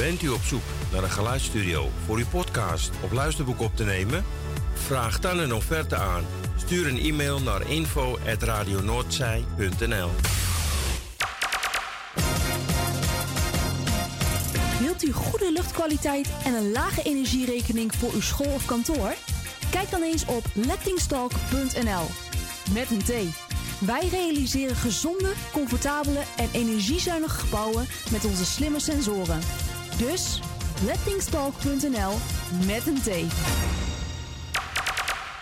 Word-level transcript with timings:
Bent 0.00 0.22
u 0.22 0.28
op 0.28 0.42
zoek 0.42 0.62
naar 0.92 1.02
een 1.02 1.10
geluidsstudio 1.10 1.88
voor 2.06 2.16
uw 2.16 2.26
podcast 2.26 2.90
of 3.04 3.12
luisterboek 3.12 3.60
op 3.60 3.76
te 3.76 3.84
nemen? 3.84 4.24
Vraag 4.74 5.20
dan 5.20 5.38
een 5.38 5.54
offerte 5.54 5.96
aan. 5.96 6.24
Stuur 6.56 6.86
een 6.86 6.98
e-mail 6.98 7.40
naar 7.40 7.70
info.radionoordzij.nl 7.70 10.10
Wilt 14.80 15.02
u 15.02 15.12
goede 15.12 15.52
luchtkwaliteit 15.52 16.28
en 16.44 16.54
een 16.54 16.72
lage 16.72 17.02
energierekening 17.02 17.94
voor 17.94 18.12
uw 18.12 18.20
school 18.20 18.54
of 18.54 18.64
kantoor? 18.64 19.14
Kijk 19.70 19.90
dan 19.90 20.02
eens 20.02 20.24
op 20.24 20.44
lettingstalk.nl. 20.54 22.06
Met 22.72 22.90
een 22.90 23.02
T. 23.02 23.12
Wij 23.78 24.08
realiseren 24.10 24.76
gezonde, 24.76 25.32
comfortabele 25.52 26.20
en 26.36 26.48
energiezuinige 26.52 27.38
gebouwen 27.38 27.86
met 28.10 28.24
onze 28.24 28.44
slimme 28.44 28.80
sensoren. 28.80 29.40
Dus 30.08 30.40
lettingstalk.nl 30.84 32.12
met 32.66 32.86
een 32.86 33.00
T. 33.02 33.08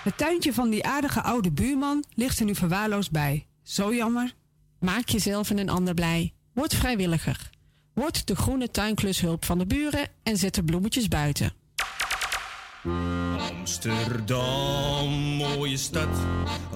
Het 0.03 0.17
tuintje 0.17 0.53
van 0.53 0.71
die 0.71 0.87
aardige 0.87 1.23
oude 1.23 1.53
buurman 1.53 2.05
ligt 2.15 2.39
er 2.39 2.45
nu 2.45 2.55
verwaarloosd 2.55 3.11
bij. 3.11 3.47
Zo 3.63 3.95
jammer. 3.95 4.35
Maak 4.81 5.09
jezelf 5.09 5.51
en 5.51 5.59
een 5.59 5.69
ander 5.69 5.95
blij. 5.95 6.33
Word 6.53 6.75
vrijwilliger. 6.75 7.51
Word 7.93 8.27
de 8.27 8.37
groene 8.37 8.71
tuinklushulp 8.71 9.45
van 9.45 9.59
de 9.59 9.67
buren 9.67 10.09
en 10.23 10.37
zet 10.37 10.55
de 10.55 10.65
bloemetjes 10.65 11.09
buiten. 11.09 11.53
Amsterdam, 13.59 15.09
mooie 15.37 15.77
stad, 15.77 16.19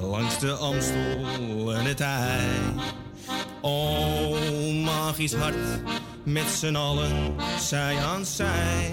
langs 0.01 0.39
de 0.39 0.53
Amstel 0.53 1.75
en 1.75 1.85
het 1.85 2.01
IJ. 2.01 3.01
Oh, 3.61 4.85
magisch 4.85 5.35
hart, 5.35 5.83
met 6.25 6.47
z'n 6.47 6.75
allen, 6.75 7.35
zij 7.59 7.97
aan 7.97 8.27
zij. 8.27 8.91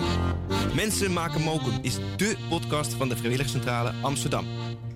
Mensen 0.75 1.13
maken 1.13 1.41
mokum 1.41 1.79
is 1.81 1.97
dé 2.17 2.35
podcast 2.49 2.93
van 2.93 3.09
de 3.09 3.17
Vrijwilligcentrale 3.17 3.93
Amsterdam. 4.01 4.45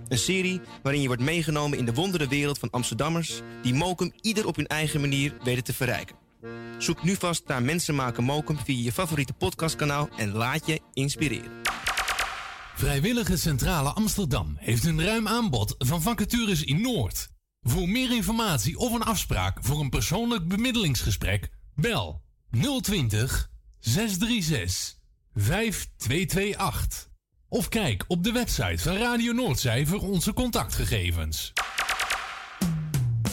Een 0.08 0.18
serie 0.18 0.62
waarin 0.84 1.02
je 1.02 1.08
wordt 1.08 1.22
meegenomen 1.22 1.78
in 1.78 1.86
de 1.86 1.94
wondere 1.94 2.28
wereld 2.28 2.60
van 2.60 2.70
Amsterdammers... 2.70 3.42
die 3.62 3.74
mokum 3.74 4.14
ieder 4.22 4.48
op 4.48 4.56
hun 4.56 4.68
eigen 4.68 5.02
manier 5.02 5.38
weten 5.44 5.64
te 5.64 5.74
verrijken. 5.74 6.16
Zoek 6.78 7.04
nu 7.04 7.16
vast 7.16 7.44
naar 7.48 7.64
Mensen 7.64 7.96
maken 7.96 8.24
mokum 8.24 8.58
via 8.64 8.84
je 8.84 8.92
favoriete 8.92 9.34
podcastkanaal... 9.34 10.10
en 10.18 10.32
laat 10.32 10.66
je 10.66 10.80
inspireren. 10.94 11.52
Vrijwillige 12.76 13.38
Centrale 13.38 13.90
Amsterdam 13.90 14.56
heeft 14.60 14.86
een 14.86 15.04
ruim 15.04 15.28
aanbod 15.28 15.76
van 15.78 16.02
vacatures 16.02 16.64
in 16.64 16.82
Noord. 16.82 17.33
Voor 17.64 17.90
meer 17.90 18.12
informatie 18.12 18.78
of 18.78 18.94
een 18.94 19.04
afspraak 19.04 19.58
voor 19.62 19.80
een 19.80 19.90
persoonlijk 19.90 20.48
bemiddelingsgesprek, 20.48 21.50
bel 21.76 22.22
020 22.82 23.50
636 23.80 24.98
5228. 25.34 27.12
Of 27.50 27.70
kijk 27.70 28.04
op 28.08 28.24
de 28.24 28.32
website 28.32 28.84
van 28.84 28.96
Radio 28.96 29.34
Noordzij 29.34 29.86
voor 29.86 30.02
onze 30.02 30.34
contactgegevens. 30.34 31.54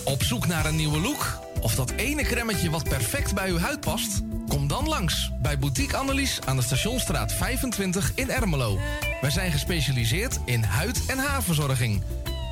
Op 0.04 0.22
zoek 0.22 0.46
naar 0.46 0.66
een 0.66 0.76
nieuwe 0.76 1.00
look? 1.00 1.38
Of 1.60 1.74
dat 1.74 1.90
ene 1.90 2.22
kremmetje 2.22 2.70
wat 2.70 2.88
perfect 2.88 3.34
bij 3.34 3.50
uw 3.50 3.58
huid 3.58 3.80
past? 3.80 4.20
Kom 4.48 4.68
dan 4.68 4.88
langs 4.88 5.30
bij 5.42 5.58
Boutique 5.58 5.96
Annelies 5.96 6.40
aan 6.40 6.56
de 6.56 6.62
Stationstraat 6.62 7.32
25 7.32 8.12
in 8.14 8.30
Ermelo. 8.30 8.78
Wij 9.20 9.30
zijn 9.30 9.52
gespecialiseerd 9.52 10.38
in 10.44 10.62
huid- 10.62 11.06
en 11.06 11.18
haarverzorging. 11.18 12.02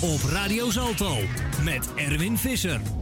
op 0.00 0.20
Radio 0.22 0.70
Salto 0.70 1.16
met 1.64 1.94
Erwin 1.94 2.38
Visser. 2.38 2.99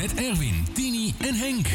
Met 0.00 0.14
Erwin, 0.14 0.66
Tini 0.72 1.14
en 1.18 1.34
Henk. 1.34 1.66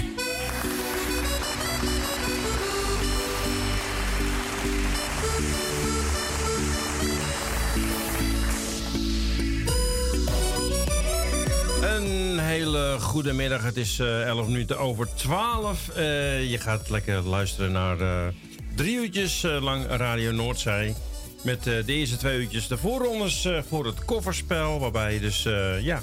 Een 11.82 12.40
hele 12.40 12.98
goede 13.00 13.34
middag. 13.34 13.64
Het 13.64 13.78
is 13.78 14.00
eh 14.00 14.28
11 14.28 14.48
minuten 14.48 14.80
over 14.80 15.16
12. 15.16 15.90
Eh, 15.90 16.52
je 16.52 16.58
gaat 16.58 16.90
lekker 16.90 17.22
luisteren 17.22 17.72
naar 17.72 18.00
eh, 18.00 18.28
drie 18.76 18.96
uurtjes 18.96 19.42
lang 19.42 19.86
Radio 19.88 20.32
Noordzij. 20.32 20.96
Met 21.44 21.64
de 21.64 21.84
eerste 21.86 22.18
twee 22.18 22.40
uurtjes 22.40 22.68
de 22.68 22.78
voorrondes 22.78 23.48
voor 23.70 23.86
het 23.86 24.06
kofferspel. 24.06 24.80
Waarbij 24.80 25.14
je 25.14 25.20
dus 25.20 25.44
ja, 25.82 26.02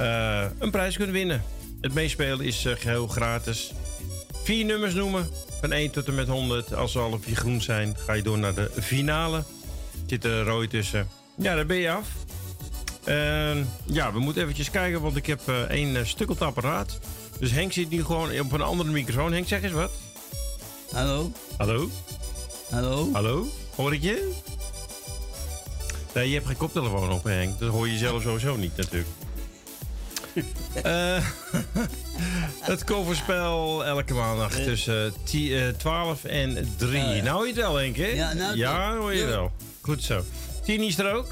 eh, 0.00 0.44
een 0.58 0.70
prijs 0.70 0.96
kunt 0.96 1.10
winnen. 1.10 1.42
Het 1.80 1.94
meespelen 1.94 2.46
is 2.46 2.64
eh, 2.64 2.76
geheel 2.76 3.06
gratis. 3.06 3.72
Vier 4.42 4.64
nummers 4.64 4.94
noemen. 4.94 5.28
Van 5.60 5.72
1 5.72 5.90
tot 5.90 6.06
en 6.06 6.14
met 6.14 6.28
100. 6.28 6.74
Als 6.74 6.92
ze 6.92 6.98
alle 6.98 7.18
vier 7.18 7.36
groen 7.36 7.60
zijn, 7.60 7.96
ga 7.96 8.12
je 8.12 8.22
door 8.22 8.38
naar 8.38 8.54
de 8.54 8.70
finale. 8.80 9.42
Zit 10.06 10.24
er 10.24 10.44
rood 10.44 10.70
tussen. 10.70 11.08
Ja, 11.36 11.54
daar 11.54 11.66
ben 11.66 11.76
je 11.76 11.90
af. 11.90 12.08
En 13.04 13.68
ja, 13.84 14.12
we 14.12 14.18
moeten 14.18 14.42
eventjes 14.42 14.70
kijken, 14.70 15.00
want 15.00 15.16
ik 15.16 15.26
heb 15.26 15.40
eh, 15.48 15.60
één 15.60 15.94
uh, 15.94 16.04
stukkelend 16.04 16.42
apparaat. 16.42 16.98
Dus 17.38 17.50
Henk 17.50 17.72
zit 17.72 17.90
nu 17.90 18.04
gewoon 18.04 18.40
op 18.40 18.52
een 18.52 18.62
andere 18.62 18.90
microfoon. 18.90 19.32
Henk, 19.32 19.48
zeg 19.48 19.62
eens 19.62 19.72
wat. 19.72 19.90
Hallo? 20.92 21.32
Hallo? 21.56 21.90
Hallo? 22.70 23.08
Hallo? 23.12 23.46
Hoor 23.74 23.94
ik 23.94 24.02
je? 24.02 24.32
Nee, 26.14 26.28
je 26.28 26.34
hebt 26.34 26.46
geen 26.46 26.56
koptelefoon 26.56 27.10
op, 27.10 27.24
Henk. 27.24 27.58
Dat 27.58 27.70
hoor 27.70 27.88
je 27.88 27.98
zelf 27.98 28.22
sowieso 28.22 28.56
niet, 28.56 28.76
natuurlijk. 28.76 29.08
Eh, 30.82 31.16
het 32.70 32.84
coverspel 32.84 33.84
elke 33.84 34.14
maandag 34.14 34.52
tussen 34.52 35.12
ti- 35.24 35.56
eh, 35.58 35.68
12 35.68 36.24
en 36.24 36.74
3. 36.76 36.98
Ja, 36.98 37.12
ja. 37.14 37.22
Nou 37.22 37.34
hoor 37.36 37.46
je 37.46 37.52
het 37.52 37.60
wel, 37.62 37.76
Henk, 37.76 37.96
hè? 37.96 38.06
Ja, 38.06 38.32
nou, 38.32 38.56
ja 38.56 38.96
hoor 38.96 39.14
je 39.14 39.20
ja. 39.20 39.26
wel. 39.26 39.52
Goed 39.80 40.02
zo. 40.02 40.24
Tini 40.64 40.86
is 40.86 40.98
er 40.98 41.12
ook? 41.14 41.26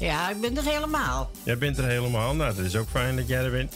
Ja, 0.00 0.30
ik 0.30 0.40
ben 0.40 0.56
er 0.56 0.62
helemaal. 0.64 1.30
Jij 1.42 1.58
bent 1.58 1.78
er 1.78 1.84
helemaal. 1.86 2.34
Nou, 2.34 2.54
dat 2.56 2.64
is 2.64 2.76
ook 2.76 2.88
fijn 2.90 3.16
dat 3.16 3.28
jij 3.28 3.44
er 3.44 3.50
bent. 3.50 3.74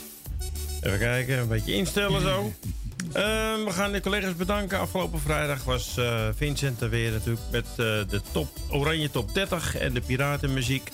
Even 0.83 0.99
kijken, 0.99 1.39
een 1.39 1.49
beetje 1.49 1.75
instellen 1.75 2.21
zo. 2.21 2.53
Ehm, 3.13 3.65
we 3.65 3.71
gaan 3.71 3.93
de 3.93 4.01
collega's 4.01 4.37
bedanken. 4.37 4.79
Afgelopen 4.79 5.21
vrijdag 5.21 5.65
was 5.65 5.97
eh, 5.97 6.29
Vincent 6.37 6.81
er 6.81 6.91
weer 6.91 7.11
natuurlijk 7.13 7.43
met 7.51 7.67
eh, 7.71 7.77
de 7.77 8.21
top, 8.33 8.49
Oranje 8.71 9.11
Top 9.11 9.35
30 9.35 9.77
en 9.79 9.95
de 9.95 10.01
Piratenmuziek. 10.01 10.91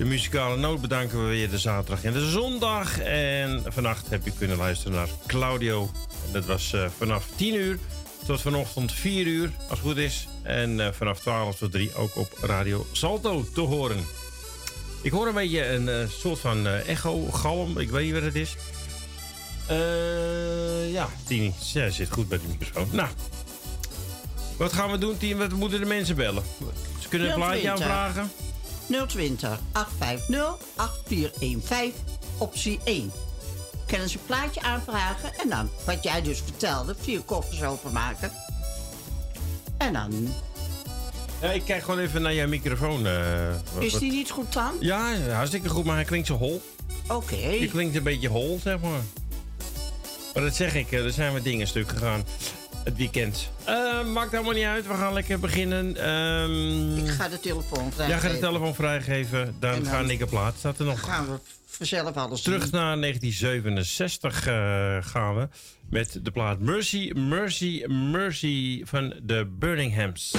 De 0.00 0.06
muzikale 0.06 0.56
noot 0.56 0.80
bedanken 0.80 1.22
we 1.22 1.28
weer 1.28 1.50
de 1.50 1.58
zaterdag 1.58 2.04
en 2.04 2.12
de 2.12 2.30
zondag. 2.30 2.98
En 3.00 3.62
vannacht 3.66 4.10
heb 4.10 4.24
je 4.24 4.32
kunnen 4.38 4.56
luisteren 4.56 4.92
naar 4.92 5.08
Claudio. 5.26 5.90
En 6.26 6.32
dat 6.32 6.44
was 6.44 6.72
eh, 6.72 6.86
vanaf 6.98 7.26
10 7.34 7.54
uur 7.54 7.78
tot 8.26 8.40
vanochtend 8.40 8.92
4 8.92 9.26
uur, 9.26 9.50
als 9.68 9.78
het 9.78 9.88
goed 9.88 9.96
is. 9.96 10.28
En 10.42 10.80
eh, 10.80 10.92
vanaf 10.92 11.20
12 11.20 11.56
tot 11.56 11.72
3 11.72 11.94
ook 11.94 12.16
op 12.16 12.38
Radio 12.42 12.86
Salto 12.92 13.44
te 13.54 13.60
horen. 13.60 14.04
Ik 15.02 15.10
hoor 15.10 15.26
een 15.26 15.34
beetje 15.34 15.66
een 15.66 15.88
eh, 15.88 16.08
soort 16.08 16.38
van 16.38 16.66
echo, 16.66 17.30
galm. 17.30 17.78
Ik 17.78 17.90
weet 17.90 18.04
niet 18.04 18.14
wat 18.14 18.22
het 18.22 18.34
is. 18.34 18.56
Ja, 20.92 21.08
Tini. 21.26 21.54
Zij 21.60 21.90
zit 21.90 22.10
goed 22.10 22.28
bij 22.28 22.38
de 22.38 22.44
microfoon. 22.48 22.88
Nou, 22.92 23.08
wat 24.56 24.72
gaan 24.72 24.90
we 24.90 24.98
doen, 24.98 25.18
Tini? 25.18 25.34
Wat 25.34 25.52
moeten 25.52 25.80
de 25.80 25.86
mensen 25.86 26.16
bellen? 26.16 26.42
Ze 27.00 27.08
kunnen 27.08 27.28
een 27.28 27.34
plaatje 27.34 27.60
020. 27.60 27.86
aanvragen. 27.86 28.30
020 29.06 29.58
850 29.72 30.56
8415, 30.76 31.92
optie 32.38 32.80
1. 32.84 33.12
Kunnen 33.86 34.08
ze 34.08 34.16
een 34.18 34.26
plaatje 34.26 34.60
aanvragen 34.62 35.30
en 35.42 35.48
dan, 35.48 35.70
wat 35.86 36.02
jij 36.02 36.22
dus 36.22 36.38
vertelde, 36.44 36.94
vier 37.00 37.20
koffers 37.20 37.62
openmaken. 37.62 38.32
En 39.78 39.92
dan, 39.92 40.34
Ja, 41.42 41.50
ik 41.50 41.64
kijk 41.64 41.82
gewoon 41.82 42.00
even 42.00 42.22
naar 42.22 42.34
jouw 42.34 42.48
microfoon. 42.48 43.06
eh, 43.06 43.54
wat- 43.74 43.82
is 43.82 43.92
die 43.92 44.10
niet 44.12 44.30
goed 44.30 44.52
dan? 44.52 44.72
Ja, 44.80 45.16
hartstikke 45.32 45.68
goed, 45.68 45.84
maar 45.84 45.94
hij 45.94 46.04
klinkt 46.04 46.26
zo 46.26 46.36
hol. 46.36 46.62
Oké. 47.08 47.36
Je 47.36 47.68
klinkt 47.68 47.96
een 47.96 48.02
beetje 48.02 48.28
hol, 48.28 48.60
zeg 48.62 48.80
maar. 48.80 49.00
Maar 50.34 50.42
dat 50.42 50.54
zeg 50.54 50.74
ik, 50.74 50.92
eh, 50.92 51.04
er 51.04 51.12
zijn 51.12 51.32
wat 51.32 51.44
dingen 51.44 51.66
stuk 51.66 51.88
gegaan. 51.88 52.24
Het 52.84 52.96
weekend. 52.96 53.50
Eh, 53.64 54.04
maakt 54.06 54.34
allemaal 54.34 54.52
niet 54.52 54.64
uit, 54.64 54.86
we 54.86 54.94
gaan 54.94 55.12
lekker 55.12 55.40
beginnen. 55.40 55.96
Ehm, 55.96 56.96
Ik 57.04 57.08
ga 57.10 57.28
de 57.28 57.40
telefoon 57.40 57.92
vrijgeven. 57.92 58.06
Jij 58.08 58.18
gaat 58.18 58.30
de 58.32 58.38
telefoon 58.46 58.74
vrijgeven, 58.74 59.54
dan, 59.60 59.72
En 59.74 59.82
dan- 59.82 59.92
ga 59.92 60.00
ik 60.12 60.22
op 60.22 60.28
plaat. 60.28 60.54
Staat 60.58 60.78
er 60.78 60.84
Dan 60.84 60.86
nog 60.94 61.00
gaan 61.04 61.26
we 61.26 61.38
vanzelf 61.66 62.16
alles 62.16 62.42
terug 62.42 62.70
doen. 62.70 62.80
naar 62.80 62.98
1967 62.98 64.46
eh, 64.46 64.96
gaan 65.00 65.36
we. 65.36 65.48
Met 65.90 66.18
de 66.22 66.30
plaat 66.30 66.58
Mercy, 66.60 67.10
Mercy, 67.14 67.84
Mercy 67.86 68.82
van 68.84 69.14
de 69.22 69.46
Birminghams. 69.58 70.30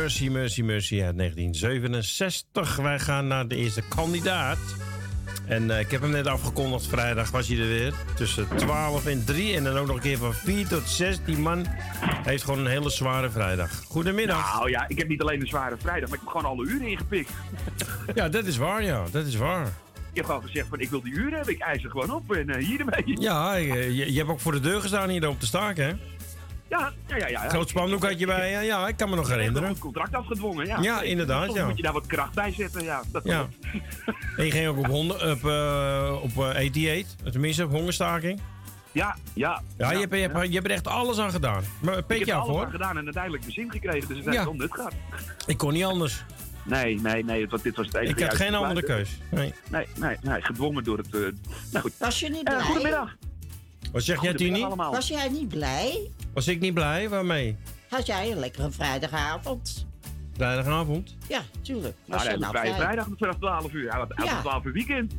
Mercy, 0.00 0.28
Mercy, 0.28 0.62
Mercy 0.62 1.02
uit 1.02 1.16
1967. 1.16 2.76
Wij 2.76 2.98
gaan 2.98 3.26
naar 3.26 3.48
de 3.48 3.56
eerste 3.56 3.82
kandidaat. 3.88 4.58
En 5.46 5.70
eh, 5.70 5.80
ik 5.80 5.90
heb 5.90 6.00
hem 6.00 6.10
net 6.10 6.26
afgekondigd, 6.26 6.86
vrijdag 6.86 7.30
was 7.30 7.48
hij 7.48 7.58
er 7.58 7.66
weer. 7.66 7.94
Tussen 8.14 8.48
12 8.56 9.06
en 9.06 9.24
3 9.24 9.56
en 9.56 9.64
dan 9.64 9.76
ook 9.76 9.86
nog 9.86 9.96
een 9.96 10.02
keer 10.02 10.18
van 10.18 10.34
4 10.34 10.66
tot 10.68 10.88
6. 10.88 11.18
Die 11.24 11.38
man 11.38 11.66
heeft 12.22 12.44
gewoon 12.44 12.58
een 12.58 12.66
hele 12.66 12.90
zware 12.90 13.30
vrijdag. 13.30 13.82
Goedemiddag. 13.84 14.54
Nou 14.54 14.70
ja, 14.70 14.88
ik 14.88 14.98
heb 14.98 15.08
niet 15.08 15.20
alleen 15.20 15.40
een 15.40 15.46
zware 15.46 15.76
vrijdag, 15.78 16.08
maar 16.08 16.18
ik 16.18 16.24
heb 16.24 16.32
gewoon 16.32 16.50
alle 16.50 16.66
uren 16.66 16.86
ingepikt. 16.86 17.30
Ja, 18.14 18.28
dat 18.28 18.44
is 18.44 18.56
waar, 18.56 18.82
ja. 18.82 19.04
Dat 19.10 19.26
is 19.26 19.36
waar. 19.36 19.66
Ik 20.10 20.16
heb 20.16 20.24
gewoon 20.24 20.42
gezegd 20.42 20.68
van 20.68 20.80
ik 20.80 20.90
wil 20.90 21.02
die 21.02 21.12
uren 21.12 21.32
hebben, 21.32 21.54
ik 21.54 21.60
eis 21.60 21.84
er 21.84 21.90
gewoon 21.90 22.10
op 22.10 22.32
en 22.32 22.48
eh, 22.48 22.64
hier 22.64 22.80
ermee. 22.80 23.20
Ja, 23.20 23.54
je, 23.54 24.12
je 24.12 24.18
hebt 24.18 24.30
ook 24.30 24.40
voor 24.40 24.52
de 24.52 24.60
deur 24.60 24.80
gestaan 24.80 25.08
hier 25.08 25.28
op 25.28 25.40
te 25.40 25.46
staken, 25.46 25.84
hè? 25.86 25.92
Ja, 26.70 26.92
ja, 27.08 27.16
ja. 27.16 27.26
ja. 27.28 27.48
Groot 27.48 27.68
spandoek 27.68 28.02
had 28.04 28.18
je 28.18 28.26
bij, 28.26 28.50
ja, 28.50 28.60
ja, 28.60 28.88
ik 28.88 28.96
kan 28.96 29.08
me 29.10 29.14
nog 29.16 29.24
Ik 29.24 29.30
heb 29.30 29.38
herinneren. 29.38 29.68
een 29.68 29.78
contract 29.78 30.14
afgedwongen, 30.14 30.66
ja. 30.66 30.78
Ja, 30.80 31.02
inderdaad, 31.02 31.44
Soms 31.44 31.58
ja. 31.58 31.66
moet 31.66 31.76
je 31.76 31.82
daar 31.82 31.92
wat 31.92 32.06
kracht 32.06 32.34
bij 32.34 32.52
zetten, 32.52 32.82
ja. 32.84 33.02
Dat 33.12 33.24
Ja. 33.24 33.48
En 34.36 34.44
je 34.44 34.50
ging 34.56 34.66
ook 34.68 34.78
op, 34.78 34.86
honden, 34.86 35.16
op, 35.30 35.44
eh 35.44 36.16
op 36.22 36.30
eh, 36.36 36.44
88, 36.48 37.32
tenminste 37.32 37.64
op 37.64 37.70
hongerstaking. 37.70 38.40
Ja, 38.92 39.16
ja. 39.34 39.62
Ja, 39.78 39.90
je, 39.92 39.98
hebt, 39.98 40.14
je, 40.14 40.20
hebt, 40.20 40.46
je 40.48 40.54
hebt 40.54 40.64
er 40.66 40.70
echt 40.72 40.86
alles 40.86 41.18
aan 41.18 41.30
gedaan. 41.30 41.62
Maar 41.80 41.98
ik 41.98 42.06
petje 42.06 42.24
heb 42.24 42.28
er 42.34 42.40
af 42.40 42.42
alles 42.42 42.56
hoor. 42.56 42.64
aan 42.64 42.70
gedaan 42.70 42.96
en 42.98 43.04
uiteindelijk 43.04 43.42
mijn 43.42 43.54
zin 43.54 43.70
gekregen, 43.70 44.08
dus 44.08 44.16
het 44.16 44.26
heeft 44.26 44.36
Ja. 44.38 44.44
wel 44.44 44.54
nut 44.54 44.74
gehad. 44.74 44.92
Ik 45.46 45.58
kon 45.58 45.72
niet 45.72 45.84
anders. 45.84 46.24
Nee, 46.64 47.00
nee, 47.00 47.24
nee, 47.24 47.46
het 47.50 47.62
dit 47.62 47.76
was 47.76 47.86
het 47.86 47.94
enige 47.94 48.12
Ik 48.20 48.26
had 48.26 48.34
geen 48.36 48.54
andere 48.54 48.82
keus. 48.82 49.18
Nee. 49.30 49.54
Nee, 49.70 49.86
nee, 49.98 50.16
nee, 50.22 50.42
gedwongen 50.42 50.84
door 50.84 50.98
het... 50.98 51.14
eh, 51.14 51.20
nou 51.20 51.82
goed. 51.82 51.92
Was 51.98 52.20
je 52.20 52.28
niet 52.28 52.46
Eh, 52.48 52.54
blij? 52.54 52.60
goedemiddag. 52.66 53.16
Wat 53.92 54.02
zeg 54.02 54.22
jij, 54.22 54.34
Tini? 54.34 54.66
Was 54.76 55.08
jij 55.08 55.28
niet 55.28 55.48
blij? 55.48 56.10
Was 56.34 56.48
ik 56.48 56.60
niet 56.60 56.74
blij? 56.74 57.08
Waarmee? 57.08 57.56
Had 57.88 58.06
jij 58.06 58.30
een 58.32 58.38
lekkere 58.38 58.70
vrijdagavond? 58.70 59.86
Vrijdagavond? 60.36 61.16
Ja, 61.28 61.40
tuurlijk. 61.62 61.94
Was 62.04 62.16
Nou, 62.24 62.28
nee, 62.30 62.38
nou 62.38 62.52
vrij? 62.58 62.74
vrijdag 62.74 63.06
vanaf 63.18 63.36
12 63.36 63.72
uur. 63.72 63.84
Ja. 63.84 64.06
een 64.08 64.40
12 64.40 64.64
uur 64.64 64.72
weekend. 64.72 65.12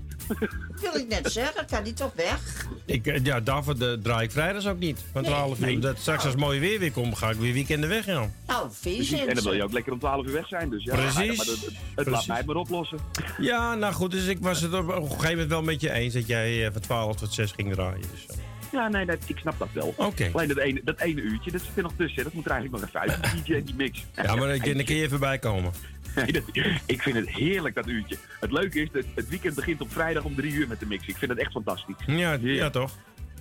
Wil 0.82 0.96
ik 0.96 1.08
net 1.08 1.32
zeggen, 1.32 1.66
kan 1.66 1.84
die 1.84 1.94
toch 1.94 2.14
weg? 2.16 2.68
Ik, 2.86 3.08
eh, 3.08 3.24
ja, 3.24 3.40
daarvoor 3.40 3.78
de, 3.78 4.00
draai 4.04 4.24
ik 4.24 4.32
vrijdags 4.32 4.68
ook 4.68 4.80
niet. 4.80 5.04
Van 5.12 5.22
Nee. 5.22 5.32
12 5.32 5.60
uur. 5.60 5.66
Nee. 5.66 5.80
Dat, 5.80 5.98
straks 6.00 6.24
als 6.24 6.32
het 6.32 6.42
mooi 6.42 6.60
weer 6.60 6.80
weer 6.80 6.92
komt, 6.92 7.18
ga 7.18 7.30
ik 7.30 7.38
weer 7.38 7.54
weekenden 7.54 7.90
weg, 7.90 8.06
ja. 8.06 8.30
Nou. 8.48 8.68
Vincent. 8.72 9.28
En 9.28 9.36
dan 9.36 9.44
wil 9.44 9.54
je 9.54 9.64
ook 9.64 9.72
lekker 9.74 9.94
om 9.94 10.00
12 10.00 10.26
uur 10.26 10.34
weg 10.34 10.48
zijn. 10.48 10.70
Dus 10.70 10.84
ja, 10.84 10.96
Precies. 10.96 11.38
maar 11.38 11.46
dat- 11.46 11.72
het, 11.96 12.08
laat 12.08 12.28
mij 12.28 12.44
maar 12.46 12.56
oplossen. 12.56 12.98
Ja, 13.40 13.76
nou 13.76 13.94
goed, 13.94 14.12
dus 14.12 14.26
ik 14.26 14.38
was 14.42 14.62
het 14.62 14.74
op 14.74 14.88
een 14.90 15.08
gegeven 15.08 15.30
moment 15.30 15.50
wel 15.50 15.62
met 15.64 15.82
je 15.82 15.92
eens 15.92 16.14
dat 16.14 16.28
jij 16.28 16.66
eh, 16.66 16.72
van 16.72 16.82
12 16.82 17.16
tot 17.16 17.34
6 17.34 17.52
ging 17.52 17.74
draaien. 17.74 18.02
Dus, 18.12 18.26
eh. 18.28 18.36
Ja, 18.72 18.88
nee, 18.88 19.06
dat, 19.06 19.18
ik 19.26 19.38
snap 19.38 19.60
dat 19.60 19.68
wel. 19.74 19.94
Oké. 19.98 20.30
Alleen 20.34 20.48
dat 20.48 20.58
ene, 20.58 20.82
dat 20.84 21.00
ene 21.00 21.22
uurtje, 21.22 21.52
dat 21.52 21.62
zit 21.62 21.78
er 21.78 21.84
nog 21.84 21.94
tussen. 21.98 22.24
Dat 22.24 22.34
moet 22.34 22.46
er 22.46 22.52
eigenlijk 22.52 22.82
nog 22.84 22.90
even 23.04 23.14
uit. 23.24 23.46
DJ 23.46 23.64
die 23.64 23.76
mix. 23.76 24.06
Ja, 24.16 24.36
maar 24.36 24.48
dan, 24.48 24.74
dan 24.74 24.84
kun 24.86 24.96
je 24.96 25.04
even 25.04 25.20
bijkomen. 25.20 25.72
Nee, 26.16 26.32
dat- 26.32 26.44
ik 26.86 27.02
vind 27.02 27.16
het 27.16 27.30
heerlijk, 27.30 27.76
dat 27.76 27.88
uurtje. 27.88 28.18
Het 28.40 28.52
leuke 28.52 28.82
is, 28.82 28.90
dat 28.92 29.04
het 29.16 29.30
weekend 29.30 29.56
begint 29.56 29.82
op 29.82 29.92
vrijdag 29.92 30.24
om 30.24 30.36
drie 30.36 30.52
uur 30.54 30.68
met 30.68 30.80
de 30.80 30.86
mix. 30.86 31.08
Ik 31.08 31.18
vind 31.18 31.32
het 31.32 31.40
echt 31.40 31.52
fantastisch. 31.52 31.96
Ja, 32.06 32.38
ja 32.42 32.70
toch? 32.70 32.92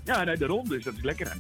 Ja, 0.05 0.25
nee, 0.25 0.37
daarom. 0.37 0.69
Dus 0.69 0.85
dat 0.85 0.95
is 0.97 1.03
lekker. 1.03 1.27
En, 1.27 1.39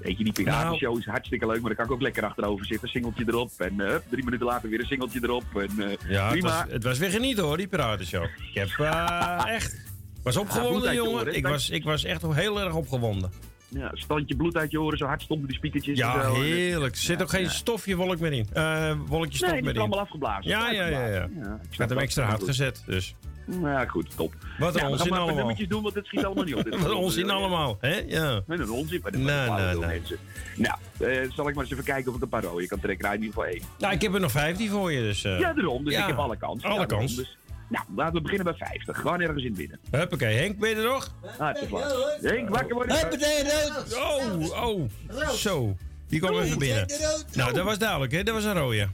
weet 0.00 0.18
je, 0.18 0.24
die 0.24 0.32
piratenshow 0.32 0.88
Nou. 0.88 0.98
is 0.98 1.04
hartstikke 1.06 1.46
leuk, 1.46 1.58
maar 1.60 1.66
daar 1.68 1.76
kan 1.76 1.84
ik 1.84 1.90
ook 1.92 2.00
lekker 2.02 2.24
achterover 2.24 2.66
zitten. 2.66 2.88
Singeltje 2.88 3.24
erop. 3.26 3.50
En 3.58 3.80
eh, 3.80 3.94
drie 4.10 4.24
minuten 4.24 4.46
later 4.46 4.68
weer 4.68 4.80
een 4.80 4.86
singeltje 4.86 5.20
erop. 5.22 5.44
En, 5.54 5.70
eh, 5.78 5.90
Ja, 6.08 6.22
het 6.24 6.32
prima. 6.32 6.48
was, 6.64 6.72
het 6.72 6.84
was 6.84 6.98
weer 6.98 7.10
genieten 7.10 7.44
hoor, 7.44 7.56
die 7.56 7.68
piratenshow. 7.68 8.24
Ik 8.24 8.54
heb 8.54 8.68
eh, 8.78 9.42
echt... 9.56 9.90
was 10.22 10.36
opgewonden, 10.36 10.94
jongen. 10.94 11.34
Ik 11.36 11.46
was, 11.46 11.70
ik 11.70 11.84
was 11.84 12.04
echt 12.04 12.22
heel 12.32 12.60
erg 12.60 12.74
opgewonden. 12.74 13.30
Ja, 13.68 13.90
standje 13.94 14.36
bloed 14.36 14.56
uit 14.56 14.70
je 14.70 14.80
oren, 14.80 14.98
zo 14.98 15.06
hard 15.06 15.22
stonden 15.22 15.46
die 15.48 15.56
spiekertjes. 15.56 15.98
en 16.00 16.06
Ja, 16.06 16.22
zo. 16.22 16.40
heerlijk. 16.40 16.94
Er 16.94 17.00
zit 17.00 17.22
ook 17.22 17.30
geen 17.30 17.50
stofje 17.50 17.96
wolk 17.96 18.18
meer 18.18 18.32
in. 18.32 18.46
Eh 18.52 18.92
wolkje 19.06 19.36
stof 19.36 19.50
Nee, 19.50 19.60
meer 19.60 19.68
is 19.70 19.74
in. 19.74 19.80
allemaal 19.80 20.00
afgeblazen. 20.00 20.50
Ja, 20.50 20.70
ja, 20.70 20.86
ja. 20.86 21.06
ja. 21.06 21.28
Ik 21.70 21.78
had 21.78 21.88
hem 21.88 21.98
extra 21.98 22.24
hard 22.24 22.42
gezet, 22.42 22.82
dus. 22.86 23.14
Ja, 23.62 23.86
goed, 23.86 24.16
top. 24.16 24.34
Wat 24.58 24.76
een 24.80 24.86
onzin 24.86 25.12
allemaal. 25.12 25.34
nummertjes 25.36 25.68
doen, 25.68 25.82
want 25.82 25.94
het 25.94 26.06
schiet 26.06 26.24
allemaal 26.24 26.44
niet 26.44 26.54
op. 26.54 26.68
Wat 26.78 26.90
een 26.90 26.96
onzin 26.96 27.30
allemaal, 27.30 27.76
hè? 27.80 28.02
Ja. 28.06 28.40
Nee, 28.46 28.58
een 28.58 28.70
onzin. 28.70 29.00
Maar 29.02 29.12
dat 29.12 29.20
Nee, 29.20 29.48
nee, 29.74 29.86
mensen. 29.86 30.16
Nou, 30.56 30.76
eh, 30.98 31.30
zal 31.32 31.48
ik 31.48 31.54
maar 31.54 31.64
eens 31.64 31.72
even 31.72 31.84
kijken 31.84 32.10
of 32.10 32.16
ik 32.16 32.22
een 32.22 32.28
paar 32.28 32.42
rode 32.42 32.66
kan 32.66 32.80
trekken. 32.80 33.04
Nou, 33.04 33.16
in 33.16 33.22
ieder 33.22 33.34
geval 33.42 33.52
één. 33.54 33.62
Nou, 33.78 33.94
ik 33.94 34.02
heb 34.02 34.14
er 34.14 34.20
nog 34.20 34.30
15 34.30 34.68
voor 34.70 34.92
je, 34.92 35.00
dus... 35.00 35.24
eh, 35.24 35.38
Ja, 35.38 35.52
daarom. 35.52 35.84
Dus 35.84 35.94
ja, 35.94 36.00
ik 36.00 36.06
heb 36.06 36.16
alle 36.18 36.36
kans. 36.36 36.62
Alle 36.62 36.80
Ja, 36.80 36.86
kans. 36.86 37.16
Dus, 37.16 37.36
nou, 37.72 37.84
laten 37.96 38.14
we 38.14 38.20
beginnen 38.20 38.44
bij 38.44 38.54
50. 38.68 39.00
Gewoon 39.00 39.20
ergens 39.20 39.42
in 39.42 39.48
het 39.48 39.58
midden. 39.58 39.78
Huppakee. 39.90 40.36
Henk, 40.36 40.58
ben 40.58 40.70
je 40.70 40.76
er 40.76 40.82
nog? 40.82 41.14
Hartstikke 41.38 42.18
Henk, 42.20 42.48
wakker 42.48 42.74
worden. 42.74 42.96
Oh, 43.94 44.64
oh. 44.64 44.90
Zo. 45.30 45.76
Die 46.08 46.20
kwam 46.20 46.38
even 46.38 46.58
binnen. 46.58 46.86
Nou, 47.32 47.52
dat 47.52 47.64
was 47.64 47.78
duidelijk, 47.78 48.12
hè? 48.12 48.22
Dat 48.22 48.34
was 48.34 48.44
een 48.44 48.54
rode. 48.54 48.88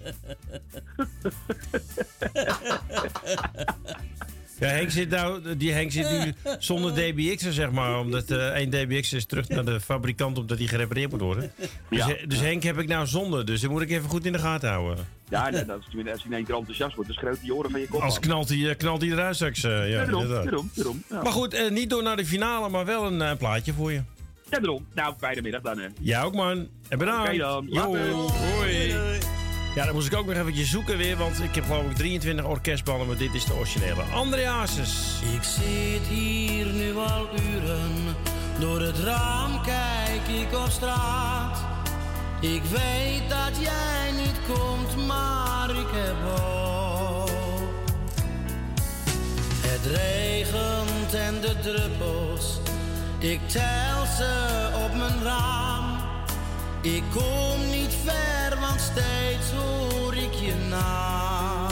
Ja, 4.60 4.66
Henk 4.66 4.90
zit 4.90 5.08
nou, 5.10 5.56
die 5.56 5.72
Henk 5.72 5.92
zit 5.92 6.10
nu 6.10 6.34
zonder 6.58 6.94
DBX'er, 6.94 7.52
zeg 7.52 7.70
maar. 7.70 7.98
Omdat 7.98 8.30
eh 8.30 8.46
één 8.48 8.70
DBX 8.70 9.12
is 9.12 9.24
terug 9.26 9.48
naar 9.48 9.64
de 9.64 9.80
fabrikant 9.80 10.38
omdat 10.38 10.58
die 10.58 10.68
gerepareerd 10.68 11.10
moet 11.10 11.20
worden. 11.20 11.52
Dus, 11.88 12.04
Ja. 12.06 12.16
dus 12.26 12.40
Henk 12.40 12.62
heb 12.62 12.78
ik 12.78 12.88
nou 12.88 13.06
zonder, 13.06 13.46
dus 13.46 13.60
dat 13.60 13.70
moet 13.70 13.82
ik 13.82 13.90
even 13.90 14.08
goed 14.08 14.26
in 14.26 14.32
de 14.32 14.38
gaten 14.38 14.68
houden. 14.70 15.06
Ja, 15.28 15.50
nee, 15.50 15.60
als 15.72 15.84
je 15.90 16.10
als 16.12 16.22
je 16.22 16.28
in 16.28 16.34
één 16.34 16.44
keer 16.44 16.54
enthousiast 16.54 16.94
wordt, 16.94 17.10
dan 17.10 17.18
schreeuwt 17.20 17.40
die 17.40 17.54
oren 17.54 17.70
van 17.70 17.80
je 17.80 17.86
kop 17.88 18.00
Als 18.00 18.18
knalt 18.18 18.48
hij, 18.48 18.68
eh, 18.70 18.76
knalt 18.76 19.00
hij 19.00 19.10
eruit 19.10 19.34
straks. 19.34 19.62
eh, 19.64 19.70
ja, 19.70 19.84
Ja, 19.84 20.04
daarom, 20.04 20.28
daarom, 20.28 20.70
daarom. 20.74 21.02
Ja. 21.10 21.22
Maar 21.22 21.32
goed, 21.32 21.70
niet 21.70 21.90
door 21.90 22.02
naar 22.02 22.16
de 22.16 22.26
finale, 22.26 22.68
maar 22.68 22.84
wel 22.84 23.06
een 23.06 23.22
eh, 23.22 23.36
plaatje 23.36 23.72
voor 23.72 23.92
je. 23.92 24.02
Ja, 24.50 24.58
daarom. 24.58 24.86
Nou, 24.94 25.14
fijne 25.18 25.42
middag 25.42 25.62
dan. 25.62 25.78
Hè. 25.78 25.86
Jij 26.00 26.22
ook, 26.22 26.34
man. 26.34 26.68
En 26.88 26.98
bedankt. 26.98 27.28
Oké 27.28 27.38
dan. 27.38 27.66
Later. 27.68 28.10
hoi. 28.12 29.37
Ja, 29.74 29.84
dan 29.84 29.94
moest 29.94 30.06
ik 30.06 30.18
ook 30.18 30.26
nog 30.26 30.36
eventjes 30.36 30.70
zoeken 30.70 30.96
weer, 30.96 31.16
want 31.16 31.42
ik 31.42 31.54
heb 31.54 31.64
geloof 31.64 31.90
ik 31.90 31.96
23 31.96 32.44
orkestballen, 32.44 33.06
maar 33.06 33.16
dit 33.16 33.34
is 33.34 33.44
de 33.44 33.54
originele. 33.54 34.02
André. 34.02 34.42
Ik 35.34 35.42
zit 35.42 36.06
hier 36.08 36.66
nu 36.66 36.96
al 36.96 37.28
uren, 37.52 38.16
door 38.58 38.80
het 38.80 38.98
raam 38.98 39.62
kijk 39.62 40.40
ik 40.40 40.58
op 40.58 40.70
straat. 40.70 41.58
Ik 42.40 42.62
weet 42.62 43.28
dat 43.28 43.60
jij 43.60 44.10
niet 44.16 44.40
komt, 44.48 45.06
maar 45.06 45.70
ik 45.70 45.88
heb 45.92 46.16
hoop. 46.22 47.30
Het 49.60 49.86
regent 49.86 51.14
en 51.14 51.40
de 51.40 51.56
druppels, 51.62 52.60
ik 53.18 53.40
tel 53.48 54.06
ze 54.16 54.68
op 54.84 54.96
mijn 54.96 55.22
raam. 55.22 55.77
Ik 56.80 57.02
kom 57.14 57.70
niet 57.70 57.94
ver, 58.04 58.60
want 58.60 58.80
steeds 58.80 59.50
hoor 59.50 60.14
ik 60.14 60.32
je 60.32 60.54
naam. 60.68 61.70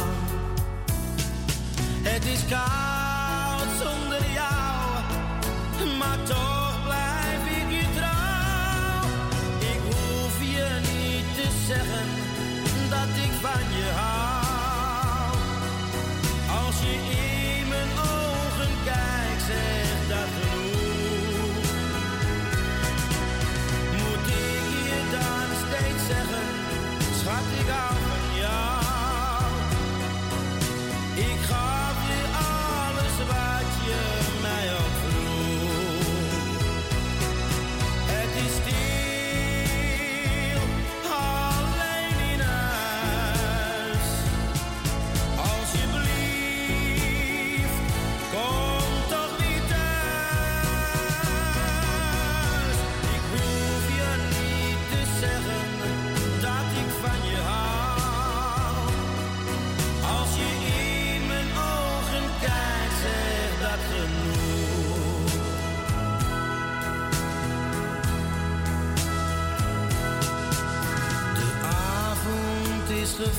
Het 2.03 2.25
is 2.25 2.40
koud 2.49 2.95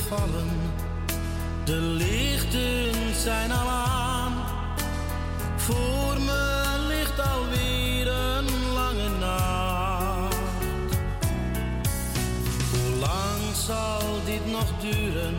is 0.07 0.13
gevallen, 0.13 0.49
de 1.63 1.75
lichten 1.75 3.15
zijn 3.15 3.51
al 3.51 3.69
aan. 3.69 4.33
Voor 5.55 6.21
me 6.25 6.75
ligt 6.87 7.19
alweer 7.19 8.07
een 8.07 8.73
lange 8.73 9.09
nacht. 9.19 10.35
Hoe 12.71 12.99
lang 12.99 13.55
avonturen. 14.55 15.35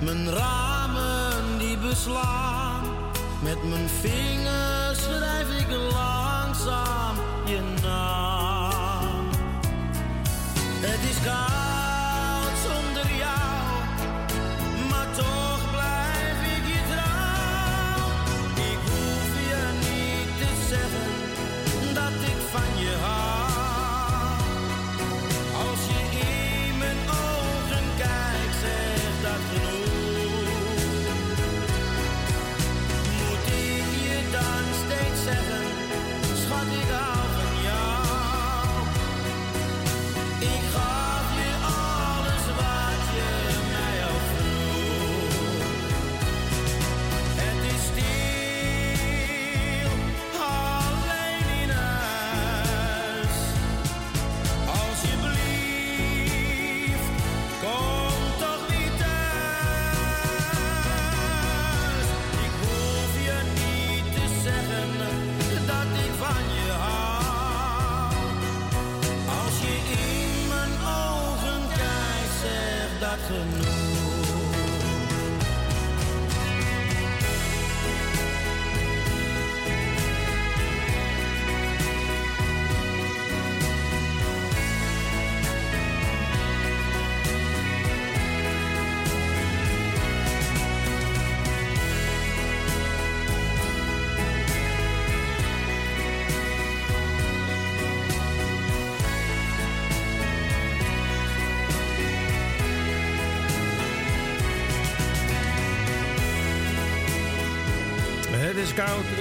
Mijn 0.00 0.30
ramen 0.30 1.58
die 1.58 1.78
beslaan. 1.78 2.84
Met 3.42 3.64
mijn 3.68 3.88
vingers 3.88 4.77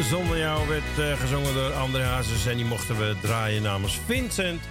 zonder 0.10 0.38
jou 0.38 0.68
werd 0.68 1.00
eh, 1.00 1.20
gezongen 1.20 1.54
door 1.54 1.74
André 1.74 2.04
Hazes 2.04 2.46
en 2.46 2.58
die 2.58 2.66
mochten 2.66 2.98
we 2.98 3.16
draaien 3.22 3.62
namens 3.62 4.00
Vincent. 4.06 4.62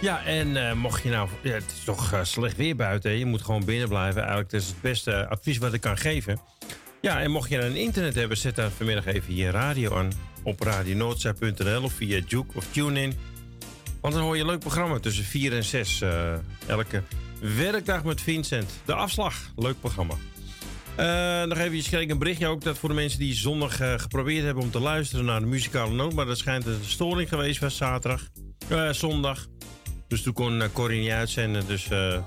Ja, 0.00 0.24
en 0.24 0.68
eh, 0.68 0.74
mocht 0.74 1.02
je 1.02 1.10
nou... 1.10 1.28
Het 1.42 1.72
is 1.76 1.84
toch 1.84 2.12
eh, 2.12 2.24
slecht 2.24 2.56
weer 2.56 2.76
buiten. 2.76 3.18
Je 3.18 3.26
moet 3.26 3.42
gewoon 3.42 3.64
binnen 3.64 3.88
blijven. 3.88 4.20
Eigenlijk 4.20 4.52
is 4.52 4.66
het 4.66 4.80
beste 4.80 5.28
advies 5.28 5.58
wat 5.58 5.72
ik 5.72 5.80
kan 5.80 5.96
geven. 5.96 6.40
Ja, 7.00 7.20
en 7.20 7.30
mocht 7.30 7.50
je 7.50 7.58
een 7.58 7.76
internet 7.76 8.14
hebben, 8.14 8.36
zet 8.36 8.56
daar 8.56 8.70
vanmiddag 8.70 9.06
even 9.06 9.34
je 9.34 9.50
radio 9.50 9.96
aan. 9.96 10.12
Op 10.42 10.60
radionoordzij.nl 10.60 11.82
of 11.82 11.92
via 11.92 12.20
Juke 12.26 12.56
of 12.56 12.66
TuneIn. 12.70 13.14
Want 14.00 14.14
dan 14.14 14.22
hoor 14.22 14.34
je 14.34 14.40
een 14.40 14.48
leuk 14.48 14.58
programma 14.58 14.98
tussen 14.98 15.24
4 15.24 15.52
en 15.52 15.64
6. 15.64 16.00
eh, 16.00 16.32
elke 16.66 17.02
werkdag 17.56 18.04
met 18.04 18.20
Vincent. 18.20 18.70
De 18.84 18.94
afslag. 18.94 19.34
Leuk 19.56 19.80
programma. 19.80 20.14
Eh, 20.96 21.42
nog 21.42 21.58
even, 21.58 21.82
kreeg 21.82 22.00
ik 22.00 22.10
een 22.10 22.18
berichtje 22.18 22.46
ook 22.46 22.64
dat 22.64 22.78
voor 22.78 22.88
de 22.88 22.94
mensen 22.94 23.18
die 23.18 23.34
zondag 23.34 23.80
eh, 23.80 23.94
geprobeerd 23.98 24.44
hebben 24.44 24.62
om 24.62 24.70
te 24.70 24.80
luisteren 24.80 25.24
naar 25.24 25.40
de 25.40 25.46
muzikale 25.46 25.92
noot. 25.92 26.14
Maar 26.14 26.26
dat 26.26 26.38
schijnt 26.38 26.66
een 26.66 26.78
storing 26.84 27.28
geweest 27.28 27.60
was 27.60 27.76
zaterdag, 27.76 28.28
eh, 28.68 28.90
zondag. 28.90 29.46
Dus 30.08 30.22
toen 30.22 30.32
kon 30.32 30.60
uh, 30.60 30.64
Corrie 30.72 31.00
niet 31.00 31.10
uitzenden. 31.10 31.66
Dus 31.66 31.90
eh, 31.90 32.22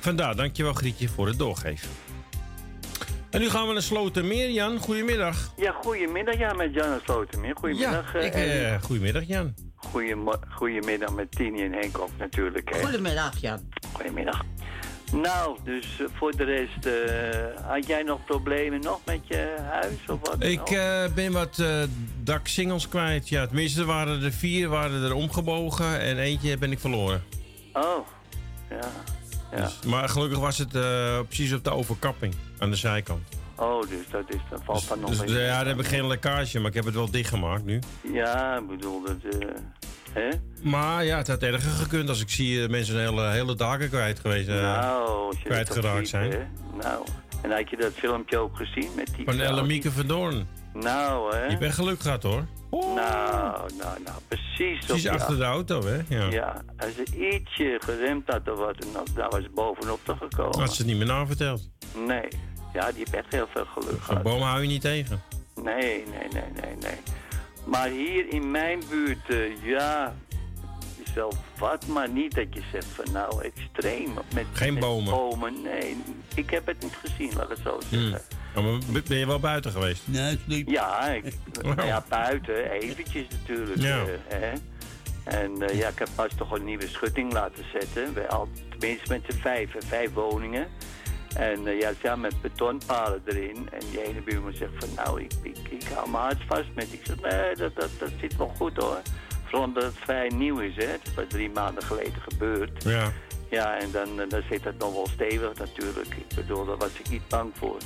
vandaar, 0.00 0.36
dankjewel 0.36 0.72
Grietje 0.72 1.08
voor 1.08 1.26
het 1.26 1.38
doorgeven. 1.38 1.88
En 3.30 3.40
nu 3.40 3.50
gaan 3.50 3.66
we 3.66 3.72
naar 3.72 3.82
Slotermeer, 3.82 4.50
Jan. 4.50 4.78
Goedemiddag. 4.78 5.52
Ja, 5.56 5.72
goedemiddag. 5.72 6.38
Ja, 6.38 6.52
met 6.52 6.74
Jan 6.74 7.00
Slotermeer. 7.04 7.56
Goedemiddag. 7.56 8.12
Ja, 8.12 8.20
ik, 8.20 8.82
goedemiddag 8.82 9.22
Jan. 9.26 9.54
Goedemiddag 10.50 11.14
met 11.14 11.30
Tini 11.30 11.62
en 11.64 11.72
Henk 11.72 11.98
ook 11.98 12.10
natuurlijk. 12.18 12.74
Hè. 12.74 12.80
Goedemiddag, 12.82 13.40
Jan. 13.40 13.68
Goedemiddag. 13.92 14.44
Nou, 15.22 15.58
dus 15.64 16.00
eh, 16.00 16.06
voor 16.12 16.36
de 16.36 16.44
rest, 16.44 16.86
eh, 16.86 17.70
had 17.70 17.86
jij 17.86 18.02
nog 18.02 18.24
problemen 18.24 18.80
nog 18.80 19.00
met 19.04 19.20
je 19.24 19.56
huis 19.70 19.96
of 20.06 20.18
wat? 20.22 20.42
Ik 20.42 20.70
eh, 20.70 21.04
ben 21.14 21.32
wat 21.32 21.62
daksingels 22.22 22.88
kwijt. 22.88 23.28
Ja, 23.28 23.46
tenminste, 23.46 23.84
waren 23.84 24.22
er 24.22 24.32
vier 24.32 24.68
waren 24.68 25.02
er 25.02 25.14
omgebogen 25.14 26.00
en 26.00 26.18
eentje 26.18 26.58
ben 26.58 26.72
ik 26.72 26.78
verloren. 26.78 27.22
Oh, 27.72 28.06
ja. 28.70 28.78
ja. 29.50 29.56
Dus- 29.56 29.80
maar 29.86 30.08
gelukkig 30.08 30.38
was 30.38 30.58
het 30.58 30.70
precies 31.26 31.52
op 31.52 31.64
de 31.64 31.70
overkapping 31.70 32.34
aan 32.58 32.70
de 32.70 32.76
zijkant. 32.76 33.22
Oh, 33.56 33.80
dus 33.80 34.08
dat 34.10 34.24
is, 34.26 34.40
dan 34.50 34.60
valt 34.64 34.88
dan 34.88 35.00
nog 35.00 35.10
Dus 35.10 35.32
ja, 35.32 35.36
daar 35.36 35.66
heb 35.66 35.78
ik 35.78 35.86
geen 35.86 36.06
lekkage, 36.06 36.58
maar 36.58 36.68
ik 36.68 36.74
heb 36.74 36.84
het 36.84 36.94
wel 36.94 37.10
dichtgemaakt 37.10 37.64
nu. 37.64 37.78
Ja, 38.12 38.56
ik 38.56 38.66
bedoel, 38.66 39.02
dat... 39.02 39.16
hè? 40.14 40.28
Maar 40.62 41.04
ja, 41.04 41.16
het 41.16 41.28
had 41.28 41.42
erger 41.42 41.70
gekund 41.70 42.08
als 42.08 42.20
ik 42.20 42.30
zie 42.30 42.62
eh, 42.62 42.68
mensen 42.68 42.94
een 42.94 43.00
hele, 43.00 43.28
hele 43.28 43.54
dagen 43.54 43.88
kwijt 43.88 44.20
geweest, 44.20 44.48
eh, 44.48 44.54
nou, 44.54 45.36
kwijtgeraakt 45.44 45.98
ziet, 45.98 46.08
zijn. 46.08 46.30
hè. 46.30 46.38
Nou, 46.82 47.04
en 47.42 47.50
had 47.50 47.70
je 47.70 47.76
dat 47.76 47.92
filmpje 47.92 48.38
ook 48.38 48.56
gezien 48.56 48.90
met 48.96 49.10
die... 49.16 49.24
Van 49.24 49.40
Ellemieke 49.40 49.92
van 49.92 50.06
Doorn. 50.06 50.46
Nou, 50.72 51.34
hè? 51.36 51.44
Je 51.44 51.58
bent 51.58 51.74
geluk 51.74 52.00
gehad 52.00 52.22
hoor. 52.22 52.46
Nou, 52.70 53.70
nou, 53.78 54.02
nou, 54.04 54.18
precies. 54.28 54.86
Precies 54.86 55.08
achter 55.08 55.36
de 55.36 55.44
auto, 55.44 55.82
hè? 55.84 55.98
Ja. 56.08 56.30
Ja, 56.30 56.62
als 56.78 56.94
ze 56.94 57.32
ietsje 57.32 57.80
geremd 57.84 58.22
had 58.26 58.50
of 58.50 58.58
wat, 58.58 58.86
dan 58.92 59.06
daar 59.14 59.28
was 59.30 59.42
ze 59.42 59.50
bovenop 59.54 60.00
te 60.02 60.14
gekomen. 60.20 60.58
Had 60.60 60.74
ze 60.74 60.76
het 60.78 60.86
niet 60.86 60.96
meer 60.96 61.06
naverteld. 61.06 61.70
Nee, 62.06 62.28
ja, 62.72 62.86
die 62.88 62.98
heeft 62.98 63.14
echt 63.14 63.32
heel 63.32 63.46
veel 63.52 63.64
geluk 63.64 64.02
gehad. 64.02 64.22
boom 64.22 64.40
hou 64.40 64.60
je 64.62 64.68
niet 64.68 64.80
tegen. 64.80 65.22
Nee, 65.62 65.74
nee, 65.74 66.28
nee, 66.32 66.50
nee, 66.62 66.76
nee. 66.80 66.98
Maar 67.64 67.88
hier 67.88 68.28
in 68.32 68.50
mijn 68.50 68.82
buurt, 68.90 69.28
eh, 69.30 69.64
ja, 69.64 70.14
is 71.04 71.12
wel 71.14 71.32
wat, 71.58 71.86
maar 71.86 72.08
niet 72.08 72.34
dat 72.34 72.46
je 72.50 72.62
zegt 72.72 72.86
van 72.86 73.12
nou 73.12 73.42
extreem. 73.44 74.14
Met, 74.34 74.46
Geen 74.52 74.72
met 74.72 74.82
bomen. 74.82 75.10
bomen, 75.12 75.62
nee. 75.62 75.96
Ik 76.34 76.50
heb 76.50 76.66
het 76.66 76.82
niet 76.82 76.96
gezien, 77.02 77.32
laat 77.34 77.42
ik 77.42 77.48
het 77.48 77.58
zo 77.64 77.80
zeggen. 77.80 78.08
Hmm. 78.08 78.18
Ja, 78.54 78.60
maar 78.60 79.02
ben 79.08 79.18
je 79.18 79.26
wel 79.26 79.40
buiten 79.40 79.70
geweest? 79.70 80.02
Nee. 80.04 80.38
Ja, 80.66 81.00
ik, 81.08 81.24
nou 81.62 81.86
ja, 81.86 82.04
buiten, 82.08 82.70
eventjes 82.70 83.26
natuurlijk. 83.30 83.80
Ja. 83.80 83.98
eh, 83.98 84.06
hè. 84.28 84.52
En 85.24 85.62
eh, 85.68 85.78
ja, 85.78 85.88
ik 85.88 85.98
heb 85.98 86.08
pas 86.14 86.30
toch 86.36 86.50
een 86.50 86.64
nieuwe 86.64 86.88
schutting 86.88 87.32
laten 87.32 87.64
zetten. 87.72 88.14
Bij 88.14 88.28
al, 88.28 88.48
tenminste 88.78 89.12
met 89.12 89.22
z'n 89.28 89.40
vijf, 89.40 89.70
vijf 89.78 90.12
woningen. 90.12 90.66
En 91.34 91.66
eh, 91.66 91.80
ja, 91.80 91.90
ja, 92.02 92.16
met 92.16 92.40
betonpalen 92.40 93.22
erin. 93.24 93.68
En 93.72 93.80
die 93.90 94.02
ene 94.06 94.20
buurman 94.22 94.52
zegt 94.52 94.72
van, 94.78 94.88
nou, 95.04 95.20
ik, 95.22 95.32
ik, 95.42 95.58
ik 95.70 95.82
hou 95.94 96.10
mijn 96.10 96.22
hart 96.22 96.42
vast 96.46 96.68
met. 96.74 96.92
Ik 96.92 97.00
zeg, 97.02 97.20
nee, 97.20 97.54
dat, 97.56 97.74
dat, 97.74 97.90
dat 97.98 98.10
zit 98.20 98.36
wel 98.36 98.52
goed 98.56 98.76
hoor. 98.76 99.00
Vooral 99.44 99.62
omdat 99.62 99.82
het 99.82 99.94
vrij 99.98 100.28
nieuw 100.28 100.58
is, 100.58 100.76
hè. 100.76 100.84
Het 100.84 101.00
is 101.04 101.12
pas 101.12 101.24
drie 101.28 101.50
maanden 101.50 101.82
geleden 101.82 102.22
gebeurd. 102.28 102.82
Ja. 102.84 103.12
Ja, 103.50 103.78
en 103.78 103.90
dan, 103.90 104.20
eh, 104.20 104.28
dan 104.28 104.42
zit 104.50 104.64
het 104.64 104.78
nog 104.78 104.92
wel 104.92 105.06
stevig 105.06 105.54
natuurlijk. 105.58 106.14
Ik 106.14 106.34
bedoel, 106.34 106.64
daar 106.64 106.76
was 106.76 106.90
ik 106.98 107.10
niet 107.10 107.28
bang 107.28 107.50
voor. 107.54 107.78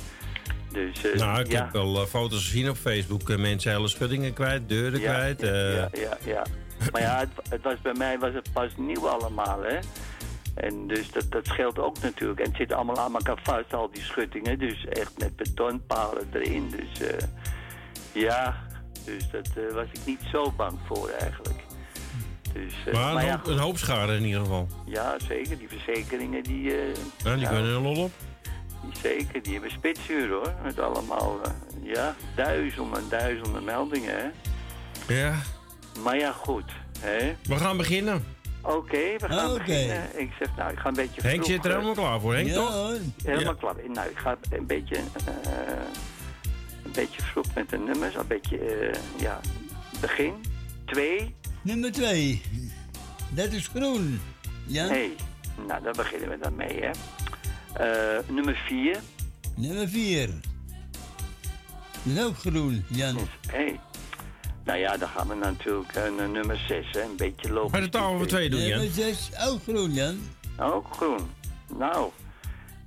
Dus, 0.71 1.03
eh, 1.11 1.19
Nou, 1.19 1.39
ik 1.39 1.51
ja. 1.51 1.63
heb 1.63 1.71
wel 1.71 2.05
foto's 2.05 2.43
gezien 2.43 2.69
op 2.69 2.77
Facebook. 2.77 3.37
mensen 3.37 3.71
hele 3.71 3.87
schuddingen 3.87 4.33
kwijt, 4.33 4.69
deuren 4.69 4.99
Ja, 4.99 5.13
kwijt. 5.13 5.41
Ja, 5.41 5.49
ja, 5.51 5.89
ja, 5.93 6.17
ja. 6.25 6.43
Maar 6.91 7.01
ja, 7.01 7.19
het, 7.19 7.29
het 7.49 7.61
was, 7.63 7.81
bij 7.81 7.93
mij 7.93 8.19
was 8.19 8.33
het 8.33 8.51
pas 8.53 8.71
nieuw 8.77 9.07
allemaal, 9.07 9.61
hè. 9.61 9.79
En 10.59 10.87
dus 10.87 11.11
dat, 11.11 11.31
dat 11.31 11.45
scheelt 11.45 11.79
ook 11.79 11.99
natuurlijk. 12.01 12.39
En 12.39 12.47
het 12.47 12.55
zit 12.55 12.73
allemaal 12.73 12.97
aan 12.97 13.13
elkaar 13.13 13.39
vast, 13.43 13.73
al 13.73 13.89
die 13.91 14.03
schuttingen. 14.03 14.59
Dus 14.59 14.85
echt 14.85 15.19
met 15.19 15.35
betonpalen 15.35 16.27
erin. 16.33 16.69
Dus 16.69 17.07
eh, 17.07 17.27
ja, 18.11 18.55
dus 19.05 19.29
dat 19.31 19.49
eh, 19.55 19.73
was 19.73 19.85
ik 19.93 20.05
niet 20.05 20.21
zo 20.31 20.51
bang 20.51 20.79
voor 20.85 21.09
eigenlijk. 21.09 21.63
Dus, 22.53 22.73
eh, 22.85 22.93
maar 22.93 23.15
een, 23.15 23.25
ja, 23.25 23.31
hoop, 23.31 23.47
een 23.47 23.57
hoop 23.57 23.77
schade 23.77 24.15
in 24.15 24.23
ieder 24.23 24.39
geval. 24.39 24.67
ja, 24.85 25.15
zeker. 25.27 25.57
Die 25.57 25.67
verzekeringen, 25.67 26.43
die... 26.43 26.61
Ja, 26.63 27.33
die 27.33 27.39
ja, 27.39 27.49
kunnen 27.49 27.73
er 27.73 27.81
lol 27.81 28.03
op. 28.03 28.11
zeker, 29.01 29.43
die 29.43 29.53
hebben 29.53 29.71
spitsuur 29.71 30.29
hoor. 30.29 30.53
Met 30.63 30.79
allemaal, 30.79 31.39
ja, 31.83 32.15
duizenden 32.35 32.97
en 32.97 33.09
duizenden 33.09 33.63
meldingen, 33.63 34.15
hè. 34.17 34.29
Ja. 35.13 35.35
Maar 36.03 36.17
ja, 36.17 36.31
goed, 36.31 36.71
hè. 36.99 37.35
We 37.43 37.55
gaan 37.55 37.77
beginnen. 37.77 38.37
Oké, 38.61 38.97
we 39.17 39.25
gaan 39.29 39.53
beginnen. 39.57 40.19
Ik 40.19 40.31
zeg, 40.39 40.55
nou, 40.55 40.71
ik 40.71 40.79
ga 40.79 40.87
een 40.87 40.93
beetje 40.93 41.21
Henk 41.21 41.33
vroeg, 41.35 41.45
zit 41.47 41.65
er 41.65 41.71
helemaal 41.71 41.93
klaar 41.93 42.19
voor, 42.19 42.33
Henk, 42.35 42.47
Ja, 42.47 42.53
toch? 42.53 42.73
hoor. 42.73 42.97
Helemaal 43.23 43.53
Ja. 43.53 43.59
klaar. 43.59 43.75
Nou, 43.93 44.09
ik 44.09 44.17
ga 44.17 44.37
een 44.49 44.65
beetje, 44.65 44.95
eh, 44.95 45.03
een 46.83 46.91
beetje 46.91 47.21
vroeg 47.21 47.45
met 47.55 47.69
de 47.69 47.77
nummers. 47.77 48.15
Een 48.15 48.27
beetje, 48.27 48.57
eh, 48.57 48.99
ja, 49.21 49.39
begin. 50.01 50.33
Twee. 50.85 51.35
Nummer 51.61 51.91
twee. 51.91 52.41
Dat 53.29 53.51
is 53.51 53.67
groen. 53.67 54.21
Ja? 54.65 54.87
Hey, 54.87 55.11
nou, 55.67 55.83
daar 55.83 55.93
beginnen 55.93 56.29
we 56.29 56.37
dan 56.41 56.55
mee, 56.55 56.79
hè. 56.81 56.89
Eh, 57.73 58.23
nummer 58.29 58.55
vier. 58.65 58.97
Nummer 59.55 59.87
vier. 59.89 60.27
Dat 62.03 62.15
is 62.17 62.23
ook 62.23 62.37
groen, 62.37 62.85
Jan. 62.89 63.17
Hey. 63.47 63.79
Nou 64.63 64.79
ja, 64.79 64.97
dan 64.97 65.09
gaan 65.09 65.27
we 65.27 65.35
natuurlijk 65.35 65.91
eh, 65.93 66.03
naar 66.17 66.29
nummer 66.29 66.57
6, 66.67 66.85
hè. 66.91 67.01
Een 67.01 67.15
beetje 67.15 67.51
logisch. 67.53 67.71
Bij 67.71 67.81
de 67.81 67.89
tafel 67.89 68.17
voor 68.17 68.27
twee 68.27 68.49
doen, 68.49 68.59
Jan. 68.59 68.69
Nummer 68.69 68.93
zes, 68.93 69.29
ook 69.47 69.61
groen, 69.63 69.93
Jan. 69.93 70.19
Ook 70.59 70.85
groen. 70.95 71.29
Nou. 71.77 72.09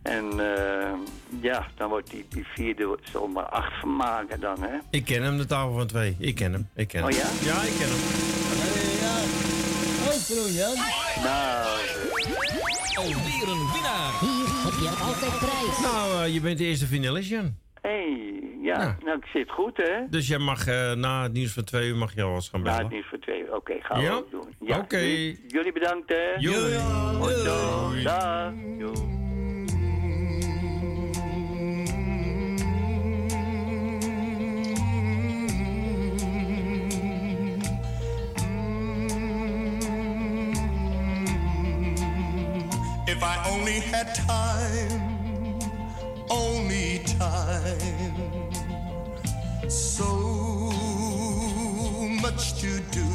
En 0.03 0.31
eh, 0.57 0.93
ja, 1.41 1.67
dan 1.77 1.89
wordt 1.89 2.11
die, 2.11 2.27
die 2.29 2.47
vierde 2.55 2.99
zomaar 3.13 3.45
acht 3.45 3.81
van 3.81 3.97
maken 3.97 4.41
dan, 4.41 4.63
hè. 4.63 4.77
Ik 4.91 5.05
ken 5.05 5.23
hem, 5.23 5.37
de 5.37 5.47
tafel 5.47 5.73
van 5.73 5.87
twee. 5.87 6.17
Ik 6.19 6.35
ken 6.35 6.53
hem, 6.53 6.69
ik 6.75 6.89
ken 6.89 7.03
hem. 7.03 7.11
Oh 7.13 7.17
ja? 7.17 7.29
Ja, 7.43 7.63
ik 7.63 7.75
ken 7.79 7.89
hem. 7.89 8.01
Ook 10.13 10.21
groen, 10.21 10.53
Jan. 10.53 10.75
Nou. 11.23 11.79
Alweer 12.95 13.49
een 13.49 13.71
winnaar. 13.73 14.13
Hier 14.21 14.47
heb 14.65 14.73
je 14.81 14.89
altijd 15.05 15.39
prijs. 15.39 15.81
Nou, 15.83 16.23
eh, 16.25 16.35
je 16.35 16.41
bent 16.41 16.59
de 16.59 16.65
eerste 16.65 16.87
finalist, 16.87 17.29
Jan. 17.29 17.57
Hey, 17.83 18.43
ja, 18.63 18.81
Ja. 18.81 18.97
nou, 19.05 19.19
ik 19.19 19.25
zit 19.25 19.51
goed, 19.51 19.77
hè. 19.77 20.09
Dus 20.11 20.27
jij 20.29 20.39
mag 20.39 20.67
eh, 20.67 20.93
na 20.93 21.23
het 21.23 21.33
nieuws 21.33 21.53
van 21.53 21.65
twee 21.65 21.89
uur 21.89 21.97
mag 21.97 22.15
je 22.15 22.23
al 22.23 22.35
eens 22.35 22.49
gaan 22.49 22.61
Na 22.63 22.67
bellen. 22.71 22.83
het 22.83 22.93
nieuws 22.93 23.07
voor 23.09 23.19
twee 23.19 23.41
uur. 23.41 23.55
Oké, 23.55 23.75
gaan 23.81 23.99
we 23.99 24.05
Ja? 24.05 24.13
ook 24.15 24.31
doen. 24.31 24.55
Ja, 24.61 24.79
Oké. 24.79 24.97
jullie- 24.99 25.45
Jullie 25.49 25.73
bedankt, 25.73 26.09
hè. 26.09 26.35
Joei. 26.39 26.75
Hoi, 27.19 27.35
zo. 27.35 28.03
Dag. 28.03 28.53
Joei. 28.79 29.21
If 43.07 43.23
I 43.23 43.37
only 43.51 43.81
had 43.81 44.15
time, 44.15 45.12
only 46.31 47.01
time, 47.05 48.51
so 49.69 50.11
much 52.23 52.61
to 52.61 52.81
do. 52.91 53.09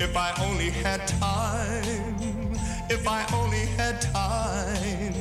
If 0.00 0.16
I 0.16 0.32
only 0.42 0.70
had 0.70 1.06
time, 1.08 2.54
if 2.88 3.06
I 3.06 3.26
only 3.34 3.66
had 3.76 4.00
time, 4.00 5.12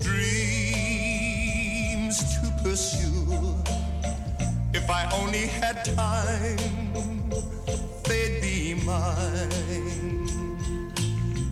dreams 0.00 0.96
to 2.34 2.50
pursue. 2.62 3.54
If 4.74 4.90
I 4.90 5.08
only 5.20 5.46
had 5.46 5.84
time, 5.84 6.58
they'd 8.04 8.40
be 8.42 8.74
mine. 8.84 10.58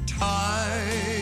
Time, 0.06 1.13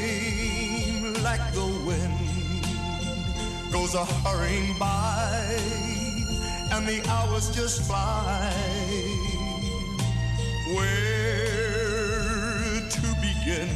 goes 3.73 3.95
a 3.95 4.05
hurrying 4.05 4.79
by, 4.79 5.59
and 6.73 6.87
the 6.87 7.03
hours 7.09 7.49
just 7.57 7.83
fly. 7.87 8.53
Where 10.75 12.01
to 12.91 13.03
begin? 13.27 13.71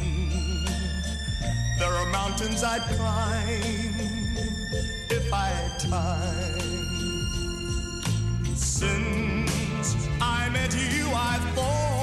There 1.79 1.91
are 1.91 2.05
mountains 2.11 2.63
I'd 2.63 2.83
climb 2.95 3.95
if 5.09 5.33
I 5.33 5.47
had 5.47 5.79
time. 5.79 6.85
Since 8.55 10.07
I 10.21 10.49
met 10.49 10.75
you, 10.75 11.07
I 11.11 11.39
thought 11.55 11.96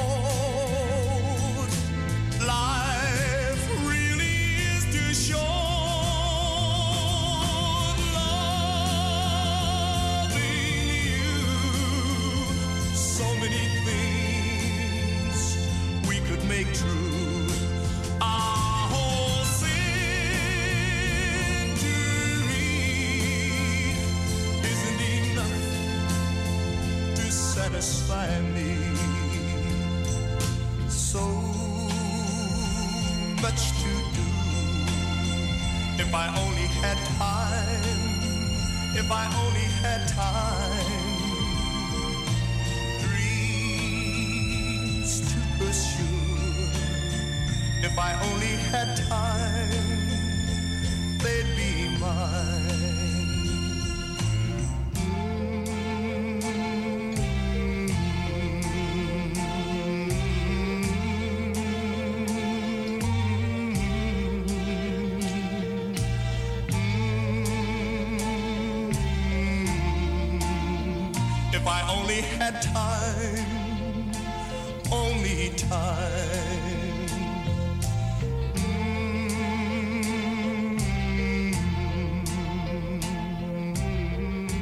I 36.14 36.29
only 36.46 36.68
had 36.81 36.96
time, 37.18 37.83
if 38.94 39.11
I 39.11 39.27
only 39.44 39.66
had 39.83 40.07
time, 40.09 41.11
dreams 44.35 45.20
to 45.33 45.38
pursue. 45.59 46.70
If 47.83 47.98
I 47.98 48.14
only 48.31 48.55
had 48.70 48.96
time, 48.96 50.09
they'd 51.18 51.50
be 51.57 51.98
mine. 51.98 53.03
Only 71.90 72.23
had 72.38 72.62
time, 72.62 73.44
only 74.90 75.55
time. 75.55 76.75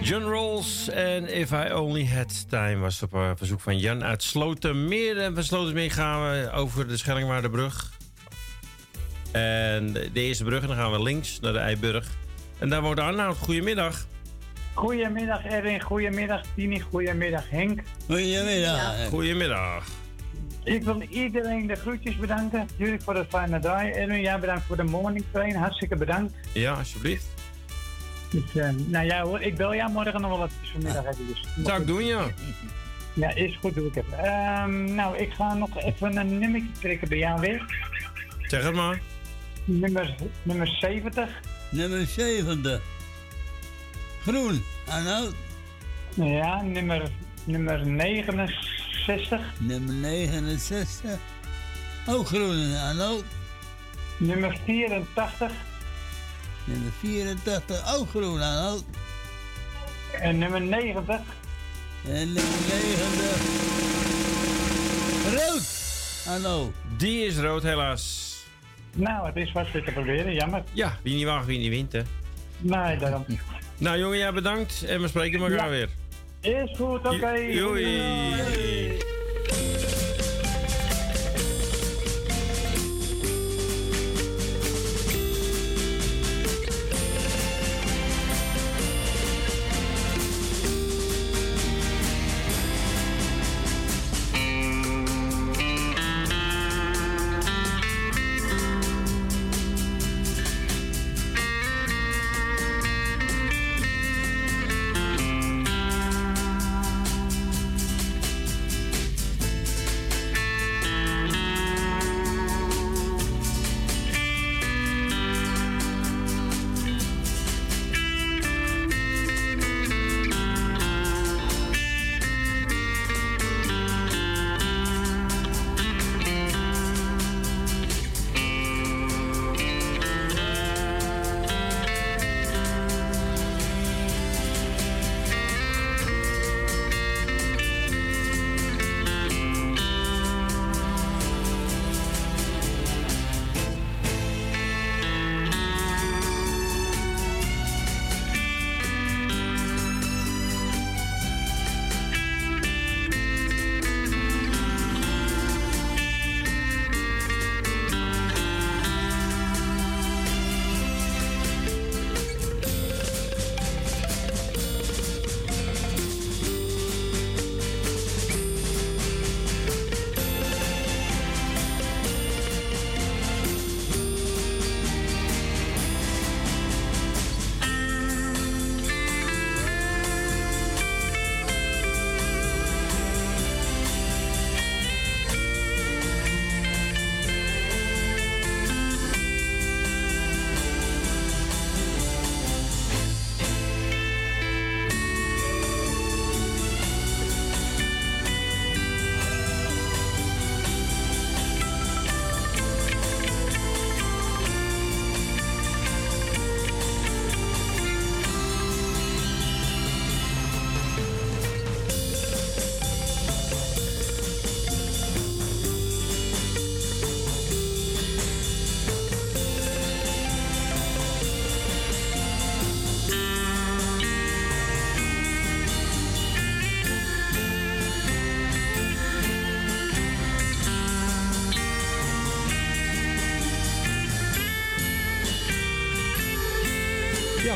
John 0.02 0.62
en 0.92 1.34
If 1.34 1.52
I 1.52 1.72
Only 1.72 2.06
Had 2.06 2.48
Time 2.48 2.78
was 2.78 3.02
op 3.02 3.14
eh, 3.14 3.30
verzoek 3.36 3.60
van 3.60 3.78
Jan 3.78 4.04
uit 4.04 4.22
Slotermeer. 4.22 5.18
En 5.18 5.34
van 5.34 5.44
Slotermeer 5.44 5.90
gaan 5.90 6.30
we 6.30 6.50
over 6.50 6.88
de 6.88 6.96
Schellingwaardenbrug. 6.96 7.92
En 9.32 9.92
de 9.92 10.10
eerste 10.12 10.44
brug, 10.44 10.62
en 10.62 10.68
dan 10.68 10.76
gaan 10.76 10.92
we 10.92 11.02
links 11.02 11.40
naar 11.40 11.52
de 11.52 11.58
Eiburg. 11.58 12.06
En 12.58 12.68
daar 12.68 12.82
woont 12.82 13.00
Arnoud. 13.00 13.36
Goedemiddag. 13.36 14.06
Goedemiddag 14.74 15.44
Erin, 15.44 15.80
goedemiddag 15.80 16.42
Tini, 16.54 16.80
goedemiddag 16.80 17.50
Henk. 17.50 17.80
Goedemiddag. 18.06 19.08
Goedemiddag. 19.08 19.84
Ik 20.64 20.82
wil 20.82 21.02
iedereen 21.02 21.66
de 21.66 21.74
groetjes 21.74 22.16
bedanken. 22.16 22.68
Jullie 22.76 23.00
voor 23.00 23.14
het 23.14 23.28
fijne 23.28 23.58
draai. 23.58 23.90
Erwin, 23.92 24.20
jij 24.20 24.38
bedankt 24.38 24.64
voor 24.66 24.76
de 24.76 24.82
morning 24.82 25.24
train. 25.32 25.54
Hartstikke 25.54 25.96
bedankt. 25.96 26.34
Ja, 26.52 26.72
alsjeblieft. 26.72 27.26
Dus, 28.30 28.54
eh, 28.54 28.68
nou 28.86 29.06
ja 29.06 29.22
hoor, 29.22 29.40
ik 29.40 29.56
bel 29.56 29.74
jou 29.74 29.90
morgen 29.92 30.20
nog 30.20 30.30
wel 30.30 30.44
even 30.44 30.56
vanmiddag 30.72 31.06
even. 31.06 31.26
Dus. 31.26 31.44
Zou 31.64 31.80
ik 31.80 31.86
doen, 31.86 32.04
ja. 32.04 32.26
Ja, 33.12 33.34
is 33.34 33.56
goed, 33.60 33.74
doe 33.74 33.86
ik 33.86 33.96
even. 33.96 34.18
Ehm, 34.18 34.94
nou, 34.94 35.16
ik 35.16 35.32
ga 35.32 35.54
nog 35.54 35.82
even 35.82 36.16
een 36.16 36.38
nummertje 36.38 36.72
trekken 36.80 37.08
bij 37.08 37.18
jou 37.18 37.40
weer. 37.40 37.64
Zeg 38.46 38.64
het 38.64 38.74
maar. 38.74 39.00
Nummer, 39.64 40.14
nummer 40.42 40.66
70. 40.66 41.28
Nummer 41.70 42.06
70. 42.06 42.80
Groen. 44.22 44.64
Arnoud. 44.88 45.34
Ja, 46.14 46.62
nummer, 46.62 47.10
nummer 47.44 47.86
69. 47.86 49.40
Nummer 49.58 49.94
69. 49.94 51.10
Ook 52.08 52.26
groen, 52.26 52.76
Arnoud. 52.76 53.24
Nummer 54.16 54.56
84. 54.64 55.52
Nummer 56.64 56.92
84. 57.00 57.94
Ook 57.96 58.08
groen, 58.10 58.40
Arnoud. 58.40 58.84
En 60.20 60.38
nummer 60.38 60.60
90. 60.60 61.20
En 62.06 62.32
nummer 62.32 62.58
90. 62.68 63.60
Rood. 65.34 65.80
Arnoud. 66.28 66.72
Die 66.96 67.26
is 67.26 67.38
rood, 67.38 67.62
helaas. 67.62 68.30
Nou, 68.94 69.26
het 69.26 69.36
is 69.36 69.50
vast 69.50 69.72
weer 69.72 69.84
te 69.84 69.92
proberen, 69.92 70.34
jammer. 70.34 70.62
Ja, 70.72 70.96
wie 71.02 71.14
niet 71.14 71.24
wacht, 71.24 71.46
wie 71.46 71.58
niet 71.58 71.70
wint, 71.70 71.92
hè. 71.92 72.02
Nee, 72.58 72.96
daarom. 72.98 73.24
Nou, 73.82 73.98
jongen, 73.98 74.18
jij 74.18 74.32
bedankt. 74.32 74.84
En 74.84 75.00
we 75.00 75.08
spreken 75.08 75.40
elkaar 75.40 75.56
Ja. 75.64 75.68
weer. 75.70 75.88
Is 76.40 76.76
goed, 76.76 77.06
oké. 77.06 77.52
Doei. 77.52 78.00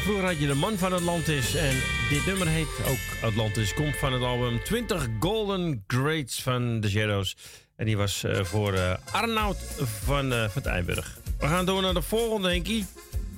Ja, 0.06 0.12
vroeger 0.12 0.30
had 0.30 0.40
je 0.40 0.46
de 0.46 0.54
man 0.54 0.78
van 0.78 0.92
Atlantis. 0.92 1.54
En 1.54 1.74
dit 2.10 2.26
nummer 2.26 2.46
heet 2.46 2.68
ook 2.88 3.30
Atlantis. 3.30 3.74
Komt 3.74 3.96
van 3.96 4.12
het 4.12 4.22
album 4.22 4.62
20 4.64 5.06
Golden 5.20 5.84
Greats 5.86 6.42
van 6.42 6.80
The 6.80 6.90
Shadows. 6.90 7.36
En 7.76 7.86
die 7.86 7.96
was 7.96 8.24
eh, 8.24 8.44
voor 8.44 8.72
eh, 8.72 8.94
Arnoud 9.12 9.56
van, 10.04 10.32
eh 10.32 10.48
van 10.48 10.62
Tijnburg. 10.62 11.18
We 11.38 11.46
gaan 11.46 11.66
door 11.66 11.82
naar 11.82 11.94
de 11.94 12.02
volgende, 12.02 12.48
Henkie. 12.48 12.86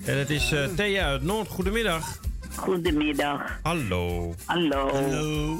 En 0.04 0.18
het 0.18 0.30
is 0.30 0.52
eh, 0.52 0.64
Thea 0.76 1.06
uit 1.06 1.22
Noord. 1.22 1.48
Goedemiddag. 1.48 2.20
Goedemiddag. 2.56 3.58
Hallo. 3.62 4.34
Hallo. 4.44 5.56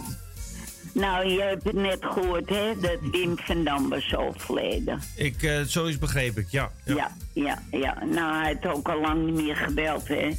Nou, 0.92 1.28
je 1.28 1.40
hebt 1.40 1.64
het 1.64 1.76
net 1.76 1.98
gehoord, 2.00 2.48
hè, 2.48 2.72
dat 2.80 2.98
Wim 3.10 3.38
van 3.38 3.64
Dam 3.64 3.88
was 3.88 4.14
overleden. 4.16 5.00
Ik, 5.16 5.42
eh 5.42 5.62
zo 5.62 5.84
is 5.84 5.98
begreep 5.98 6.38
ik, 6.38 6.50
ja. 6.50 6.70
Ja. 6.84 7.16
ja, 7.32 7.62
ja, 7.70 8.04
Nou, 8.04 8.36
hij 8.36 8.46
heeft 8.46 8.66
ook 8.66 8.88
al 8.88 9.00
lang 9.00 9.24
niet 9.24 9.34
meer 9.34 9.56
gebeld, 9.56 10.08
hè. 10.08 10.30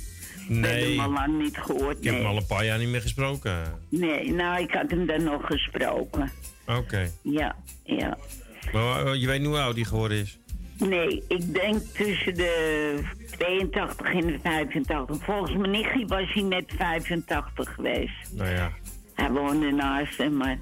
We 0.50 0.54
hebben 0.54 0.72
Nee, 0.72 0.90
hem 0.92 1.00
al 1.00 1.12
lang 1.12 1.42
niet 1.42 1.58
gehoord, 1.58 1.98
ik 1.98 2.04
heb 2.04 2.14
nee. 2.14 2.22
hem 2.22 2.32
al 2.32 2.38
een 2.38 2.46
paar 2.46 2.66
jaar 2.66 2.78
niet 2.78 2.88
meer 2.90 3.02
gesproken. 3.02 3.58
Nee, 3.90 4.32
nou, 4.34 4.62
ik 4.62 4.72
had 4.72 4.90
hem 4.90 5.06
dan 5.06 5.24
nog 5.24 5.46
gesproken. 5.46 6.32
Oké. 6.68 7.12
Ja, 7.22 7.56
ja. 7.84 8.18
Maar 8.74 9.06
eh, 9.06 9.22
je 9.22 9.28
weet 9.28 9.46
hoe 9.46 9.58
oud 9.60 9.76
hij 9.76 9.84
geworden 9.84 10.18
is? 10.18 10.38
Nee, 10.78 11.24
ik 11.28 11.54
denk 11.54 11.82
tussen 11.82 12.34
de 12.34 13.00
82 13.38 14.14
en 14.14 14.28
de 14.28 14.40
85. 14.44 15.24
Volgens 15.24 15.56
mijn 15.58 15.72
nichtje 15.72 16.06
was 16.06 16.34
hij 16.34 16.44
net 16.44 16.72
85 16.78 17.74
geweest. 17.74 18.14
Nou 18.34 18.50
ja. 18.50 18.72
Hij 19.14 19.32
woonde 19.32 19.72
naast 19.72 20.18
hem, 20.18 20.38
maar... 20.38 20.60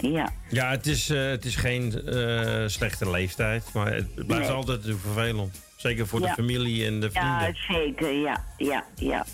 Ja, 0.00 0.32
Ja, 0.48 0.70
het 0.70 0.86
is, 0.86 1.10
eh, 1.10 1.26
het 1.28 1.44
is 1.44 1.56
geen 1.56 1.92
eh, 2.06 2.62
slechte 2.66 3.10
leeftijd, 3.10 3.64
maar 3.74 3.94
het 3.94 4.14
blijft 4.14 4.46
Nee. 4.46 4.56
altijd 4.56 4.82
vervelend. 4.84 5.64
Zeker 5.86 6.06
voor 6.06 6.20
de 6.20 6.28
familie 6.28 6.86
en 6.86 7.00
de 7.00 7.10
vrienden. 7.10 7.40
ja 7.40 7.52
zeker, 7.74 8.12
ja, 8.12 8.44
ja, 8.56 8.84
ja. 8.94 9.26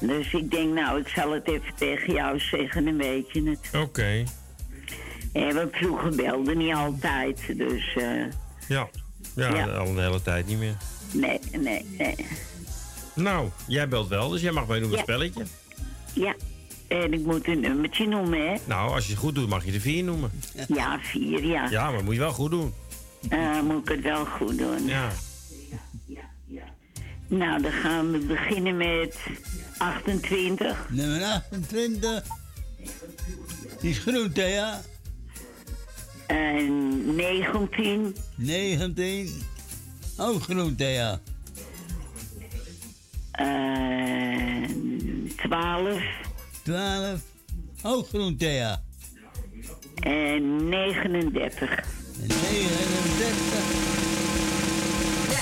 Dus 0.00 0.32
ik 0.32 0.50
denk, 0.50 0.74
nou, 0.74 1.00
ik 1.00 1.08
zal 1.08 1.32
het 1.32 1.48
even 1.48 1.74
tegen 1.76 2.12
jou 2.12 2.38
zeggen, 2.40 2.84
dan 2.84 2.96
weet 2.96 3.32
je 3.32 3.42
het. 3.50 3.82
Oké, 3.82 4.24
Eh, 5.32 5.52
want 5.54 5.70
vroeger 5.76 6.14
belde 6.16 6.54
niet 6.56 6.74
altijd, 6.74 7.40
dus... 7.56 7.94
eh, 7.96 8.04
ja. 8.68 8.88
ja. 9.36 9.54
Ja. 9.54 9.66
al 9.66 9.86
een 9.86 9.98
hele 9.98 10.22
tijd 10.22 10.46
niet 10.46 10.58
meer. 10.58 10.76
nee, 11.12 11.40
nee, 11.58 11.84
nee. 11.98 12.14
Nou, 13.14 13.48
jij 13.66 13.88
belt 13.88 14.08
wel, 14.08 14.28
dus 14.28 14.40
jij 14.40 14.52
mag 14.52 14.66
meedoen 14.66 14.90
met 14.90 14.98
Ja. 14.98 15.04
het 15.04 15.14
spelletje. 15.14 15.44
Ja, 16.12 16.34
en 16.88 17.12
ik 17.12 17.24
moet 17.24 17.46
een 17.48 17.60
nummertje 17.60 18.06
noemen, 18.08 18.48
hè? 18.48 18.54
Nou, 18.64 18.90
als 18.94 19.04
je 19.06 19.10
het 19.12 19.20
goed 19.20 19.34
doet, 19.34 19.48
mag 19.48 19.64
je 19.64 19.72
de 19.72 19.80
vier 19.80 20.04
noemen. 20.04 20.30
Ja, 20.68 20.98
vier, 21.02 21.44
ja. 21.44 21.68
Ja, 21.70 21.90
maar 21.90 22.04
moet 22.04 22.14
je 22.14 22.20
wel 22.20 22.32
goed 22.32 22.50
doen. 22.50 22.74
Eh, 23.28 23.60
moet 23.62 23.82
ik 23.82 23.94
het 23.94 24.02
wel 24.02 24.24
goed 24.24 24.58
doen. 24.58 24.86
Ja. 24.86 25.08
Nou, 27.28 27.62
dan 27.62 27.72
gaan 27.72 28.12
we 28.12 28.18
beginnen 28.18 28.76
met 28.76 29.16
28. 29.78 30.86
Nummer 30.90 31.22
28. 31.22 32.22
Die 33.80 33.90
is 33.90 33.98
groen, 33.98 34.32
Thea. 34.32 34.80
En 36.26 37.14
19. 37.16 38.16
19. 38.34 39.42
Ook 40.16 40.42
groen, 40.42 40.76
Thea. 40.76 41.20
En 43.32 45.30
12. 45.36 46.02
12. 46.62 47.20
Ook 47.82 48.08
groen, 48.08 48.36
Thea. 48.36 48.82
En 49.94 50.68
39. 50.68 51.70
En 52.20 52.26
39. 52.26 53.86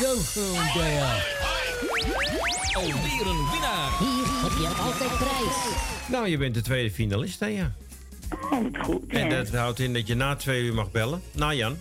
Zo 0.00 0.16
groen, 0.16 0.72
Thea. 0.72 1.35
Alweer 2.76 3.26
een 3.26 3.50
winnaar. 3.50 3.90
Hier 3.98 4.26
heb 4.42 4.52
je 4.58 4.82
altijd 4.82 5.16
prijs. 5.18 5.56
Nou, 6.08 6.28
je 6.28 6.36
bent 6.36 6.54
de 6.54 6.62
tweede 6.62 6.90
finalist, 6.90 7.40
hè, 7.40 7.46
ja. 7.46 7.72
Oh, 8.50 8.82
goed. 8.84 9.06
En 9.08 9.28
dat 9.28 9.48
houdt 9.48 9.78
in 9.78 9.92
dat 9.92 10.06
je 10.06 10.14
na 10.14 10.36
twee 10.36 10.62
uur 10.62 10.74
mag 10.74 10.90
bellen. 10.90 11.22
Na 11.32 11.52
Jan. 11.52 11.76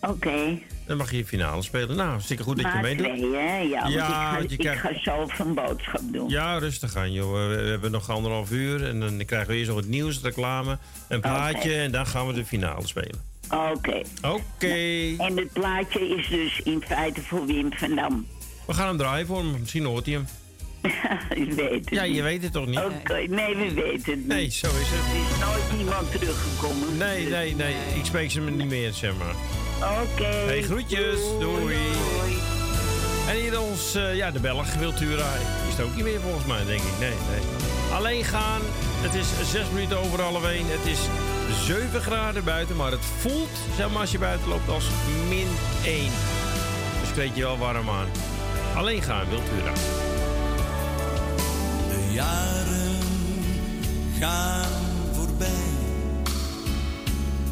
Oké. 0.00 0.58
Dan 0.86 0.96
mag 0.96 1.10
je 1.10 1.16
je 1.16 1.24
finale 1.26 1.62
spelen. 1.62 1.96
Nou, 1.96 2.08
hartstikke 2.08 2.42
goed 2.42 2.62
dat 2.62 2.72
je 2.72 2.78
meedoet. 2.82 3.06
twee, 3.06 3.34
hè? 3.34 3.58
Ja, 3.58 3.86
Ja, 3.86 4.38
ik, 4.38 4.48
want 4.48 4.62
ga, 4.62 4.72
ik 4.72 4.78
ga 4.78 5.00
zelf 5.02 5.38
een 5.38 5.54
boodschap 5.54 6.00
doen. 6.12 6.28
Ja, 6.28 6.58
rustig 6.58 6.96
aan, 6.96 7.12
joh. 7.12 7.32
We, 7.32 7.56
we 7.62 7.68
hebben 7.68 7.90
nog 7.90 8.10
anderhalf 8.10 8.50
uur 8.50 8.84
en 8.84 9.00
dan 9.00 9.24
krijgen 9.24 9.48
we 9.50 9.56
eerst 9.56 9.68
nog 9.68 9.78
het 9.78 9.88
nieuws, 9.88 10.20
reclame, 10.22 10.78
een 11.08 11.20
plaatje 11.20 11.74
en 11.74 11.92
dan 11.92 12.06
gaan 12.06 12.26
we 12.26 12.32
de 12.32 12.44
finale 12.44 12.86
spelen. 12.86 13.20
Oké. 13.50 14.00
Oké. 14.22 14.74
En 15.18 15.36
het 15.36 15.52
plaatje 15.52 16.08
is 16.16 16.28
dus 16.28 16.60
in 16.64 16.82
feite 16.86 17.20
voor 17.22 17.46
Wim 17.46 17.72
van 17.72 17.94
Dam. 17.94 18.26
We 18.66 18.74
gaan 18.74 18.86
hem 18.86 18.96
draaien 18.96 19.26
voor 19.26 19.38
hem. 19.38 19.60
Misschien 19.60 19.84
hoort 19.84 20.06
hij 20.06 20.14
hem. 20.14 20.26
Ik 21.44 21.52
weet 21.52 21.70
het 21.84 21.90
Ja, 21.90 22.02
je 22.02 22.22
weet 22.22 22.42
het 22.42 22.52
toch 22.52 22.66
niet? 22.66 22.78
Oké, 22.78 23.26
nee, 23.28 23.56
we 23.56 23.74
weten 23.74 24.12
het 24.12 24.16
niet. 24.16 24.26
Nee, 24.26 24.50
zo 24.50 24.66
is 24.66 24.88
het. 24.88 25.14
Er 25.14 25.30
is 25.30 25.38
nooit 25.46 25.80
iemand 25.80 26.10
teruggekomen. 26.12 26.96
Nee, 26.96 27.26
nee, 27.28 27.54
nee. 27.54 27.74
Ik 27.94 28.04
spreek 28.04 28.30
ze 28.30 28.40
niet 28.40 28.68
meer, 28.68 28.92
zeg 28.92 29.12
maar. 29.16 29.34
Oké. 30.02 30.24
Hey, 30.24 30.62
groetjes. 30.62 31.20
Doei. 31.40 31.76
En 33.28 33.36
hier 33.36 33.60
ons, 33.60 33.94
eh, 33.94 34.16
ja, 34.16 34.30
de 34.30 34.40
Belg, 34.40 34.74
Wiltura. 34.74 35.34
Is 35.68 35.76
het 35.76 35.86
ook 35.86 35.94
niet 35.94 36.04
meer 36.04 36.20
volgens 36.20 36.46
mij, 36.46 36.64
denk 36.64 36.80
ik. 36.80 36.98
Nee, 37.00 37.10
nee. 37.10 37.40
Alleen 37.92 38.24
gaan. 38.24 38.60
Het 39.00 39.14
is 39.14 39.50
zes 39.50 39.70
minuten 39.72 39.98
over 39.98 40.20
half 40.20 40.44
één. 40.44 40.66
Het 40.66 40.86
is 40.86 40.98
7 41.64 42.00
graden 42.00 42.44
buiten, 42.44 42.76
maar 42.76 42.90
het 42.90 43.04
voelt, 43.04 43.58
zeg 43.76 43.90
maar, 43.90 44.00
als 44.00 44.12
je 44.12 44.18
buiten 44.18 44.48
loopt, 44.48 44.68
als 44.68 44.84
min 45.28 45.48
1. 45.84 46.10
Dus 47.00 47.12
kleed 47.12 47.36
je 47.36 47.42
wel 47.42 47.58
warm 47.58 47.88
aan. 47.90 48.06
Alleen 48.76 49.02
gaan, 49.02 49.28
Wiltura. 49.28 49.72
De 51.88 52.12
jaren 52.12 52.98
gaan 54.18 54.68
voorbij. 55.12 55.48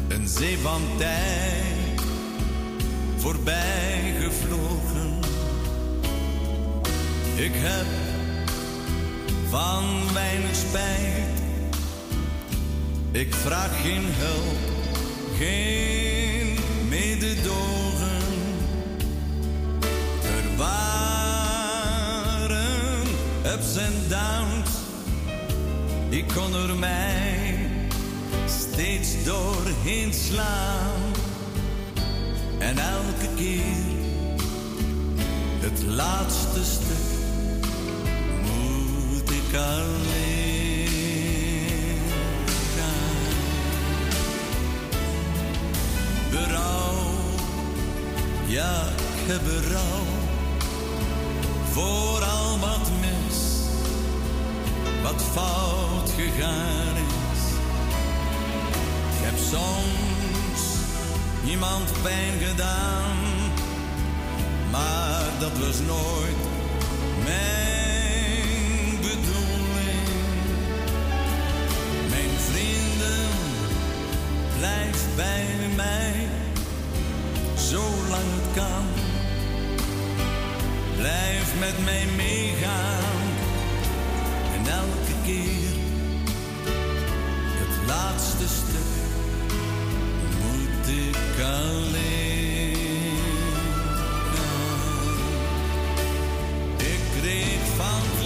Een 0.07 0.27
zee 0.27 0.57
van 0.57 0.81
tijd 0.97 2.01
voorbij 3.17 4.13
gevlogen. 4.19 5.19
Ik 7.35 7.51
heb 7.53 7.85
van 9.49 10.13
weinig 10.13 10.55
spijt. 10.55 11.41
Ik 13.11 13.35
vraag 13.35 13.81
geen 13.81 14.03
hulp, 14.05 14.57
geen 15.37 16.57
mededogen. 16.89 17.84
Waren 20.57 22.45
ups 23.53 23.75
en 23.77 23.93
downs. 24.07 24.69
Ik 26.09 26.27
kon 26.27 26.55
er 26.55 26.75
mij 26.75 27.69
steeds 28.47 29.23
doorheen 29.23 30.13
slaan. 30.13 31.13
En 32.59 32.77
elke 32.77 33.27
keer 33.35 33.93
het 35.59 35.83
laatste 35.83 36.63
stuk 36.63 37.13
moet 38.41 39.31
ik 39.31 39.55
alleen 39.55 40.89
gaan. 42.77 43.15
Berouw, 46.31 46.95
ja, 48.45 48.87
ik 48.87 49.31
heb 49.31 49.41
berouw 49.43 50.24
voor 51.75 52.23
al 52.23 52.59
wat 52.59 52.89
mis, 53.01 53.37
wat 55.03 55.21
fout 55.33 56.09
gegaan 56.09 56.95
is. 56.95 57.41
Ik 59.11 59.25
heb 59.25 59.37
soms 59.37 60.61
iemand 61.45 61.91
pijn 62.01 62.39
gedaan, 62.39 63.15
maar 64.71 65.23
dat 65.39 65.51
was 65.57 65.79
nooit 65.79 66.41
mijn 67.23 68.97
bedoeling. 69.01 70.07
Mijn 72.09 72.35
vrienden, 72.49 73.27
blijf 74.57 75.05
bij 75.15 75.45
mij, 75.75 76.27
zolang 77.55 78.29
het 78.35 78.53
kan. 78.63 79.14
Blijf 80.97 81.59
met 81.59 81.83
mij 81.83 82.05
meegaan 82.15 83.27
en 84.53 84.71
elke 84.71 85.15
keer 85.25 85.73
het 87.59 87.87
laatste 87.87 88.47
stuk 88.47 89.51
moet 90.41 90.87
ik 90.87 91.43
alleen. 91.43 92.73
Ik 96.77 96.99
kreeg 97.21 97.59
van 97.75 98.24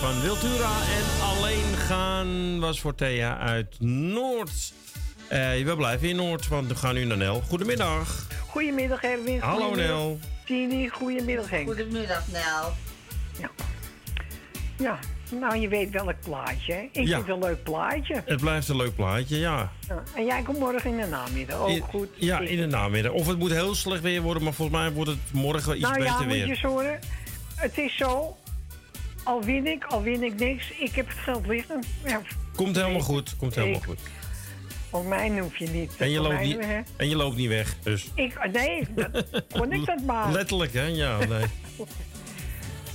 van 0.00 0.20
Wiltura. 0.20 0.70
En 0.96 1.22
Alleen 1.22 1.76
gaan 1.76 2.60
was 2.60 2.80
voor 2.80 2.94
Thea 2.94 3.38
uit 3.38 3.80
Noord. 3.80 4.72
Eh, 5.28 5.38
we 5.64 5.74
blijven 5.76 6.08
in 6.08 6.16
Noord, 6.16 6.48
want 6.48 6.68
we 6.68 6.74
gaan 6.74 6.94
nu 6.94 7.04
naar 7.04 7.16
Nel. 7.16 7.40
Goedemiddag. 7.40 8.26
Goedemiddag 8.48 9.02
Erwin. 9.02 9.40
Hallo, 9.40 9.66
Goedemiddag, 9.66 9.96
Nel. 9.96 10.18
Tini, 10.44 10.88
goedemiddag 10.88 11.50
Henk. 11.50 11.66
Goedemiddag, 11.66 12.22
Nel. 12.32 12.72
Ja. 13.40 13.50
ja, 14.78 14.98
nou 15.40 15.56
je 15.56 15.68
weet 15.68 15.90
welk 15.90 16.14
plaatje. 16.24 16.72
hè? 16.72 16.80
Ik 16.80 17.06
Ja. 17.06 17.14
vind 17.16 17.26
het 17.26 17.28
een 17.36 17.42
leuk 17.42 17.62
plaatje. 17.62 18.22
Het 18.24 18.40
blijft 18.40 18.68
een 18.68 18.76
leuk 18.76 18.94
plaatje, 18.94 19.38
ja. 19.38 19.72
Ja, 19.88 20.02
En 20.14 20.24
jij 20.24 20.42
komt 20.42 20.58
morgen 20.58 20.90
in 20.90 20.96
de 20.96 21.06
namiddag. 21.06 21.58
Ook 21.58 21.68
In- 21.68 21.80
goed. 21.80 22.08
Ja, 22.14 22.38
in 22.40 22.56
de 22.56 22.66
namiddag. 22.66 23.12
Of 23.12 23.26
het 23.26 23.38
moet 23.38 23.50
heel 23.50 23.74
slecht 23.74 24.02
weer 24.02 24.20
worden, 24.22 24.42
maar 24.42 24.52
volgens 24.52 24.78
mij 24.78 24.90
wordt 24.92 25.10
het 25.10 25.18
morgen 25.32 25.72
iets 25.76 25.82
nou 25.82 25.94
beter 25.98 26.10
ja, 26.12 26.18
moet 26.18 26.26
weer. 26.26 26.36
je 26.44 26.50
eens 26.50 26.62
horen. 26.62 26.98
Het 27.54 27.78
is 27.78 27.96
zo. 27.96 28.36
Al 29.22 29.42
win 29.42 29.66
ik, 29.66 29.84
al 29.84 30.02
win 30.02 30.22
ik 30.22 30.38
niks. 30.38 30.70
Ik 30.70 30.94
heb 30.94 31.08
het 31.08 31.18
geld 31.18 31.46
liggen. 31.46 31.82
Ja, 32.04 32.20
Komt 32.56 32.76
helemaal 32.76 33.00
goed, 33.00 33.36
komt 33.36 33.54
helemaal 33.54 33.76
Ik- 33.78 33.84
goed. 33.84 34.00
voor 34.90 35.04
mij 35.04 35.38
hoef 35.38 35.56
je 35.56 35.68
niet. 35.68 35.92
En 35.98 36.10
je, 36.10 36.20
loopt 36.20 36.34
mij, 36.34 36.46
niet, 36.46 36.64
hè. 36.64 36.80
en 36.96 37.08
je 37.08 37.16
loopt 37.16 37.36
niet 37.36 37.48
weg, 37.48 37.76
dus... 37.82 38.06
Ik, 38.14 38.50
nee, 38.52 38.86
dat, 38.94 39.24
kon 39.52 39.72
ik 39.72 39.86
dat 39.86 40.02
maar. 40.06 40.32
Letterlijk, 40.32 40.72
hè? 40.72 40.82
Ja, 40.84 41.18
nee. 41.18 41.44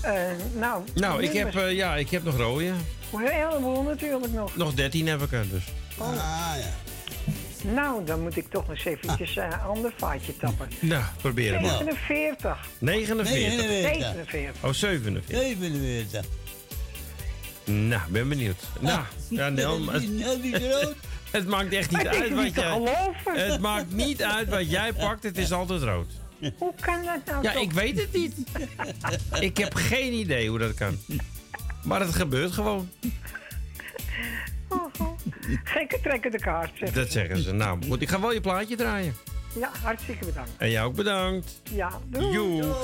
Eh, 0.01 0.13
nou, 0.53 0.83
Nou, 0.95 1.23
ik 1.23 1.33
heb, 1.33 1.55
eh, 1.55 1.71
ja, 1.71 1.95
ik 1.95 2.09
heb 2.09 2.23
nog 2.23 2.37
rode. 2.37 2.65
Een 2.65 3.27
heleboel 3.27 3.81
natuurlijk 3.83 4.31
nog. 4.31 4.55
Nog 4.55 4.73
13 4.73 5.07
heb 5.07 5.21
ik 5.21 5.31
er, 5.31 5.49
dus. 5.49 5.63
Oh. 5.97 6.53
Nou, 7.73 8.05
dan 8.05 8.21
moet 8.21 8.37
ik 8.37 8.49
toch 8.49 8.69
eens 8.69 8.85
eventjes 8.85 9.35
een 9.35 9.53
ander 9.53 9.93
vaatje 9.97 10.37
tappen. 10.37 10.67
Nou, 10.79 11.03
probeer 11.21 11.53
het 11.53 11.61
maar. 11.61 11.71
49. 11.83 12.57
49. 12.79 13.27
47. 13.27 14.63
Oh, 14.63 14.71
47. 14.73 15.35
47. 15.37 16.25
Nou, 17.65 18.01
ben 18.09 18.29
benieuwd. 18.29 18.63
Nou, 18.79 19.01
ja, 19.29 19.49
Nel, 19.59 19.79
maar 19.79 19.95
het, 19.95 20.03
het 21.31 21.47
maakt 21.47 21.73
echt 21.73 21.91
niet 21.91 22.07
uit 22.07 22.29
niet 22.29 22.33
wat 22.35 22.53
te 22.53 22.59
jij... 22.61 22.71
geloven. 22.71 23.51
Het 23.51 23.59
maakt 23.59 23.91
niet 23.91 24.23
uit 24.23 24.49
wat 24.49 24.69
jij 24.69 24.93
pakt, 24.93 25.23
het 25.23 25.37
is 25.37 25.51
altijd 25.51 25.81
rood. 25.81 26.07
Hoe 26.57 26.73
kan 26.79 27.03
dat 27.03 27.25
nou 27.25 27.43
Ja, 27.43 27.51
toch? 27.51 27.61
ik 27.61 27.71
weet 27.71 27.99
het 27.99 28.13
niet. 28.13 28.33
Ik 29.39 29.57
heb 29.57 29.73
geen 29.73 30.13
idee 30.13 30.49
hoe 30.49 30.59
dat 30.59 30.73
kan. 30.73 30.97
Maar 31.83 31.99
het 31.99 32.15
gebeurt 32.15 32.51
gewoon. 32.51 32.89
Gekke 35.63 35.99
trekken 36.01 36.31
de 36.31 36.39
kaart. 36.39 36.93
Dat 36.95 37.11
zeggen 37.11 37.37
ze. 37.37 37.51
Nou, 37.53 37.79
goed, 37.87 38.01
ik 38.01 38.09
ga 38.09 38.19
wel 38.19 38.33
je 38.33 38.41
plaatje 38.41 38.75
draaien. 38.75 39.13
Ja, 39.59 39.71
hartstikke 39.83 40.25
bedankt. 40.25 40.51
En 40.57 40.69
jou 40.69 40.87
ook 40.87 40.95
bedankt. 40.95 41.61
Ja, 41.71 41.89
doei. 42.07 42.31
Joe. 42.31 42.75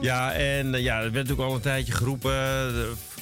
Ja, 0.00 0.32
en 0.32 0.74
eh, 0.74 0.82
ja, 0.82 0.96
er 0.96 1.02
werd 1.02 1.14
natuurlijk 1.14 1.48
al 1.48 1.54
een 1.54 1.60
tijdje 1.60 1.92
geroepen. 1.92 2.36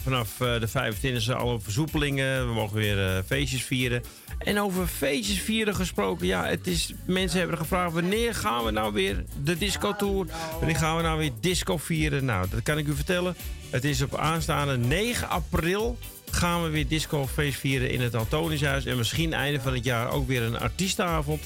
vanaf 0.03 0.41
eh, 0.41 0.61
de 0.61 0.69
25e 0.69 1.37
alle 1.37 1.61
versoepelingen. 1.61 2.49
We 2.49 2.55
mogen 2.55 2.77
weer 2.77 3.07
eh, 3.07 3.23
feestjes 3.27 3.65
vieren. 3.65 4.03
En 4.39 4.61
over 4.61 4.87
feestjes 4.87 5.41
vieren 5.41 5.75
gesproken. 5.75 6.27
Ja, 6.27 6.45
het 6.47 6.67
is, 6.67 6.95
mensen 7.07 7.39
hebben 7.39 7.59
gevraagd 7.59 7.93
wanneer 7.93 8.35
gaan 8.35 8.65
we 8.65 8.71
nou 8.71 8.93
weer 8.93 9.25
de 9.43 9.59
disco 9.59 9.97
tour? 9.97 10.27
Wanneer 10.59 10.77
gaan 10.77 10.97
we 10.97 11.03
nou 11.03 11.19
weer 11.19 11.33
disco 11.41 11.77
vieren? 11.77 12.25
Nou, 12.25 12.47
dat 12.51 12.63
kan 12.63 12.79
ik 12.79 12.87
u 12.87 12.95
vertellen. 12.95 13.37
Het 13.71 13.85
is 13.85 14.03
op 14.03 14.17
aanstaande 14.17 14.77
9 14.77 15.29
april 15.29 15.99
gaan 16.35 16.63
we 16.63 16.69
weer 16.69 16.89
disco 16.89 17.27
feest 17.27 17.59
vieren 17.59 17.91
in 17.91 18.01
het 18.01 18.15
Antoniushuis. 18.15 18.85
En 18.85 18.97
misschien 18.97 19.33
einde 19.33 19.61
van 19.61 19.75
het 19.75 19.85
jaar 19.85 20.11
ook 20.11 20.27
weer 20.27 20.43
een 20.43 20.59
artiestenavond. 20.59 21.43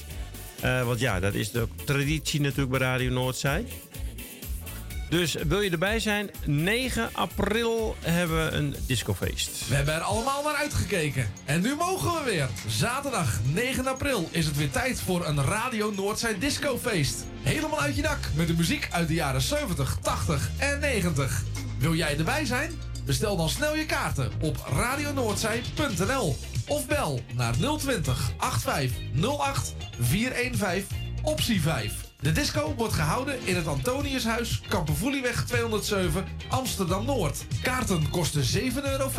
Eh, 0.59 0.85
want 0.85 0.99
ja, 0.99 1.19
dat 1.19 1.33
is 1.33 1.51
de 1.51 1.67
traditie 1.85 2.41
natuurlijk 2.41 2.69
bij 2.69 2.79
Radio 2.79 3.11
Noordzij. 3.11 3.65
Dus 5.09 5.33
wil 5.33 5.61
je 5.61 5.69
erbij 5.69 5.99
zijn? 5.99 6.29
9 6.45 7.09
april 7.11 7.95
hebben 7.99 8.45
we 8.45 8.51
een 8.51 8.75
discofeest. 8.87 9.67
We 9.67 9.75
hebben 9.75 9.93
er 9.93 10.01
allemaal 10.01 10.43
naar 10.43 10.55
uitgekeken. 10.55 11.31
En 11.45 11.61
nu 11.61 11.75
mogen 11.75 12.11
we 12.11 12.31
weer. 12.31 12.49
Zaterdag 12.67 13.39
9 13.53 13.87
april 13.87 14.29
is 14.31 14.45
het 14.45 14.57
weer 14.57 14.71
tijd 14.71 15.01
voor 15.01 15.25
een 15.25 15.43
Radio 15.43 15.93
Noordzij 15.95 16.39
discofeest. 16.39 17.25
Helemaal 17.41 17.81
uit 17.81 17.95
je 17.95 18.01
dak 18.01 18.19
met 18.35 18.47
de 18.47 18.53
muziek 18.53 18.87
uit 18.91 19.07
de 19.07 19.13
jaren 19.13 19.41
70, 19.41 19.97
80 20.01 20.49
en 20.57 20.79
90. 20.79 21.43
Wil 21.77 21.95
jij 21.95 22.17
erbij 22.17 22.45
zijn? 22.45 22.88
Bestel 23.09 23.37
dan 23.37 23.49
snel 23.49 23.75
je 23.75 23.85
kaarten 23.85 24.31
op 24.41 24.57
radionoordzij.nl 24.67 26.35
of 26.67 26.87
bel 26.87 27.19
naar 27.35 27.53
020 27.77 28.31
8508 28.37 29.75
415 29.99 30.97
optie 31.23 31.61
5. 31.61 32.08
De 32.21 32.31
disco 32.31 32.73
wordt 32.77 32.93
gehouden 32.93 33.39
in 33.43 33.55
het 33.55 33.67
Antoniushuis, 33.67 34.61
Kampervoelieweg 34.67 35.45
207, 35.45 36.25
Amsterdam-Noord. 36.49 37.45
Kaarten 37.61 38.09
kosten 38.09 38.43
7,50 38.61 38.83
euro 38.83 39.09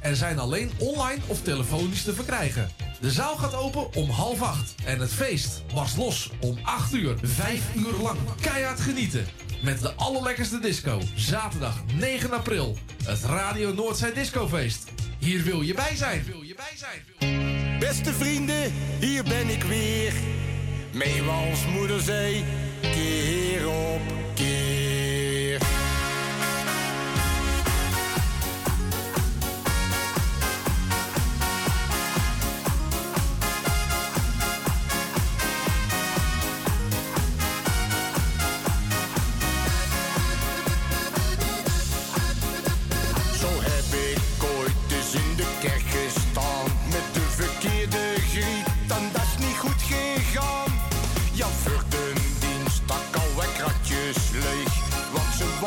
en 0.00 0.16
zijn 0.16 0.38
alleen 0.38 0.70
online 0.78 1.20
of 1.26 1.42
telefonisch 1.42 2.02
te 2.02 2.14
verkrijgen. 2.14 2.70
De 3.00 3.10
zaal 3.10 3.36
gaat 3.36 3.54
open 3.54 3.94
om 3.94 4.10
half 4.10 4.42
acht 4.42 4.74
en 4.84 5.00
het 5.00 5.12
feest 5.12 5.62
was 5.74 5.96
los 5.96 6.30
om 6.40 6.58
8 6.62 6.94
uur. 6.94 7.16
Vijf 7.22 7.62
uur 7.76 7.92
lang 8.02 8.18
keihard 8.40 8.80
genieten. 8.80 9.26
Met 9.62 9.80
de 9.80 9.94
allerlekkerste 9.94 10.58
disco. 10.58 11.00
Zaterdag 11.14 11.82
9 11.98 12.32
april. 12.32 12.78
Het 13.04 13.24
Radio 13.24 13.74
Noordzij 13.74 14.12
Discofeest. 14.12 14.84
Hier. 15.18 15.42
Wil 15.42 15.60
je 15.60 15.74
bij 15.74 15.96
zijn. 15.96 16.24
Beste 17.78 18.12
vrienden, 18.12 18.72
hier 18.98 19.22
ben 19.22 19.48
ik 19.48 19.62
weer. 19.62 20.12
Meewals 20.92 21.66
moeder 21.66 22.00
zei, 22.00 22.44
keer 22.80 23.68
op 23.68 24.00
keer. 24.34 24.59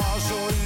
Ja, 0.04 0.63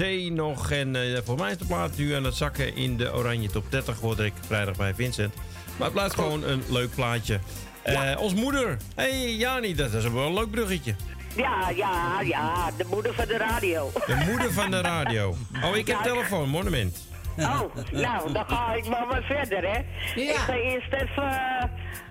Zee 0.00 0.32
nog. 0.32 0.70
En 0.70 0.96
eh 0.96 1.18
voor 1.24 1.38
mij 1.38 1.50
is 1.50 1.58
de 1.58 1.64
plaat 1.64 1.96
nu 1.96 2.14
aan 2.14 2.24
het 2.24 2.34
zakken 2.34 2.76
in 2.76 2.96
de 2.96 3.14
Oranje 3.14 3.48
Top 3.48 3.64
30. 3.70 4.00
Hoorde 4.00 4.24
ik 4.24 4.32
vrijdag 4.46 4.76
bij 4.76 4.94
Vincent. 4.94 5.34
Maar 5.76 5.84
het 5.86 5.92
blijft 5.92 6.14
gewoon 6.14 6.42
een 6.44 6.62
leuk 6.68 6.94
plaatje. 6.94 7.40
Eh 7.82 8.16
ons 8.18 8.34
moeder. 8.34 8.76
Hé 8.94 9.10
hey, 9.10 9.34
Jani, 9.34 9.74
dat 9.74 9.92
is 9.92 10.08
wel 10.08 10.26
een 10.26 10.34
leuk 10.34 10.50
bruggetje. 10.50 10.94
Ja, 11.36 11.70
ja, 11.76 12.20
ja, 12.20 12.70
de 12.76 12.84
moeder 12.90 13.14
van 13.14 13.26
de 13.26 13.36
radio. 13.36 13.90
De 14.06 14.24
moeder 14.28 14.52
van 14.52 14.70
de 14.70 14.80
radio. 14.80 15.36
Oh, 15.64 15.76
ik 15.76 15.86
heb 15.86 15.96
Ja, 15.96 16.02
telefoon, 16.02 16.48
monument. 16.48 17.08
Oh, 17.38 17.60
nou, 17.92 18.32
dan 18.32 18.44
ga 18.46 18.74
ik 18.74 18.88
maar 18.88 19.06
wat 19.06 19.24
verder, 19.24 19.62
hè. 19.72 19.78
Ik 20.20 20.36
ga 20.36 20.54
eerst 20.54 20.92
even 20.92 21.49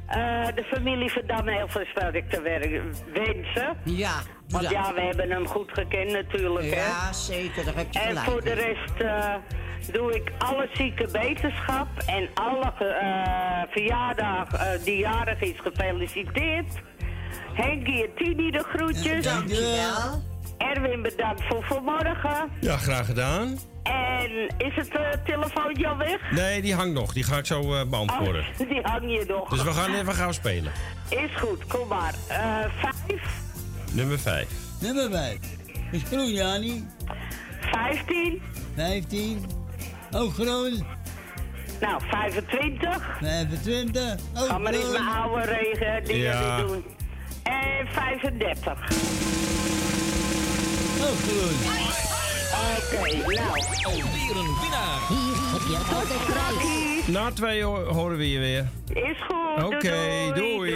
eh, 0.10 0.56
de 0.56 0.64
familie 0.64 1.12
van 1.12 1.22
Dam 1.26 1.48
heel 1.48 1.68
veel 1.68 1.86
sterkte 1.86 2.42
wensen. 3.14 3.78
Ja. 3.84 4.22
Want 4.48 4.70
ja, 4.70 4.94
we 4.94 5.02
hebben 5.02 5.30
hem 5.30 5.48
goed 5.48 5.72
gekend 5.74 6.12
natuurlijk, 6.12 6.70
hè. 6.74 6.86
Ja, 6.86 7.14
zeker, 7.14 7.66
daar 7.66 7.76
heb 7.76 7.88
je 7.92 8.00
En 8.00 8.08
gelijk 8.08 8.26
voor 8.26 8.44
de 8.44 8.54
rest 8.54 9.02
eh, 9.02 9.36
doe 9.92 10.16
ik 10.16 10.32
alle 10.38 10.70
zieke 10.74 11.08
wetenschap 11.12 11.88
en 12.06 12.30
alle 12.34 12.74
eh 12.78 13.72
verjaardag 13.72 14.48
die 14.84 14.98
jarig 14.98 15.42
is 15.42 15.60
gefeliciteerd. 15.60 16.82
Henkie 17.54 18.04
en 18.04 18.14
Tini 18.16 18.52
de 18.52 18.64
groetjes. 18.64 19.24
Dankjewel. 19.24 20.29
Erwin 20.60 21.02
bedankt 21.02 21.42
voor 21.48 21.64
vanmorgen. 21.64 22.50
Ja, 22.60 22.78
graag 22.78 23.06
gedaan. 23.06 23.58
En 23.84 24.32
is 24.58 24.76
het 24.76 24.90
eh, 24.90 25.02
telefoontje 25.26 25.88
al 25.88 25.98
weg? 25.98 26.32
Nee, 26.32 26.62
die 26.62 26.74
hangt 26.76 26.94
nog. 26.94 27.14
Die 27.14 27.24
ga 27.24 27.38
ik 27.38 27.46
zo 27.46 27.76
eh, 27.76 27.86
beantwoorden. 27.90 28.42
Oh, 28.60 28.70
die 28.70 28.82
hang 28.82 29.02
je 29.12 29.26
nog. 29.28 29.50
Dus 29.50 29.64
we 29.64 29.72
gaan 29.72 29.94
even 29.94 30.14
gauw 30.14 30.32
spelen. 30.32 30.72
Is 31.10 31.36
goed, 31.40 31.66
kom 31.68 31.88
maar. 31.88 32.14
Eh 32.28 32.38
vijf, 32.82 33.22
Nummer 33.94 34.20
5. 34.20 34.48
Nummer 34.82 35.10
5. 35.12 35.38
Is 35.92 36.04
groen, 36.04 36.32
Jani. 36.32 36.88
15, 37.72 38.42
15. 38.76 39.46
Ook 40.12 40.34
groen. 40.34 40.86
nou 41.80 42.02
25. 42.10 43.18
25. 43.22 44.16
Ook 44.38 44.48
Ga 44.48 44.58
maar 44.58 44.74
in 44.74 44.80
groen. 44.80 44.92
mijn 44.92 45.08
oude 45.18 45.42
regen 45.46 46.04
dingen 46.06 46.22
Ja. 46.24 46.58
doen. 46.58 46.84
En 47.44 47.88
35. 47.88 48.88
Oké, 51.00 51.08
nou. 53.16 53.50
Alweer 53.84 54.36
een 54.38 54.56
winnaar. 54.62 55.00
Hier 55.08 55.36
heb 55.52 55.62
je 55.70 55.78
altijd 55.96 56.26
prijs. 56.26 57.08
Na 57.08 57.32
twee 57.32 57.64
ho- 57.64 57.84
horen 57.86 58.18
we 58.18 58.30
je 58.32 58.40
weer. 58.40 58.68
Is 58.94 59.18
goed. 59.28 59.64
Oké, 59.64 60.32
doei. 60.36 60.76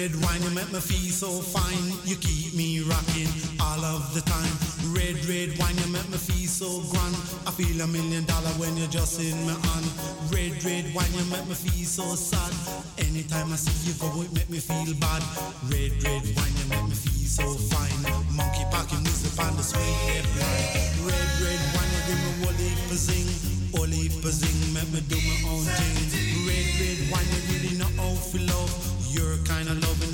Red 0.00 0.16
wine, 0.24 0.40
you 0.40 0.48
make 0.56 0.72
me 0.72 0.80
feel 0.80 1.12
so 1.12 1.28
fine. 1.28 1.92
You 2.08 2.16
keep 2.16 2.56
me 2.56 2.80
rocking 2.80 3.28
all 3.60 3.84
of 3.84 4.00
the 4.16 4.24
time. 4.24 4.48
Red, 4.96 5.20
red 5.28 5.52
wine, 5.60 5.76
you 5.76 5.92
make 5.92 6.08
me 6.08 6.16
feel 6.16 6.48
so 6.48 6.80
grand. 6.88 7.12
I 7.44 7.52
feel 7.52 7.76
a 7.84 7.86
million 7.86 8.24
dollar 8.24 8.48
when 8.56 8.80
you're 8.80 8.88
just 8.88 9.20
in 9.20 9.36
my 9.44 9.52
hand. 9.52 9.88
Red, 10.32 10.56
red 10.64 10.88
wine, 10.96 11.12
you 11.12 11.28
make 11.28 11.44
me 11.44 11.52
feel 11.52 11.84
so 11.84 12.16
sad. 12.16 12.48
Anytime 12.96 13.52
I 13.52 13.60
see 13.60 13.76
you 13.84 13.94
go, 14.00 14.08
it 14.24 14.32
make 14.32 14.48
me 14.48 14.56
feel 14.56 14.96
bad. 14.96 15.20
Red, 15.68 15.92
red 16.00 16.24
wine, 16.32 16.54
you 16.56 16.66
make 16.72 16.86
me 16.88 16.96
feel 16.96 17.28
so 17.28 17.44
fine. 17.68 18.00
Monkey 18.32 18.64
packing 18.72 19.04
music 19.04 19.36
on 19.36 19.52
the 19.60 19.62
sweet 19.62 19.84
hip 20.08 20.24
Red, 21.04 21.28
red 21.44 21.60
wine, 21.76 21.92
you 21.92 22.02
give 22.08 22.20
me 22.24 22.32
Wally 22.40 22.72
Pazing. 22.88 23.28
Wally 23.76 24.08
Pazing, 24.24 24.60
make 24.72 24.88
me 24.96 25.04
do 25.12 25.20
my 25.20 25.36
own 25.44 25.68
thing. 25.76 26.09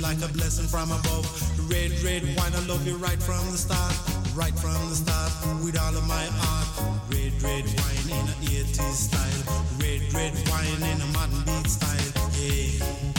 like 0.07 0.21
a 0.21 0.33
blessing 0.33 0.67
from 0.67 0.89
above. 0.89 1.27
Red, 1.69 1.91
red 2.01 2.23
wine, 2.37 2.53
I 2.55 2.65
love 2.65 2.87
you 2.87 2.95
right 2.95 3.21
from 3.21 3.43
the 3.51 3.57
start, 3.57 3.93
right 4.35 4.57
from 4.57 4.79
the 4.87 4.95
start, 4.95 5.31
with 5.61 5.77
all 5.77 5.95
of 5.97 6.07
my 6.07 6.25
heart. 6.39 6.67
Red, 7.11 7.33
red 7.43 7.65
wine 7.65 8.09
in 8.17 8.25
a 8.31 8.35
80s 8.63 8.95
style, 9.07 9.43
red, 9.81 10.01
red 10.13 10.33
wine 10.49 10.83
in 10.91 11.01
a 11.01 11.07
modern 11.07 11.43
beat 11.43 11.67
style, 11.67 12.13
yeah. 12.39 13.16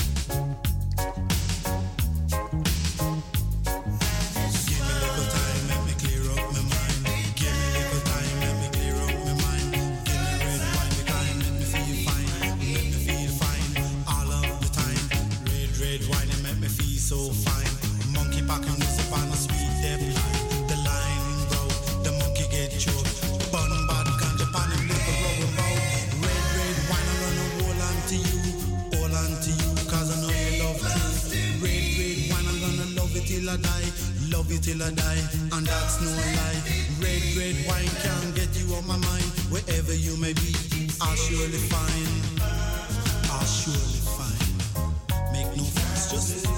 love 34.49 34.66
you 34.66 34.72
till 34.74 34.82
I 34.82 34.90
die, 34.90 35.22
and 35.53 35.66
that's 35.66 36.01
no 36.01 36.11
lie. 36.11 36.62
Red, 37.01 37.22
red 37.36 37.57
wine 37.66 37.92
can 38.03 38.34
get 38.34 38.49
you 38.59 38.74
on 38.74 38.86
my 38.86 38.96
mind. 38.96 39.24
Wherever 39.51 39.94
you 39.94 40.16
may 40.16 40.32
be, 40.32 40.55
I'll 41.01 41.16
surely 41.16 41.59
find. 41.68 42.40
I'll 43.30 43.44
surely 43.44 44.01
find. 44.16 45.32
Make 45.32 45.57
no 45.57 45.64
fuss, 45.64 46.11
just. 46.11 46.57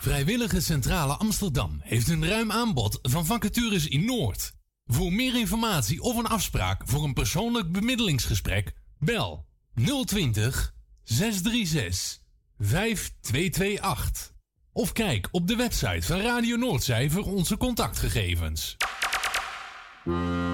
Vrijwillige 0.00 0.60
Centrale 0.60 1.12
Amsterdam 1.12 1.80
heeft 1.82 2.08
een 2.08 2.26
ruim 2.26 2.52
aanbod 2.52 2.98
van 3.02 3.26
vacatures 3.26 3.88
in 3.88 4.04
Noord. 4.04 4.52
Voor 4.86 5.12
meer 5.12 5.38
informatie 5.38 6.00
of 6.02 6.16
een 6.16 6.26
afspraak 6.26 6.82
voor 6.84 7.04
een 7.04 7.12
persoonlijk 7.12 7.72
bemiddelingsgesprek, 7.72 8.72
bel 8.98 9.46
020 10.04 10.74
636 11.02 12.22
5228. 12.58 14.32
Of 14.72 14.92
kijk 14.92 15.28
op 15.30 15.46
de 15.46 15.56
website 15.56 16.02
van 16.06 16.20
Radio 16.20 16.56
Noordzij 16.56 17.10
voor 17.10 17.24
onze 17.24 17.56
contactgegevens. 17.56 18.76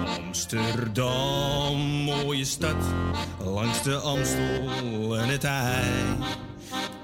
Amsterdam, 0.07 1.81
mooie 1.81 2.45
stad, 2.45 2.85
langs 3.39 3.83
de 3.83 3.97
Amstel 3.97 5.19
en 5.19 5.29
het 5.29 5.45
IJ. 5.45 6.46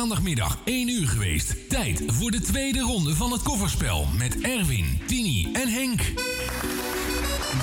maandagmiddag 0.00 0.58
1 0.64 0.88
uur 0.88 1.08
geweest. 1.08 1.68
Tijd 1.68 2.02
voor 2.06 2.30
de 2.30 2.40
tweede 2.40 2.80
ronde 2.80 3.14
van 3.14 3.32
het 3.32 3.42
kofferspel 3.42 4.06
met 4.18 4.40
Erwin, 4.40 5.00
Tini 5.06 5.48
en 5.52 5.68
Henk. 5.68 6.00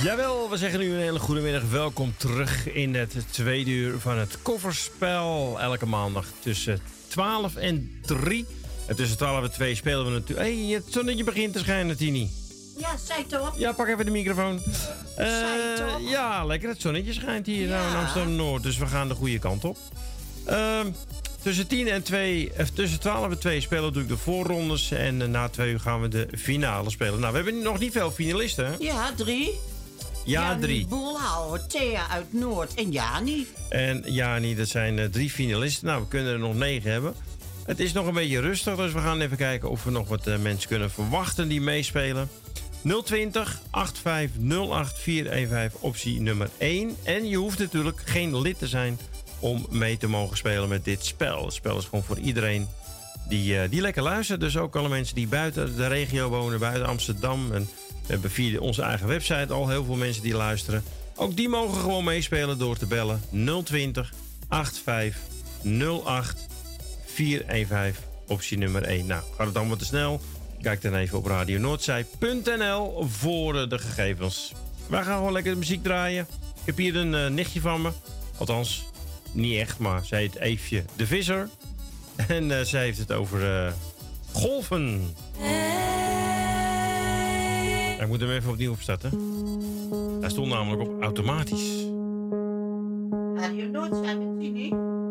Jawel, 0.04 0.50
we 0.50 0.58
zeggen 0.58 0.80
nu 0.80 0.94
een 0.94 1.00
hele 1.00 1.20
goede 1.20 1.42
middag. 1.42 1.64
Welkom 1.70 2.14
terug 2.18 2.74
in 2.74 2.96
het 2.96 3.16
tweede 3.32 3.72
uur 3.72 4.00
van 4.00 4.18
het 4.18 4.42
kofferspel. 4.42 5.58
Elke 5.60 5.86
maandag 5.86 6.26
tussen 6.40 6.80
12 7.08 7.56
en 7.56 8.00
3. 8.06 8.46
En 8.88 8.96
tussen 8.96 9.18
12 9.18 9.44
en 9.44 9.52
2 9.52 9.76
spelen 9.76 10.06
we 10.06 10.12
natuurlijk... 10.12 10.48
Hé, 10.48 10.66
hey, 10.66 10.74
het 10.74 10.86
zonnetje 10.90 11.24
begint 11.24 11.54
te 11.54 11.60
schijnen, 11.60 11.98
Tini. 11.98 12.30
Ja, 12.78 12.98
zei 12.98 13.26
toch? 13.26 13.58
Ja, 13.58 13.72
pak 13.72 13.88
even 13.88 14.06
de 14.06 14.12
microfoon. 14.12 14.62
Eh, 15.16 15.28
toch? 15.78 16.10
ja, 16.10 16.46
lekker. 16.46 16.70
Het 16.70 16.82
zonnetje 16.82 17.14
schijnt 17.14 17.46
hier 17.46 17.68
nou 17.68 17.86
in 17.86 17.92
Ja. 17.92 18.00
Amsterdam-Noord. 18.00 18.64
Dus 18.64 18.78
we 18.78 18.88
gaan 18.88 19.08
de 19.08 19.16
goede 19.16 19.40
kant 19.40 19.66
op. 19.66 19.78
Ehm, 20.48 20.88
tussen, 21.48 21.68
10 21.68 21.88
en 21.88 22.04
2, 22.04 22.52
eh, 22.52 22.66
tussen 22.74 23.00
12 23.00 23.32
en 23.32 23.40
2 23.40 23.62
spelen 23.62 23.84
we 23.84 23.90
natuurlijk 23.90 24.16
de 24.16 24.24
voorrondes. 24.24 24.92
En 24.92 25.22
eh, 25.22 25.28
na 25.28 25.50
2 25.50 25.72
uur 25.72 25.80
gaan 25.80 26.02
we 26.02 26.08
de 26.08 26.28
finale 26.38 26.90
spelen. 26.90 27.20
Nou, 27.20 27.32
we 27.32 27.38
hebben 27.42 27.62
nog 27.62 27.80
niet 27.80 27.92
veel 27.92 28.12
finalisten. 28.12 28.66
hè? 28.66 28.76
Ja, 28.80 29.12
drie. 29.16 29.60
Ja, 30.26 30.58
drie. 30.58 30.88
Boelhouwer, 30.88 31.68
Thea 31.68 32.10
uit 32.10 32.34
Noord 32.34 32.74
en 32.74 32.92
Jani. 32.92 33.48
En 33.70 34.04
Jani, 34.06 34.56
dat 34.56 34.68
zijn 34.68 35.00
eh, 35.00 35.06
drie 35.06 35.30
finalisten. 35.30 35.88
Nou, 35.88 36.02
we 36.02 36.08
kunnen 36.08 36.34
er 36.34 36.40
nog 36.40 36.56
negen 36.56 36.92
hebben. 36.92 37.14
Het 37.66 37.80
is 37.80 37.94
nog 37.94 38.08
een 38.08 38.14
beetje 38.14 38.40
rustig, 38.40 38.76
dus 38.76 38.94
we 38.94 39.00
gaan 39.00 39.22
even 39.22 39.38
kijken 39.38 39.70
of 39.70 39.84
we 39.84 39.92
nog 39.92 40.08
wat 40.08 40.28
eh, 40.28 40.38
mensen 40.38 40.70
kunnen 40.70 40.92
verwachten 40.92 41.48
die 41.48 41.62
meespelen. 41.62 42.30
020 43.04 43.62
8508 43.72 45.00
415, 45.00 45.80
optie 45.82 46.22
nummer 46.22 46.50
1. 46.58 46.96
En 47.04 47.28
je 47.28 47.38
hoeft 47.38 47.60
natuurlijk 47.60 48.02
geen 48.06 48.42
lid 48.42 48.60
te 48.60 48.68
zijn 48.68 49.00
om 49.40 49.66
mee 49.70 49.98
te 49.98 50.08
mogen 50.08 50.38
spelen 50.38 50.70
met 50.70 50.86
dit 50.86 51.06
spel. 51.06 51.46
Het 51.46 51.54
spel 51.54 51.78
is 51.78 51.86
gewoon 51.86 52.04
voor 52.04 52.18
iedereen 52.18 52.68
die, 53.28 53.60
eh, 53.60 53.70
die 53.70 53.82
lekker 53.82 54.04
luistert. 54.04 54.40
Dus 54.40 54.58
ook 54.58 54.76
alle 54.76 54.90
mensen 54.90 55.16
die 55.16 55.28
buiten 55.28 55.76
de 55.76 55.88
regio 55.88 56.30
wonen, 56.30 56.60
buiten 56.60 56.88
Amsterdam. 56.88 57.52
En 57.52 57.70
we 57.90 58.14
hebben 58.14 58.32
via 58.32 58.60
onze 58.60 58.82
eigen 58.82 59.08
website 59.08 59.54
al 59.54 59.70
heel 59.70 59.86
veel 59.86 59.96
mensen 59.96 60.24
die 60.24 60.36
luisteren. 60.36 60.84
Ook 61.16 61.36
die 61.36 61.50
mogen 61.50 61.82
gewoon 61.82 62.04
meespelen 62.04 62.58
door 62.58 62.78
te 62.78 62.86
bellen 62.86 63.22
020 63.64 64.14
8508 64.48 66.48
415, 67.06 68.04
optie 68.28 68.58
nummer 68.58 68.84
1. 68.84 69.06
Nou, 69.06 69.24
gaat 69.38 69.48
het 69.48 69.58
allemaal 69.58 69.78
te 69.78 69.86
snel? 69.86 70.22
Kijk 70.62 70.82
dan 70.82 70.96
even 70.96 71.18
op 71.18 71.26
radionoordzij.nl 71.26 73.08
voor 73.08 73.62
eh, 73.62 73.70
de 73.70 73.80
gegevens. 73.80 74.52
Wij 74.88 75.04
gaan 75.04 75.18
gewoon 75.18 75.34
lekker 75.34 75.52
de 75.52 75.58
muziek 75.58 75.84
draaien. 75.84 76.28
Ik 76.32 76.66
heb 76.66 76.78
hier 76.78 76.96
een 76.96 77.16
eh, 77.16 77.28
nichtje 77.28 77.62
van 77.62 77.82
me. 77.82 77.92
Althans, 78.38 78.86
niet 79.32 79.60
echt, 79.60 79.80
maar 79.80 80.06
zij 80.06 80.20
heet 80.20 80.36
Eefje 80.36 80.84
de 80.96 81.08
Visser. 81.08 81.50
En 82.28 82.60
eh, 82.60 82.66
zij 82.66 82.84
heeft 82.84 82.98
het 82.98 83.12
over 83.12 83.66
eh, 83.66 83.72
golven. 84.32 85.16
Ik 88.00 88.08
moet 88.08 88.20
hem 88.20 88.30
even 88.30 88.50
opnieuw 88.50 88.72
opstarten. 88.72 89.12
Hij 90.20 90.30
stond 90.30 90.48
namelijk 90.48 90.90
op 90.90 91.02
automatisch. 91.02 91.86
Noordzij 93.72 94.18
met 94.18 95.07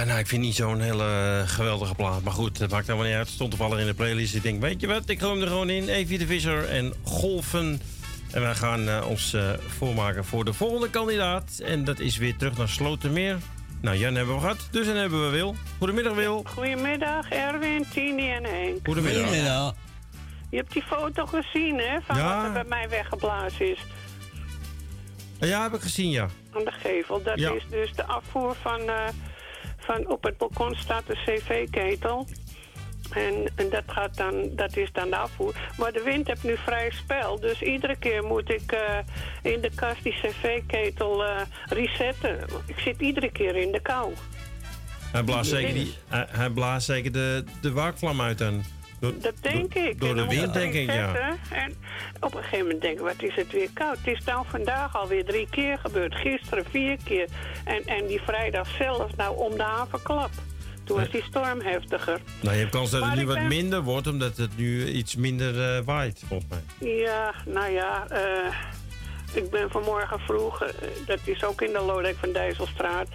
Ja, 0.00 0.06
nou, 0.06 0.18
ik 0.18 0.26
vind 0.26 0.42
niet 0.42 0.54
zo'n 0.54 0.80
hele 0.80 1.42
geweldige 1.46 1.94
plaat. 1.94 2.22
Maar 2.22 2.32
goed, 2.32 2.58
het 2.58 2.70
maakt 2.70 2.86
helemaal 2.86 3.06
niet 3.08 3.16
uit. 3.16 3.26
Het 3.26 3.34
stond 3.34 3.50
toevallig 3.50 3.78
in 3.80 3.86
de 3.86 3.94
playlist. 3.94 4.34
Ik 4.34 4.42
denk, 4.42 4.60
weet 4.60 4.80
je 4.80 4.86
wat, 4.86 5.08
ik 5.08 5.20
gooi 5.20 5.32
hem 5.32 5.42
er 5.42 5.48
gewoon 5.48 5.70
in. 5.70 5.88
Evie 5.88 6.18
de 6.18 6.26
Visser 6.26 6.68
en 6.68 6.92
Golven. 7.04 7.80
En 8.32 8.40
wij 8.40 8.54
gaan 8.54 8.88
eh, 8.88 9.06
ons 9.08 9.32
eh, 9.32 9.50
voormaken 9.66 10.24
voor 10.24 10.44
de 10.44 10.52
volgende 10.52 10.90
kandidaat. 10.90 11.58
En 11.64 11.84
dat 11.84 11.98
is 11.98 12.16
weer 12.16 12.36
terug 12.36 12.56
naar 12.56 12.68
Slotermeer. 12.68 13.38
Nou, 13.80 13.96
Jan 13.96 14.14
hebben 14.14 14.34
we 14.34 14.40
gehad, 14.40 14.68
dus 14.70 14.86
dan 14.86 14.96
hebben 14.96 15.24
we 15.24 15.28
Wil. 15.36 15.54
Goedemiddag, 15.78 16.14
Wil. 16.14 16.44
Goedemiddag, 16.54 17.30
Erwin, 17.30 17.84
Tini 17.92 18.30
en 18.30 18.44
Henk. 18.44 18.78
Goedemiddag. 18.84 19.22
Goedemiddag. 19.22 19.74
Je 20.50 20.56
hebt 20.56 20.72
die 20.72 20.82
foto 20.82 21.26
gezien, 21.26 21.78
hè? 21.78 21.98
Van 22.06 22.16
Ja. 22.16 22.36
wat 22.36 22.44
er 22.44 22.52
bij 22.52 22.64
mij 22.68 22.88
weggeblazen 22.88 23.70
is. 23.70 23.78
Ja, 25.40 25.62
heb 25.62 25.74
ik 25.74 25.80
gezien, 25.80 26.10
ja. 26.10 26.28
Aan 26.52 26.64
de 26.64 26.72
gevel. 26.72 27.22
Dat 27.22 27.38
Ja. 27.38 27.52
is 27.52 27.62
dus 27.70 27.92
de 27.92 28.04
afvoer 28.06 28.56
van, 28.62 28.80
eh, 28.80 28.94
van... 29.90 30.08
Op 30.08 30.22
het 30.22 30.36
balkon 30.36 30.74
staat 30.74 31.06
de 31.06 31.14
cv-ketel. 31.14 32.26
En, 33.10 33.52
en 33.54 33.70
dat, 33.70 33.82
gaat 33.86 34.16
dan, 34.16 34.50
dat 34.56 34.76
is 34.76 34.92
dan 34.92 35.10
de 35.10 35.16
afvoer. 35.16 35.54
Maar 35.78 35.92
de 35.92 36.02
wind 36.02 36.26
heeft 36.26 36.44
nu 36.44 36.56
vrij 36.56 36.90
spel. 36.90 37.40
Dus 37.40 37.62
iedere 37.62 37.96
keer 37.96 38.24
moet 38.24 38.50
ik 38.50 38.72
eh, 38.72 39.52
in 39.52 39.60
de 39.60 39.70
kast 39.74 40.02
die 40.02 40.12
cv-ketel 40.12 41.24
eh, 41.24 41.40
resetten. 41.68 42.38
Ik 42.66 42.78
zit 42.78 43.00
iedere 43.00 43.32
keer 43.32 43.56
in 43.56 43.72
de 43.72 43.80
kou. 43.80 44.12
Hij 45.12 45.22
blaast 45.22 45.50
zeker, 45.50 45.74
die, 45.74 45.94
hij, 46.08 46.26
hij 46.28 46.50
blaast 46.50 46.86
zeker 46.86 47.12
de, 47.12 47.44
de 47.60 47.72
waakvlam 47.72 48.20
uit 48.20 48.38
dan. 48.38 48.62
Door, 49.00 49.12
Dat 49.20 49.34
denk 49.40 49.74
door, 49.74 49.82
ik. 49.84 50.00
Door 50.00 50.14
de 50.14 50.26
wind, 50.26 50.54
denk 50.54 50.74
ik, 50.74 50.92
ja. 50.92 51.36
En 51.50 51.74
op 52.20 52.34
een 52.34 52.42
gegeven 52.42 52.58
moment 52.64 52.80
denk 52.82 52.94
ik, 52.98 53.04
wat 53.04 53.22
is 53.22 53.34
het 53.34 53.52
weer 53.52 53.68
koud. 53.72 53.96
Het 54.02 54.06
is 54.18 54.24
nou 54.24 54.44
vandaag 54.48 54.96
alweer 54.96 55.24
drie 55.24 55.46
keer 55.50 55.78
gebeurd. 55.78 56.14
Gisteren 56.14 56.64
vier 56.70 56.96
keer. 57.04 57.28
En, 57.64 57.82
en 57.86 58.06
die 58.06 58.20
vrijdag 58.20 58.68
zelf, 58.78 59.16
nou 59.16 59.36
om 59.36 59.56
de 59.56 59.62
havenklap. 59.62 60.30
Toen 60.84 60.98
was 60.98 61.10
die 61.10 61.22
storm 61.22 61.60
heftiger. 61.60 62.20
Nou, 62.40 62.54
je 62.54 62.60
hebt 62.60 62.72
kans 62.74 62.90
dat 62.90 63.00
het 63.00 63.08
Maar 63.08 63.18
nu 63.18 63.26
wat 63.26 63.34
ben- 63.34 63.48
minder 63.48 63.82
wordt, 63.82 64.06
omdat 64.06 64.36
het 64.36 64.56
nu 64.56 64.86
iets 64.86 65.16
minder 65.16 65.76
eh, 65.76 65.84
waait, 65.84 66.22
volgens 66.26 66.50
mij. 66.50 66.90
Ja, 66.96 67.34
nou 67.46 67.72
ja, 67.72 68.06
eh, 68.08 68.54
ik 69.34 69.50
ben 69.50 69.70
vanmorgen 69.70 70.18
vroeg, 70.20 70.62
eh, 70.62 70.68
dat 71.06 71.18
is 71.24 71.44
ook 71.44 71.62
in 71.62 71.72
de 71.72 71.80
Lodewijk 71.80 72.16
van 72.16 72.32
Dijsselstraat, 72.32 73.08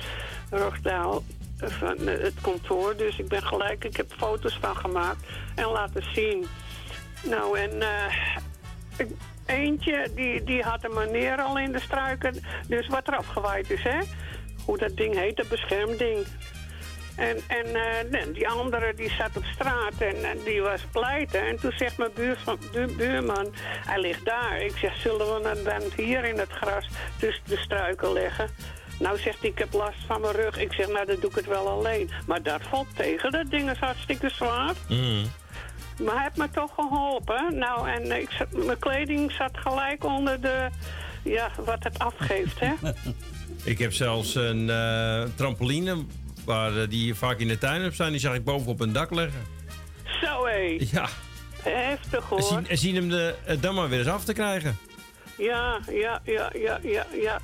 Roosdaal, 0.49 1.13
eh, 1.15 1.34
van 1.57 2.07
eh, 2.07 2.21
het 2.21 2.41
kantoor. 2.41 2.95
Dus 2.97 3.17
ik 3.17 3.27
ben 3.27 3.43
gelijk, 3.43 3.83
ik 3.83 3.97
heb 3.97 4.11
foto's 4.17 4.57
van 4.61 4.75
gemaakt 4.75 5.25
en 5.55 5.67
laten 5.67 6.03
zien. 6.13 6.45
Nou, 7.29 7.59
en 7.59 7.81
eh, 7.81 9.05
eentje, 9.45 10.09
die, 10.15 10.43
die 10.43 10.61
had 10.63 10.83
een 10.83 10.93
meneer 10.93 11.41
al 11.41 11.57
in 11.59 11.71
de 11.71 11.79
struiken, 11.79 12.43
dus 12.67 12.87
wat 12.87 13.07
er 13.07 13.17
afgewaaid 13.17 13.69
is, 13.71 13.83
hè? 13.83 13.99
Hoe 14.65 14.77
dat 14.77 14.97
ding 14.97 15.15
heet, 15.15 15.37
dat 15.37 15.47
beschermding. 15.47 16.25
En, 17.15 17.37
en 17.47 17.75
eh, 17.75 18.33
die 18.33 18.47
andere 18.49 18.93
die 18.93 19.09
zat 19.11 19.37
op 19.37 19.43
straat 19.53 19.93
en, 19.97 20.15
die 20.43 20.61
was 20.61 20.81
pleiten. 20.91 21.41
En 21.41 21.59
toen 21.59 21.71
zegt 21.77 21.97
mijn 21.97 22.11
buurman, 22.15 22.57
bu- 22.71 22.95
buurman, 22.95 23.53
hij 23.85 23.99
ligt 23.99 24.25
daar. 24.25 24.61
Ik 24.61 24.77
zeg, 24.77 24.95
zullen 24.95 25.41
we 25.41 25.47
hem 25.49 25.63
dan 25.63 25.81
hier 25.95 26.25
in 26.25 26.37
het 26.37 26.51
gras 26.51 26.87
tussen 27.19 27.43
de 27.45 27.57
struiken 27.57 28.13
leggen? 28.13 28.49
Nou 28.99 29.17
zegt 29.17 29.39
hij, 29.39 29.49
ik 29.49 29.57
heb 29.57 29.73
last 29.73 29.97
van 30.07 30.21
mijn 30.21 30.33
rug. 30.33 30.57
Ik 30.57 30.73
zeg, 30.73 30.87
nou 30.87 31.05
dan 31.05 31.15
doe 31.19 31.29
ik 31.29 31.35
het 31.35 31.45
wel 31.45 31.67
alleen. 31.67 32.09
Maar 32.27 32.43
dat 32.43 32.61
valt 32.69 32.87
tegen, 32.95 33.31
dat 33.31 33.49
ding 33.49 33.71
is 33.71 33.77
hartstikke 33.77 34.29
zwaar. 34.29 34.73
Maar 36.03 36.13
hij 36.13 36.23
heeft 36.23 36.37
me 36.37 36.49
toch 36.51 36.71
geholpen. 36.75 37.57
Nou, 37.57 37.89
en 37.89 38.11
ik 38.21 38.29
zat, 38.31 38.65
mijn 38.65 38.79
kleding 38.79 39.31
zat 39.31 39.51
gelijk 39.57 40.03
onder 40.03 40.41
de, 40.41 40.69
ja, 41.23 41.51
wat 41.65 41.83
het 41.83 41.99
afgeeft, 41.99 42.59
hè. 42.59 42.73
Ik 43.63 43.79
heb 43.79 43.93
zelfs 43.93 44.35
een 44.35 44.69
eh, 44.69 45.23
trampoline, 45.35 46.05
waar 46.45 46.77
eh, 46.81 46.89
die 46.89 47.05
je 47.05 47.15
vaak 47.15 47.39
in 47.39 47.47
de 47.47 47.57
tuin 47.57 47.81
hebt 47.81 47.93
staan, 47.93 48.11
die 48.11 48.19
zag 48.19 48.33
ik 48.33 48.43
boven 48.43 48.67
op 48.71 48.79
een 48.79 48.93
dak 48.93 49.11
leggen. 49.11 49.41
Zo 50.21 50.45
hé. 50.45 50.77
Ja. 50.91 51.07
Heftig 51.61 52.19
En 52.19 52.25
hoor. 52.29 52.41
zien, 52.41 52.67
en 52.67 52.77
zien 52.77 52.95
hem 52.95 53.09
de, 53.09 53.35
dan 53.59 53.75
maar 53.75 53.89
weer 53.89 53.99
eens 53.99 54.07
af 54.07 54.23
te 54.23 54.33
krijgen. 54.33 54.77
Ja, 55.37 55.79
ja, 55.91 56.21
ja, 56.23 56.49
ja, 56.53 56.79
ja, 56.83 57.05
ja. 57.21 57.39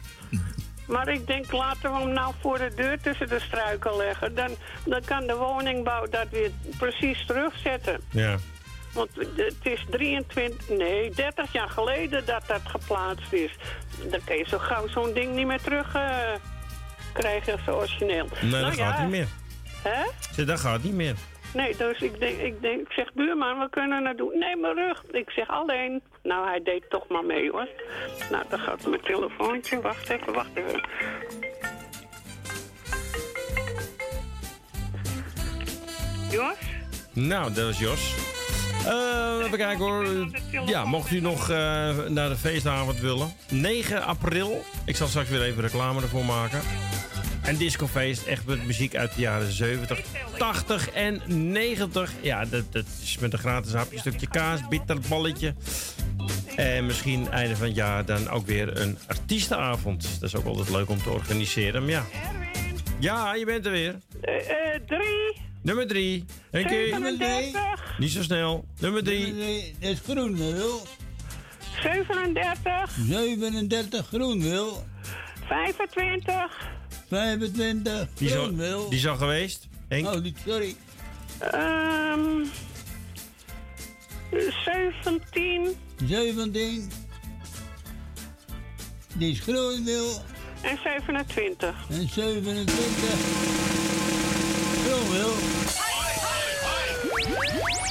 Maar 0.87 1.07
ik 1.07 1.27
denk, 1.27 1.51
laten 1.51 1.91
we 1.91 1.97
hem 1.97 2.13
nou 2.13 2.33
voor 2.41 2.57
de 2.57 2.71
deur 2.75 3.01
tussen 3.01 3.27
de 3.29 3.39
struiken 3.39 3.97
leggen. 3.97 4.35
Dan, 4.35 4.49
dan 4.85 5.01
kan 5.05 5.27
de 5.27 5.35
woningbouw 5.35 6.05
dat 6.09 6.29
weer 6.29 6.51
precies 6.77 7.25
terugzetten. 7.25 8.01
Ja. 8.09 8.35
Want 8.93 9.09
het 9.35 9.55
is 9.61 9.85
23, 9.89 10.69
nee, 10.69 11.11
30 11.11 11.51
jaar 11.51 11.69
geleden 11.69 12.25
dat 12.25 12.43
dat 12.47 12.61
geplaatst 12.63 13.33
is. 13.33 13.51
Dan 14.09 14.19
kun 14.23 14.37
je 14.37 14.45
zo 14.47 14.57
gauw 14.57 14.87
zo'n 14.87 15.13
ding 15.13 15.35
niet 15.35 15.47
meer 15.47 15.61
terug 15.61 15.95
eh, 15.95 16.09
krijgen, 17.13 17.59
zo 17.65 17.71
origineel. 17.71 18.27
Nee, 18.41 18.51
Nou 18.51 18.63
dat 18.65 18.75
ja, 18.75 18.91
gaat 18.91 19.01
niet 19.01 19.09
meer. 19.09 19.27
Hè? 19.83 20.45
Dat 20.45 20.59
gaat 20.59 20.83
niet 20.83 20.93
meer. 20.93 21.15
Nee, 21.53 21.77
dus 21.77 21.99
ik 22.01 22.19
denk, 22.19 22.39
ik 22.39 22.61
denk, 22.61 22.79
ik 22.79 22.91
zeg, 22.91 23.13
buurman, 23.13 23.59
we 23.59 23.69
kunnen 23.69 24.05
het 24.05 24.17
doen. 24.17 24.37
Nee, 24.39 24.55
mijn 24.55 24.75
rug. 24.75 25.03
Ik 25.11 25.29
zeg 25.29 25.47
alleen. 25.47 26.01
Nou, 26.23 26.47
hij 26.47 26.63
deed 26.63 26.89
toch 26.89 27.07
maar 27.07 27.25
mee, 27.25 27.51
hoor. 27.51 27.67
Nou, 28.31 28.43
dan 28.49 28.59
gaat 28.59 28.87
mijn 28.87 29.01
telefoontje. 29.01 29.81
Wacht 29.81 30.09
even, 30.09 30.33
wacht 30.33 30.55
even. 30.55 30.81
Jos? 36.31 36.57
Nou, 37.13 37.53
dat 37.53 37.65
was 37.65 37.79
Jos. 37.79 38.15
Eh, 38.85 39.45
even 39.45 39.57
kijken 39.57 39.85
hoor. 39.85 40.05
Ja, 40.65 40.85
mocht 40.85 41.11
u 41.11 41.19
nog 41.19 41.49
eh, 41.49 41.57
naar 42.07 42.29
de 42.29 42.35
feestavond 42.37 42.99
willen. 42.99 43.33
9 43.49 44.03
april. 44.03 44.63
Ik 44.85 44.95
zal 44.95 45.07
straks 45.07 45.29
weer 45.29 45.41
even 45.41 45.61
reclame 45.61 46.01
ervoor 46.01 46.25
maken. 46.25 46.61
En 47.41 47.57
discofeest, 47.57 48.25
echt 48.25 48.45
met 48.45 48.65
muziek 48.65 48.95
uit 48.95 49.15
de 49.15 49.21
jaren 49.21 49.51
70, 49.51 50.01
80 50.37 50.89
en 50.89 51.21
90. 51.51 52.11
Ja, 52.21 52.45
dat, 52.45 52.73
dat 52.73 52.85
is 53.01 53.17
met 53.17 53.33
een 53.33 53.39
gratis 53.39 53.73
hapje, 53.73 53.99
stukje 53.99 54.27
kaas, 54.27 54.67
bitterballetje. 54.67 55.53
En 56.55 56.85
misschien 56.85 57.29
einde 57.29 57.55
van 57.55 57.65
het 57.65 57.75
jaar 57.75 58.05
dan 58.05 58.29
ook 58.29 58.45
weer 58.45 58.81
een 58.81 58.97
artiestenavond. 59.07 60.19
Dat 60.19 60.29
is 60.29 60.35
ook 60.35 60.45
altijd 60.45 60.69
leuk 60.69 60.89
om 60.89 60.97
te 60.97 61.09
organiseren. 61.09 61.81
Maar 61.81 61.91
ja. 61.91 62.05
Ja, 62.99 63.33
je 63.33 63.45
bent 63.45 63.65
er 63.65 63.71
weer. 63.71 63.95
Eh, 64.21 64.35
eh, 64.35 64.81
drie. 64.87 65.41
Nummer 65.61 65.87
drie. 65.87 66.25
Dank 66.51 66.71
u. 66.71 66.89
37. 66.89 67.95
Niet 67.97 68.11
zo 68.11 68.21
snel. 68.21 68.65
Nummer 68.79 69.03
drie. 69.03 69.33
Dat 69.79 69.89
is 69.89 69.99
groen, 69.99 70.37
Wil. 70.37 70.81
37. 71.81 72.91
37 73.07 74.07
groen, 74.07 74.41
Wil. 74.41 74.83
25. 75.47 76.79
25 77.11 78.07
Die 78.15 78.27
is 78.29 78.35
al, 78.35 78.43
groen, 78.43 78.57
Wil. 78.57 78.89
die 78.89 78.97
is 78.99 79.07
al 79.07 79.15
geweest. 79.15 79.67
Henk? 79.87 80.07
Oh, 80.07 80.25
sorry. 80.45 80.75
Ehm 81.39 82.45
17. 85.03 85.75
17. 86.05 86.91
Die 89.13 89.31
is 89.31 89.39
groen, 89.39 89.85
Wil. 89.85 90.21
En 90.61 90.77
27. 90.83 91.75
En 91.89 92.09
27. 92.09 93.03
Groen, 94.85 95.09
Wil. 95.11 95.33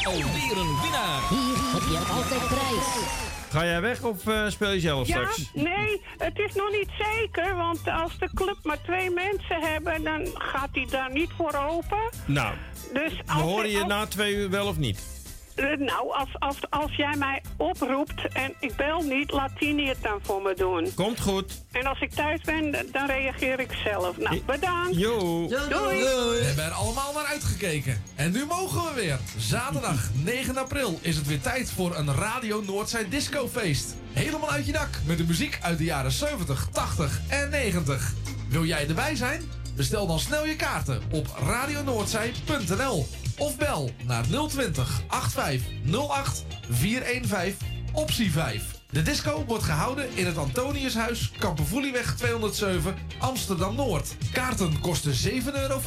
Alweer 0.04 0.56
een 0.56 0.80
winnaar. 0.82 1.28
Hier 1.28 1.56
heb 1.72 1.82
je 1.90 1.98
altijd 2.12 2.46
prijs. 2.48 3.29
Ga 3.50 3.64
jij 3.64 3.80
weg 3.80 4.02
of 4.02 4.26
eh, 4.26 4.48
speel 4.48 4.70
je 4.70 4.80
zelf 4.80 5.06
Ja, 5.08 5.14
straks? 5.16 5.50
nee, 5.54 6.00
het 6.18 6.38
is 6.38 6.54
nog 6.54 6.70
niet 6.70 6.88
zeker. 6.98 7.56
Want 7.56 7.88
als 7.88 8.18
de 8.18 8.28
club 8.34 8.56
maar 8.62 8.82
twee 8.82 9.10
mensen 9.10 9.60
hebben, 9.60 10.02
dan 10.04 10.26
gaat 10.34 10.68
hij 10.72 10.86
daar 10.90 11.12
niet 11.12 11.30
voor 11.36 11.54
open. 11.68 12.10
Nou, 12.26 12.54
Dus 12.92 13.12
we 13.26 13.32
horen 13.32 13.70
je 13.70 13.78
als- 13.78 13.86
na 13.88 14.06
twee 14.06 14.34
uur 14.34 14.50
wel 14.50 14.66
of 14.66 14.76
niet? 14.78 15.18
Eh, 15.64 15.78
nou, 15.78 16.12
als, 16.12 16.28
als, 16.38 16.56
als 16.70 16.94
jij 16.96 17.16
mij 17.16 17.42
oproept 17.56 18.32
en 18.32 18.54
ik 18.60 18.76
bel 18.76 19.02
niet, 19.02 19.30
laat 19.30 19.50
Tini 19.58 19.88
het 19.88 20.02
dan 20.02 20.18
voor 20.22 20.42
me 20.42 20.54
doen. 20.54 20.94
Komt 20.94 21.20
goed. 21.20 21.62
En 21.72 21.86
als 21.86 22.00
ik 22.00 22.10
thuis 22.10 22.40
ben, 22.40 22.70
dan 22.92 23.06
reageer 23.06 23.60
ik 23.60 23.72
zelf. 23.84 24.18
Nou, 24.18 24.42
bedankt. 24.46 24.96
Yo. 24.96 25.48
Doei. 25.48 25.98
We 25.98 26.42
hebben 26.44 26.64
er 26.64 26.70
allemaal 26.70 27.12
naar 27.12 27.24
uitgekeken. 27.24 28.02
En 28.14 28.32
nu 28.32 28.44
mogen 28.44 28.82
we 28.82 29.00
weer. 29.00 29.18
Zaterdag 29.36 30.08
9 30.24 30.56
april 30.56 30.98
is 31.02 31.16
het 31.16 31.26
weer 31.26 31.40
tijd 31.40 31.70
voor 31.70 31.96
een 31.96 32.14
Radio 32.14 32.62
Noordzij 32.66 33.08
discofeest. 33.08 33.94
Helemaal 34.12 34.50
uit 34.50 34.66
je 34.66 34.72
dak 34.72 34.88
met 35.06 35.18
de 35.18 35.24
muziek 35.24 35.58
uit 35.62 35.78
de 35.78 35.84
jaren 35.84 36.12
70, 36.12 36.68
80 36.72 37.20
en 37.28 37.50
90. 37.50 38.12
Wil 38.48 38.64
jij 38.64 38.88
erbij 38.88 39.16
zijn? 39.16 39.42
Bestel 39.76 40.06
dan 40.06 40.18
snel 40.18 40.46
je 40.46 40.56
kaarten 40.56 41.02
op 41.10 41.26
radionoordzij.nl 41.46 43.06
of 43.40 43.56
bel 43.56 43.90
naar 44.06 44.24
020 44.48 45.02
8508 45.08 46.44
415 46.70 47.56
optie 47.92 48.30
5. 48.30 48.78
De 48.90 49.02
disco 49.02 49.44
wordt 49.46 49.64
gehouden 49.64 50.08
in 50.14 50.26
het 50.26 50.36
Antoniushuis, 50.36 51.30
Kampervoelieweg 51.38 52.16
207, 52.16 52.94
Amsterdam-Noord. 53.18 54.16
Kaarten 54.32 54.80
kosten 54.80 55.12
7,50 55.12 55.44
euro 55.54 55.80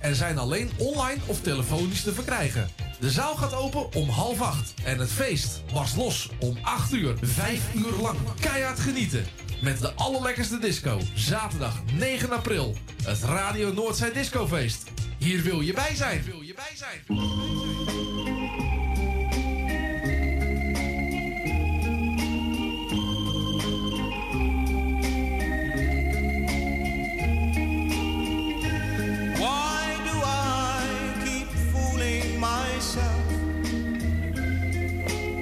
en 0.00 0.14
zijn 0.14 0.38
alleen 0.38 0.70
online 0.76 1.20
of 1.26 1.40
telefonisch 1.40 2.02
te 2.02 2.12
verkrijgen. 2.12 2.68
De 3.00 3.10
zaal 3.10 3.36
gaat 3.36 3.54
open 3.54 3.94
om 3.94 4.08
half 4.08 4.40
acht 4.40 4.74
en 4.84 4.98
het 4.98 5.10
feest 5.10 5.62
barst 5.72 5.96
los 5.96 6.30
om 6.38 6.58
8 6.62 6.92
uur. 6.92 7.14
Vijf 7.20 7.74
uur 7.74 8.02
lang 8.02 8.18
keihard 8.40 8.80
genieten. 8.80 9.24
Met 9.62 9.80
de 9.80 9.92
allerlekkerste 9.92 10.58
disco. 10.58 11.00
Zaterdag 11.14 11.82
9 11.98 12.30
april. 12.30 12.76
Het 13.04 13.22
Radio 13.22 13.72
Noordzij 13.72 14.12
Discofeest. 14.12 14.90
Hier 15.18 15.42
wil 15.42 15.60
je 15.60 15.72
bij 15.72 15.94
zijn. 15.94 16.22
Wil 16.22 16.40
je 16.40 16.54
bij 16.54 16.72
zijn. 16.74 17.00
Why 29.34 29.94
do 30.04 30.18
I 30.18 31.24
keep 31.24 31.48
fooling 31.72 32.38
myself 32.38 33.28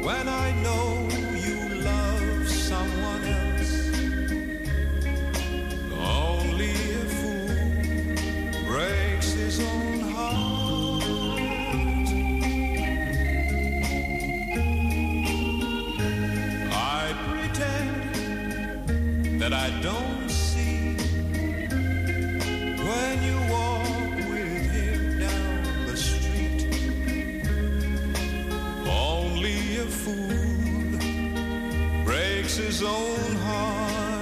when 0.05 0.29
don't 19.81 20.29
see 20.29 20.95
when 22.87 23.23
you 23.23 23.37
walk 23.51 24.17
with 24.29 24.71
him 24.71 25.21
down 25.21 25.87
the 25.87 25.97
street. 25.97 27.47
Only 28.87 29.79
a 29.79 29.87
fool 29.87 30.99
breaks 32.05 32.57
his 32.57 32.83
own 32.83 33.37
heart. 33.37 34.18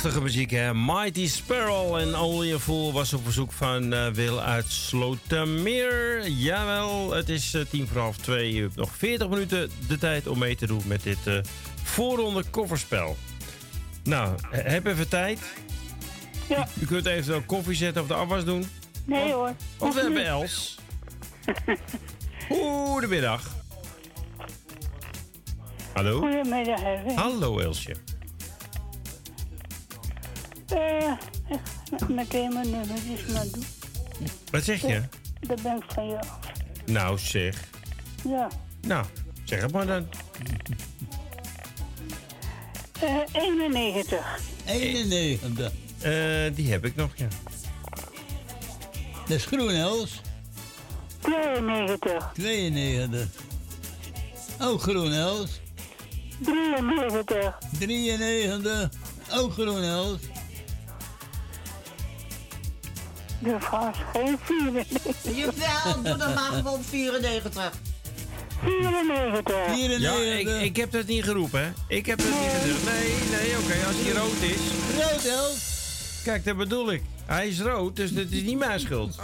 Prachtige 0.00 0.22
muziek, 0.22 0.50
hè? 0.50 0.74
Mighty 0.74 1.28
Sparrow 1.28 1.96
en 1.96 2.18
Only 2.18 2.52
a 2.54 2.58
Fool 2.58 2.92
was 2.92 3.12
op 3.12 3.24
verzoek 3.24 3.52
van 3.52 3.92
eh, 3.92 4.06
Wil 4.08 4.40
uit 4.40 4.64
Slotermeer. 4.68 6.28
Jawel, 6.28 7.10
het 7.14 7.28
is 7.28 7.54
eh, 7.54 7.62
tien 7.70 7.86
voor 7.86 8.00
half 8.00 8.16
twee. 8.16 8.60
Hebt 8.60 8.76
nog 8.76 8.90
40 8.96 9.28
minuten 9.28 9.70
de 9.88 9.98
tijd 9.98 10.26
om 10.26 10.38
mee 10.38 10.56
te 10.56 10.66
doen 10.66 10.82
met 10.86 11.02
dit 11.02 11.26
eh 11.26 11.38
voorronde 11.82 12.44
kofferspel. 12.50 13.16
Nou, 14.04 14.34
he- 14.50 14.70
heb 14.70 14.86
even 14.86 15.08
tijd. 15.08 15.40
Ja. 16.48 16.68
U, 16.78 16.82
u 16.82 16.86
kunt 16.86 17.06
eventueel 17.06 17.42
koffie 17.46 17.74
zetten 17.76 18.02
of 18.02 18.08
de 18.08 18.14
afwas 18.14 18.44
doen. 18.44 18.64
Nee 19.04 19.32
hoor. 19.32 19.54
Of 19.78 19.94
we 19.94 20.00
hebben 20.00 20.26
Els. 20.26 20.78
Goedemiddag. 22.48 23.42
Hallo? 25.92 26.18
Goedemiddag, 26.18 26.82
Erwin. 26.82 27.16
Hallo 27.16 27.58
Elsje. 27.58 27.94
Eh, 30.68 31.12
meteen 32.08 32.52
mijn 32.52 32.70
nummertjes 32.70 33.26
maar 33.32 33.44
doen. 33.52 33.64
Wat 34.50 34.62
zeg 34.64 34.80
je? 34.80 35.02
Dat 35.40 35.62
ben 35.62 35.76
ik 35.76 35.84
van 35.88 36.18
af. 36.18 36.38
Nou 36.86 37.18
zeg. 37.18 37.64
Ja. 38.24 38.48
Nou, 38.80 39.06
zeg 39.44 39.62
het 39.62 39.72
maar 39.72 39.86
dan. 39.86 40.06
Eh 43.00 43.16
91. 43.32 44.38
91. 44.66 45.72
Eh, 46.00 46.54
die 46.54 46.70
heb 46.70 46.84
ik 46.84 46.96
nog, 46.96 47.10
ja. 47.14 47.28
Dat 49.28 49.36
is 49.36 49.44
groen, 49.44 49.70
Els. 49.70 50.20
92. 51.20 52.30
92. 52.34 53.28
Ook 54.60 54.82
groen, 54.82 55.12
Els. 55.12 55.60
93. 56.38 57.58
93. 57.78 58.88
Ook 59.32 59.52
groen, 59.52 59.82
Els. 59.82 60.20
De 63.38 63.56
was 63.70 63.96
geen 64.12 64.38
94. 64.44 65.36
Jawel, 65.36 66.02
doe 66.02 66.16
dan 66.16 66.34
maar 66.34 66.52
gewoon 66.52 66.82
94. 66.82 67.72
94. 68.62 69.98
Ja, 70.00 70.12
ik, 70.14 70.48
ik 70.48 70.76
heb 70.76 70.92
dat 70.92 71.06
niet 71.06 71.24
geroepen, 71.24 71.60
hè? 71.60 71.70
Ik 71.96 72.06
heb 72.06 72.18
dat 72.18 72.26
niet 72.26 72.50
gezegd. 72.60 72.84
Nee, 72.84 73.14
nee, 73.30 73.58
oké, 73.58 73.86
als 73.86 73.96
hij 73.98 74.12
rood 74.12 74.40
is. 74.40 74.60
Rood. 75.30 75.58
Kijk, 76.24 76.44
dat 76.44 76.56
bedoel 76.56 76.92
ik. 76.92 77.02
Hij 77.26 77.48
is 77.48 77.60
rood, 77.60 77.96
dus 77.96 78.12
dat 78.12 78.26
is 78.30 78.42
niet 78.42 78.58
mijn 78.58 78.80
schuld. 78.80 79.16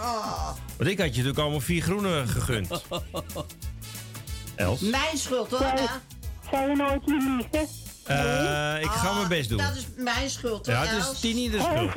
Want 0.77 0.89
ik 0.89 0.97
had 0.97 1.07
je 1.07 1.11
natuurlijk 1.11 1.39
allemaal 1.39 1.59
vier 1.59 1.81
groene 1.81 2.27
gegund. 2.27 2.67
Els? 4.55 4.79
Mijn 4.79 5.17
schuld 5.17 5.49
hoor. 5.51 5.61
Ja. 5.61 6.01
Zou 6.51 6.69
je 6.69 6.75
nooit 6.75 7.05
niet 7.05 7.23
liegen? 7.23 7.67
Eh, 8.03 8.81
ik 8.83 8.89
ga 8.89 9.13
mijn 9.13 9.27
best 9.27 9.49
doen. 9.49 9.57
Dat 9.57 9.75
is 9.75 9.85
mijn 9.95 10.29
schuld 10.29 10.65
hoor. 10.65 10.75
Ja, 10.75 10.85
het 10.85 11.11
is. 11.13 11.19
Tini 11.19 11.49
de 11.49 11.59
schuld. 11.59 11.93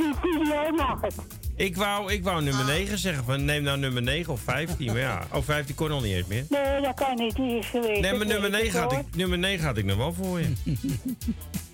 Ik 1.58 1.76
wou, 1.76 2.12
ik 2.12 2.24
wou 2.24 2.42
nummer 2.42 2.64
9 2.64 2.98
zeggen, 2.98 3.24
van 3.24 3.44
neem 3.44 3.62
nou 3.62 3.78
nummer 3.78 4.02
9 4.02 4.32
of 4.32 4.40
15. 4.40 4.86
Maar 4.86 4.98
ja, 4.98 5.26
oh 5.32 5.42
15 5.44 5.74
kon 5.74 5.88
nog 5.88 6.02
niet 6.02 6.14
eens 6.14 6.26
meer. 6.26 6.44
Nee, 6.48 6.80
dat 6.80 6.94
kan 6.94 7.14
niet. 7.16 7.36
Die 7.36 7.58
is 7.58 7.66
geweest. 7.66 8.00
Nee, 8.00 8.12
maar 8.14 8.26
nummer 8.26 8.50
weet 8.50 8.62
9 8.62 8.80
had 8.80 8.92
ik, 8.92 9.02
nummer 9.16 9.38
9 9.38 9.64
had 9.66 9.76
ik 9.76 9.84
nog 9.84 9.96
wel 9.96 10.12
voor 10.12 10.40
je. 10.40 10.52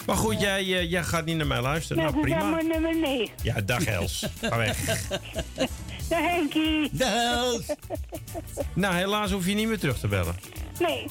Maar 0.06 0.16
goed, 0.16 0.40
jij, 0.40 0.58
eh, 0.60 0.90
jij 0.90 1.02
gaat 1.04 1.24
niet 1.24 1.36
naar 1.36 1.46
mij 1.46 1.60
luisteren. 1.60 2.02
Nou, 2.02 2.14
Nou, 2.14 2.26
prima. 2.26 2.50
maar 2.50 2.64
nummer 2.66 2.96
9. 3.00 3.28
Ja, 3.42 3.60
dag 3.60 3.84
Els. 3.84 4.26
Ga 4.40 4.56
weg. 4.56 4.78
Dag 6.08 6.20
Henkie. 6.20 6.88
Dag 6.92 7.14
Els. 7.14 7.66
Nou, 8.74 8.94
helaas 8.94 9.30
hoef 9.30 9.46
je 9.46 9.54
niet 9.54 9.68
meer 9.68 9.78
terug 9.78 9.98
te 9.98 10.08
bellen. 10.08 10.34
Nee, 10.78 11.06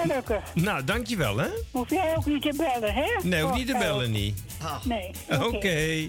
gelukkig. 0.00 0.54
Nou, 0.54 0.84
dankjewel, 0.84 1.36
hè? 1.36 1.48
Hoef 1.70 1.90
jij 1.90 2.16
ook 2.16 2.26
niet 2.26 2.42
te 2.42 2.54
bellen, 2.56 2.94
hè? 2.94 3.06
Nee, 3.22 3.42
hoef 3.42 3.50
Oh, 3.50 3.56
niet 3.56 3.66
te 3.66 3.76
bellen, 3.78 4.10
niet. 4.10 4.42
Nee. 4.84 5.10
Oké. 5.42 6.08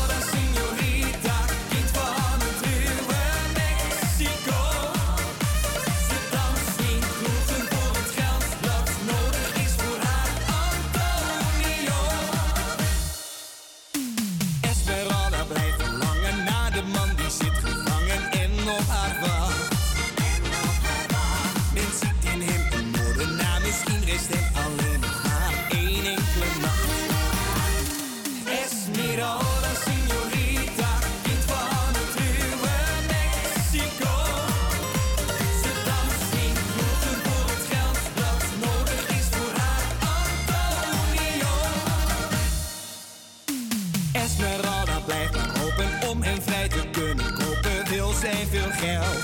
veel 48.49 48.71
geld. 48.71 49.23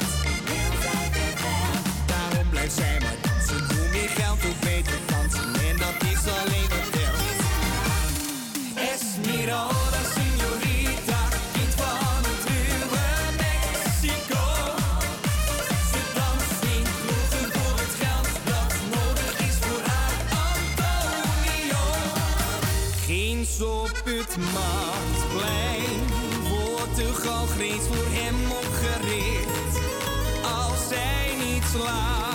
Daarom 2.06 2.50
blijft 2.50 2.76
zij 2.76 2.98
maar 3.00 3.18
Ze 3.48 3.54
Hoe 3.54 3.88
meer 3.92 4.10
geld, 4.10 4.42
hoe 4.42 4.54
beter 4.60 5.00
dansen. 5.06 5.54
En 5.70 5.78
dat 5.78 6.10
is 6.12 6.22
alleen 6.40 6.70
wat 6.70 6.88
geld. 6.98 7.36
Esmeralda, 8.92 10.02
signorita, 10.16 11.22
kind 11.54 11.74
van 11.82 12.22
het 12.30 12.44
ruwe 12.52 13.06
Mexico. 13.46 14.46
Ze 15.92 16.02
danst 16.18 16.60
niet 16.68 16.90
kroegen 17.02 17.48
voor 17.56 17.78
het 17.84 17.96
geld 18.02 18.30
dat 18.52 18.74
nodig 18.96 19.36
is 19.48 19.58
voor 19.66 19.82
haar 19.92 20.18
Antonio. 20.48 21.84
Geen 23.06 23.48
op 23.62 24.02
het 24.06 24.38
marktplein 24.54 26.00
wordt 26.50 26.96
de 26.96 27.14
galgrees 27.14 27.86
voor 27.90 28.08
hem 28.10 28.37
sla. 31.68 32.27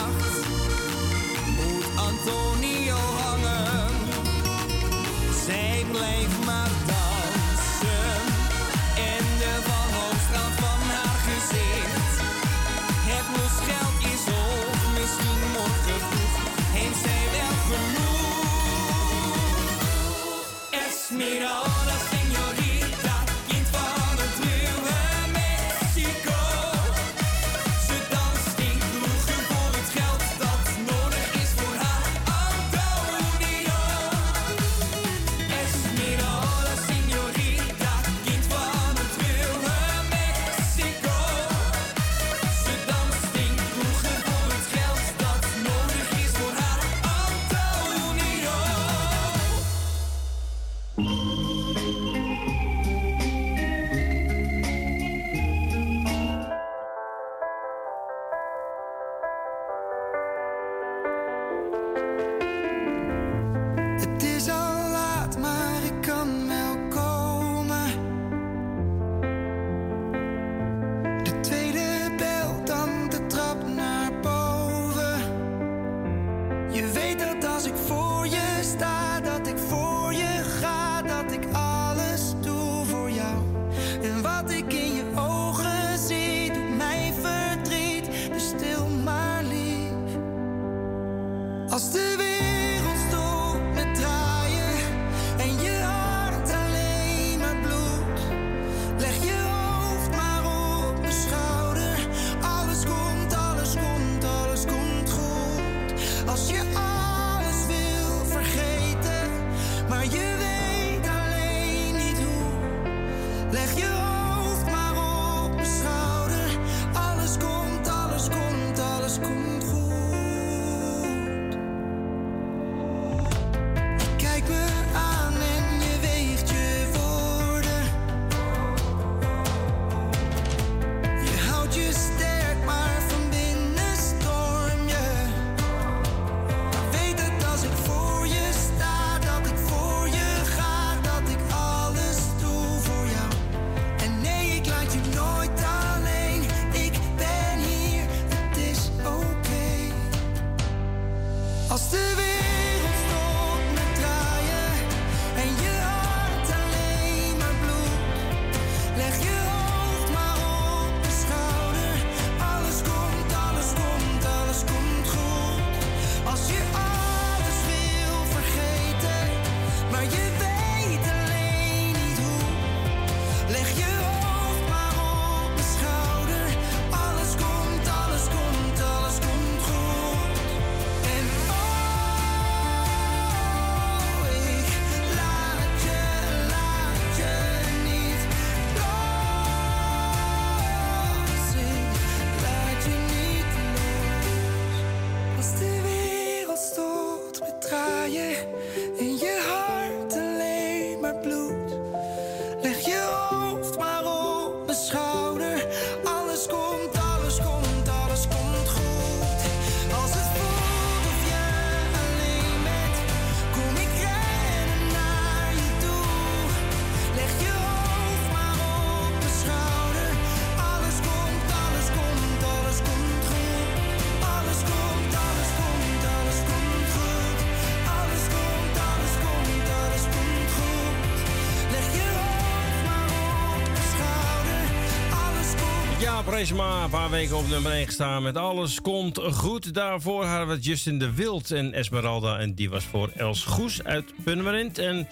paar 236.93 237.10
weken 237.10 237.36
op 237.36 237.48
nummer 237.48 237.73
1 237.73 237.86
gestaan 237.86 238.23
met 238.23 238.36
Alles 238.36 238.81
Komt 238.81 239.19
Goed. 239.19 239.74
Daarvoor 239.74 240.24
hadden 240.24 240.48
we 240.48 240.62
Justin 240.62 240.98
de 240.98 241.14
Wild 241.14 241.51
en 241.51 241.73
Esmeralda. 241.73 242.39
En 242.39 242.55
die 242.55 242.70
was 242.70 242.85
voor 242.85 243.10
Els 243.16 243.44
Goes 243.44 243.85
uit 243.85 244.05
Purmerend. 244.24 244.78
En 244.78 245.09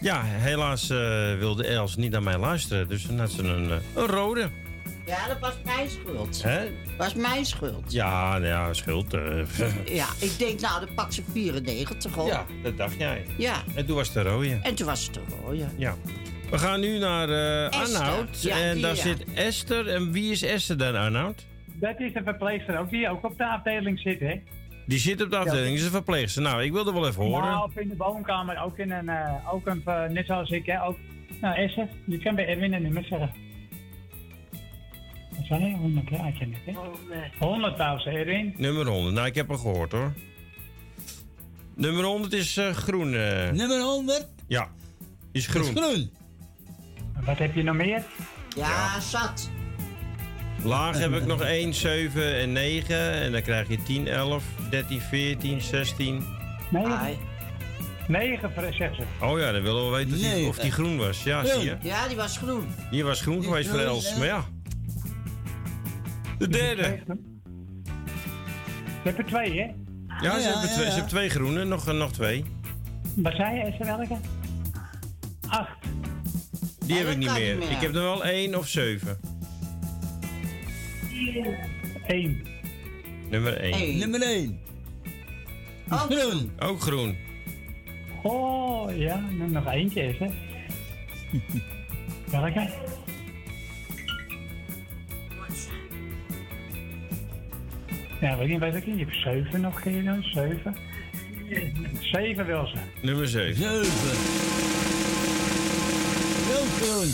ja, 0.00 0.22
helaas 0.24 0.90
eh, 0.90 0.98
wilde 1.38 1.66
Els 1.66 1.96
niet 1.96 2.10
naar 2.10 2.22
mij 2.22 2.38
luisteren. 2.38 2.88
Dus 2.88 3.06
dan 3.06 3.18
had 3.18 3.30
ze 3.30 3.42
een, 3.42 3.70
eh, 3.70 3.76
een 3.94 4.06
rode. 4.06 4.50
Ja, 5.06 5.28
dat 5.28 5.38
was 5.40 5.54
mijn 5.64 5.90
schuld. 5.90 6.42
Hè? 6.42 6.66
was 6.98 7.14
mijn 7.14 7.44
schuld. 7.44 7.92
Ja, 7.92 8.30
nou 8.30 8.46
ja, 8.46 8.72
schuld. 8.72 9.14
Eh. 9.14 9.22
Ja, 9.84 10.06
ik 10.18 10.38
denk, 10.38 10.60
nou, 10.60 10.86
de 10.86 10.92
pak 10.94 11.12
ze 11.12 11.22
94 11.32 12.18
op. 12.18 12.26
Ja, 12.26 12.46
dat 12.62 12.76
dacht 12.76 12.98
jij. 12.98 13.26
Ja. 13.38 13.62
En 13.74 13.86
toen 13.86 13.96
was 13.96 14.06
het 14.06 14.24
de 14.24 14.30
rode. 14.30 14.58
En 14.62 14.74
toen 14.74 14.86
was 14.86 15.04
het 15.04 15.14
de 15.14 15.20
rode. 15.42 15.66
Ja. 15.76 15.96
We 16.54 16.60
gaan 16.60 16.80
nu 16.80 16.98
naar 16.98 17.28
eh 17.28 17.80
Esther. 17.80 18.00
Arnoud. 18.00 18.42
Ja, 18.42 18.56
en 18.56 18.80
daar 18.80 18.94
ja. 18.94 19.02
zit 19.02 19.24
Esther. 19.34 19.88
En 19.88 20.12
wie 20.12 20.30
is 20.30 20.42
Esther 20.42 20.78
dan, 20.78 20.94
Arnoud? 20.94 21.46
Dat 21.66 22.00
is 22.00 22.12
de 22.12 22.22
verpleegster 22.22 22.78
ook, 22.78 22.90
die 22.90 23.08
ook 23.08 23.24
op 23.24 23.38
de 23.38 23.46
afdeling 23.46 24.00
zit, 24.00 24.20
hè? 24.20 24.40
Die 24.86 24.98
zit 24.98 25.22
op 25.22 25.30
de 25.30 25.36
afdeling, 25.36 25.76
is 25.76 25.84
een 25.84 25.90
verpleegster. 25.90 26.42
Nou, 26.42 26.62
ik 26.62 26.72
wilde 26.72 26.92
wel 26.92 27.06
even 27.06 27.22
horen. 27.22 27.42
Nou, 27.42 27.68
of 27.68 27.76
in 27.76 27.88
de 27.88 27.96
woonkamer, 27.96 28.62
ook 28.62 28.78
in 28.78 28.90
een, 28.90 29.08
eh, 29.08 29.54
ook 29.54 29.66
een 29.66 29.82
eh, 29.84 30.08
net 30.08 30.26
zoals 30.26 30.50
ik, 30.50 30.66
hè? 30.66 30.84
Ook, 30.84 30.98
nou, 31.40 31.56
Esther, 31.56 31.88
je 32.06 32.18
kan 32.18 32.34
bij 32.34 32.46
Erwin 32.46 32.72
een 32.72 32.82
nummer 32.82 33.04
zeggen. 33.04 33.32
Wat 35.30 35.46
zei 35.46 35.64
je? 35.64 35.76
100, 35.76 36.10
hè? 36.10 36.16
Had 36.16 36.38
je 36.38 36.46
net, 36.46 36.60
hè? 36.64 36.72
100.000, 37.38 38.14
Erwin. 38.14 38.54
Nummer 38.56 38.86
100. 38.86 39.14
Nou, 39.14 39.26
ik 39.26 39.34
heb 39.34 39.48
hem 39.48 39.58
gehoord 39.58 39.92
hoor. 39.92 40.12
Nummer 41.74 42.04
100 42.04 42.32
is 42.32 42.60
groen. 42.72 43.10
Nummer 43.56 43.80
100? 43.80 44.28
Ja, 44.46 44.68
is 45.32 45.46
groen. 45.46 45.62
Is 45.64 45.80
groen. 45.80 46.10
Wat 47.24 47.38
heb 47.38 47.54
je 47.54 47.62
nog 47.62 47.74
meer? 47.76 48.02
Ja, 48.56 49.00
zat. 49.00 49.50
Laag 50.64 50.98
heb 50.98 51.12
ik 51.12 51.26
nog 51.26 51.40
1, 51.40 51.74
7 51.74 52.38
en 52.40 52.52
9. 52.52 53.12
En 53.12 53.32
dan 53.32 53.42
krijg 53.42 53.68
je 53.68 53.82
10, 53.82 54.08
11, 54.08 54.44
13, 54.70 55.00
14, 55.00 55.60
16. 55.60 56.24
9. 56.70 57.16
9, 58.08 58.50
zegt 58.74 58.94
ze. 58.96 59.02
Oh 59.20 59.38
ja, 59.38 59.52
dan 59.52 59.62
willen 59.62 59.90
we 59.90 59.96
weten 59.96 60.12
of 60.12 60.18
die, 60.18 60.28
Nee. 60.28 60.46
of 60.46 60.58
die 60.58 60.70
groen 60.70 60.96
was. 60.96 61.22
Ja, 61.22 61.44
zie 61.44 61.64
je. 61.64 61.76
Ja, 61.82 62.08
die 62.08 62.16
was 62.16 62.38
groen. 62.38 62.66
Die 62.90 63.04
was 63.04 63.20
groen 63.20 63.42
geweest 63.42 63.68
voor 63.68 63.78
Els. 63.78 64.16
Maar 64.16 64.26
ja. 64.26 64.44
De 66.38 66.48
derde. 66.48 66.82
Je 69.02 69.10
hebt 69.10 69.18
er 69.18 69.24
twee, 69.26 69.60
hè? 69.60 69.64
Ja, 70.20 70.38
ze, 70.38 70.40
ja, 70.40 70.52
hebben, 70.52 70.68
ja, 70.68 70.74
twee, 70.74 70.84
ja. 70.84 70.90
ze 70.90 70.96
hebben 70.96 71.06
twee 71.08 71.28
groene. 71.28 71.64
Nog, 71.64 71.92
nog 71.92 72.12
twee. 72.12 72.44
Wat 73.14 73.34
zei 73.34 73.56
je, 73.56 73.62
Esther, 73.62 73.86
welke? 73.86 74.16
Acht. 75.48 75.83
Die 76.86 76.96
heb 76.96 77.08
ik 77.08 77.16
niet 77.16 77.30
meer. 77.30 77.56
niet 77.56 77.58
meer. 77.58 77.70
Ik 77.70 77.80
heb 77.80 77.94
er 77.94 78.02
wel 78.02 78.24
1 78.24 78.58
of 78.58 78.68
7. 78.68 79.18
1. 82.06 82.42
Nummer 83.30 83.56
1. 83.56 83.98
Nummer 83.98 84.22
1. 84.22 84.60
Ook 85.88 85.98
groen. 85.98 86.50
Ook 86.58 86.80
groen. 86.80 87.16
Oh, 88.22 88.96
ja, 88.96 89.20
nu 89.30 89.48
nog 89.48 89.72
eentje 89.72 90.02
is, 90.02 90.18
hè? 90.18 90.26
Welke? 92.30 92.68
Ja, 98.20 98.36
weet 98.36 98.48
niet, 98.48 98.58
weet 98.58 98.74
ik 98.74 98.86
niet. 98.86 98.98
Je 98.98 99.04
hebt 99.04 99.16
7 99.16 99.60
nog, 99.60 99.84
je 99.84 100.02
dan? 100.02 100.22
7. 100.22 100.76
7 102.00 102.46
wil 102.46 102.66
ze. 102.66 102.76
Nummer 103.02 103.28
7. 103.28 103.54
7. 103.56 105.23
Groen. 106.66 107.10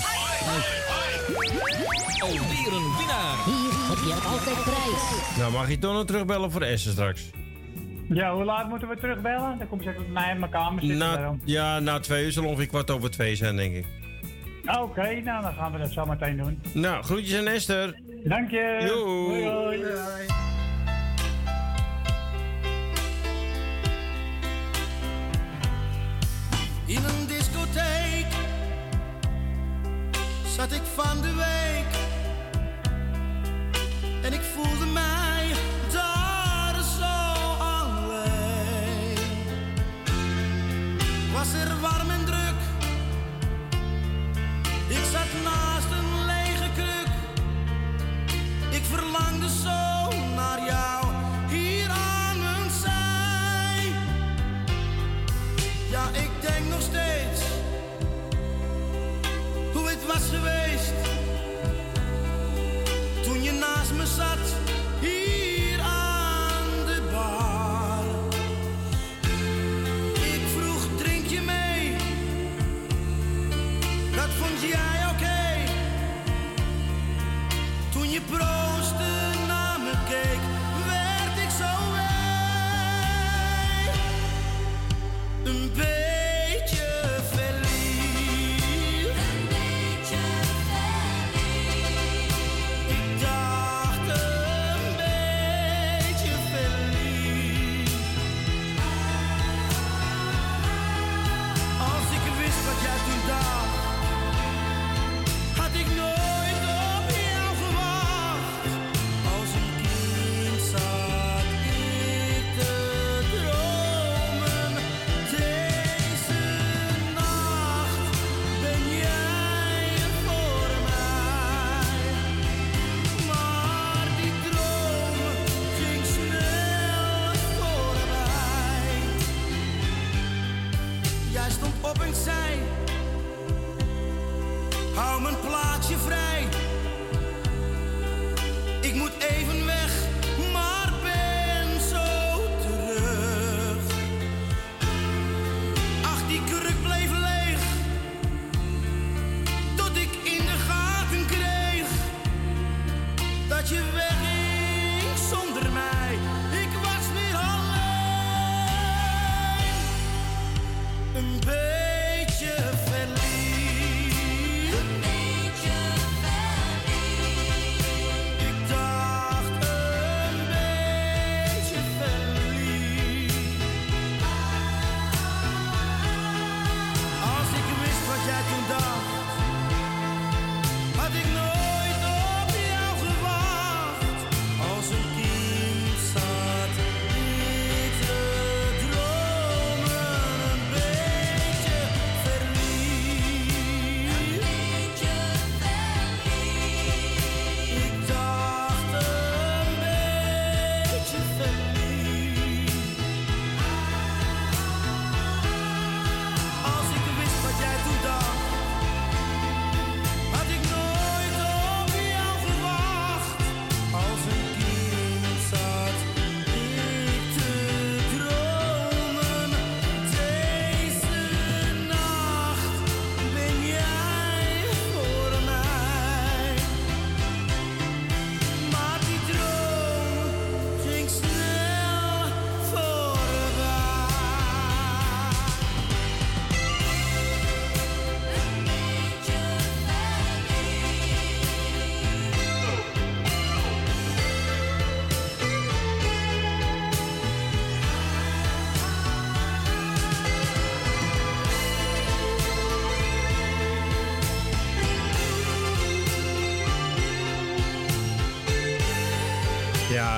Alweer 2.20 2.72
een 2.72 2.96
winnaar. 2.96 3.36
Hier 3.44 3.72
heb 3.88 3.98
je 4.06 4.14
altijd 4.28 4.62
prijs. 4.62 5.36
Nou, 5.38 5.52
mag 5.52 5.68
je 5.70 5.78
toch 5.78 5.92
nog 5.92 6.04
terugbellen 6.04 6.50
voor 6.50 6.62
Essen 6.62 6.92
straks? 6.92 7.30
Ja, 8.08 8.34
hoe 8.34 8.44
laat 8.44 8.68
moeten 8.68 8.88
we 8.88 8.96
terugbellen? 8.96 9.58
Dan 9.58 9.68
komt 9.68 9.82
ze 9.82 9.94
met 9.98 10.12
mij 10.12 10.30
in 10.32 10.38
mijn 10.38 10.50
kamer 10.50 10.80
zitten. 10.80 10.98
Na, 10.98 11.16
daarom. 11.16 11.40
ja, 11.44 11.78
na 11.78 12.00
twee 12.00 12.24
uur 12.24 12.32
zal 12.32 12.44
ongeveer 12.44 12.66
kwart 12.66 12.90
over 12.90 13.10
twee 13.10 13.36
zijn, 13.36 13.56
denk 13.56 13.74
ik. 13.74 13.84
Oké, 14.80 15.20
nou 15.20 15.42
dan 15.42 15.52
gaan 15.52 15.72
we 15.72 15.78
dat 15.78 15.90
zo 15.92 16.06
meteen 16.06 16.36
doen. 16.36 16.62
Nou, 16.72 17.02
groetjes 17.02 17.38
aan 17.38 17.46
Esther. 17.46 18.00
Dank 18.24 18.50
je. 18.50 18.84
Doei. 18.86 19.44
Hoi, 19.44 19.84
hoi. 19.84 20.26
In 26.86 26.96
een 26.96 27.26
discotheek 27.26 28.09
zat 30.60 30.72
ik 30.72 30.82
van 30.94 31.20
de 31.20 31.34
week 31.34 31.92
en 34.22 34.32
ik 34.32 34.40
voelde 34.40 34.86
mij 34.86 35.52
daar 35.92 36.74
zo 36.98 37.54
alleen. 37.58 39.18
Was 41.32 41.52
er 41.52 41.79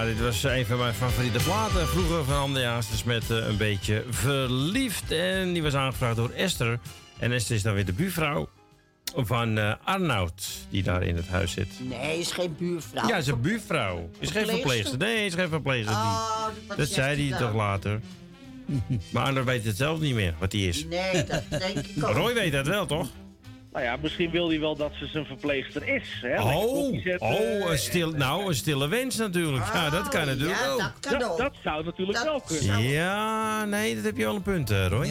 Ja, 0.02 0.08
dit 0.08 0.20
was 0.20 0.42
een 0.42 0.66
van 0.66 0.78
mijn 0.78 0.94
favoriete 0.94 1.38
platen 1.44 1.88
vroeger 1.88 2.24
van 2.24 2.36
André 2.36 2.64
Hazes 2.64 3.04
met 3.04 3.30
eh, 3.30 3.36
een 3.36 3.56
beetje 3.56 4.04
verliefd. 4.10 5.10
En 5.10 5.52
die 5.52 5.62
was 5.62 5.74
aangevraagd 5.74 6.16
door 6.16 6.30
Esther. 6.30 6.78
En 7.18 7.32
Esther 7.32 7.56
is 7.56 7.62
dan 7.62 7.74
weer 7.74 7.84
de 7.84 7.92
buurvrouw 7.92 8.48
van 9.16 9.58
eh, 9.58 9.72
Arnoud, 9.84 10.66
die 10.70 10.82
daar 10.82 11.02
in 11.02 11.16
het 11.16 11.28
huis 11.28 11.52
zit. 11.52 11.68
Nee, 11.80 12.18
is 12.18 12.32
geen 12.32 12.56
buurvrouw. 12.58 13.08
Ja, 13.08 13.16
is 13.16 13.26
een 13.26 13.40
buurvrouw. 13.40 14.10
Is 14.18 14.30
geen 14.30 14.46
Verpleegster? 14.46 14.98
Nee, 14.98 15.26
is 15.26 15.34
geen 15.34 15.48
verpleegster. 15.48 15.94
Oh, 15.94 16.46
dat 16.76 16.88
zei 16.88 17.28
hij 17.28 17.38
toch 17.38 17.54
later. 17.54 18.00
Maar 19.10 19.24
Arnoud 19.24 19.44
weet 19.44 19.64
het 19.64 19.76
zelf 19.76 20.00
niet 20.00 20.14
meer, 20.14 20.34
wat 20.38 20.52
hij 20.52 20.60
is. 20.60 20.84
Nee, 20.84 21.24
dat 21.24 21.42
denk 21.48 21.86
ik 21.86 22.04
ook. 22.04 22.14
Roy 22.14 22.34
weet 22.34 22.52
dat 22.52 22.66
wel, 22.66 22.86
toch? 22.86 23.08
Nou 23.72 23.84
ja, 23.84 23.96
misschien 24.02 24.30
wil 24.30 24.48
hij 24.48 24.60
wel 24.60 24.76
dat 24.76 24.92
ze 24.98 25.06
zijn 25.06 25.24
verpleegster 25.24 25.88
is. 25.88 26.02
Hè? 26.20 26.42
Oh, 26.42 26.56
oh 27.18 27.70
een 27.70 27.78
stil, 27.78 28.10
nou, 28.10 28.48
een 28.48 28.54
stille 28.54 28.88
wens 28.88 29.16
natuurlijk. 29.16 29.64
Ja, 29.72 29.90
dat 29.90 30.08
kan 30.08 30.26
natuurlijk 30.26 30.58
ja, 30.60 30.70
ook. 30.70 30.78
dat 30.78 30.92
kan 31.00 31.18
Dat- 31.18 31.30
ook. 31.30 31.38
dat 31.38 31.52
zou 31.64 31.84
natuurlijk 31.84 32.22
wel 32.22 32.40
kunnen. 32.46 32.82
Ja, 32.82 33.64
nee, 33.64 33.94
dat 33.94 34.04
heb 34.04 34.16
je 34.16 34.24
wel 34.24 34.34
een 34.34 34.42
punt, 34.42 34.70
eh, 34.70 34.86
Roy. 34.86 35.10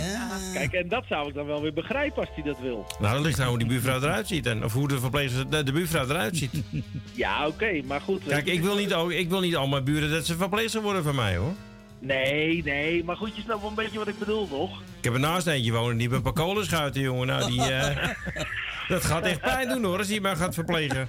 Kijk, 0.54 0.74
en 0.74 0.88
dat 0.88 1.04
zou 1.10 1.28
ik 1.28 1.34
dan 1.34 1.46
wel 1.46 1.62
weer 1.62 1.74
begrijpen 1.74 2.18
als 2.18 2.30
hij 2.34 2.44
dat 2.44 2.60
wil. 2.62 2.86
Nou, 3.00 3.16
dat 3.16 3.26
ligt 3.26 3.40
aan 3.40 3.48
hoe 3.48 3.58
die 3.58 3.68
buurvrouw 3.68 3.98
eruit 4.02 4.28
ziet. 4.28 4.46
En, 4.46 4.64
of 4.64 4.74
hoe 4.74 4.88
de 4.88 5.00
verpleegster, 5.00 5.50
de, 5.50 5.64
de 5.64 5.72
buurvrouw 5.72 6.04
eruit 6.10 6.38
ziet. 6.38 6.52
Ja, 7.14 7.48
oké, 7.48 7.82
maar 7.86 8.02
goed. 8.02 8.22
Kijk, 8.28 8.46
ik 8.48 8.62
wil, 8.62 8.76
niet, 8.76 8.94
ook- 8.94 9.12
ik 9.12 9.30
wil 9.30 9.40
niet 9.40 9.56
al 9.56 9.68
mijn 9.68 9.84
buren 9.84 10.12
dat 10.12 10.26
ze 10.26 10.36
verpleegster 10.36 10.82
worden 10.82 11.04
van 11.04 11.16
mij, 11.16 11.36
hoor. 11.36 11.54
Nee, 12.02 12.64
nee, 12.64 13.03
maar 13.03 13.15
goed, 13.15 13.36
je 13.36 13.41
snapt 13.41 13.61
wel 13.61 13.69
een 13.69 13.76
beetje 13.76 13.98
wat 13.98 14.07
ik 14.07 14.19
bedoel, 14.19 14.48
toch? 14.48 14.82
Ik 14.98 15.03
heb 15.03 15.14
er 15.14 15.19
naast 15.19 15.48
eentje 15.48 15.72
wonen, 15.72 15.98
die 15.98 16.10
heeft 16.10 16.38
een 16.38 16.65
schuiten, 16.65 17.02
jongen. 17.02 17.28
Nou, 17.28 17.52
die, 17.52 17.61
eh, 17.61 18.10
dat 18.88 19.06
gaat 19.06 19.23
echt 19.23 19.41
pijn 19.41 19.69
doen, 19.69 19.84
hoor, 19.84 19.98
als 19.98 20.07
die 20.07 20.22
mij 20.22 20.36
gaat 20.36 20.53
verplegen. 20.53 21.07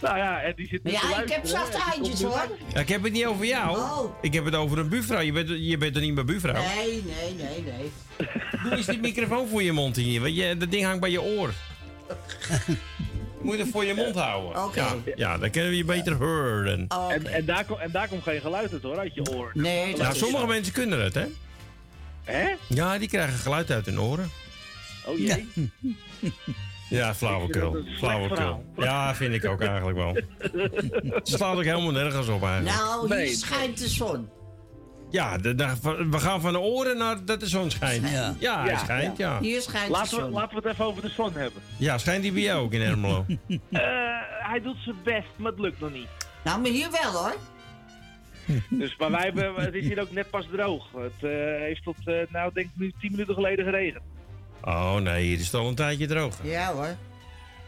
Nou 0.00 0.16
ja, 0.16 0.40
en 0.40 0.52
die 0.56 0.68
zit 0.68 0.80
Ja, 0.84 1.22
ik 1.22 1.28
heb 1.28 1.46
zachte 1.46 1.78
eindjes 1.92 2.22
hoor. 2.22 2.48
Ja, 2.74 2.80
ik 2.80 2.88
heb 2.88 3.02
het 3.02 3.12
niet 3.12 3.26
over 3.26 3.44
jou. 3.44 3.78
Oh. 3.78 4.22
Ik 4.22 4.34
heb 4.34 4.44
het 4.44 4.54
over 4.54 4.78
een 4.78 4.88
buurvrouw. 4.88 5.20
Je 5.20 5.32
bent, 5.32 5.48
je 5.48 5.78
bent 5.78 5.96
er 5.96 6.02
niet 6.02 6.14
mijn 6.14 6.26
buurvrouw. 6.26 6.62
Nee, 6.62 7.02
nee, 7.04 7.34
nee, 7.34 7.62
nee. 7.62 7.90
Doe 8.62 8.76
eens 8.76 8.86
die 8.86 9.00
microfoon 9.00 9.48
voor 9.48 9.62
je 9.62 9.72
mond 9.72 9.96
hier, 9.96 10.20
want 10.20 10.36
je, 10.36 10.56
dat 10.56 10.70
ding 10.70 10.84
hangt 10.84 11.00
bij 11.00 11.10
je 11.10 11.22
oor. 11.22 11.52
Moet 13.42 13.56
je 13.56 13.62
het 13.62 13.70
voor 13.72 13.84
je 13.84 13.94
mond 13.94 14.14
houden. 14.14 14.64
Oké. 14.64 14.80
Ja, 14.80 14.96
ja, 15.16 15.38
dan 15.38 15.50
kunnen 15.50 15.70
we 15.70 15.76
je 15.76 15.84
beter 15.84 16.14
horen. 16.14 16.86
En, 16.88 17.26
en, 17.26 17.44
daar, 17.44 17.64
kom- 17.64 17.78
en 17.78 17.90
daar 17.90 18.08
komt 18.08 18.22
geen 18.22 18.40
geluid 18.40 18.72
uit 18.72 18.82
hoor, 18.82 18.98
uit 18.98 19.14
je 19.14 19.30
oor. 19.34 19.50
Nee, 19.54 19.96
Nou, 19.96 20.14
sommige 20.14 20.46
mensen 20.46 20.72
kunnen 20.72 21.02
het, 21.02 21.14
hè? 21.14 21.24
Hè? 22.24 22.48
Ja, 22.66 22.98
die 22.98 23.08
krijgen 23.08 23.38
geluid 23.38 23.70
uit 23.70 23.86
hun 23.86 24.00
oren. 24.00 24.30
Oh 25.06 25.18
jee. 25.18 25.48
Ja, 26.90 27.14
flauwekul. 27.20 27.84
Dat. 28.00 28.58
Ja, 28.76 29.14
vind 29.14 29.34
ik 29.34 29.44
ook 29.44 29.60
eigenlijk 29.60 29.96
wel. 29.98 30.12
Het 31.14 31.28
slaat 31.28 31.56
ook 31.56 31.64
helemaal 31.64 31.90
nergens 31.92 32.28
op 32.28 32.42
eigenlijk. 32.44 32.76
Nou, 32.76 33.16
hier 33.22 33.34
schijnt 33.36 33.78
de 33.78 33.88
zon. 33.88 34.28
Ja, 35.12 35.38
de, 35.38 35.54
de- 35.54 36.06
we 36.10 36.18
gaan 36.18 36.40
van 36.40 36.52
de 36.52 36.58
oren 36.60 36.96
naar 36.96 37.24
dat 37.24 37.40
de 37.40 37.46
zon 37.48 37.70
schijnt. 37.70 38.08
Ja, 38.10 38.34
Ja. 38.38 38.62
hij 38.62 38.76
schijnt, 38.76 39.16
ja. 39.16 39.40
Hier 39.40 39.60
schijnt 39.60 39.88
Laten 39.90 40.10
de 40.10 40.16
we, 40.16 40.22
zon. 40.22 40.32
laten 40.32 40.48
we 40.56 40.62
het 40.62 40.72
even 40.72 40.84
over 40.84 41.02
de 41.02 41.08
zon 41.08 41.32
hebben. 41.32 41.62
Ja, 41.76 41.98
schijnt 41.98 42.22
die 42.22 42.32
bij 42.32 42.42
jou 42.42 42.64
ook 42.64 42.72
in 42.72 42.80
Ermelo? 42.80 43.24
Eh, 43.70 43.80
hij 44.50 44.60
doet 44.62 44.76
zijn 44.84 44.96
best, 45.04 45.26
maar 45.36 45.50
het 45.50 45.60
lukt 45.60 45.80
nog 45.80 45.92
niet. 45.92 46.06
Nou, 46.44 46.60
maar 46.60 46.70
hier 46.70 46.88
wel 46.90 47.12
hoor. 47.12 47.34
Dus, 48.70 48.96
maar 48.96 49.10
wij 49.10 49.20
hebben, 49.22 49.54
het 49.54 49.74
is 49.74 49.84
hier 49.84 50.00
ook 50.00 50.10
net 50.12 50.30
pas 50.30 50.46
droog. 50.52 50.84
Het 50.96 51.30
eh, 51.30 51.30
heeft 51.60 51.82
tot, 51.82 51.96
eh, 52.04 52.14
nou 52.28 52.50
denk 52.54 52.66
ik 52.66 52.72
nu 52.74 52.92
10 53.00 53.10
minuten 53.10 53.34
geleden 53.34 53.64
geregend. 53.64 54.02
Oh 54.62 54.94
nee, 54.96 55.24
hier 55.24 55.38
is 55.38 55.44
het 55.44 55.54
al 55.54 55.68
een 55.68 55.74
tijdje 55.74 56.06
droog. 56.06 56.34
Ja 56.42 56.72
hoor. 56.72 56.96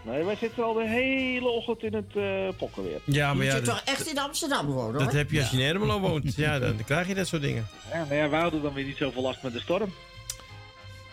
Nee, 0.05 0.25
wij 0.25 0.37
zitten 0.37 0.65
al 0.65 0.73
de 0.75 0.89
hele 0.89 1.49
ochtend 1.49 1.83
in 1.83 1.95
het 1.95 2.17
eh 2.17 2.57
pokken 2.59 2.83
weer. 2.83 3.01
Ja, 3.05 3.35
maar 3.35 3.45
ja, 3.45 3.55
je 3.55 3.61
dat, 3.61 3.75
toch 3.75 3.83
echt 3.85 4.07
in 4.11 4.19
Amsterdam 4.19 4.67
wonen 4.67 4.95
hoor? 4.95 5.05
dat 5.05 5.13
heb 5.13 5.31
je 5.31 5.41
als 5.41 5.51
je 5.51 5.57
in 5.57 5.65
Ermelo 5.75 6.01
woont. 6.01 6.35
Ja, 6.37 6.59
dan, 6.59 6.77
dan 6.77 6.85
krijg 6.85 7.07
je 7.07 7.15
dat 7.15 7.27
soort 7.27 7.43
dingen. 7.43 7.67
Ja, 7.93 7.99
nou 8.05 8.15
ja, 8.15 8.29
wij 8.29 8.41
hadden 8.41 8.63
dan 8.63 8.75
weer 8.75 8.85
niet 8.85 8.97
zoveel 8.97 9.23
last 9.23 9.43
met 9.43 9.53
de 9.53 9.61
storm. 9.61 9.93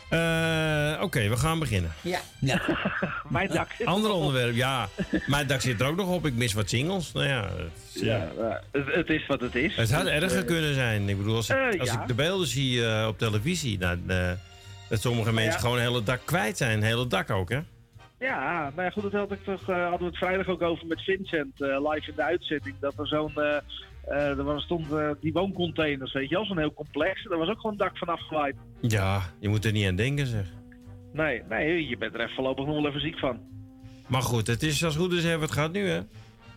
Eh, 0.10 1.02
Oké, 1.02 1.30
we 1.30 1.38
gaan 1.38 1.60
beginnen. 1.60 1.92
Ja. 2.02 2.20
Mijn 3.30 3.48
dak 3.50 3.72
zit 3.78 3.88
Ander 3.88 4.12
onderwerp, 4.12 4.56
ja. 4.56 4.90
Mijn 5.28 5.48
dak 5.48 5.62
zit 5.62 5.82
er 5.82 5.88
ook 5.88 5.96
nog 5.96 6.08
op. 6.10 6.26
Ik 6.26 6.34
mis 6.34 6.54
wat 6.54 6.70
singles. 6.70 7.12
Nou 7.12 7.28
ja, 7.28 7.50
het, 7.58 7.72
is, 7.94 8.02
Ja, 8.02 8.16
ja. 8.18 8.32
nou, 8.38 8.54
het, 8.72 8.96
het 8.96 9.10
is 9.10 9.28
wat 9.28 9.42
het 9.42 9.56
is. 9.56 9.76
het 9.76 9.92
had 9.92 10.04
Dus, 10.04 10.12
erger 10.12 10.40
eh, 10.40 10.46
kunnen 10.46 10.74
zijn. 10.74 11.10
Ik 11.10 11.18
bedoel, 11.18 11.36
als 11.36 11.50
ik, 11.50 11.56
Eh, 11.56 11.80
als 11.80 11.90
ja. 11.90 12.02
ik 12.02 12.08
de 12.08 12.14
beelden 12.14 12.48
zie 12.48 12.86
eh, 12.86 13.08
op 13.08 13.18
televisie, 13.18 13.80
eh, 13.80 14.32
dat 14.90 15.02
sommige 15.02 15.34
mensen 15.34 15.54
ja. 15.54 15.60
gewoon 15.60 15.76
een 15.78 15.84
hele 15.84 16.04
dak 16.04 16.22
kwijt 16.26 16.58
zijn. 16.58 16.78
Een 16.78 16.84
hele 16.84 17.08
dak 17.08 17.30
ook, 17.30 17.50
hè? 17.50 17.60
Ja, 18.22 18.72
nou 18.76 18.82
ja, 18.82 18.90
goed, 18.90 19.04
dat 19.04 19.12
had 19.12 19.32
ik 19.32 19.44
toch, 19.44 19.70
eh, 19.70 19.82
hadden 19.82 20.00
we 20.00 20.06
het 20.06 20.18
vrijdag 20.18 20.48
ook 20.48 20.62
over 20.62 20.88
met 20.88 21.02
Vincent, 21.02 21.62
eh, 21.62 21.90
live 21.92 22.10
in 22.10 22.16
de 22.16 22.24
uitzending. 22.24 22.76
Dat 22.80 23.00
er 23.00 23.08
zo'n, 23.08 23.34
eh, 23.36 24.38
er 24.38 24.44
was, 24.44 24.64
stond 24.64 24.88
die 25.22 25.34
wooncontainers, 25.34 26.14
weet 26.14 26.30
je 26.30 26.36
wel, 26.36 26.46
zo'n 26.46 26.58
heel 26.58 26.74
complex. 26.74 27.24
Daar 27.24 27.38
was 27.38 27.50
ook 27.50 27.56
gewoon 27.56 27.72
een 27.72 27.78
dak 27.78 27.98
van 27.98 28.08
afgewaaid. 28.08 28.56
Ja, 28.82 29.22
je 29.40 29.50
moet 29.50 29.66
er 29.66 29.72
niet 29.72 29.88
aan 29.88 29.96
denken, 29.96 30.28
zeg. 30.28 30.48
Nee, 31.14 31.44
nee, 31.50 31.88
je 31.88 31.98
bent 31.98 32.14
er 32.14 32.20
even 32.20 32.36
voorlopig 32.36 32.66
nog 32.66 32.76
wel 32.76 32.88
even 32.88 33.02
ziek 33.02 33.20
van. 33.20 33.40
Maar 34.08 34.22
goed, 34.22 34.48
het 34.48 34.64
is 34.64 34.86
als 34.86 34.96
goed 34.96 35.14
is 35.14 35.26
even 35.26 35.42
het 35.42 35.52
gaat 35.52 35.72
nu, 35.72 35.88
hè? 35.88 36.02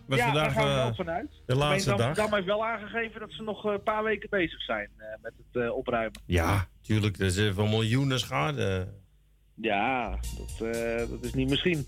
Was 0.05 0.17
ja, 0.17 0.25
vandaag 0.25 0.43
daar 0.43 0.63
gaan 0.63 0.67
we 0.67 0.75
wel 0.75 0.95
vanuit. 0.95 1.31
de 1.45 1.55
laatste 1.55 1.89
Dam, 1.89 1.97
dag. 1.97 2.15
Dam 2.15 2.33
heeft 2.33 2.45
wel 2.45 2.65
aangegeven 2.65 3.19
dat 3.19 3.31
ze 3.31 3.43
nog 3.43 3.63
een 3.63 3.83
paar 3.83 4.03
weken 4.03 4.29
bezig 4.29 4.61
zijn 4.61 4.89
met 5.21 5.33
het 5.51 5.71
opruimen. 5.71 6.21
Ja, 6.25 6.67
tuurlijk. 6.81 7.19
Er 7.19 7.25
is 7.25 7.53
wel 7.53 7.67
miljoenen 7.67 8.19
schade. 8.19 8.87
Ja, 9.55 10.09
dat, 10.37 10.73
eh, 10.75 10.97
dat 11.09 11.23
is 11.23 11.33
niet 11.33 11.49
misschien. 11.49 11.87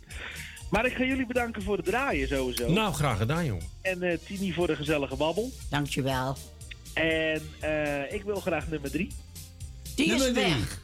Maar 0.69 0.85
ik 0.85 0.94
ga 0.94 1.03
jullie 1.03 1.26
bedanken 1.26 1.61
voor 1.61 1.76
het 1.77 1.85
draaien 1.85 2.27
sowieso. 2.27 2.72
Nou, 2.72 2.94
graag 2.94 3.18
gedaan, 3.18 3.45
jongen. 3.45 3.65
En 3.81 4.02
eh, 4.03 4.18
Tini 4.26 4.53
voor 4.53 4.68
de 4.68 4.76
gezellige 4.76 5.15
babbel. 5.15 5.52
Dankjewel. 5.69 6.38
En 6.94 7.41
eh, 7.60 8.14
ik 8.14 8.23
wil 8.23 8.35
graag 8.35 8.68
nummer 8.69 8.91
drie. 8.91 9.11
Die 9.95 10.06
is 10.06 10.11
Nummer 10.11 10.34
drie. 10.44 10.53
weg. 10.53 10.81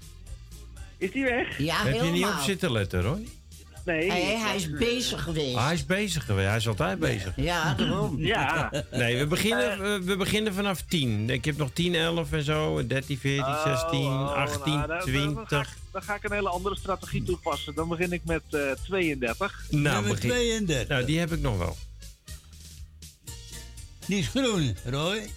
Is 0.98 1.12
die 1.12 1.24
weg? 1.24 1.58
Ja, 1.58 1.84
Heb 1.84 1.94
je 1.94 2.00
niet 2.02 2.10
op 2.10 2.14
helemaal. 2.14 2.44
zitten 2.44 2.72
letten, 2.72 3.04
hoor? 3.06 3.20
Nee. 3.86 4.10
Hij, 4.12 4.38
hij 4.38 4.56
is 4.56 4.70
bezig 4.72 5.24
geweest. 5.24 5.56
Ah, 5.56 5.64
hij 5.66 5.74
is 5.74 5.86
bezig 5.86 6.26
geweest. 6.26 6.48
Hij 6.48 6.58
is 6.58 6.68
altijd 6.68 7.00
bezig. 7.00 7.34
Ja, 7.36 7.74
daarom. 7.74 8.18
Ja. 8.20 8.72
Nee, 8.92 9.18
we 9.18 9.28
beginnen, 9.28 9.82
we, 9.82 10.02
we 10.06 10.18
beginnen 10.18 10.54
vanaf 10.54 10.82
10. 10.82 11.30
Ik 11.30 11.46
heb 11.46 11.58
nog 11.58 11.70
10, 11.74 11.96
11 11.96 12.32
en 12.32 12.44
zo. 12.44 12.88
13, 12.88 13.18
14, 13.18 13.56
16, 13.66 14.00
Oh, 14.00 14.32
18, 14.34 14.74
nou, 14.74 14.88
dan- 14.88 14.98
dan- 14.98 15.14
Dan 15.14 15.36
ga, 15.36 15.44
20. 15.44 15.62
ik, 15.62 15.78
dan 15.92 16.04
ga 16.04 16.16
ik 16.16 16.24
een 16.24 16.32
hele 16.32 16.50
andere 16.50 16.76
strategie 16.78 17.24
toepassen. 17.24 17.76
Dan 17.76 17.88
begin 17.88 18.12
ik 18.12 18.22
met 18.26 18.42
eh 18.50 18.60
32. 18.86 19.64
Nou, 19.70 20.08
begin- 20.08 20.30
32. 20.30 20.88
nou, 20.88 21.06
die 21.06 21.20
heb 21.20 21.32
ik 21.32 21.42
nog 21.42 21.58
wel. 21.58 21.78
Die 24.08 24.20
is 24.20 24.28
groen, 24.28 24.76
Roy. 24.86 25.30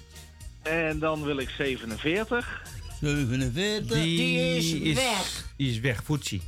En 0.62 0.98
dan 0.98 1.22
wil 1.24 1.38
ik 1.38 1.48
47. 1.48 2.62
47. 3.00 3.96
Die 4.02 4.56
is 4.56 4.94
weg. 4.94 5.44
Die 5.56 5.70
is 5.70 5.78
weg, 5.80 6.02
Foetsie. 6.04 6.42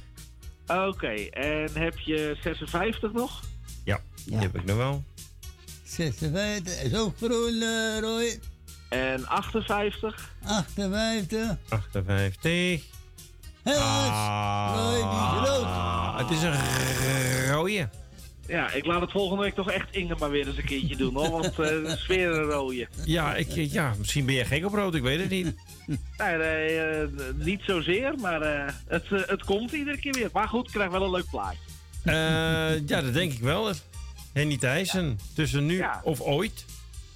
Oké, 0.69 1.15
en 1.31 1.71
heb 1.73 1.99
je 1.99 2.37
56 2.43 3.13
nog? 3.13 3.41
Ja, 3.85 4.01
die 4.25 4.37
heb 4.37 4.57
ik 4.57 4.65
nog 4.65 4.77
wel. 4.77 5.05
56 5.85 6.83
is 6.83 6.95
ook 6.95 7.17
groen, 7.17 7.63
eh, 7.63 7.99
Roy. 8.01 8.39
En 8.89 9.27
58? 9.27 10.35
58. 10.45 11.57
58. 11.69 12.83
Hé, 13.63 13.75
Roy, 14.75 14.95
die 14.95 15.43
is 15.43 15.49
rood. 15.49 15.65
Ah, 15.65 16.19
het 16.19 16.31
is 16.31 16.43
een 16.43 16.57
rode. 17.51 17.89
Ja, 18.49 18.73
ik 18.73 18.85
laat 18.87 19.01
het 19.01 19.11
volgende 19.11 19.43
week 19.43 19.55
toch 19.55 19.71
echt 19.71 19.87
Inge 19.91 20.15
maar 20.19 20.31
weer 20.31 20.47
eens 20.47 20.57
een 20.57 20.65
keertje 20.65 20.97
doen 20.97 21.15
hoor. 21.15 21.31
Want 21.31 21.59
eh, 21.59 21.67
het 21.69 21.87
is 21.99 22.07
weer 22.07 22.29
een 22.29 22.43
rode. 22.51 22.89
Ja, 23.05 23.35
ik, 23.35 23.51
ja, 23.51 23.93
misschien 23.99 24.27
ben 24.27 24.35
je 24.35 24.45
gek 24.45 24.65
op 24.65 24.73
rood, 24.75 24.95
ik 24.95 25.03
weet 25.03 25.21
het 25.21 25.31
niet. 25.31 25.55
Nee, 26.19 26.37
nee 26.37 26.79
eh, 26.81 27.09
niet 27.35 27.61
zozeer, 27.67 28.15
maar 28.21 28.43
eh, 28.43 28.73
het, 28.87 29.05
eh, 29.13 29.21
het 29.27 29.45
komt 29.45 29.73
iedere 29.73 29.99
keer 29.99 30.13
weer. 30.13 30.29
Maar 30.33 30.49
goed, 30.49 30.67
ik 30.67 30.73
krijg 30.73 30.91
wel 30.91 31.03
een 31.03 31.11
leuk 31.11 31.31
plaatje. 31.31 31.59
Eh, 32.05 32.15
ja, 32.87 33.03
dat 33.03 33.13
denk 33.15 33.33
ik 33.33 33.41
wel. 33.41 33.71
Henny 34.33 34.57
Thijssen, 34.57 35.19
tussen 35.35 35.67
nu 35.67 35.77
Ja. 35.77 36.01
of 36.05 36.21
ooit. 36.21 36.65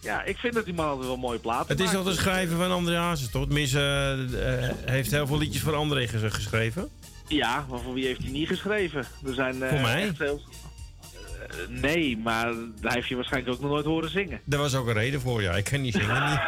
Ja, 0.01 0.23
ik 0.23 0.37
vind 0.37 0.55
dat 0.55 0.65
die 0.65 0.75
man 0.75 0.87
altijd 0.87 1.07
wel 1.07 1.17
mooie 1.17 1.39
platen 1.39 1.69
Het 1.69 1.79
is 1.81 1.85
maakt. 1.85 1.97
al 1.99 2.05
te 2.05 2.13
schrijven 2.15 2.57
van 2.57 2.71
André 2.71 2.97
Hazes, 2.97 3.31
toch? 3.31 3.45
Tenminste, 3.45 3.79
eh, 3.79 4.69
eh, 4.69 4.75
heeft 4.85 5.11
heel 5.11 5.27
veel 5.27 5.39
liedjes 5.39 5.63
voor 5.63 5.75
André 5.75 6.07
ges- 6.09 6.33
geschreven. 6.35 6.89
Ja, 7.29 7.67
maar 7.71 7.81
voor 7.81 7.95
wie 7.95 8.07
heeft 8.07 8.23
hij 8.23 8.31
niet 8.31 8.49
geschreven? 8.49 9.05
Er 9.27 9.35
zijn, 9.35 9.63
eh, 9.63 9.69
Voor 9.69 9.81
mij? 9.81 10.03
echt 10.09 10.19
heel- 10.19 10.41
Eh, 10.51 10.62
nee, 11.69 12.17
maar 12.19 12.47
hij 12.81 12.93
heeft 12.95 13.09
je 13.09 13.15
waarschijnlijk 13.15 13.55
ook 13.55 13.61
nog 13.63 13.71
nooit 13.71 13.85
horen 13.85 14.11
zingen. 14.11 14.41
Daar 14.45 14.61
was 14.61 14.75
ook 14.75 14.87
een 14.87 14.93
reden 14.93 15.21
voor, 15.21 15.43
ja. 15.43 15.53
Ik 15.53 15.65
kan 15.65 15.81
niet 15.81 15.95
zingen. 15.95 16.31
niet. 16.31 16.41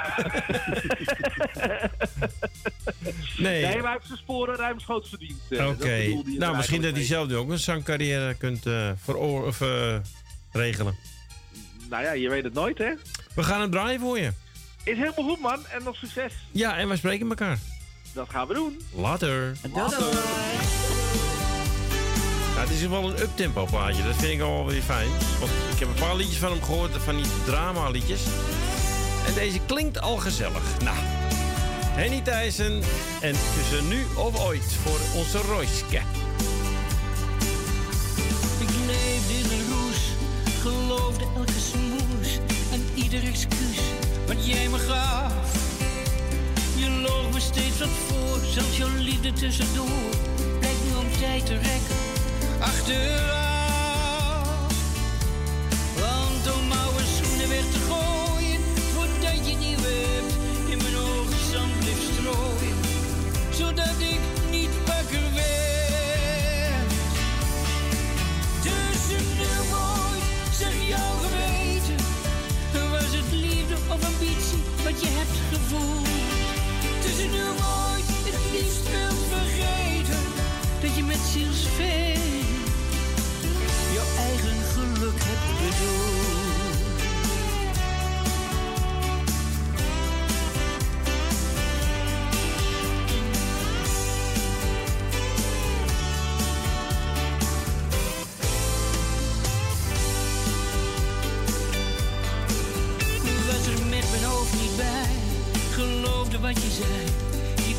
Nee. 3.39 3.63
Nee, 3.63 3.75
maar 3.75 3.83
hij 3.83 3.93
heeft 3.93 4.07
zijn 4.07 4.19
sporen 4.19 4.57
ruimschoots 4.57 5.09
verdiend. 5.09 5.39
eh, 5.51 5.69
Oké. 5.69 6.23
Nou, 6.39 6.57
misschien 6.57 6.83
dat 6.83 6.95
hij 6.95 7.05
zelf 7.05 7.29
nu 7.29 7.37
ook 7.37 7.51
een 7.51 7.59
zangcarrière 7.59 8.35
kunt 8.35 8.67
eh, 8.67 8.91
veroor- 8.97 9.47
of, 9.47 9.61
eh, 9.61 9.97
regelen. 10.53 10.97
Nou 11.91 12.03
ja, 12.05 12.13
je 12.13 12.29
weet 12.29 12.45
het 12.45 12.55
nooit, 12.55 12.79
hè? 12.79 12.93
We 13.35 13.43
gaan 13.43 13.61
het 13.61 13.73
draaien 13.73 14.01
voor 14.01 14.19
je. 14.19 14.33
Is 14.85 14.97
helemaal 14.97 15.25
goed, 15.25 15.41
man. 15.41 15.67
En 15.67 15.83
nog 15.83 15.97
succes. 15.97 16.33
Ja, 16.51 16.77
en 16.77 16.89
wij 16.89 16.97
spreken 16.97 17.29
elkaar. 17.29 17.59
Dat 18.13 18.29
gaan 18.31 18.47
we 18.49 18.55
doen. 18.55 18.81
Later. 18.95 19.53
Later. 19.75 20.07
Ja, 22.55 22.61
het 22.61 22.71
is 22.71 22.87
wel 22.87 23.09
een 23.09 23.21
uptempo 23.21 23.65
plaatje. 23.65 24.03
Dat 24.03 24.15
vind 24.17 24.33
ik 24.33 24.41
al 24.41 24.67
weer 24.67 24.83
fijn. 24.83 25.09
Want 25.39 25.51
ik 25.73 25.79
heb 25.79 25.89
een 25.89 25.95
paar 25.95 26.17
liedjes 26.17 26.39
van 26.39 26.51
hem 26.51 26.63
gehoord, 26.63 26.91
van 27.05 27.17
die 27.17 27.27
drama 27.45 27.89
liedjes. 27.89 28.21
En 29.27 29.35
deze 29.35 29.59
klinkt 29.67 30.01
al 30.01 30.17
gezellig. 30.17 30.63
Nou, 30.85 30.97
Henny 31.95 32.21
Thijssen 32.21 32.83
en 33.21 33.35
tussen 33.55 33.89
nu 33.89 34.07
of 34.17 34.47
ooit 34.47 34.77
voor 34.83 35.21
onze 35.21 35.39
Royske. 35.39 36.01
Ik 38.61 38.71
leefde 38.87 39.35
in 39.35 39.59
een 39.59 39.67
roes, 39.73 40.01
geloofde 40.61 41.25
elke 41.37 41.61
smoes 41.73 42.39
en 42.73 42.85
ieder 42.95 43.25
excuus 43.25 43.81
wat 44.27 44.47
jij 44.47 44.69
me 44.69 44.79
gaf. 44.79 45.33
Je 46.77 46.91
loog 46.91 47.33
me 47.33 47.41
steeds 47.41 47.79
wat 47.79 47.89
voor, 48.09 48.39
zelfs 48.53 48.77
jouw 48.77 48.97
liefde 48.99 49.33
tussendoor. 49.33 50.09
Blijkt 50.59 50.85
nu 50.85 50.95
om 50.97 51.19
tijd 51.21 51.47
te 51.47 51.55
rekken, 51.55 51.97
achteraf. 52.65 54.49
Want 56.01 56.45
om 56.57 56.73
oude 56.73 57.05
schoenen 57.17 57.49
weg 57.49 57.67
te 57.75 57.81
gooien, 57.89 58.61
voordat 58.93 59.49
je 59.49 59.57
nieuwe 59.57 59.93
hebt, 60.13 60.35
in 60.73 60.79
mijn 60.83 60.97
ogen 60.97 61.43
zand 61.53 61.79
bleef 61.81 62.01
strooien. 62.13 62.77
Zodat 63.51 63.99
je 106.53 106.71
zei. 106.71 107.25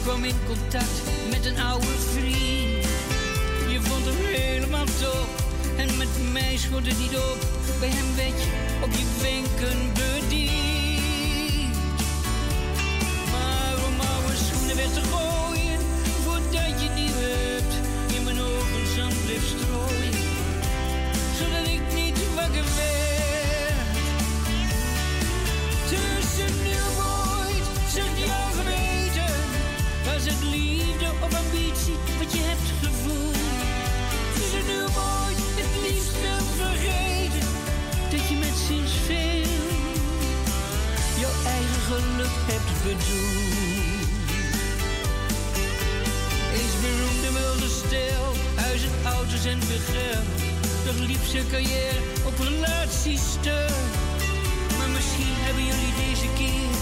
Kwam 0.06 0.24
in 0.24 0.36
contact 0.48 1.02
met 1.30 1.46
een 1.46 1.60
oude 1.60 1.86
vriend. 1.86 2.86
Je 3.70 3.80
vond 3.82 4.06
hem 4.06 4.16
helemaal 4.16 4.86
top. 4.86 5.30
En 5.78 5.98
met 5.98 6.32
mij 6.32 6.58
schoot 6.58 6.86
het 6.86 7.00
niet 7.00 7.18
op. 7.18 7.38
Bij 7.80 7.90
hem 7.90 8.16
werd 8.16 8.44
je 8.44 8.52
op 8.84 8.92
je 8.92 9.06
wenken 9.22 9.80
bediend. 9.94 11.76
Maar 13.32 13.76
om 13.88 14.00
oude 14.00 14.36
schoenen 14.36 14.76
weg 14.76 14.94
te 14.94 15.02
gooien. 15.14 15.80
Voordat 16.24 16.82
je 16.82 16.90
nieuwe 16.96 17.28
hebt. 17.46 17.74
In 18.16 18.24
mijn 18.24 18.40
ogen 18.40 18.88
zand 18.96 19.26
bleef 19.26 19.46
strooien. 19.54 20.18
Zodat 21.38 21.66
ik 21.76 21.94
niet 21.94 22.20
wakker 22.36 22.68
werd. 22.76 23.15
Liefde 30.50 31.08
of 31.26 31.32
ambitie 31.44 31.98
wat 32.20 32.32
je 32.36 32.42
hebt 32.52 32.70
gevoeld? 32.84 33.38
Tussen 34.36 34.66
nu 34.72 34.80
ooit, 34.82 35.40
het 35.62 35.74
liefst 35.86 36.16
wil 36.26 36.44
vergeten. 36.62 37.48
Dat 38.12 38.24
je 38.30 38.36
met 38.46 38.56
zielsveel 38.68 39.54
jouw 41.22 41.36
eigen 41.56 41.82
geluk 41.90 42.36
hebt 42.52 42.72
bedoeld. 42.86 43.56
Eens 46.58 46.76
beroemde 46.84 47.30
wilde 47.40 47.70
stil, 47.84 48.26
huizen, 48.56 48.94
auto's 49.04 49.46
en 49.46 49.62
veel 49.62 49.86
geld. 49.94 50.28
Toch 50.86 51.08
liep 51.08 51.24
zijn 51.32 51.48
carrière 51.52 52.02
op 52.30 52.40
relaties. 52.40 53.26
Maar 54.78 54.90
misschien 54.90 55.36
hebben 55.46 55.66
jullie 55.72 55.94
deze 56.06 56.28
keer 56.38 56.75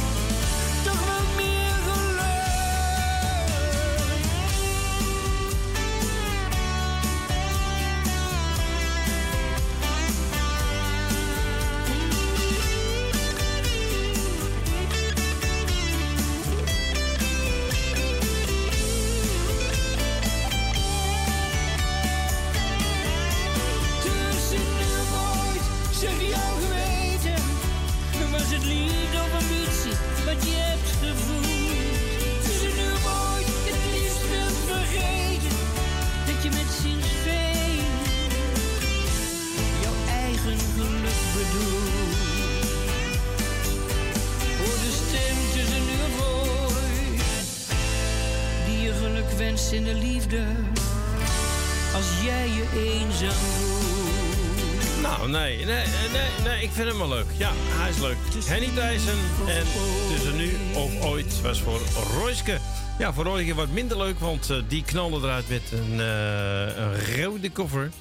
Henny 58.53 58.69
Thijssen 58.75 59.17
en 59.47 59.63
tussen 60.09 60.35
nu 60.37 60.57
of 60.73 61.01
ooit 61.01 61.41
was 61.41 61.61
voor 61.61 61.79
Royske. 62.13 62.57
Ja, 62.99 63.13
voor 63.13 63.23
Royske 63.23 63.53
wat 63.53 63.69
minder 63.69 63.97
leuk, 63.97 64.19
want 64.19 64.49
eh, 64.49 64.57
die 64.67 64.83
knalde 64.83 65.17
eruit 65.17 65.49
met 65.49 65.61
een, 65.71 65.99
eh, 65.99 66.77
een 66.77 67.15
rode 67.23 67.49
koffer. 67.51 67.91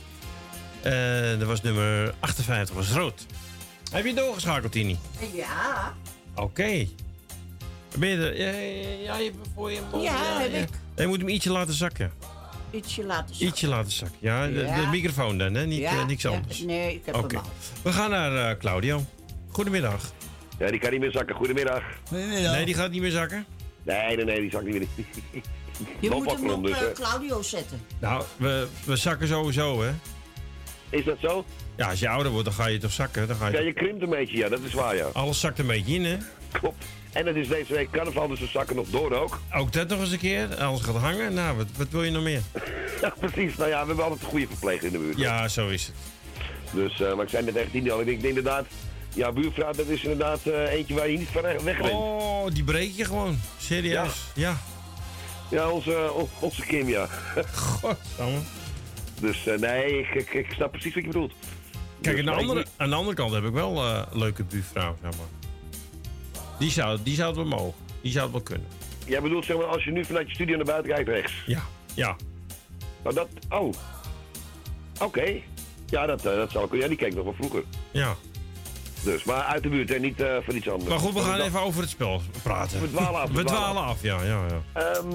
Eh, 0.82 1.38
dat 1.38 1.42
was 1.48 1.62
nummer 1.62 2.14
58, 2.20 2.74
was 2.74 2.90
rood. 2.90 3.26
Heb 3.90 4.04
je 4.04 4.14
doorgeschakeld, 4.14 4.72
Tini? 4.72 4.98
Ja. 5.32 5.94
Oké. 6.34 6.86
Ben 7.98 8.08
je 8.08 8.16
er? 8.16 8.36
Ja, 8.38 8.50
ja, 9.02 9.18
je 9.18 9.32
voor 9.54 9.72
je 9.72 9.80
mond. 9.90 10.02
Ja, 10.02 10.38
heb 10.40 10.52
ik. 10.54 10.68
Je 10.96 11.06
moet 11.06 11.18
hem 11.18 11.28
ietsje 11.28 11.50
laten 11.50 11.74
zakken. 11.74 12.12
Ietsje 12.70 13.04
laten 13.04 13.28
zakken. 13.34 13.46
Ietsje 13.46 13.68
laten 13.68 13.92
zakken. 13.92 14.18
Ja, 14.20 14.46
de, 14.46 14.52
Ja. 14.52 14.80
de 14.80 14.86
microfoon 14.86 15.38
dan, 15.38 15.54
hè? 15.54 15.66
Niet, 15.66 15.78
Ja, 15.80 16.04
niks 16.04 16.22
ja, 16.22 16.30
anders. 16.30 16.60
nee, 16.62 16.94
ik 16.94 17.02
heb 17.06 17.14
Oké. 17.14 17.36
hem 17.36 17.44
al. 17.44 17.50
We 17.82 17.92
gaan 17.92 18.10
naar 18.10 18.56
Claudio. 18.56 19.04
Goedemiddag. 19.50 20.12
Ja, 20.62 20.70
die 20.70 20.80
kan 20.80 20.90
niet 20.90 21.00
meer 21.00 21.10
zakken. 21.10 21.34
Goedemiddag. 21.36 21.82
Nee, 22.10 22.64
die 22.64 22.74
gaat 22.74 22.90
niet 22.90 23.00
meer 23.00 23.10
zakken? 23.10 23.46
Nee, 23.82 24.16
nee, 24.16 24.24
nee, 24.24 24.40
die 24.40 24.50
zakt 24.50 24.64
niet 24.64 24.74
meer. 24.74 24.86
Je 26.00 26.10
moet 26.10 26.30
hem 26.30 26.50
op 26.50 26.64
dus, 26.66 26.80
eh. 26.80 26.92
Claudio 26.92 27.42
zetten. 27.42 27.80
Nou, 27.98 28.24
we, 28.36 28.66
we 28.84 28.96
zakken 28.96 29.28
sowieso, 29.28 29.82
hè? 29.82 29.90
Is 30.90 31.04
dat 31.04 31.16
zo? 31.20 31.44
Ja, 31.76 31.88
als 31.88 32.00
je 32.00 32.08
ouder 32.08 32.32
wordt, 32.32 32.46
dan 32.46 32.54
ga 32.54 32.66
je 32.66 32.78
toch 32.78 32.92
zakken. 32.92 33.28
Dan 33.28 33.36
ga 33.36 33.46
je 33.48 33.52
Ja, 33.52 33.60
je 33.60 33.72
krimpt 33.72 34.02
een 34.02 34.10
beetje, 34.10 34.36
ja, 34.36 34.48
dat 34.48 34.60
is 34.60 34.74
waar, 34.74 34.96
ja. 34.96 35.06
Alles 35.12 35.40
zakt 35.40 35.58
een 35.58 35.66
beetje 35.66 35.94
in, 35.94 36.04
hè? 36.04 36.16
Klopt. 36.52 36.84
En 37.12 37.26
het 37.26 37.36
is 37.36 37.48
deze 37.48 37.74
week 37.74 37.90
carnaval, 37.90 38.28
dus 38.28 38.40
we 38.40 38.46
zakken 38.46 38.76
nog 38.76 38.88
door 38.88 39.12
ook. 39.12 39.40
Ook 39.54 39.72
dat 39.72 39.88
nog 39.88 40.00
eens 40.00 40.12
een 40.12 40.18
keer. 40.18 40.54
Alles 40.54 40.80
gaat 40.80 40.96
hangen. 40.96 41.34
Nou, 41.34 41.56
wat, 41.56 41.66
wat 41.76 41.88
wil 41.90 42.02
je 42.04 42.10
nog 42.10 42.22
meer? 42.22 42.40
Ja, 43.00 43.14
precies. 43.18 43.56
Nou 43.56 43.70
ja, 43.70 43.80
we 43.80 43.86
hebben 43.86 44.04
altijd 44.04 44.22
een 44.22 44.28
goede 44.28 44.46
verpleger 44.46 44.86
in 44.86 44.92
de 44.92 44.98
buurt. 44.98 45.18
Ja, 45.18 45.48
zo 45.48 45.68
is 45.68 45.86
het. 45.86 45.94
Dus, 46.72 47.00
eh, 47.00 47.14
maar 47.14 47.24
ik 47.24 47.30
zei 47.30 47.44
net 47.44 47.56
echt 47.56 47.72
niet 47.72 47.90
al. 47.90 48.00
Ik 48.00 48.06
denk 48.06 48.16
ik 48.16 48.22
denk 48.22 48.36
inderdaad, 48.36 48.66
ja, 49.14 49.32
buurvrouw, 49.32 49.72
dat 49.72 49.86
is 49.86 50.02
inderdaad 50.02 50.46
eh, 50.46 50.72
eentje 50.72 50.94
waar 50.94 51.08
je 51.10 51.18
niet 51.18 51.28
van 51.28 51.42
wegrent. 51.42 51.92
Oh, 51.92 52.46
die 52.52 52.64
breek 52.64 52.92
je 52.96 53.04
gewoon. 53.04 53.38
Serieus. 53.58 54.14
Ja. 54.34 54.56
Ja, 55.50 55.68
onze, 55.70 56.12
on- 56.12 56.28
onze 56.40 56.62
Kim, 56.66 56.88
ja. 56.88 57.06
Godsamme. 57.54 58.38
Dus 59.20 59.46
eh, 59.46 59.58
nee, 59.58 59.98
ik, 59.98 60.08
ik, 60.14 60.34
ik 60.34 60.52
snap 60.52 60.70
precies 60.70 60.94
wat 60.94 61.02
je 61.02 61.08
bedoelt. 61.08 61.32
Kijk, 62.00 62.18
aan 62.18 62.24
de, 62.24 62.30
Dus, 62.30 62.40
andere, 62.40 62.66
aan 62.76 62.90
de 62.90 62.96
andere 62.96 63.16
kant 63.16 63.32
heb 63.32 63.44
ik 63.44 63.52
wel 63.52 63.76
eh, 63.76 64.02
een 64.12 64.18
leuke 64.18 64.44
buurvrouw, 64.44 64.96
zeg 65.02 65.10
maar. 65.10 65.26
Die 66.58 66.70
zou, 66.70 66.98
die 67.02 67.14
zou 67.14 67.26
het 67.28 67.36
wel 67.36 67.58
mogen. 67.58 67.74
Die 68.02 68.12
zou 68.12 68.24
het 68.24 68.32
wel 68.32 68.42
kunnen. 68.42 68.66
Jij 69.06 69.20
bedoelt, 69.22 69.44
zeg 69.44 69.56
maar, 69.56 69.66
als 69.66 69.84
je 69.84 69.90
nu 69.90 70.04
vanuit 70.04 70.28
je 70.28 70.34
studio 70.34 70.56
naar 70.56 70.64
buiten 70.64 70.92
kijkt, 70.92 71.08
rechts. 71.08 71.32
Ja, 71.46 71.62
ja. 71.94 72.16
Nou, 73.02 73.14
dat... 73.14 73.28
Oh. 73.48 73.72
Oké. 75.00 75.32
Ja, 75.86 76.06
dat, 76.06 76.26
eh, 76.26 76.34
dat 76.36 76.50
zou 76.50 76.68
kunnen. 76.68 76.88
Ja, 76.90 76.96
die 76.96 77.06
keek 77.06 77.14
nog 77.14 77.24
wel 77.24 77.34
vroeger. 77.34 77.62
Ja. 77.90 78.16
Dus, 79.02 79.24
maar 79.24 79.42
uit 79.42 79.62
de 79.62 79.68
buurt 79.68 79.90
en 79.90 80.00
niet 80.00 80.20
eh, 80.20 80.36
voor 80.44 80.54
iets 80.54 80.68
anders. 80.68 80.88
Maar 80.90 80.98
goed, 80.98 81.14
we 81.14 81.20
gaan 81.20 81.40
even 81.40 81.60
over 81.60 81.80
het 81.80 81.90
spel 81.90 82.22
praten. 82.42 82.80
We 82.80 82.90
dwalen 82.90 83.20
af, 83.20 83.28
we 83.28 83.34
We 83.42 83.44
dwalen 83.44 83.70
dwalen 83.70 83.82
af, 83.90 84.02
ja, 84.02 84.22
ja, 84.22 84.44
ja. 84.48 84.62
Ehm, 84.80 85.08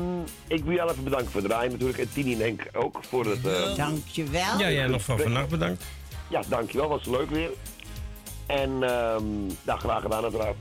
ik 0.48 0.64
wil 0.64 0.74
jou 0.74 0.92
even 0.92 1.04
bedanken 1.04 1.32
voor 1.32 1.42
het 1.42 1.50
draaien 1.50 1.72
natuurlijk. 1.72 2.00
En 2.00 2.10
Tini 2.14 2.34
en 2.34 2.40
Henk 2.40 2.68
ook 2.74 3.00
voor 3.10 3.26
het... 3.26 3.46
eh, 3.48 3.76
Dankjewel. 3.76 4.58
Ja, 4.60 4.72
jij 4.72 4.88
nog 4.88 5.02
van 5.02 5.20
vannacht 5.20 5.50
bedankt. 5.50 5.84
Ja, 6.30 6.42
dankjewel. 6.48 6.88
Was 6.88 7.06
leuk 7.06 7.30
weer. 7.30 7.50
En 8.46 8.70
ehm 8.84 9.24
nou, 9.64 9.80
graag 9.80 10.02
gedaan 10.02 10.24
uiteraard. 10.24 10.56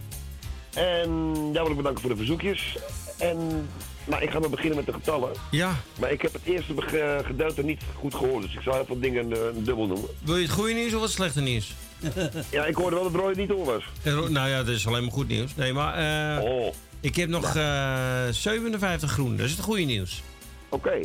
En 0.75 1.11
jou 1.53 1.53
wil 1.53 1.71
ik 1.71 1.77
bedanken 1.77 2.01
voor 2.01 2.11
de 2.11 2.17
verzoekjes. 2.17 2.77
En 3.19 3.69
nou, 4.05 4.23
ik 4.23 4.31
ga 4.31 4.39
maar 4.39 4.51
beginnen 4.51 4.77
met 4.77 4.87
de 4.87 4.93
getallen. 4.93 5.31
Ja. 5.51 5.77
Maar 6.01 6.11
ik 6.13 6.23
heb 6.23 6.33
het 6.33 6.43
eerste 6.45 6.73
beg- 6.75 7.25
gedeelte 7.27 7.63
niet 7.65 7.83
goed 7.99 8.15
gehoord, 8.15 8.43
dus 8.43 8.55
ik 8.55 8.61
zal 8.61 8.75
heel 8.75 8.85
veel 8.87 9.01
dingen 9.01 9.33
eh, 9.33 9.39
dubbel 9.55 9.87
noemen. 9.87 10.09
Wil 10.23 10.37
je 10.37 10.43
het 10.43 10.53
goede 10.53 10.73
nieuws 10.73 10.95
of 10.95 11.03
het 11.03 11.11
slechte 11.11 11.41
nieuws? 11.41 11.75
Ja, 12.51 12.65
ik 12.65 12.75
hoorde 12.75 12.97
wel 12.97 13.05
dat 13.11 13.21
Roy 13.21 13.29
het 13.29 13.37
niet 13.39 13.49
door 13.49 13.65
was. 13.65 13.83
Eh, 14.03 14.13
Nou 14.29 14.49
ja, 14.49 14.57
dat 14.63 14.75
is 14.75 14.87
alleen 14.87 15.03
maar 15.03 15.13
goed 15.13 15.29
nieuws. 15.29 15.55
Nee, 15.55 15.73
maar 15.73 15.95
eh, 16.39 16.45
Oh. 16.45 16.75
ik 17.01 17.17
heb 17.17 17.29
nog 17.29 17.57
eh 17.57 18.23
57 18.31 19.11
groen. 19.13 19.37
Dat 19.37 19.47
is 19.47 19.53
het 19.53 19.61
goede 19.61 19.83
nieuws. 19.83 20.23
Oké. 20.69 20.99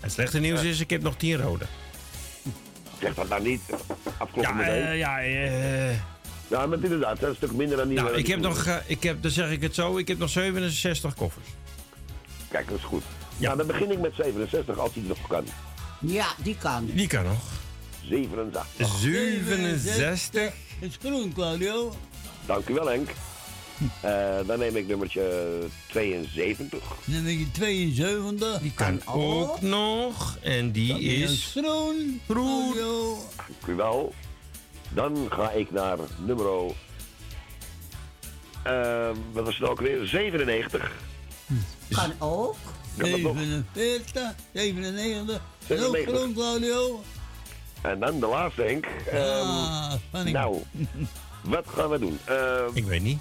Het 0.00 0.12
slechte 0.12 0.38
nieuws 0.38 0.62
is, 0.62 0.80
ik 0.80 0.90
heb 0.90 1.02
nog 1.02 1.16
10 1.16 1.36
rode. 1.36 1.64
Zeg 3.00 3.14
dat 3.14 3.28
nou 3.28 3.42
niet. 3.42 3.60
Afkloppen 4.18 4.42
Ja, 4.42 4.52
meteen. 4.52 4.82
eh, 4.82 4.98
ja, 4.98 5.20
eh, 5.20 5.90
Ja, 6.48 6.66
maar 6.66 6.78
inderdaad, 6.82 7.20
dat 7.20 7.22
is 7.22 7.28
een 7.28 7.34
stuk 7.46 7.52
minder 7.52 7.76
dan 7.76 7.88
die... 7.88 7.96
nou, 8.00 8.16
ik 8.16 8.26
heb 8.26 8.40
nog, 8.40 8.64
eh, 8.66 8.76
ik 8.86 9.02
heb, 9.02 9.22
dan 9.22 9.30
zeg 9.30 9.50
ik 9.50 9.62
het 9.62 9.74
zo, 9.74 9.96
ik 9.96 10.08
heb 10.08 10.18
nog 10.18 10.28
67 10.30 11.14
koffers. 11.14 11.46
Kijk, 12.50 12.68
dat 12.68 12.78
is 12.78 12.84
goed. 12.84 13.02
Ja, 13.36 13.56
dan 13.56 13.66
begin 13.66 13.90
ik 13.90 13.98
met 14.00 14.12
67, 14.16 14.78
als 14.78 14.92
die 14.92 15.02
nog 15.02 15.18
kan. 15.28 15.44
Ja, 16.00 16.26
die 16.38 16.56
kan. 16.58 16.90
Die 16.94 17.06
kan 17.06 17.24
nog. 17.24 17.42
67. 18.10 18.98
67. 19.00 20.52
Het 20.78 20.90
is 20.90 20.96
groen, 21.00 21.32
Claudio. 21.32 21.94
Dank 22.46 22.68
u 22.68 22.74
wel, 22.74 22.86
Henk. 22.86 23.10
Eh, 24.00 24.38
dan 24.46 24.58
neem 24.58 24.76
ik 24.76 24.86
nummertje 24.86 25.48
72. 25.88 26.82
Nummer 27.04 27.46
72. 27.52 28.58
Die 28.60 28.72
Kan 28.74 29.00
ook 29.06 29.60
nog. 29.60 30.38
En 30.42 30.70
die 30.72 30.88
Dat 30.92 31.00
is... 31.30 31.50
groen. 31.56 32.20
Groen. 32.28 32.74
Dank 33.36 33.66
u 33.68 33.74
wel. 33.74 34.14
Dan 34.94 35.26
ga 35.30 35.50
ik 35.50 35.70
naar 35.70 35.98
nummer... 36.26 36.46
eh, 38.62 39.10
wat 39.32 39.44
was 39.44 39.58
het 39.58 39.68
ook 39.68 39.80
weer? 39.80 40.06
97. 40.06 40.92
Kan 41.90 42.12
ook. 42.18 42.56
Kan 42.96 43.20
nog? 43.20 43.36
47, 43.74 44.34
97. 44.52 45.40
En 45.68 45.76
ook 45.78 45.96
97. 45.96 46.14
groen, 46.14 46.34
Claudio. 46.34 47.02
En 47.82 47.98
dan 48.00 48.20
de 48.20 48.26
laatste, 48.26 48.62
Henk. 48.62 48.86
Ah, 49.12 49.14
Ehm, 49.92 49.98
spanning. 50.08 50.36
nou, 50.36 50.62
wat 51.54 51.64
gaan 51.68 51.90
we 51.90 51.98
doen? 51.98 52.18
Ehm, 52.24 52.68
ik 52.74 52.84
weet 52.84 53.02
niet. 53.02 53.18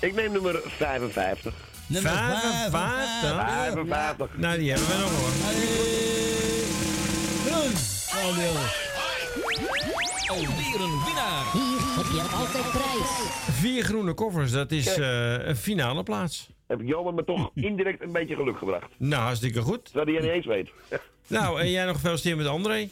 Ik 0.00 0.14
neem 0.14 0.32
nummer 0.32 0.60
55. 0.64 1.54
Nummer 1.86 2.10
55? 2.12 3.30
55. 3.30 4.28
Nou, 4.36 4.58
die 4.58 4.70
hebben 4.70 4.88
we 4.88 4.94
nog 4.94 5.10
hoor. 5.18 5.30
Groen, 7.46 7.72
Claudio. 8.10 8.60
Alweer 10.28 10.80
een 10.80 11.04
winnaar. 11.04 11.52
Hier 11.52 11.78
heb 11.96 12.06
je 12.12 12.36
altijd 12.36 12.70
prijs. 12.70 13.10
Vier 13.60 13.84
groene 13.84 14.14
koffers, 14.14 14.52
dat 14.52 14.70
is 14.70 14.96
eh, 14.96 15.46
een 15.46 15.56
finale 15.56 16.02
plaats. 16.02 16.48
Heb 16.66 16.80
ik 16.80 16.86
Johan 16.88 17.14
me 17.14 17.24
toch 17.24 17.50
indirect 17.68 18.02
een 18.02 18.12
beetje 18.12 18.34
geluk 18.34 18.58
gebracht. 18.58 18.86
Nou, 18.96 19.22
hartstikke 19.22 19.60
goed. 19.62 19.84
Terwijl 19.84 20.06
hij 20.16 20.20
niet 20.26 20.30
eens 20.34 20.46
weet. 20.46 20.70
Nou, 21.26 21.60
en 21.60 21.70
jij 21.70 21.84
nog 21.84 21.94
gefeliciteerd 21.94 22.36
met 22.36 22.46
André. 22.46 22.88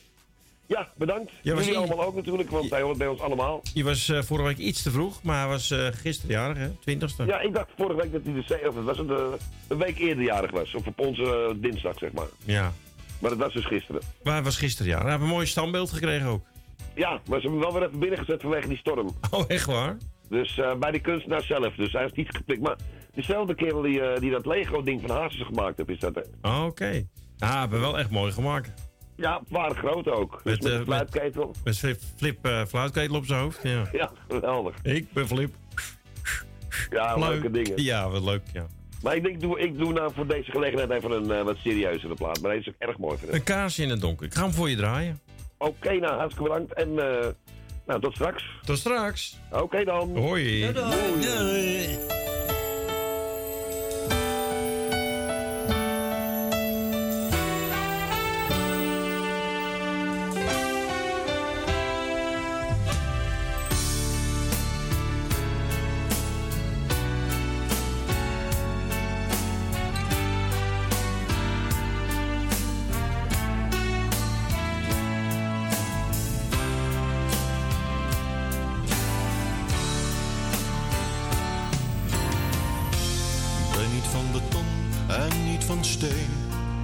Ja, 0.67 0.89
bedankt. 0.97 1.33
Ja, 1.43 1.55
was 1.55 1.65
Jullie 1.65 1.79
allemaal 1.79 2.05
ook 2.05 2.15
natuurlijk, 2.15 2.51
want 2.51 2.71
hij 2.71 2.81
hoort 2.83 2.99
bij 2.99 3.07
ons 3.07 3.21
allemaal. 3.21 3.61
Je 3.75 3.85
was 3.85 4.09
eh, 4.09 4.23
vorige 4.23 4.47
week 4.47 4.59
iets 4.59 4.83
te 4.83 4.91
vroeg, 4.91 5.23
maar 5.23 5.39
hij 5.39 5.49
was 5.49 5.71
eh 5.71 5.87
gisteren 5.93 6.35
jarig, 6.35 6.57
hè? 6.57 6.69
20ste. 6.69 7.27
Ja, 7.27 7.41
ik 7.41 7.55
dacht 7.55 7.69
vorige 7.77 8.01
week 8.01 8.13
dat 8.13 8.21
hij 8.25 8.33
de 8.33 8.69
of 8.69 8.75
het 8.75 8.85
was 8.85 8.99
eh, 8.99 9.33
een 9.69 9.79
week 9.79 9.99
eerder 9.99 10.25
jarig 10.25 10.51
was. 10.51 10.75
Of 10.75 10.87
op 10.87 10.99
onze 11.01 11.57
dinsdag, 11.57 11.99
zeg 11.99 12.13
maar. 12.13 12.27
Ja. 12.45 12.73
Maar 13.21 13.31
dat 13.31 13.39
was 13.39 13.53
dus 13.53 13.65
gisteren. 13.67 14.01
Maar 14.23 14.33
hij 14.35 14.43
was 14.43 14.57
gisteren 14.57 14.91
jarig. 14.91 15.03
Hij 15.03 15.13
heeft 15.13 15.25
een 15.25 15.31
mooi 15.31 15.47
standbeeld 15.47 15.91
gekregen 15.91 16.27
ook. 16.27 16.45
Ja, 16.95 17.11
maar 17.11 17.41
ze 17.41 17.49
hebben 17.49 17.51
hem 17.51 17.61
wel 17.61 17.73
weer 17.73 17.83
even 17.89 17.99
binnengezet 17.99 18.41
vanwege 18.41 18.69
die 18.69 18.79
storm. 18.79 19.11
Oh, 19.31 19.45
echt 19.49 19.67
waar? 19.67 19.97
Dus 20.29 20.61
bij 20.79 20.91
die 20.91 21.01
kunstenaar 21.01 21.43
zelf. 21.43 21.75
Dus 21.75 21.93
hij 21.93 22.05
is 22.05 22.13
niet 22.13 22.29
gepikt. 22.37 22.61
Maar 22.61 22.77
dezelfde 23.15 23.55
kerel 23.55 23.83
die, 23.83 24.21
die 24.21 24.31
dat 24.31 24.47
Lego-ding 24.47 25.01
van 25.07 25.17
Hazes 25.17 25.43
gemaakt 25.47 25.77
heeft, 25.77 25.89
is 25.89 25.99
dat. 25.99 26.15
Hè? 26.15 26.49
Oh, 26.51 26.65
Oké. 26.65 27.05
Ja, 27.37 27.61
hebben 27.61 27.79
we 27.81 27.85
wel 27.85 27.99
echt 27.99 28.11
mooi 28.11 28.33
gemaakt. 28.33 28.73
Ja, 29.17 29.41
waar 29.49 29.75
groot 29.75 30.09
ook. 30.09 30.41
Dus 30.45 30.53
Met, 30.53 30.63
met, 30.63 30.73
eh, 30.73 30.79
een 30.79 30.85
fluitketel. 30.85 31.55
Met 31.65 31.79
flip, 31.79 32.01
flip 32.17 32.45
eh, 32.47 32.65
fluitketel 32.65 33.17
op 33.17 33.27
zijn 33.27 33.41
hoofd. 33.41 33.59
Ja. 33.63 33.83
Ja, 33.93 34.11
geweldig. 34.29 34.75
Ik 34.83 35.13
ben 35.13 35.27
Flip. 35.29 35.55
Ja, 36.91 37.15
Leuk. 37.17 37.29
leuke 37.29 37.51
dingen. 37.51 37.83
Ja, 37.83 38.09
wat 38.09 38.23
leuk, 38.23 38.43
ja. 38.53 38.67
Maar 39.03 39.17
ik 39.17 39.23
denk, 39.23 39.41
doe, 39.41 39.61
ik 39.61 39.79
doe 39.79 39.93
nou 39.93 40.13
voor 40.15 40.27
deze 40.27 40.51
gelegenheid 40.51 40.91
even 40.91 41.11
een 41.11 41.31
eh, 41.31 41.43
wat 41.45 41.57
serieuzere 41.57 42.15
plaat. 42.15 42.41
Maar 42.41 42.51
deze 42.51 42.69
is 42.69 42.75
ook 42.75 42.89
erg 42.89 42.99
mooi 42.99 43.17
vind 43.19 43.29
ik. 43.31 43.37
Een 43.37 43.43
kaarsje 43.45 43.83
in 43.83 43.91
het 43.91 44.01
donker. 44.01 44.27
Ik 44.27 44.35
ga 44.35 44.43
hem 44.43 44.53
voor 44.53 44.71
je 44.71 44.77
draaien. 44.77 45.21
Oké, 45.59 45.93
nou, 45.95 46.17
hartstikke 46.19 46.51
bedankt. 46.51 46.73
En 46.75 46.89
eh, 46.99 47.27
nou, 47.87 48.01
tot 48.01 48.15
straks. 48.15 48.45
Tot 48.65 48.79
straks. 48.79 49.39
Oké 49.51 49.85
dan. 49.85 50.17
Hoi. 50.17 50.73
Doei. 50.73 51.99
Niet 83.97 84.07
van 84.07 84.33
beton 84.33 84.67
en 85.09 85.45
niet 85.51 85.65
van 85.65 85.85
steen. 85.85 86.31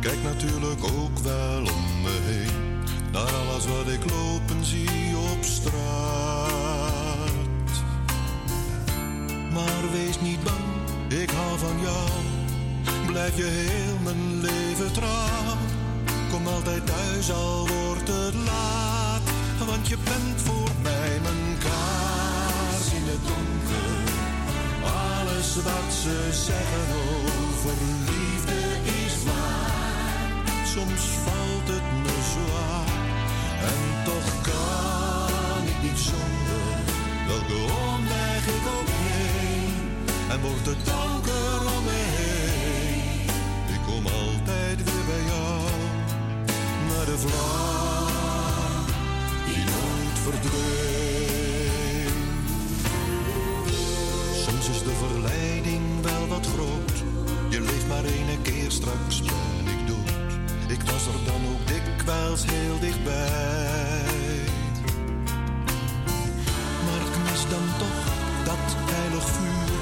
Kijk 0.00 0.22
natuurlijk 0.22 0.84
ook 0.84 1.18
wel 1.18 1.58
om 1.58 2.02
me 2.02 2.16
heen. 2.30 2.80
Naar 3.12 3.32
alles 3.34 3.66
wat 3.66 3.88
ik 3.88 4.10
lopen 4.10 4.64
zie 4.64 5.16
op 5.32 5.44
straat. 5.44 5.72
Maar 9.52 9.82
wees 9.92 10.20
niet 10.20 10.42
bang, 10.42 10.66
ik 11.22 11.30
hou 11.30 11.58
van 11.58 11.80
jou. 11.80 12.10
Blijf 13.06 13.36
je 13.36 13.44
heel 13.44 13.98
mijn 14.02 14.40
leven 14.40 14.92
trouw. 14.92 15.56
Kom 16.30 16.46
altijd 16.46 16.86
thuis 16.86 17.32
al 17.32 17.68
wordt 17.68 18.08
het 18.08 18.34
laat. 18.34 19.22
Want 19.66 19.88
je 19.88 19.96
bent 20.04 20.40
voor 20.40 20.70
mij 20.82 21.20
mijn 21.22 21.51
Wat 25.54 25.92
ze 26.02 26.28
zeggen 26.30 26.86
over 27.44 27.74
liefde 28.08 28.60
is 29.04 29.22
waar. 29.24 30.66
Soms 30.66 31.02
valt 31.24 31.68
het 31.68 31.88
me 32.02 32.16
zwaar. 32.32 32.92
En 33.70 34.04
toch 34.04 34.40
kan 34.42 35.62
ik 35.66 35.82
niet 35.82 35.98
zonder. 35.98 36.66
Welke 37.26 37.72
omweg 37.94 38.46
ik 38.46 38.64
ook 38.76 38.88
neem. 39.04 39.74
En 40.30 40.40
wordt 40.40 40.66
het 40.66 40.84
donker 40.84 41.58
om 41.76 41.84
me 41.84 42.02
heen. 42.18 43.28
Ik 43.74 43.80
kom 43.86 44.06
altijd 44.06 44.76
weer 44.84 45.04
bij 45.06 45.24
jou. 45.32 45.60
Naar 46.88 47.06
de 47.06 47.18
vlam 47.18 48.84
die 49.46 49.64
nooit 49.64 50.18
verdwijnt. 50.22 51.11
Dikwijls 62.32 62.60
heel 62.60 62.78
dichtbij. 62.78 64.40
Maar 66.84 67.00
ik 67.08 67.16
mis 67.30 67.42
dan 67.50 67.66
toch 67.78 68.02
dat 68.44 68.66
heilig 68.94 69.24
vuur. 69.24 69.80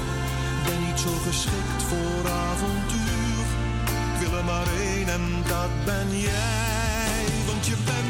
Ben 0.65 0.87
niet 0.87 0.99
zo 0.99 1.13
geschikt 1.27 1.81
voor 1.89 2.31
avontuur. 2.31 3.45
Ik 4.13 4.27
wil 4.27 4.37
er 4.37 4.45
maar 4.45 4.67
één 4.79 5.09
en 5.09 5.43
dat 5.47 5.85
ben 5.85 6.19
jij. 6.19 7.25
Want 7.47 7.65
je 7.65 7.75
bent 7.85 8.00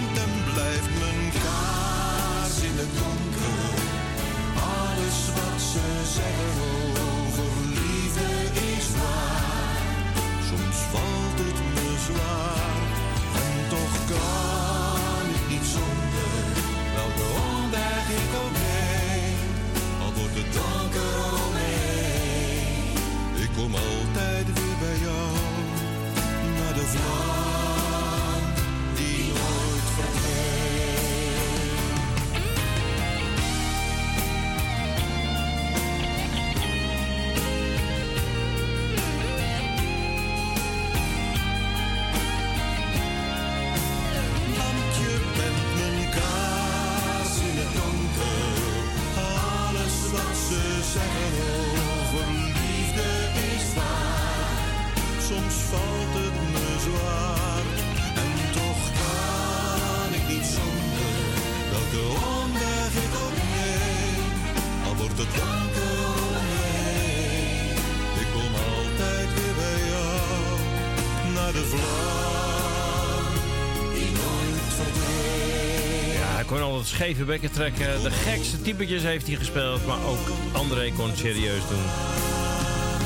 scheve 77.02 77.24
bekken 77.24 77.52
trekken. 77.52 78.04
De 78.04 78.12
gekste 78.12 78.62
typetjes 78.62 79.04
heeft 79.04 79.28
hij 79.28 79.36
gespeeld, 79.36 79.86
maar 79.86 80.06
ook 80.06 80.28
André 80.54 80.92
kon 80.92 81.10
het 81.10 81.18
serieus 81.18 81.68
doen. 81.68 81.84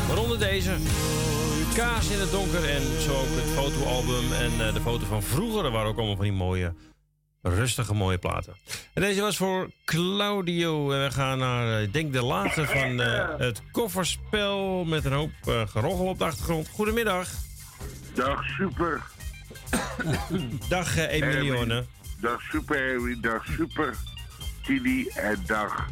Waaronder 0.08 0.40
deze. 0.40 0.72
Kaas 1.76 2.10
in 2.10 2.20
het 2.20 2.32
donker 2.32 2.70
en 2.70 3.02
zo 3.02 3.12
ook 3.12 3.28
het 3.30 3.50
fotoalbum 3.50 4.34
en 4.34 4.68
eh, 4.68 4.74
de 4.74 4.82
foto 4.82 5.06
van 5.06 5.24
vroeger. 5.24 5.66
Er 5.66 5.72
waren 5.72 5.88
ook 5.88 5.98
allemaal 5.98 6.16
van 6.16 6.26
die 6.26 6.34
mooie, 6.34 6.74
rustige, 7.42 7.94
mooie 7.94 8.18
platen. 8.18 8.56
En 8.94 9.02
deze 9.02 9.22
was 9.22 9.38
voor 9.38 9.70
Claudio. 9.86 10.92
En 10.92 11.04
we 11.04 11.12
gaan 11.12 11.38
naar, 11.38 11.78
eh, 11.78 11.84
ik 11.84 11.94
denk, 11.94 12.14
de 12.14 12.24
laatste 12.24 12.66
van 12.66 13.02
eh, 13.02 13.30
het 13.38 13.62
kofferspel 13.72 14.84
met 14.86 15.06
een 15.06 15.14
hoop 15.14 15.68
geroggel 15.68 16.06
op 16.06 16.18
de 16.18 16.26
achtergrond. 16.26 16.68
Goedemiddag. 16.68 17.30
Dag 18.14 18.44
super. 18.46 19.02
Dag 20.70 20.98
eh, 20.98 21.12
Emilione. 21.12 21.86
Dag 22.26 22.42
super 22.42 22.76
Harry, 22.76 23.16
dag 23.22 23.46
super 23.46 23.94
Tini 24.66 25.08
en 25.14 25.38
dag 25.46 25.86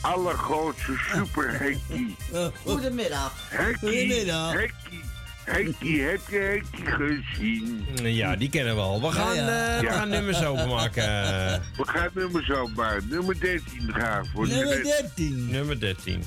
allergrootste 0.00 0.96
super 1.12 1.58
Henkie. 1.58 2.16
Goedemiddag. 2.64 3.32
Henkie, 3.48 3.78
Goedemiddag. 3.78 4.52
Henkie, 4.52 5.04
Henkie, 5.44 6.02
heb 6.02 6.20
je 6.28 6.36
Henkie 6.36 6.86
gezien? 6.86 7.86
Ja, 8.02 8.36
die 8.36 8.50
kennen 8.50 8.74
we 8.74 8.80
al. 8.80 9.00
We 9.00 9.12
gaan, 9.12 9.36
eh, 9.36 9.80
we 9.80 9.86
gaan 9.90 10.08
nummers 10.08 10.44
openmaken. 10.44 11.04
We 11.76 11.84
gaan 11.84 12.10
nummers 12.14 12.50
openmaken. 12.50 13.08
Nummer 13.08 13.40
13 13.40 13.92
graag. 13.92 14.26
Voor 14.32 14.46
Nummer 14.46 14.82
Jeanette. 14.82 15.10
13. 15.16 15.50
Nummer 15.50 15.80
13. 15.80 16.24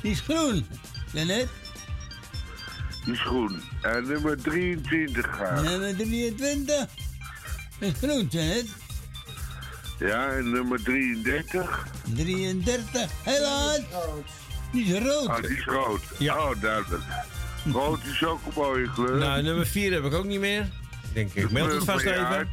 Die 0.00 0.10
is 0.10 0.20
groen. 0.20 0.66
Janet. 1.12 1.48
Die 3.04 3.12
is 3.12 3.20
groen. 3.20 3.62
En 3.82 4.06
nummer 4.06 4.42
23 4.42 5.26
graag. 5.26 5.62
Nummer 5.62 5.96
23. 5.96 7.06
Is 7.78 7.92
groen, 8.02 8.26
Janet. 8.30 8.66
Ja, 9.98 10.28
en 10.28 10.50
nummer 10.50 10.82
33. 10.82 11.86
33. 12.14 13.10
Helaas. 13.22 13.80
Die 14.72 14.84
is 14.94 15.02
rood. 15.02 15.28
Ah, 15.28 15.42
die 15.42 15.56
is 15.56 15.64
rood. 15.64 16.00
Oh, 16.20 16.60
duidelijk. 16.60 17.02
Rood 17.72 17.98
is 18.04 18.24
ook 18.24 18.46
een 18.46 18.52
mooie 18.54 18.90
kleur. 18.92 19.16
Nou, 19.16 19.42
nummer 19.42 19.66
4 19.66 19.92
heb 19.92 20.04
ik 20.04 20.12
ook 20.14 20.24
niet 20.24 20.40
meer. 20.40 20.60
Ik 20.60 21.14
denk, 21.14 21.32
ik 21.34 21.50
meld 21.50 21.72
het 21.72 21.84
vast 21.84 22.04
even. 22.04 22.48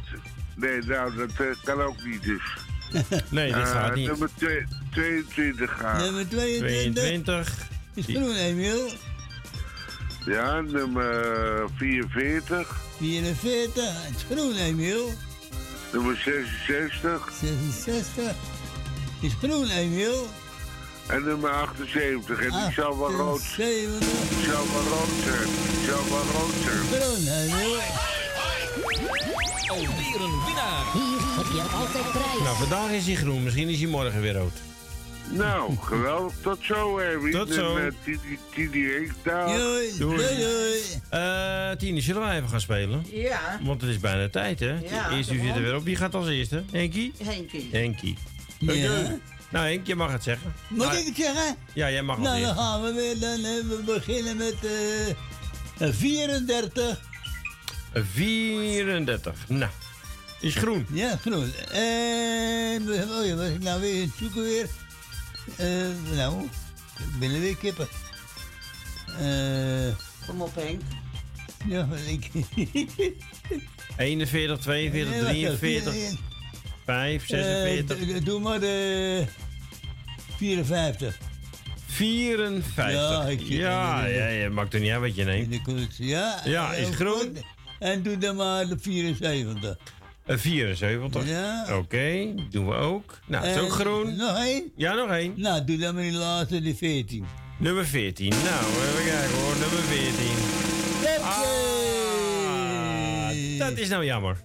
Nee, 0.56 0.80
nou, 0.82 1.16
dat 1.16 1.30
eh, 1.38 1.46
kan 1.64 1.82
ook 1.82 2.04
niet 2.04 2.22
dus. 2.22 2.42
Nee, 3.30 3.52
dat 3.52 3.60
Eh, 3.62 3.70
gaat 3.70 3.94
niet. 3.94 4.06
Nummer 4.08 4.30
twee- 4.34 4.66
22 4.90 5.70
graag. 5.70 6.00
Nummer 6.00 6.28
22. 6.28 7.02
22. 7.02 7.68
Is 7.94 8.04
groen, 8.04 8.34
Emiel. 8.36 8.90
Ja, 10.26 10.60
nummer 10.60 11.68
44. 11.76 12.76
44. 12.96 13.84
Het 13.84 14.16
is 14.16 14.36
groen, 14.36 14.56
Emiel. 14.56 15.12
Nummer 15.92 16.16
66. 16.16 17.32
66. 17.40 18.34
Is 19.20 19.32
groen, 19.42 19.70
Emiel. 19.70 20.26
En 21.06 21.24
nummer 21.24 21.50
78. 21.50 22.40
En 22.40 22.50
die 22.50 22.72
zal 22.72 22.98
wel 22.98 23.10
rood 23.10 23.40
zijn. 23.40 23.86
78. 23.86 24.28
Die 24.28 24.44
zal 24.44 24.64
wel 24.72 24.82
rood 24.82 25.14
zijn. 25.24 25.48
Die 25.70 25.84
zal 25.86 26.04
wel 26.08 26.24
rood 26.34 26.54
zijn. 26.64 27.00
Groen, 27.00 27.26
Emiel. 27.34 27.80
Alweer 29.68 30.20
een 30.20 30.44
winnaar. 30.44 30.84
Hier 30.92 31.20
heb 31.36 31.46
je 31.52 31.62
altijd 31.76 32.10
prijs. 32.10 32.42
Nou, 32.42 32.56
vandaag 32.56 32.90
is 32.90 33.06
hij 33.06 33.14
groen. 33.14 33.42
Misschien 33.42 33.68
is 33.68 33.80
hij 33.80 33.88
morgen 33.88 34.20
weer 34.20 34.34
rood. 34.34 34.58
Nou, 35.30 35.76
geweldig. 35.76 36.32
Tot 36.42 36.58
zo, 36.60 36.98
Harry. 37.00 37.30
Tot 37.32 37.52
zo. 37.52 37.76
En, 37.76 37.86
eh, 37.86 37.92
Tini-. 38.54 39.10
Doei. 39.24 39.92
Doei. 39.98 40.16
Doei. 40.36 40.80
Eh, 41.10 41.70
Tini, 41.70 42.00
zullen 42.00 42.22
wij 42.22 42.36
even 42.36 42.48
gaan 42.48 42.60
spelen? 42.60 43.04
Ja. 43.10 43.58
Want 43.62 43.80
het 43.80 43.90
is 43.90 43.98
bijna 44.00 44.28
tijd, 44.28 44.60
hè? 44.60 44.78
Ja, 44.90 45.10
Eerst 45.10 45.30
u 45.30 45.38
zit 45.38 45.54
er 45.56 45.62
weer 45.62 45.74
op. 45.76 45.84
Wie 45.84 45.96
gaat 45.96 46.14
als 46.14 46.28
eerste? 46.28 46.62
Henkie? 46.72 47.12
Henkie. 47.24 47.68
Henkie. 47.72 48.16
Ja. 48.58 48.72
Oké. 48.72 49.20
Nou, 49.50 49.66
Henk, 49.66 49.86
je 49.86 49.94
mag 49.96 50.12
het 50.12 50.22
zeggen. 50.22 50.52
Mag 50.68 50.86
Nou, 50.86 50.98
ik 50.98 51.06
het 51.06 51.16
zeggen? 51.16 51.56
Ja, 51.72 51.90
jij 51.90 52.02
mag 52.02 52.16
als 52.18 52.26
Nou, 52.26 52.40
dan 52.40 52.56
gaan 52.56 52.82
we 52.82 52.92
weer. 52.92 53.18
Dan 53.18 53.38
eh, 53.44 53.44
we 53.44 53.82
beginnen 53.86 54.36
met 54.36 54.54
eh 55.78 55.92
34. 55.92 57.00
34. 57.92 59.34
Nou, 59.48 59.70
is 60.40 60.54
groen. 60.54 60.86
Ja, 60.92 61.16
groen. 61.16 61.52
En. 61.72 62.82
Oh 62.90 63.26
ja, 63.26 63.34
was 63.34 63.48
ik 63.48 63.62
nou 63.62 63.80
weer 63.80 64.02
het 64.02 64.10
zoeken 64.18 64.42
weer? 64.42 64.66
Eh, 65.58 65.66
nou, 66.16 66.48
er 67.20 67.40
weer 67.40 67.56
kippen. 67.56 67.88
Eh. 69.20 69.94
Kom 70.26 70.40
op, 70.42 70.54
Henk. 70.54 70.80
ja, 71.66 71.88
ik. 72.06 72.30
41, 73.96 74.58
42, 74.58 75.10
Nee, 75.12 75.22
wacht 75.22 75.34
even. 75.34 75.58
43, 75.58 76.18
5, 76.84 77.26
46, 77.26 77.98
Eh, 77.98 78.16
d- 78.16 78.24
doe 78.24 78.40
maar 78.40 78.60
de 78.60 79.24
54. 80.36 81.18
54. 81.86 82.92
Ja, 82.92 83.22
ik 83.24 83.40
ja, 83.40 84.04
ja, 84.06 84.26
ja, 84.28 84.50
maakt 84.50 84.74
er 84.74 84.80
niet 84.80 84.90
uit 84.90 85.00
wat 85.00 85.14
je 85.14 85.24
neemt. 85.24 85.60
Ja, 85.96 86.40
Ja, 86.44 86.72
is 86.74 86.86
heel 86.86 86.92
groen. 86.94 87.36
En 87.78 88.02
doe 88.02 88.18
dan 88.18 88.36
maar 88.36 88.66
de 88.68 88.76
74. 88.80 89.76
Een 90.26 90.38
74. 90.38 91.28
Ja. 91.28 91.66
Oké, 91.76 92.34
doen 92.50 92.66
we 92.66 92.74
ook. 92.74 93.18
Nou, 93.26 93.46
is 93.46 93.54
En 93.56 93.60
ook 93.60 93.70
groen. 93.70 94.16
Nog 94.16 94.38
één? 94.38 94.72
Ja, 94.76 94.94
nog 94.94 95.10
één. 95.10 95.32
Nou, 95.36 95.64
doe 95.64 95.76
dan 95.76 95.94
maar 95.94 96.02
die 96.02 96.12
laatste, 96.12 96.60
de 96.62 96.74
14. 96.74 97.24
Nummer 97.58 97.86
14. 97.86 98.28
Nou, 98.28 98.40
even 98.42 99.04
kijken 99.04 99.38
hoor. 99.38 99.56
Nummer 99.58 99.82
14. 99.82 100.26
Ah, 101.22 101.38
dat 103.58 103.78
is 103.78 103.88
nou 103.88 104.04
jammer. 104.04 104.36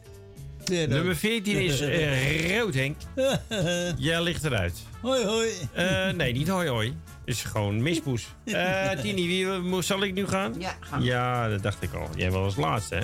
Nummer 0.69 1.15
14 1.15 1.57
is 1.57 1.81
eh, 1.81 2.57
rood, 2.57 2.73
Henk. 2.73 2.97
Jij 3.97 4.23
ligt 4.23 4.43
eruit. 4.43 4.81
Hoi, 5.01 5.25
hoi. 5.25 5.49
Eh, 5.73 6.09
nee, 6.09 6.33
niet 6.33 6.47
hoi 6.47 6.69
hoi. 6.69 6.93
is 7.25 7.43
gewoon 7.43 7.81
mispoes. 7.81 8.27
Eh 8.45 8.89
Tini, 8.89 9.27
wie, 9.27 9.81
zal 9.81 10.03
ik 10.03 10.13
nu 10.13 10.27
gaan? 10.27 10.55
Ja, 10.59 10.75
ga. 10.79 10.97
Ja, 10.99 11.49
dat 11.49 11.63
dacht 11.63 11.81
ik 11.81 11.93
al. 11.93 12.09
Jij 12.15 12.31
was 12.31 12.43
als 12.43 12.55
laatste, 12.55 12.95
hè? 12.95 13.01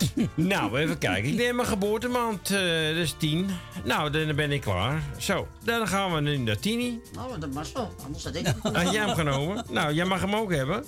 nou, 0.34 0.78
even 0.78 0.98
kijken. 0.98 1.30
Ik 1.30 1.36
neem 1.36 1.56
mijn 1.56 1.68
geboortemaand, 1.68 2.50
eh 2.50 2.58
dat 2.86 2.96
is 2.96 3.14
10. 3.18 3.46
Nou, 3.84 4.10
dan 4.10 4.36
ben 4.36 4.52
ik 4.52 4.60
klaar. 4.60 5.02
Zo, 5.18 5.48
dan 5.64 5.88
gaan 5.88 6.14
we 6.14 6.20
nu 6.20 6.36
naar 6.36 6.58
Tini. 6.58 7.00
Oh, 7.18 7.40
dat 7.40 7.54
was 7.54 7.72
wel. 7.72 7.94
Anders 8.04 8.24
had 8.24 8.34
ik 8.34 8.46
Had 8.62 8.92
jij 8.92 9.04
hem 9.06 9.14
genomen? 9.14 9.64
Nou, 9.70 9.92
jij 9.94 10.04
mag 10.04 10.20
hem 10.20 10.34
ook 10.34 10.52
hebben. 10.52 10.84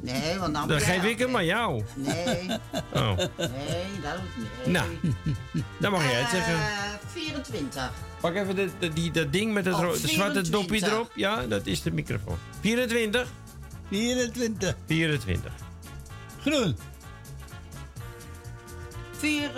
Nee, 0.00 0.38
want 0.38 0.54
dan... 0.54 0.68
Dan 0.68 0.80
geef 0.80 1.04
ik 1.04 1.18
hem 1.18 1.36
aan 1.36 1.44
jou. 1.44 1.82
Nee. 1.94 2.48
Oh. 2.94 3.16
Nee, 3.16 3.86
dat 4.02 4.18
niet. 4.36 4.66
Nou, 4.72 4.86
dan 5.78 5.92
mag 5.92 6.02
jij 6.10 6.20
het 6.20 6.24
Eh, 6.24 6.30
zeggen. 6.32 6.58
24. 7.12 7.90
Pak 8.20 8.34
even 8.34 8.56
de, 8.56 8.68
de- 8.78 8.92
die, 8.92 9.10
dat 9.10 9.32
ding 9.32 9.52
met 9.52 9.64
het 9.64 9.74
Oh, 9.74 9.80
zwarte 9.80 10.06
24. 10.08 10.48
dopje 10.52 10.86
erop. 10.86 11.10
Ja, 11.14 11.46
dat 11.46 11.66
is 11.66 11.82
de 11.82 11.90
microfoon. 11.92 12.38
24. 12.60 13.28
24. 13.90 14.74
24. 14.86 15.52
Groen. 16.40 16.76
4. 19.18 19.50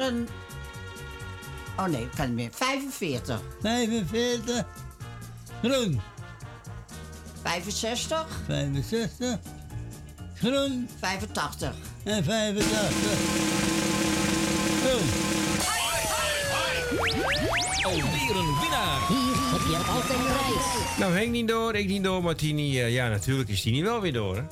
Oh 1.76 1.86
nee, 1.86 2.08
kan 2.16 2.26
niet 2.26 2.34
meer. 2.34 2.48
45. 2.52 3.40
45. 3.60 4.64
Groen. 5.62 6.00
65. 7.42 8.26
65. 8.46 9.38
Groen. 10.34 10.88
85. 11.00 11.74
En 12.04 12.24
85. 12.24 12.70
Groen. 14.84 15.08
Alweer 17.82 18.36
een 18.36 18.58
winnaar. 18.60 19.08
Hier 19.08 19.36
heb 19.36 19.60
je 19.70 19.76
altijd 19.92 20.18
prijs. 20.18 20.98
Nou, 20.98 21.12
Henk 21.12 21.30
niet 21.30 21.48
door, 21.48 21.74
ik 21.74 21.88
niet 21.88 22.04
door, 22.04 22.22
maar 22.22 22.34
Tini... 22.34 22.80
eh, 22.80 22.92
ja, 22.92 23.08
natuurlijk 23.08 23.48
is 23.48 23.62
Tini 23.62 23.82
wel 23.82 24.00
weer 24.00 24.12
door, 24.12 24.36
hè? 24.36 24.42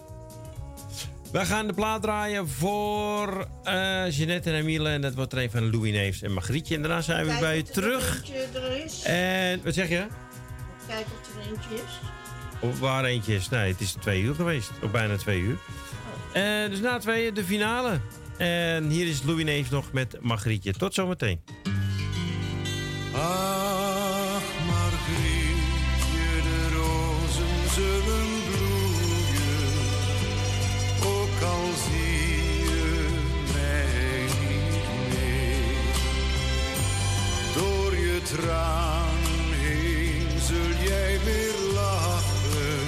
We 1.32 1.44
gaan 1.44 1.66
de 1.66 1.72
plaat 1.72 2.02
draaien 2.02 2.48
voor 2.48 3.48
eh 3.64 4.10
Jeanette 4.10 4.50
en 4.50 4.56
Emile. 4.56 4.88
En 4.88 5.00
dat 5.00 5.14
wordt 5.14 5.32
er 5.32 5.38
een 5.42 5.50
van 5.50 5.70
Louis 5.70 5.92
Neefs 5.92 6.22
en 6.22 6.32
Margrietje. 6.32 6.74
En 6.74 6.82
daarna 6.82 7.00
zijn 7.00 7.22
we 7.24 7.28
Kijk 7.28 7.40
bij 7.40 7.56
je 7.56 7.62
er 7.62 7.70
terug. 7.72 8.22
er. 9.04 9.12
En, 9.12 9.60
wat 9.64 9.74
zeg 9.74 9.88
je? 9.88 10.06
Kijk 10.86 11.06
of 11.20 11.34
er 11.36 11.50
eentje 11.50 11.74
is. 11.74 12.00
Of 12.60 12.78
waar 12.80 13.04
eentje 13.04 13.34
is? 13.34 13.48
Nee, 13.48 13.72
het 13.72 13.80
is 13.80 13.92
twee 14.00 14.22
uur 14.22 14.34
geweest. 14.34 14.70
Of 14.82 14.90
bijna 14.90 15.16
twee 15.16 15.40
uur. 15.40 15.56
En 16.32 16.70
dus 16.70 16.80
na 16.80 16.98
twee 16.98 17.32
de 17.32 17.44
finale. 17.44 18.00
En 18.38 18.88
hier 18.88 19.06
is 19.06 19.22
Louis 19.22 19.44
Neefs 19.44 19.70
nog 19.70 19.92
met 19.92 20.16
Margrietje. 20.20 20.72
Tot 20.72 20.94
zometeen. 20.94 21.40
Ach, 23.14 23.67
heen 38.46 40.40
zul 40.40 40.88
jij 40.88 41.18
weer 41.24 41.72
lachen. 41.74 42.86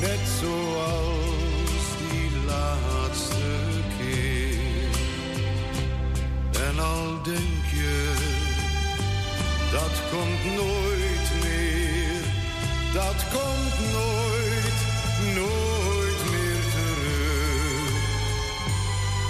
Net 0.00 0.20
zoals 0.40 1.84
die 1.98 2.30
laatste 2.46 3.50
keer. 3.98 4.90
En 6.68 6.78
al 6.78 7.22
denk 7.22 7.64
je, 7.70 8.12
dat 9.72 9.94
komt 10.10 10.44
nooit 10.56 11.30
meer. 11.42 12.22
Dat 12.92 13.24
komt 13.32 13.78
nooit, 13.92 14.78
nooit 15.34 16.30
meer 16.30 16.62
terug. 16.76 17.94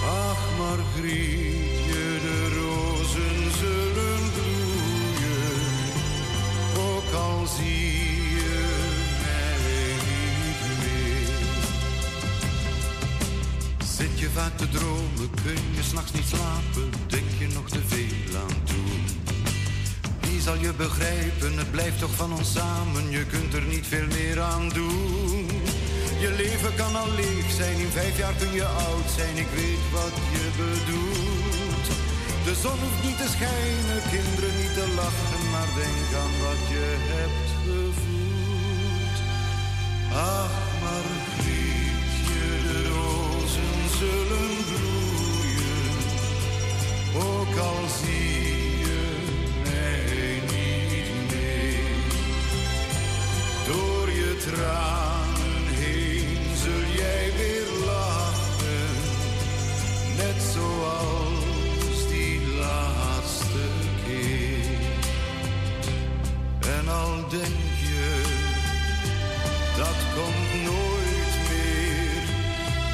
Ach, 0.05 0.43
Margrietje, 0.57 1.40
je 14.33 14.55
te 14.55 14.69
dromen, 14.69 15.29
kun 15.43 15.61
je 15.75 15.83
s'nachts 15.83 16.11
niet 16.11 16.27
slapen, 16.27 16.89
denk 17.07 17.29
je 17.39 17.47
nog 17.47 17.69
te 17.69 17.81
veel 17.85 18.39
aan 18.39 18.63
toen. 18.63 19.03
Wie 20.21 20.41
zal 20.41 20.55
je 20.55 20.73
begrijpen, 20.73 21.57
het 21.57 21.71
blijft 21.71 21.99
toch 21.99 22.15
van 22.15 22.33
ons 22.33 22.51
samen, 22.51 23.09
je 23.09 23.25
kunt 23.25 23.53
er 23.53 23.61
niet 23.61 23.87
veel 23.87 24.07
meer 24.07 24.41
aan 24.41 24.69
doen. 24.69 25.47
Je 26.19 26.31
leven 26.37 26.75
kan 26.75 26.95
al 26.95 27.11
leeg 27.15 27.51
zijn, 27.51 27.77
in 27.77 27.91
vijf 27.99 28.17
jaar 28.17 28.33
kun 28.33 28.51
je 28.51 28.65
oud 28.65 29.09
zijn, 29.17 29.37
ik 29.37 29.49
weet 29.55 29.85
wat 29.91 30.15
je 30.33 30.45
bedoelt. 30.61 31.87
De 32.43 32.55
zon 32.61 32.77
hoeft 32.83 33.03
niet 33.03 33.17
te 33.17 33.29
schijnen, 33.35 34.01
kinderen 34.11 34.55
niet 34.61 34.73
te 34.73 34.87
lachen, 34.95 35.43
maar 35.51 35.69
denk 35.81 36.09
aan 36.21 36.35
wat 36.45 36.61
je 36.73 36.85
hebt 37.13 37.49
gevoeld. 37.65 39.17
Ach, 40.13 40.70
ook 47.21 47.57
al 47.57 47.87
zie 48.03 48.79
je 48.79 49.17
mij 49.63 50.41
niet 50.53 51.31
meer. 51.31 52.03
Door 53.67 54.09
je 54.09 54.37
tranen 54.45 55.65
heen 55.81 56.37
zul 56.63 56.85
jij 56.95 57.31
weer 57.37 57.85
lachen, 57.85 58.95
net 60.17 60.43
zoals 60.53 62.07
die 62.09 62.41
laatste 62.59 63.65
keer. 64.05 64.79
En 66.77 66.87
al 66.87 67.15
denk 67.29 67.69
je, 67.89 68.21
dat 69.77 69.99
komt 70.15 70.63
nooit 70.63 71.33
meer, 71.49 72.23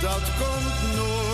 dat 0.02 0.24
komt 0.40 0.96
nooit, 0.96 1.27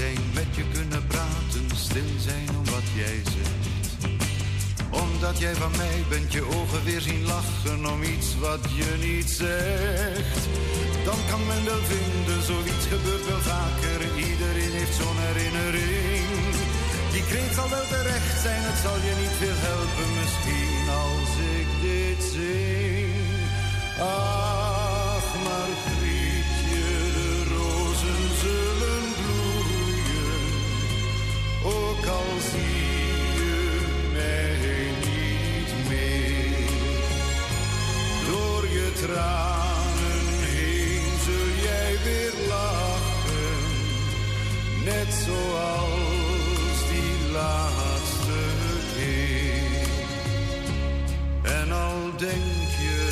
zijn, 0.00 0.20
met 0.34 0.50
je 0.58 0.64
kunnen 0.76 1.06
praten, 1.06 1.66
stil 1.86 2.12
zijn 2.28 2.48
om 2.58 2.64
wat 2.76 2.88
jij 3.00 3.18
zegt. 3.36 3.66
Omdat 5.04 5.38
jij 5.38 5.54
van 5.54 5.74
mij 5.76 5.98
bent, 6.08 6.32
je 6.32 6.44
ogen 6.58 6.82
weer 6.84 7.00
zien 7.00 7.24
lachen 7.34 7.80
om 7.92 8.02
iets 8.02 8.28
wat 8.46 8.64
je 8.78 8.90
niet 9.08 9.30
zegt. 9.42 10.42
Dan 11.08 11.20
kan 11.30 11.42
men 11.50 11.64
wel 11.70 11.82
vinden, 11.94 12.42
zoiets 12.50 12.86
gebeurt 12.92 13.26
wel 13.32 13.42
vaker. 13.54 13.98
Iedereen 14.28 14.74
heeft 14.78 14.96
zo'n 15.00 15.20
herinnering. 15.28 16.28
Die 17.12 17.24
kreet 17.30 17.52
zal 17.58 17.68
wel 17.76 17.86
terecht 17.94 18.38
zijn, 18.46 18.62
het 18.70 18.78
zal 18.86 18.98
je 19.06 19.14
niet 19.22 19.36
veel 19.42 19.58
helpen 19.68 20.08
misschien 20.20 20.84
als 21.04 21.32
ik 21.58 21.68
dit 21.86 22.20
zing. 22.34 23.10
Ach, 23.98 24.59
tranen 39.06 40.26
heen 40.40 41.02
zul 41.24 41.48
jij 41.62 41.96
weer 42.04 42.32
lachen, 42.48 43.60
net 44.84 45.10
zoals 45.26 46.78
die 46.90 47.32
laatste 47.32 48.40
keer. 48.96 49.88
En 51.42 51.72
al 51.72 52.00
denk 52.16 52.68
je, 52.84 53.08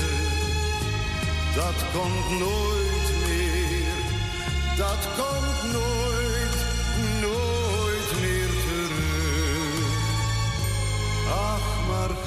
dat 1.54 1.78
komt 1.92 2.38
nooit 2.38 3.08
meer, 3.26 3.98
dat 4.76 5.02
komt 5.16 5.72
nooit, 5.72 5.97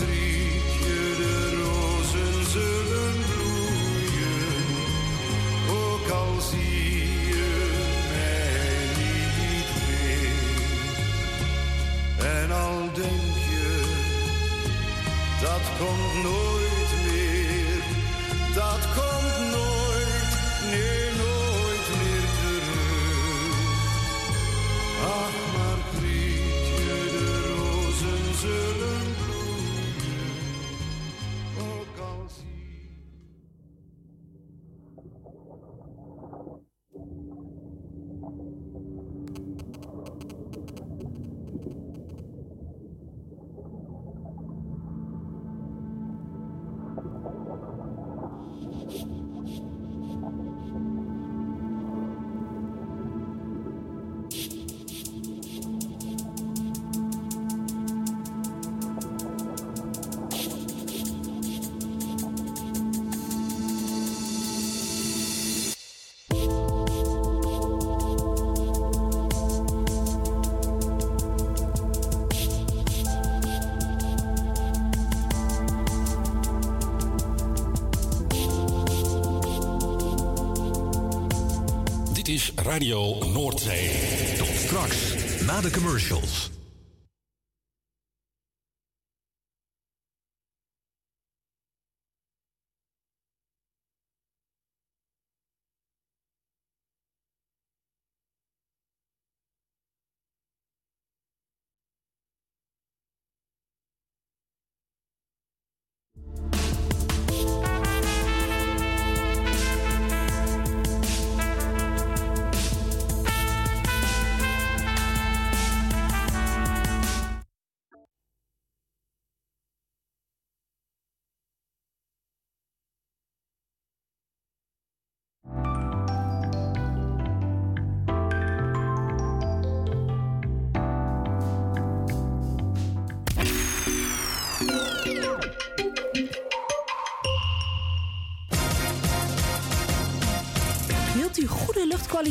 De 0.02 1.62
rozen 1.64 2.46
zullen 2.50 3.16
bloeien, 3.30 4.66
ook 5.70 6.10
al 6.10 6.42
zie 6.42 7.28
je 7.28 7.50
mij 8.10 8.86
niet 9.04 9.70
meer. 9.88 10.36
En 12.32 12.52
al 12.52 12.80
denk 12.94 13.36
je, 13.50 13.84
dat 15.42 15.62
komt 15.80 16.24
nooit 16.24 16.51
Radio 82.72 83.18
Noordzee. 83.34 83.90
Tot 84.38 84.48
straks, 84.48 85.14
na 85.46 85.62
de 85.62 85.72
commercials. 85.72 86.41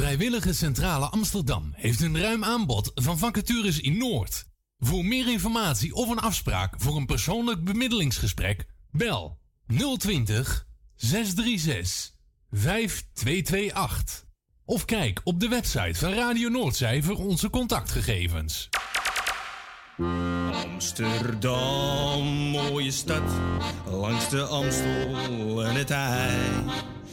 Vrijwillige 0.00 0.52
Centrale 0.52 1.06
Amsterdam 1.06 1.72
heeft 1.76 2.00
een 2.00 2.20
ruim 2.20 2.44
aanbod 2.44 2.90
van 2.94 3.18
vacatures 3.18 3.80
in 3.80 3.98
Noord. 3.98 4.44
Voor 4.78 5.04
meer 5.04 5.28
informatie 5.30 5.94
of 5.94 6.08
een 6.08 6.18
afspraak 6.18 6.74
voor 6.78 6.96
een 6.96 7.06
persoonlijk 7.06 7.64
bemiddelingsgesprek, 7.64 8.66
bel 8.90 9.38
020 9.98 10.66
636 10.94 12.14
5228. 12.50 14.24
Of 14.64 14.84
kijk 14.84 15.20
op 15.24 15.40
de 15.40 15.48
website 15.48 15.98
van 15.98 16.12
Radio 16.12 16.48
Noordzij 16.48 17.02
voor 17.02 17.16
onze 17.16 17.50
contactgegevens. 17.50 18.68
Amsterdam, 20.52 22.26
mooie 22.50 22.90
stad, 22.90 23.30
langs 23.86 24.28
de 24.28 24.42
Amstel 24.42 25.64
en 25.64 25.74
het 25.74 25.90
IJ. 25.90 26.99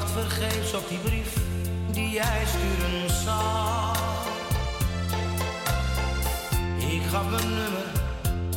Wacht 0.00 0.12
vergeefs 0.12 0.74
op 0.74 0.88
die 0.88 0.98
brief 0.98 1.34
die 1.90 2.10
jij 2.10 2.42
sturen 2.46 3.10
zal. 3.24 3.92
Ik 6.90 7.02
gaf 7.10 7.30
mijn 7.30 7.48
nummer 7.48 7.86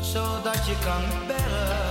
zodat 0.02 0.66
je 0.66 0.76
kan 0.86 1.28
bellen. 1.28 1.83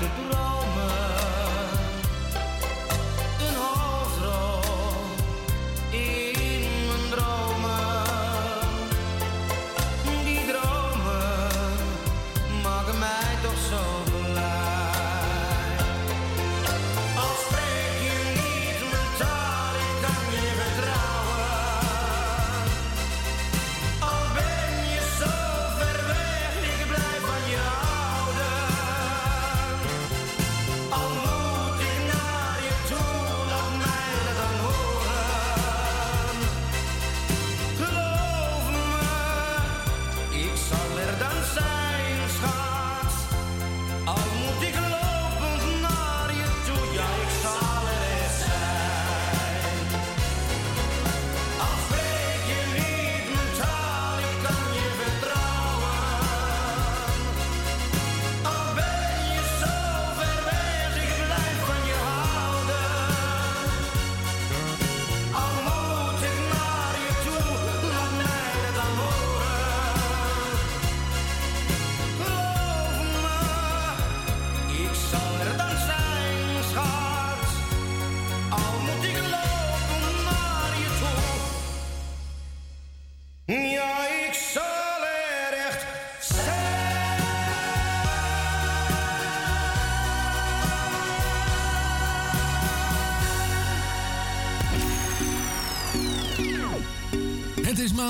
Te 0.00 0.06
dromen. 0.16 0.99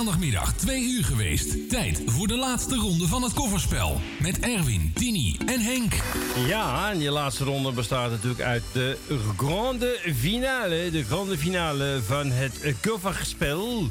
Maandagmiddag 0.05 0.53
2 0.53 0.83
uur 0.83 1.05
geweest. 1.05 1.69
Tijd 1.69 2.03
voor 2.07 2.27
de 2.27 2.37
laatste 2.37 2.77
ronde 2.77 3.07
van 3.07 3.23
het 3.23 3.33
kofferspel. 3.33 4.01
Met 4.21 4.41
Erwin, 4.41 4.93
Tini 4.95 5.37
en 5.47 5.61
Henk. 5.61 5.93
Ja, 6.47 6.91
en 6.91 6.99
die 6.99 7.11
laatste 7.11 7.45
ronde 7.45 7.73
bestaat 7.73 8.11
natuurlijk 8.11 8.41
uit 8.41 8.63
de 8.73 8.97
grande 9.37 9.99
finale. 10.17 10.91
De 10.91 11.05
grande 11.05 11.39
finale 11.39 12.01
van 12.07 12.31
het 12.31 12.75
kofferspel. 12.87 13.91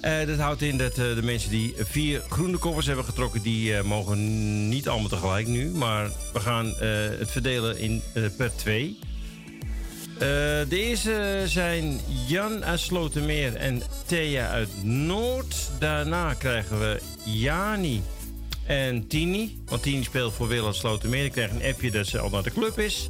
Eh, 0.00 0.26
dat 0.26 0.38
houdt 0.38 0.62
in 0.62 0.78
dat 0.78 0.98
eh, 0.98 1.14
de 1.14 1.22
mensen 1.22 1.50
die 1.50 1.74
vier 1.78 2.22
groene 2.28 2.58
koffers 2.58 2.86
hebben 2.86 3.04
getrokken... 3.04 3.42
die 3.42 3.76
eh, 3.76 3.84
mogen 3.84 4.68
niet 4.68 4.88
allemaal 4.88 5.08
tegelijk 5.08 5.46
nu. 5.46 5.70
Maar 5.70 6.10
we 6.32 6.40
gaan 6.40 6.66
het 7.18 7.30
verdelen 7.30 7.78
in, 7.78 8.02
per 8.36 8.56
twee. 8.56 8.98
Eh, 10.22 10.28
de 10.68 10.78
eerste 10.78 11.42
zijn 11.46 12.00
Jan 12.26 12.64
uit 12.64 12.80
Slotermeer 12.80 13.56
en 13.56 13.82
Thea 14.06 14.48
uit 14.48 14.84
Noord. 14.84 15.70
Daarna 15.78 16.34
krijgen 16.34 16.80
we 16.80 17.00
Jani 17.24 18.02
en 18.66 19.06
Tini. 19.06 19.62
Want 19.66 19.82
Tini 19.82 20.02
speelt 20.02 20.32
voor 20.32 20.48
Wil 20.48 20.66
uit 20.66 20.74
Slotermeer. 20.74 21.24
Ik 21.24 21.32
krijg 21.32 21.50
een 21.50 21.62
appje 21.62 21.90
dat 21.90 22.06
ze 22.06 22.18
al 22.18 22.30
naar 22.30 22.42
de 22.42 22.52
club 22.52 22.78
is. 22.78 23.08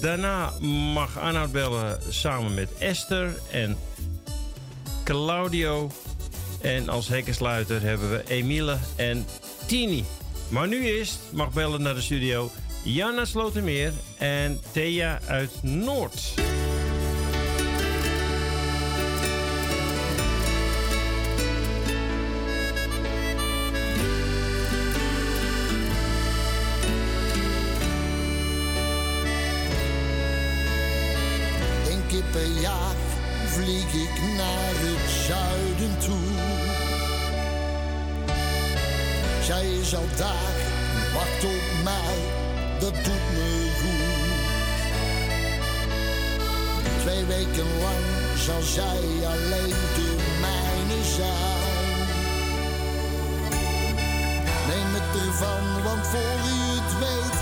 Daarna 0.00 0.52
mag 0.92 1.18
Arnoud 1.18 1.52
bellen 1.52 1.98
samen 2.08 2.54
met 2.54 2.68
Esther 2.78 3.40
en 3.50 3.76
Claudio. 5.04 5.90
En 6.60 6.88
als 6.88 7.08
hekkensluiter 7.08 7.82
hebben 7.82 8.10
we 8.10 8.22
Emile 8.28 8.78
en 8.96 9.26
Tini. 9.66 10.04
Maar 10.48 10.68
nu 10.68 10.84
eerst 10.84 11.18
mag 11.32 11.52
bellen 11.52 11.82
naar 11.82 11.94
de 11.94 12.00
studio 12.00 12.50
Janna 12.82 13.24
Slotermeer 13.24 13.92
en 14.18 14.60
Thea 14.72 15.18
uit 15.26 15.62
Noord. 15.62 16.34
Een 32.34 32.60
jaar 32.60 32.94
vlieg 33.46 33.94
ik 33.94 34.20
naar 34.36 34.74
het 34.74 35.10
zuiden 35.26 35.98
toe. 35.98 36.28
Zij 39.42 39.78
is 39.80 39.94
al 39.94 40.06
daar 40.16 40.54
wacht 41.14 41.44
op 41.44 41.84
mij, 41.84 42.37
dat 42.80 42.94
doet 42.94 43.26
me 43.34 43.70
goed. 43.80 44.06
Twee 47.00 47.24
weken 47.24 47.78
lang 47.80 48.04
zal 48.36 48.62
zij 48.62 49.26
alleen 49.26 49.78
de 49.96 50.16
mijne 50.40 51.04
zijn. 51.16 52.06
Neem 54.68 54.94
het 54.98 55.26
ervan, 55.26 55.82
want 55.82 56.06
voor 56.06 56.38
je 56.44 56.80
het 56.80 56.98
weet 56.98 57.37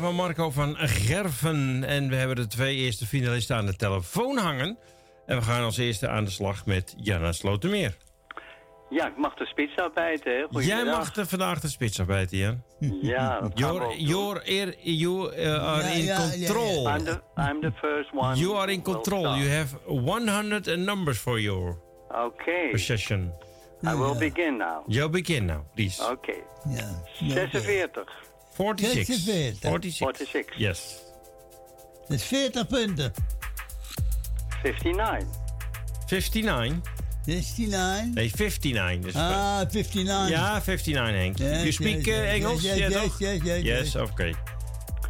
van 0.00 0.14
Marco 0.14 0.50
van 0.50 0.76
Gerven. 0.78 1.84
En 1.84 2.08
we 2.08 2.16
hebben 2.16 2.36
de 2.36 2.46
twee 2.46 2.76
eerste 2.76 3.06
finalisten 3.06 3.56
aan 3.56 3.66
de 3.66 3.76
telefoon 3.76 4.36
hangen. 4.38 4.78
En 5.26 5.36
we 5.36 5.42
gaan 5.42 5.62
als 5.64 5.76
eerste 5.78 6.08
aan 6.08 6.24
de 6.24 6.30
slag 6.30 6.66
met 6.66 6.94
Janna 6.96 7.32
Slotermeer. 7.32 7.96
Ja, 8.90 9.06
ik 9.06 9.16
mag 9.16 9.34
de 9.34 9.46
spits 9.46 9.76
afbijten, 9.76 10.32
hè? 10.50 10.60
Jij 10.60 10.84
mag 10.84 11.10
vandaag 11.14 11.60
de 11.60 11.68
spits 11.68 12.00
afbijten, 12.00 12.38
Jan. 12.38 12.62
Ja, 13.02 13.40
You're, 13.54 13.96
you're, 13.96 14.42
er- 14.44 14.74
you 14.82 15.36
uh, 15.36 15.62
are 15.68 15.82
Ja, 15.82 15.88
in 15.94 16.04
ja, 16.04 16.18
ja, 16.18 16.32
ja. 16.32 16.46
control. 16.46 16.88
I'm 16.88 17.04
the, 17.04 17.20
I'm 17.36 17.60
the 17.60 17.72
first 17.80 18.12
one. 18.12 18.36
You 18.36 18.56
are 18.56 18.72
in 18.72 18.82
control. 18.82 19.22
You 19.36 19.48
have 19.50 19.76
100 19.86 20.76
numbers 20.78 21.18
for 21.18 21.40
your 21.40 21.78
Okay. 22.08 22.70
possession. 22.70 23.32
I 23.82 23.94
will 23.94 24.18
begin 24.18 24.56
now. 24.56 24.82
You 24.86 25.08
begin 25.10 25.44
now, 25.44 25.60
please. 25.74 26.10
Oké. 26.10 26.34
46. 27.18 28.04
46. 28.56 29.06
46. 29.06 29.58
46. 29.60 29.98
46. 29.98 30.56
Yes. 30.56 30.96
Dat 32.08 32.18
is 32.18 32.22
40 32.24 32.66
punten. 32.66 33.12
59. 34.62 35.26
59. 36.06 36.80
69? 37.26 38.14
Nee, 38.14 38.30
59. 38.30 39.00
Dus 39.02 39.14
Ah, 39.14 39.60
59. 39.70 40.28
Ja, 40.28 40.60
59 40.62 41.14
Henk. 41.14 41.38
Yes, 41.38 41.60
you 41.60 41.72
speak 41.72 42.04
yes, 42.04 42.06
uh, 42.06 42.22
yes, 42.24 42.32
Engels? 42.34 42.62
yes, 42.62 42.76
ja, 42.78 42.88
yes, 42.88 43.10
yes, 43.18 43.40
yes, 43.42 43.62
Yes, 43.62 43.92
yes. 43.92 43.96
oké. 43.96 44.30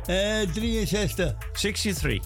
Eh, 0.06 0.40
63. 0.86 1.34
63. 1.52 2.20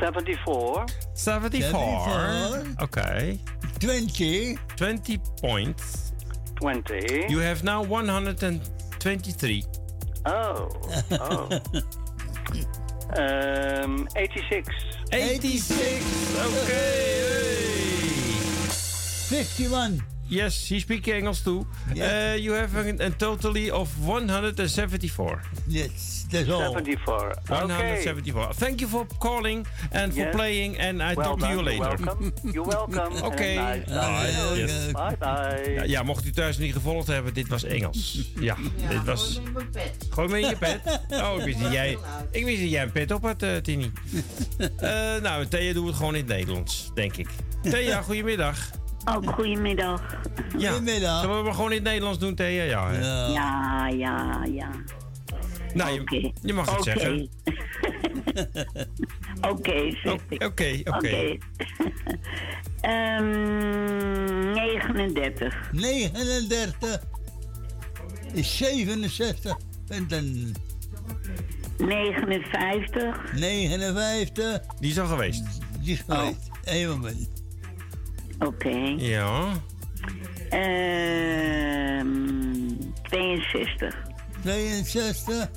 74. 0.00 0.84
74. 1.14 2.62
Okay. 2.76 3.40
20. 3.78 4.58
20 4.74 5.20
points. 5.40 5.82
20. 6.54 7.24
You 7.28 7.42
have 7.42 7.62
now 7.64 7.84
123. 7.90 9.64
Oh. 10.26 10.68
Oh. 11.12 11.48
um, 13.16 14.08
86. 14.16 14.68
86. 15.12 16.36
Okay. 16.36 17.16
51. 19.28 20.15
Yes, 20.28 20.68
he 20.68 20.80
speaks 20.80 21.08
Engels 21.08 21.40
too. 21.42 21.66
Uh, 21.96 22.34
you 22.38 22.52
have 22.52 22.74
a, 22.76 23.06
a 23.06 23.10
totally 23.10 23.70
of 23.70 23.88
174. 24.06 25.40
Yes, 25.68 26.26
that's 26.30 26.48
all. 26.50 26.72
74. 26.72 27.34
174. 27.48 28.54
Thank 28.54 28.80
you 28.80 28.88
for 28.88 29.06
calling 29.18 29.66
and 29.92 30.12
for 30.12 30.18
Yes. 30.20 30.34
playing, 30.34 30.78
and 30.80 31.00
I 31.02 31.14
Well 31.14 31.26
talk 31.26 31.38
to 31.40 31.48
you 31.48 31.62
later. 31.62 31.78
You're 31.78 32.04
welcome. 32.04 32.32
You're 32.52 32.66
welcome. 32.66 33.22
Oké. 33.28 33.54
Nice 33.54 33.84
Ah, 33.90 34.54
yes. 34.56 34.92
Bye 34.92 35.16
bye. 35.18 35.72
Ja, 35.74 35.82
ja, 35.82 36.02
mocht 36.02 36.26
u 36.26 36.30
thuis 36.30 36.58
niet 36.58 36.72
gevolgd 36.72 37.06
hebben, 37.06 37.34
dit 37.34 37.48
was 37.48 37.64
Engels. 37.64 38.30
Ja, 38.40 38.56
dit 38.88 39.04
was... 39.04 39.40
Gewoon 40.10 40.30
mee 40.30 40.42
in 40.42 40.48
je 40.48 40.56
pet. 40.56 40.80
Oh, 41.22 41.38
ik 41.38 41.44
wist 41.44 41.60
dat 41.62 41.72
jij, 41.72 41.98
ik 42.30 42.44
wist 42.44 42.60
dat 42.60 42.70
jij 42.70 42.82
een 42.82 42.92
pet 42.92 43.10
op 43.10 43.22
had, 43.22 43.42
eh, 43.42 43.56
Tini. 43.56 43.92
Eh, 44.76 45.16
nou, 45.22 45.46
Thea 45.46 45.72
doet 45.72 45.86
het 45.86 45.96
gewoon 45.96 46.14
in 46.14 46.20
het 46.20 46.28
Nederlands, 46.36 46.90
denk 46.94 47.16
ik. 47.16 47.28
Thea, 47.62 48.02
goedemiddag. 48.02 48.70
Oh, 49.06 49.26
goedemiddag. 49.34 50.02
Ja. 50.58 50.70
Goedemiddag. 50.72 51.20
Zullen 51.20 51.36
we 51.36 51.42
maar 51.42 51.54
gewoon 51.54 51.70
in 51.70 51.76
het 51.76 51.84
Nederlands 51.86 52.18
doen, 52.18 52.34
Thea? 52.34 52.62
Ja. 52.64 52.90
hè? 52.90 52.98
Ja, 53.32 53.88
ja, 53.88 54.44
ja. 54.52 54.70
Nou, 55.74 56.02
je, 56.04 56.32
je 56.42 56.52
mag 56.52 56.70
het 56.70 56.80
Oké. 56.80 56.90
zeggen. 56.90 57.28
Oké, 59.50 59.90
zeg 60.02 60.20
ik. 60.28 60.44
Oké, 60.44 60.80
oké. 60.84 61.36
Ehm, 62.80 64.52
39. 64.52 65.70
39 65.72 67.00
is 68.32 68.56
67 68.56 69.56
punten. 69.86 70.52
59. 71.78 73.32
59. 73.34 74.60
Die 74.80 74.90
is 74.90 74.98
al 74.98 75.06
geweest. 75.06 75.44
Die 75.80 75.92
is 75.92 76.02
geweest. 76.08 76.50
Eén 76.64 76.88
moment. 76.88 77.35
Oké. 78.38 78.94
Ja. 78.96 79.52
Ehm 80.48 82.06
62. 83.02 83.96
62 84.42 85.50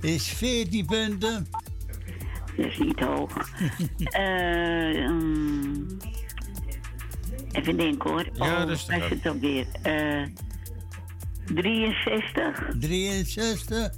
is 0.00 0.28
14 0.28 0.86
punten. 0.86 1.46
Dat 2.56 2.66
is 2.66 2.78
niet 2.78 3.00
hoog. 3.00 3.32
Eh, 3.98 5.08
mm, 5.08 5.86
even 7.52 7.76
denken 7.76 8.10
hoor. 8.10 8.28
Ja, 8.32 8.62
oh, 8.62 8.68
rustig 8.68 8.98
waar 8.98 9.04
is 9.04 9.10
het 9.10 9.26
alweer? 9.26 9.66
Eh 9.82 10.24
63. 11.54 12.68
63 12.78 13.90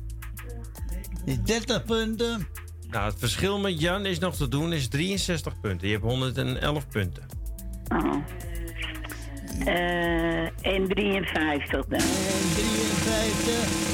is 1.24 1.40
30 1.42 1.84
punten. 1.84 2.48
Nou, 2.90 3.10
het 3.10 3.18
verschil 3.18 3.58
met 3.58 3.80
Jan 3.80 4.06
is 4.06 4.18
nog 4.18 4.36
te 4.36 4.48
doen, 4.48 4.72
is 4.72 4.88
63 4.88 5.60
punten. 5.60 5.88
Je 5.88 5.94
hebt 5.94 6.06
111 6.06 6.88
punten. 6.88 7.26
Oh. 7.94 8.14
Eh, 9.66 10.42
en 10.44 10.88
53 10.88 11.86
dan. 11.86 11.98
En 11.98 12.06
53 12.54 13.84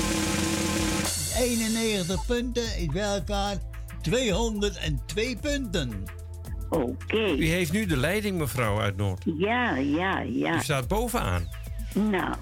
91 1.36 2.26
punten 2.26 2.78
is 2.78 2.86
bij 2.86 3.02
elkaar 3.02 3.56
202 4.00 5.36
punten. 5.40 6.04
Oké. 6.68 7.16
U 7.16 7.46
heeft 7.46 7.72
nu 7.72 7.86
de 7.86 7.96
leiding, 7.96 8.38
mevrouw 8.38 8.80
uit 8.80 8.96
Noord. 8.96 9.22
Ja, 9.24 9.76
ja, 9.76 10.20
ja. 10.20 10.54
U 10.54 10.60
staat 10.60 10.88
bovenaan. 10.88 11.48
Nou, 11.94 12.34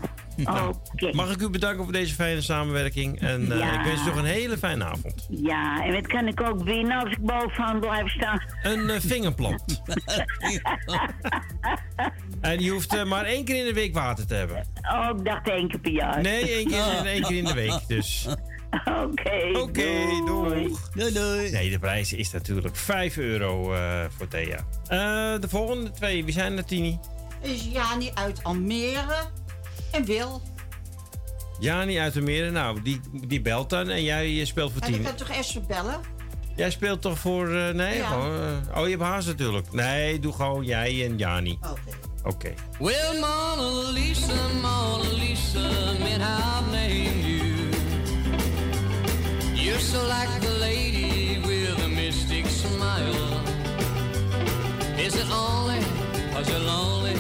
Nou, 0.44 0.74
oké. 0.93 1.10
Mag 1.12 1.31
ik 1.31 1.40
u 1.40 1.51
bedanken 1.51 1.85
voor 1.85 1.93
deze 1.93 2.15
fijne 2.15 2.40
samenwerking. 2.40 3.20
En 3.20 3.52
eh, 3.52 3.59
Ja. 3.59 3.78
ik 3.81 3.85
wens 3.86 4.02
u 4.02 4.05
nog 4.05 4.16
een 4.16 4.24
hele 4.24 4.59
fijne 4.59 4.85
avond. 4.85 5.27
Ja, 5.31 5.85
en 5.85 5.93
wat 5.93 6.06
kan 6.06 6.27
ik 6.27 6.40
ook 6.40 6.62
winnen 6.62 6.98
als 6.98 7.10
ik 7.10 7.19
bovenaan 7.20 7.81
blijf 7.81 8.10
staan? 8.10 8.43
Een 8.62 8.90
eh, 8.90 9.01
vingerplant. 9.01 9.82
en 12.40 12.60
je 12.60 12.70
hoeft 12.70 12.94
eh, 12.97 13.05
maar 13.05 13.24
één 13.24 13.44
keer 13.44 13.59
in 13.59 13.65
de 13.65 13.73
week 13.74 13.94
water 13.94 14.27
te 14.27 14.35
hebben. 14.35 14.66
Oh, 14.93 15.09
ik 15.19 15.24
dacht 15.24 15.48
één 15.48 15.69
keer 15.69 15.81
per 15.81 15.93
jaar. 15.93 16.20
Nee, 16.20 16.51
één 16.51 16.66
keer, 16.69 17.06
één 17.06 17.23
keer 17.23 17.36
in 17.36 17.44
de 17.44 17.55
week. 17.55 17.81
Dus. 17.86 18.28
Oké. 18.85 19.59
Oké, 19.59 19.90
doeg. 20.27 20.90
Doei, 20.90 21.12
doei. 21.12 21.51
Nee, 21.51 21.70
de 21.70 21.78
prijs 21.78 22.12
is 22.12 22.31
natuurlijk 22.31 22.77
5 22.77 23.16
euro 23.16 23.73
eh, 23.74 24.05
voor 24.16 24.28
Thea. 24.28 24.56
Eh, 24.86 25.40
de 25.40 25.48
volgende 25.48 25.90
twee, 25.90 26.24
wie 26.24 26.32
zijn 26.32 26.56
er, 26.56 26.65
Tini? 26.65 26.98
Is 27.43 27.69
Jani 27.73 28.10
uit 28.15 28.44
Almere 28.44 29.16
en 29.93 30.05
Wil. 30.05 30.43
Jani 31.60 31.98
uit 31.98 32.12
de 32.12 32.20
Meren, 32.20 32.52
nou, 32.52 32.82
die, 32.82 33.01
die 33.27 33.40
belt 33.40 33.70
dan 33.70 33.89
en 33.89 34.02
jij 34.02 34.44
speelt 34.44 34.73
voor 34.73 34.81
En 34.82 34.89
ik 34.89 34.94
Tini. 34.94 35.06
kan 35.06 35.15
toch 35.16 35.31
even 35.31 35.66
bellen? 35.66 36.01
Jij 36.56 36.70
speelt 36.70 37.02
toch 37.02 37.19
voor... 37.19 37.48
eh, 37.55 37.74
nee, 37.74 37.97
Ja. 37.97 38.06
gewoon, 38.06 38.40
eh, 38.70 38.78
oh, 38.78 38.85
je 38.85 38.90
hebt 38.90 39.02
haast 39.02 39.27
natuurlijk. 39.27 39.73
Nee, 39.73 40.19
doe 40.19 40.32
gewoon 40.32 40.65
jij 40.65 41.05
en 41.06 41.19
Jani. 41.19 41.59
Oké. 41.70 41.97
Oké. 42.23 42.55
Well, 42.78 43.12
Mona 43.20 43.90
Lisa, 43.90 44.32
Mona 44.62 45.12
Lisa, 45.12 45.59
man, 45.98 46.20
I've 46.20 46.70
named 46.70 47.24
you. 47.24 47.47
You're 49.55 49.81
so 49.81 50.02
like 50.06 50.40
the 50.40 50.56
lady 50.59 51.40
with 51.47 51.85
a 51.85 51.89
mystic 51.89 52.47
smile. 52.47 53.40
Is 54.97 55.15
it 55.15 55.31
only 55.31 55.78
cause 56.35 56.51
you're 56.51 56.65
lonely 56.65 57.15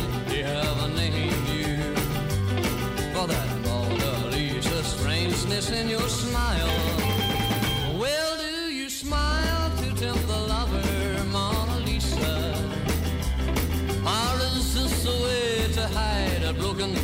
smile. 6.08 7.98
Well, 7.98 8.38
do 8.38 8.72
you 8.72 8.88
smile 8.88 9.70
to 9.76 9.94
tempt 9.94 10.26
the 10.26 10.38
lover, 10.38 11.24
Mona 11.30 11.78
Lisa? 11.84 12.54
Or 14.06 14.36
is 14.56 14.74
this 14.74 15.04
a 15.04 15.22
way 15.22 15.72
to 15.74 15.86
hide 15.88 16.42
a 16.44 16.52
broken 16.54 16.94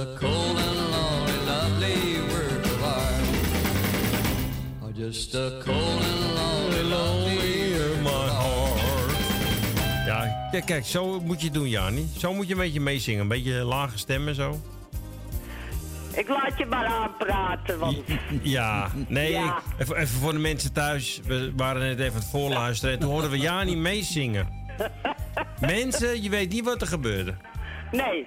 a 0.00 0.06
cold 0.18 0.56
and 0.56 0.78
lonely, 0.90 1.38
lovely 1.46 2.20
work 2.28 2.64
of 2.64 2.82
art. 2.82 3.28
Just 4.96 5.34
a 5.34 5.50
cold 5.64 6.02
and 6.02 6.34
lonely, 6.34 6.82
lovely 6.82 7.72
work 7.72 8.00
my 8.02 8.10
of 8.10 8.30
heart. 8.30 10.06
Ja, 10.06 10.48
kijk, 10.50 10.64
kijk, 10.66 10.84
zo 10.86 11.20
moet 11.20 11.38
je 11.40 11.44
het 11.44 11.54
doen, 11.54 11.68
Jani. 11.68 12.08
Zo 12.18 12.34
moet 12.34 12.46
je 12.46 12.52
een 12.52 12.58
beetje 12.58 12.80
meezingen. 12.80 13.20
Een 13.20 13.28
beetje 13.28 13.52
lage 13.52 13.98
stemmen 13.98 14.34
zo. 14.34 14.60
Ik 16.14 16.28
laat 16.28 16.58
je 16.58 16.66
maar 16.66 16.86
aanpraten, 16.86 17.78
want... 17.78 17.96
Ja, 18.42 18.90
nee, 19.08 19.30
Ja. 19.32 19.44
ik- 19.56 19.80
even, 19.80 19.96
even 19.96 20.18
voor 20.20 20.32
de 20.32 20.38
mensen 20.38 20.72
thuis. 20.72 21.20
We 21.26 21.52
waren 21.56 21.80
net 21.82 21.98
even 21.98 22.12
aan 22.12 22.18
het 22.20 22.30
voorluisteren. 22.30 22.94
En 22.94 23.00
toen 23.00 23.10
hoorden 23.10 23.30
we 23.30 23.38
Jani 23.38 23.76
meezingen. 23.76 24.48
Mensen, 25.60 26.22
je 26.22 26.30
weet 26.30 26.52
niet 26.52 26.64
wat 26.64 26.80
er 26.80 26.86
gebeurde. 26.86 27.34
Nee, 27.90 28.26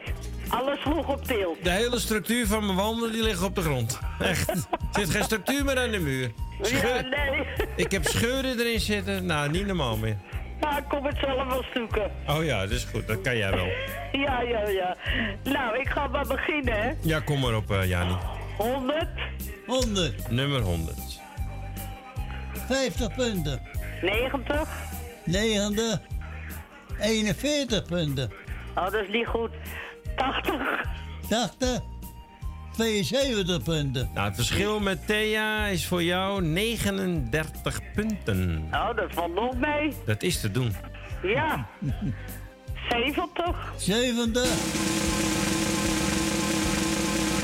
alles 0.53 0.79
vroeg 0.79 1.07
op 1.07 1.23
tilt. 1.25 1.63
De 1.63 1.69
hele 1.69 1.99
structuur 1.99 2.47
van 2.47 2.65
mijn 2.65 2.77
wanden 2.77 3.11
die 3.11 3.23
liggen 3.23 3.45
op 3.45 3.55
de 3.55 3.61
grond. 3.61 3.99
Echt. 4.19 4.49
Er 4.49 4.65
zit 4.91 5.09
geen 5.09 5.23
structuur 5.23 5.65
meer 5.65 5.79
aan 5.79 5.91
de 5.91 5.99
muur. 5.99 6.31
Ja, 6.63 7.01
nee. 7.01 7.47
Ik 7.75 7.91
heb 7.91 8.05
scheuren 8.05 8.59
erin 8.59 8.79
zitten. 8.79 9.25
Nou, 9.25 9.49
niet 9.49 9.65
normaal 9.65 9.97
meer. 9.97 10.17
Ja, 10.61 10.77
ik 10.77 10.83
kom 10.89 11.05
het 11.05 11.17
zelf 11.21 11.47
wel 11.47 11.63
zoeken. 11.73 12.11
Oh 12.27 12.43
ja, 12.45 12.61
dat 12.61 12.71
is 12.71 12.83
goed. 12.83 13.07
Dat 13.07 13.21
kan 13.21 13.37
jij 13.37 13.51
wel. 13.51 13.67
Ja, 14.11 14.41
ja, 14.41 14.67
ja. 14.67 14.97
Nou, 15.43 15.79
ik 15.79 15.89
ga 15.89 16.07
maar 16.07 16.27
beginnen, 16.27 16.81
hè. 16.81 16.91
Ja, 17.01 17.19
kom 17.19 17.39
maar 17.39 17.55
op, 17.55 17.71
eh, 17.71 17.87
Jani. 17.89 18.15
100, 18.57 19.07
100, 19.65 20.29
Nummer 20.29 20.61
100. 20.61 20.97
50 22.67 23.15
punten. 23.15 23.61
90. 24.01 24.69
90, 25.25 25.99
41 26.99 27.85
punten. 27.85 28.31
Oh, 28.75 28.83
dat 28.83 28.93
is 28.93 29.09
niet 29.09 29.27
goed. 29.27 29.51
80. 30.15 30.85
80, 31.29 31.81
72 32.73 33.63
punten. 33.63 34.09
Nou, 34.13 34.27
het 34.27 34.35
verschil 34.35 34.79
met 34.79 35.07
Thea 35.07 35.67
is 35.67 35.87
voor 35.87 36.03
jou 36.03 36.43
39 36.43 37.79
punten. 37.95 38.67
Oh, 38.71 38.95
dat 38.95 39.13
valt 39.13 39.33
nog 39.33 39.57
mee. 39.57 39.93
Dat 40.05 40.23
is 40.23 40.41
te 40.41 40.51
doen. 40.51 40.75
Ja. 41.23 41.67
70. 42.89 43.73
70 43.77 45.01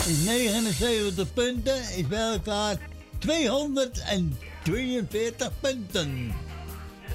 is 0.09 0.25
79 0.25 1.33
punten, 1.33 1.75
is 1.75 2.07
bij 2.07 2.31
elkaar 2.31 2.75
242 3.17 5.51
punten. 5.59 6.33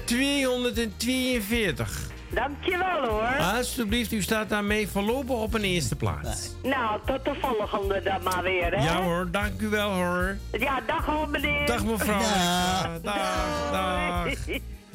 242. 0.05 2.13
Dankjewel, 2.35 3.07
hoor. 3.07 3.37
Alsjeblieft, 3.57 4.11
u 4.11 4.21
staat 4.21 4.49
daarmee 4.49 4.87
voorlopig 4.87 5.35
op 5.35 5.53
een 5.53 5.63
eerste 5.63 5.95
plaats. 5.95 6.49
Nou, 6.63 6.99
tot 7.05 7.25
de 7.25 7.33
volgende 7.41 8.01
dan 8.03 8.23
maar 8.23 8.43
weer, 8.43 8.71
hè. 8.77 8.83
Ja 8.83 9.01
hoor, 9.03 9.27
dank 9.31 9.61
u 9.61 9.67
wel 9.67 9.91
hoor. 9.91 10.37
Ja, 10.59 10.79
dag 10.87 11.05
hoor, 11.05 11.29
meneer. 11.29 11.65
Dag 11.67 11.85
mevrouw. 11.85 12.19
Ja, 12.19 12.99
dag, 13.03 13.71
dag. 13.71 14.27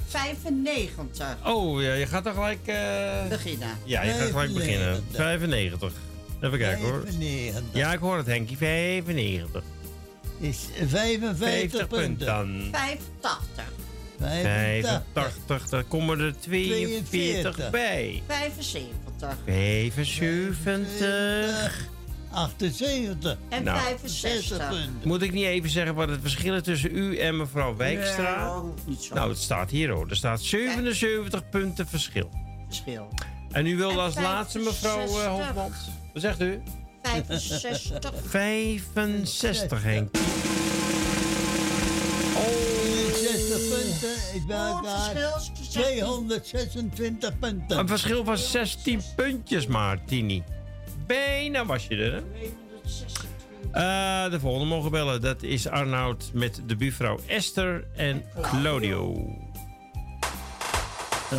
95. 0.08 1.26
Oh, 1.46 1.82
ja, 1.82 1.92
je 1.92 2.06
gaat 2.06 2.24
dan 2.24 2.34
gelijk... 2.34 2.58
eh, 2.66 3.26
Beginnen. 3.28 3.68
Ja, 3.84 4.02
je 4.02 4.12
gaat 4.12 4.30
gelijk 4.30 4.54
beginnen. 4.54 5.04
95. 5.12 5.92
Even 6.40 6.58
kijken 6.58 6.82
hoor. 6.84 7.00
95 7.06 7.62
Ja, 7.72 7.92
ik 7.92 7.98
hoor 7.98 8.16
het 8.16 8.26
Henkie. 8.26 8.56
95. 8.56 9.62
is 10.38 10.68
55 10.86 11.36
50 11.38 11.86
punten. 11.88 11.88
punten. 11.88 12.26
Dan 12.26 12.68
85. 12.72 13.64
85, 14.20 15.02
85, 15.12 15.68
daar 15.68 15.84
komen 15.84 16.20
er 16.20 16.34
42 16.38 17.08
42. 17.08 17.70
bij. 17.70 18.22
75. 18.26 19.36
75. 19.44 21.88
78 22.30 23.36
En 23.48 23.62
Nou. 23.64 23.80
65. 23.80 24.68
punten. 24.68 25.00
Moet 25.04 25.22
ik 25.22 25.32
niet 25.32 25.44
even 25.44 25.70
zeggen 25.70 25.94
wat 25.94 26.08
het 26.08 26.20
verschil 26.20 26.54
is 26.54 26.62
tussen 26.62 26.96
u 26.96 27.18
en 27.18 27.36
mevrouw 27.36 27.76
Wijkstra? 27.76 28.52
Nee, 28.52 28.60
hoeft 28.60 28.86
niet 28.86 29.02
zo. 29.02 29.14
Nou, 29.14 29.28
het 29.28 29.38
staat 29.38 29.70
hier 29.70 29.90
hoor. 29.90 30.08
Er 30.08 30.16
staat 30.16 30.40
77 30.40 31.48
punten 31.48 31.86
verschil. 31.86 32.30
Verschil. 32.66 33.08
En 33.50 33.66
u 33.66 33.76
wilde 33.76 33.94
En 33.94 34.00
als 34.00 34.14
laatste 34.14 34.58
mevrouw 34.58 34.98
eh, 34.98 35.06
65. 35.06 35.46
Hofmans. 35.46 35.76
Wat 36.12 36.22
zegt 36.22 36.40
u? 36.40 36.62
65. 37.02 38.12
65, 38.26 39.82
Henk. 39.82 40.16
60 40.16 42.69
punten 43.90 44.34
is 44.34 44.46
bij 44.46 44.56
elkaar 44.56 45.10
verschil 45.10 45.52
is 45.60 45.68
226 45.68 47.38
punten. 47.38 47.78
Een 47.78 47.88
verschil 47.88 48.24
van 48.24 48.38
16 48.38 49.02
puntjes 49.16 49.66
maar, 49.66 50.04
Tini. 50.04 50.42
Bijna 51.06 51.66
was 51.66 51.86
je 51.86 51.96
er, 51.96 52.12
hè? 52.12 52.20
Eh, 53.72 54.30
de 54.30 54.40
volgende 54.40 54.66
mogen 54.66 54.90
bellen. 54.90 55.20
Dat 55.20 55.42
is 55.42 55.68
Arnoud 55.68 56.30
met 56.32 56.62
de 56.66 56.76
buurvrouw 56.76 57.18
Esther 57.26 57.86
en 57.96 58.24
Claudio. 58.42 59.14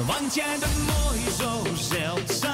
Want 0.05 0.35
jij 0.35 0.55
bent 0.59 0.77
mooi, 0.77 1.19
zo 1.39 1.75
zeldzaam 1.75 2.50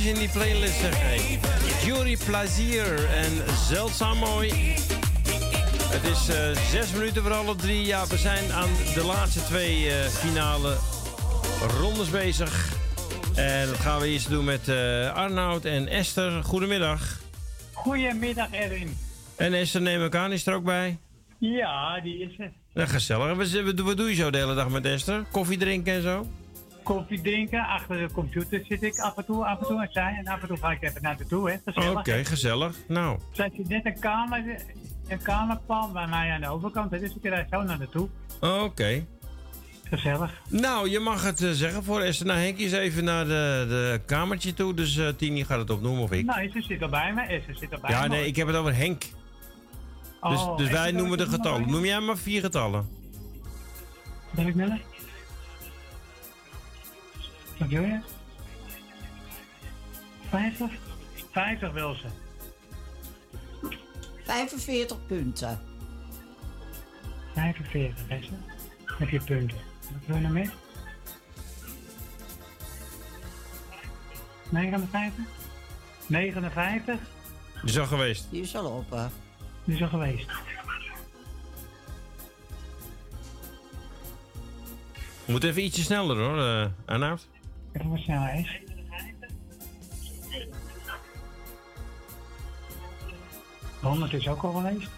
plaatjes 0.00 0.06
in 0.06 0.14
die 0.14 0.28
playlist, 0.28 0.80
zeg. 0.80 1.00
Hey. 1.00 1.38
Jury 1.84 2.16
Plazier 2.26 3.08
en 3.08 3.56
Zeldzaam 3.68 4.18
Mooi. 4.18 4.48
Het 5.90 6.04
is 6.04 6.28
eh, 6.28 6.56
zes 6.70 6.92
minuten 6.92 7.22
voor 7.22 7.32
alle 7.32 7.56
drie. 7.56 7.86
Ja, 7.86 8.06
we 8.06 8.16
zijn 8.16 8.52
aan 8.52 8.68
de 8.94 9.04
laatste 9.04 9.44
twee 9.44 9.88
eh, 9.88 10.06
finale 10.06 10.76
rondes 11.78 12.10
bezig. 12.10 12.72
En 13.34 13.66
dat 13.66 13.76
gaan 13.76 14.00
we 14.00 14.08
eerst 14.08 14.28
doen 14.28 14.44
met 14.44 14.68
eh, 14.68 15.12
Arnoud 15.14 15.64
en 15.64 15.88
Esther. 15.88 16.44
Goedemiddag. 16.44 17.20
Goedemiddag, 17.72 18.50
Erwin. 18.50 18.96
En 19.36 19.54
Esther, 19.54 19.80
neem 19.80 20.04
ik 20.04 20.14
aan, 20.14 20.32
is 20.32 20.46
er 20.46 20.54
ook 20.54 20.64
bij? 20.64 20.98
Ja, 21.38 22.00
die 22.00 22.18
is 22.18 22.38
er. 22.38 22.52
Nou, 22.74 22.88
gezellig. 22.88 23.36
Wat, 23.36 23.74
wat 23.76 23.96
doe 23.96 24.08
je 24.08 24.14
zo 24.14 24.30
de 24.30 24.38
hele 24.38 24.54
dag 24.54 24.68
met 24.68 24.84
Esther? 24.84 25.24
Koffie 25.30 25.58
drinken 25.58 25.94
en 25.94 26.02
zo? 26.02 26.26
Koffie 26.94 27.20
drinken, 27.20 27.66
achter 27.66 27.98
de 27.98 28.12
computer 28.12 28.64
zit 28.68 28.82
ik 28.82 28.98
af 28.98 29.16
en 29.16 29.24
toe, 29.24 29.44
af 29.44 29.60
en 29.60 29.66
toe 29.66 29.82
en 29.82 29.88
zij. 29.92 30.16
En 30.18 30.26
af 30.26 30.42
en 30.42 30.48
toe 30.48 30.56
ga 30.56 30.70
ik 30.70 30.82
even 30.82 31.02
naar 31.02 31.16
de 31.16 31.26
toe, 31.26 31.50
hè. 31.50 31.56
Gezellig. 31.64 31.98
Oké, 31.98 32.24
gezellig. 32.24 32.76
Nou, 32.88 33.18
Zij 33.32 33.50
zit 33.56 33.68
net 33.68 33.86
een 33.86 33.98
kamer, 33.98 34.44
een 35.08 35.22
kamerplan 35.22 35.92
bij 35.92 36.06
mij 36.06 36.30
aan 36.30 36.40
de 36.40 36.48
overkant, 36.48 36.90
hè, 36.90 36.98
dus 36.98 37.14
ik 37.14 37.22
rijd 37.22 37.46
zo 37.50 37.62
naar 37.62 37.78
de 37.78 37.88
toe. 37.88 38.08
oké. 38.40 39.06
Gezellig. 39.84 40.42
Nou, 40.48 40.88
je 40.90 40.98
mag 40.98 41.22
het 41.22 41.42
eh, 41.42 41.50
zeggen 41.50 41.84
voor 41.84 42.00
Esther. 42.00 42.26
Nou, 42.26 42.38
Henk 42.40 42.58
is 42.58 42.72
even 42.72 43.04
naar 43.04 43.24
de, 43.24 43.64
de 43.68 44.00
kamertje 44.06 44.54
toe, 44.54 44.74
dus 44.74 44.96
eh 44.96 45.08
Tini 45.08 45.44
gaat 45.44 45.58
het 45.58 45.70
opnoemen 45.70 46.02
of 46.02 46.12
ik. 46.12 46.24
Nou, 46.24 46.50
ze 46.50 46.62
zit 46.62 46.82
er 46.82 46.88
bij 46.90 47.12
me, 47.14 47.42
ze 47.46 47.54
zit 47.58 47.72
er 47.72 47.80
bij 47.80 47.90
ja, 47.90 48.02
me. 48.02 48.08
nee, 48.08 48.26
ik 48.26 48.36
heb 48.36 48.46
het 48.46 48.56
over 48.56 48.74
Henk. 48.76 49.00
Dus, 49.00 49.10
Oh, 50.20 50.56
dus 50.56 50.66
en 50.66 50.72
wij 50.72 50.90
noemen 50.92 51.18
de 51.18 51.26
getallen. 51.26 51.70
Noem 51.70 51.84
jij 51.84 52.00
maar 52.00 52.16
vier 52.18 52.40
getallen. 52.40 52.88
Ben 54.30 54.46
ik 54.46 54.52
sneller? 54.52 54.80
Wat 57.60 57.68
wil 57.68 57.82
je? 57.82 58.00
50? 60.30 60.70
50 61.32 61.72
wil 61.72 61.94
ze. 61.94 62.06
45 64.24 65.06
punten. 65.06 65.60
45, 67.34 68.06
beste. 68.06 68.32
Met 68.98 69.08
je 69.08 69.20
punten. 69.24 69.56
Wat 69.92 70.06
wil 70.06 70.16
je 70.16 70.22
nou 70.22 70.32
meer? 70.34 70.52
59? 74.50 75.24
59? 76.06 76.98
Die 77.60 77.70
is 77.70 77.78
al 77.78 77.86
geweest. 77.86 78.26
Die 78.30 78.42
is 78.42 78.56
al 78.56 78.66
op. 78.66 78.90
hè. 78.90 79.06
Die 79.64 79.74
is 79.74 79.82
al 79.82 79.88
geweest. 79.88 80.26
Moet 85.24 85.44
even 85.44 85.62
ietsje 85.64 85.82
sneller 85.82 86.16
hoor, 86.16 86.38
eh 86.44 86.66
Arnoud. 86.86 87.26
Even 87.72 87.90
wat 87.90 87.98
snelheid. 87.98 88.48
Honderd 93.80 94.12
is 94.12 94.28
ook 94.28 94.42
al 94.42 94.52
geweest. 94.52 94.90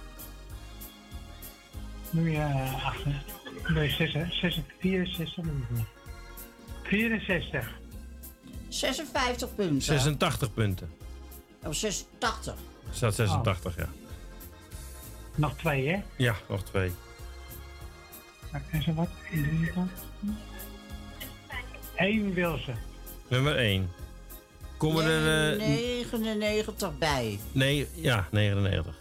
Nu 2.10 2.30
uh, 2.30 2.84
achter. 2.86 3.22
Nee, 3.68 3.90
66, 3.90 4.64
64 4.78 5.44
64. 6.82 7.80
56 8.68 9.54
punten. 9.54 9.82
86 9.82 10.54
punten. 10.54 10.90
Oh, 11.62 11.72
86. 11.72 12.54
Er 12.88 12.94
staat 12.94 13.14
86, 13.14 13.72
oh. 13.72 13.78
ja. 13.78 13.88
Nog 15.34 15.56
twee, 15.56 15.88
hè? 15.88 16.02
Ja, 16.16 16.36
nog 16.48 16.62
twee. 16.64 16.92
Is 18.70 18.86
er 18.86 18.94
wat 18.94 19.08
in 19.30 19.60
de 19.60 19.72
kant? 19.72 19.90
1 21.94 22.34
wil 22.34 22.56
ze. 22.56 22.72
Nummer 23.28 23.56
1. 23.56 23.90
Kom 24.76 24.98
er... 24.98 25.06
Eh, 25.06 25.50
een. 25.50 25.58
99 25.58 26.98
bij. 26.98 27.38
Nee, 27.52 27.88
ja, 27.94 28.26
99. 28.30 28.94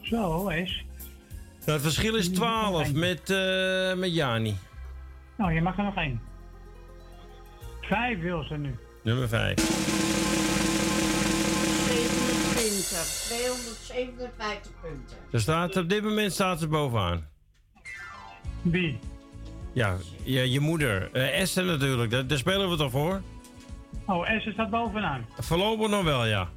Zo 0.00 0.48
is. 0.48 0.84
Nou, 1.64 1.72
het 1.72 1.82
verschil 1.82 2.14
is 2.14 2.28
12 2.28 2.92
met, 2.92 3.30
uh, 3.30 3.94
met 3.94 4.14
Jani. 4.14 4.56
Nou, 5.36 5.52
je 5.52 5.62
mag 5.62 5.78
er 5.78 5.84
nog 5.84 5.96
één. 5.96 6.20
Vijf 7.80 8.20
wil 8.20 8.42
ze 8.42 8.56
nu. 8.56 8.74
Nummer 9.02 9.28
5. 9.28 9.54
27, 12.52 13.26
257 13.26 14.72
punten. 14.80 15.16
Er 15.32 15.40
staat, 15.40 15.76
op 15.76 15.88
dit 15.88 16.02
moment 16.02 16.32
staat 16.32 16.60
ze 16.60 16.68
bovenaan. 16.68 17.28
Wie? 18.62 18.98
Ja, 19.72 19.96
je, 20.22 20.50
je 20.50 20.60
moeder. 20.60 21.08
Eh, 21.12 21.40
Esther 21.40 21.64
natuurlijk, 21.64 22.10
daar, 22.10 22.26
daar 22.26 22.38
spelen 22.38 22.70
we 22.70 22.76
toch 22.76 22.90
voor? 22.90 23.22
Oh, 24.06 24.30
Esther 24.30 24.52
staat 24.52 24.70
bovenaan. 24.70 25.26
Voorlopig 25.38 25.88
nog 25.88 26.04
wel, 26.04 26.26
ja. 26.26 26.48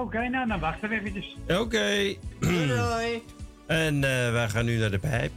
Oké, 0.00 0.28
nou 0.28 0.48
dan 0.48 0.60
wachten 0.60 0.88
we 0.88 0.94
eventjes. 0.98 1.36
Oké. 1.48 2.14
Doei. 2.40 3.22
En 3.66 3.94
eh, 3.94 4.32
wij 4.32 4.48
gaan 4.48 4.64
nu 4.64 4.78
naar 4.78 4.90
de 4.90 4.98
pijp. 4.98 5.32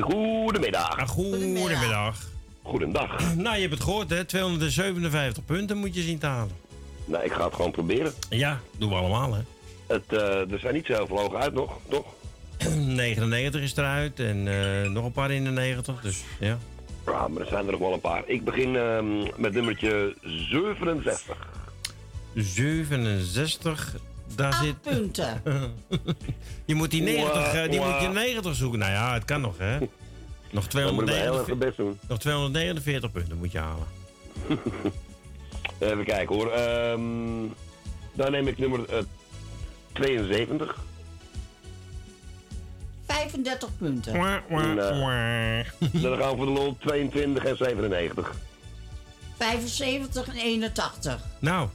Goedemiddag. 0.00 0.98
Ah, 0.98 1.08
goedemiddag. 1.08 2.18
Goedendag. 2.62 3.16
Nou, 3.36 3.54
je 3.54 3.60
hebt 3.60 3.74
het 3.74 3.82
gehoord, 3.82 4.10
hè? 4.10 4.24
257 4.24 5.44
punten 5.44 5.76
moet 5.76 5.94
je 5.94 6.02
zien 6.02 6.18
te 6.18 6.26
halen. 6.26 6.52
Nou, 7.04 7.24
ik 7.24 7.32
ga 7.32 7.44
het 7.44 7.54
gewoon 7.54 7.70
proberen. 7.70 8.12
Ja, 8.28 8.60
doen 8.78 8.88
we 8.88 8.94
allemaal, 8.94 9.34
hè? 9.34 9.40
Het, 9.86 10.12
eh, 10.12 10.52
er 10.52 10.58
zijn 10.58 10.74
niet 10.74 10.86
zo 10.86 10.92
heel 10.92 11.06
veel 11.06 11.18
hoog 11.18 11.34
uit 11.34 11.52
nog, 11.54 11.78
toch? 11.88 12.06
99 12.76 13.62
is 13.62 13.76
eruit 13.76 14.20
en 14.20 14.48
eh, 14.48 14.90
nog 14.90 15.04
een 15.04 15.12
paar 15.12 15.30
in 15.30 15.44
de 15.44 15.50
90, 15.50 16.00
dus 16.00 16.24
ja. 16.40 16.58
Ja, 17.06 17.28
maar 17.28 17.42
er 17.42 17.48
zijn 17.48 17.64
er 17.64 17.70
nog 17.70 17.80
wel 17.80 17.92
een 17.92 18.00
paar. 18.00 18.22
Ik 18.26 18.44
begin 18.44 18.76
ehm, 18.76 19.18
met 19.36 19.52
nummertje 19.52 20.16
67. 20.22 21.36
67, 22.34 23.96
daar 24.34 24.52
zit... 24.52 24.80
punten. 24.80 25.42
je 26.64 26.74
moet 26.74 26.90
die 26.90 27.02
90, 27.02 27.52
eh, 27.52 27.70
die 27.70 27.80
moet 27.80 28.00
je 28.00 28.08
mwah. 28.08 28.12
90 28.12 28.54
zoeken. 28.54 28.78
Nou 28.78 28.92
ja, 28.92 29.14
het 29.14 29.24
kan 29.24 29.40
nog, 29.40 29.58
hè? 29.58 29.78
Nog 30.50 30.66
Dan 30.66 30.94
moeten 30.94 31.14
we 31.14 31.20
heel 31.20 31.40
even 31.40 31.44
249, 31.44 31.58
best 31.58 31.76
doen. 31.76 31.98
nog 32.08 32.18
249 32.18 33.12
punten 33.12 33.38
moet 33.38 33.52
je 33.52 33.58
halen. 33.58 33.86
Even 35.78 36.04
kijken 36.04 36.34
hoor. 36.34 36.50
Ehm, 36.52 37.00
dan 38.12 38.30
neem 38.30 38.46
ik 38.46 38.58
nummer 38.58 38.88
eh, 38.88 38.98
72. 39.92 40.84
35 43.34 43.68
punten. 43.78 44.14
En, 44.48 44.78
eh, 44.78 46.02
dan 46.02 46.18
gaan 46.18 46.30
we 46.30 46.36
voor 46.36 46.46
de 46.46 46.52
lol 46.52 46.76
22 46.80 47.44
en 47.44 47.56
97. 47.56 48.34
75 49.38 50.28
en 50.28 50.36
81. 50.36 51.18
Nou, 51.38 51.68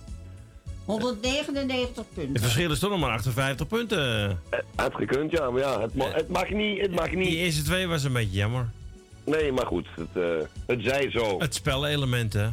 199 0.85 1.95
het 1.95 2.13
punten. 2.13 2.41
verschil 2.41 2.71
is 2.71 2.79
toch 2.79 2.89
nog 2.89 2.99
maar 2.99 3.11
58 3.11 3.67
punten. 3.67 4.39
Had 4.75 4.95
gekund, 4.95 5.31
ja, 5.31 5.49
maar 5.49 5.61
ja, 5.61 5.81
het, 5.81 5.95
ma 5.95 6.11
het 6.11 6.29
mag 6.29 6.49
niet. 6.49 6.81
Het 6.81 6.91
mag 6.91 7.11
niet. 7.11 7.27
Die 7.27 7.37
eerste 7.37 7.63
twee 7.63 7.87
was 7.87 8.03
een 8.03 8.13
beetje 8.13 8.37
jammer. 8.37 8.69
Nee, 9.23 9.51
maar 9.51 9.65
goed, 9.65 9.87
het, 9.95 10.23
eh, 10.23 10.45
het 10.65 10.79
zij 10.81 11.11
zo. 11.11 11.39
Het 11.39 11.55
spelelement, 11.55 12.33
hè? 12.33 12.49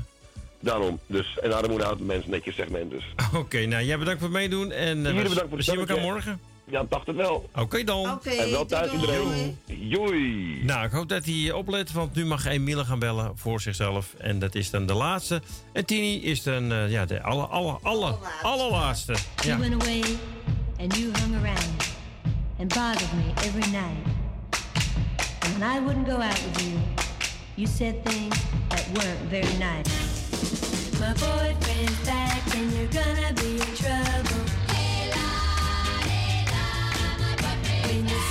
Daarom. 0.60 0.98
Dus, 1.06 1.38
en 1.38 1.52
armoede 1.52 1.84
houdt 1.84 1.98
de 1.98 2.04
mensen 2.04 2.30
netjes 2.30 2.54
segment 2.54 2.90
dus. 2.90 3.04
Oké, 3.42 3.66
nou 3.66 3.84
jij 3.84 3.98
bedankt 3.98 4.20
voor 4.20 4.28
het 4.28 4.38
meedoen 4.38 4.72
en 4.72 4.98
uh, 4.98 5.04
Jullie 5.04 5.28
bedankt 5.28 5.40
voor 5.40 5.48
we 5.48 5.56
het 5.56 5.64
zien 5.64 5.78
elkaar 5.78 6.00
morgen. 6.00 6.40
Ja, 6.70 6.84
dacht 6.88 7.06
het 7.06 7.16
wel. 7.16 7.48
Oké 7.54 7.84
dan. 7.84 8.20
En 8.24 8.50
wel 8.50 8.66
thuis 8.66 8.92
iedereen. 8.92 9.58
Joei. 9.66 10.64
Nou, 10.64 10.84
ik 10.84 10.90
hoop 10.90 11.08
dat 11.08 11.24
hij 11.24 11.52
oplet, 11.52 11.92
want 11.92 12.14
nu 12.14 12.24
mag 12.24 12.44
Emiele 12.44 12.84
gaan 12.84 12.98
bellen 12.98 13.32
voor 13.38 13.60
zichzelf. 13.60 14.14
En 14.18 14.38
dat 14.38 14.54
is 14.54 14.70
dan 14.70 14.86
de 14.86 14.94
laatste. 14.94 15.42
En 15.72 15.84
Tini 15.84 16.22
is 16.22 16.42
dan 16.42 16.72
eh, 16.72 16.90
ja, 16.90 17.04
de 17.04 17.22
alle, 17.22 17.42
alle, 17.42 17.78
alle, 17.82 18.16
allerlaatste. 18.42 19.12
Ja. 19.12 19.56
You 19.56 19.58
went 19.58 19.82
away 19.82 20.02
and 20.80 20.96
you 20.96 21.10
hung 21.12 21.34
around 21.44 21.94
and 22.58 22.74
bothered 22.74 23.12
me 23.12 23.32
every 23.36 23.70
night. 23.70 24.06
And 25.38 25.58
when 25.58 25.76
I 25.76 25.80
wouldn't 25.84 26.08
go 26.08 26.16
out 26.16 26.42
with 26.44 26.62
you, 26.62 26.78
you 27.54 27.66
said 27.66 28.04
things 28.04 28.36
that 28.68 28.84
weren't 28.92 29.28
very 29.28 29.58
nice. 29.58 29.90
My 31.00 31.12
boyfriend's 31.12 32.04
back 32.04 32.54
and 32.56 32.72
you're 32.72 33.04
gonna 33.04 33.32
be 33.34 33.54
in 33.54 33.74
trouble. 33.76 34.45
When 37.86 38.08
you 38.08 38.26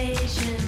station. 0.00 0.59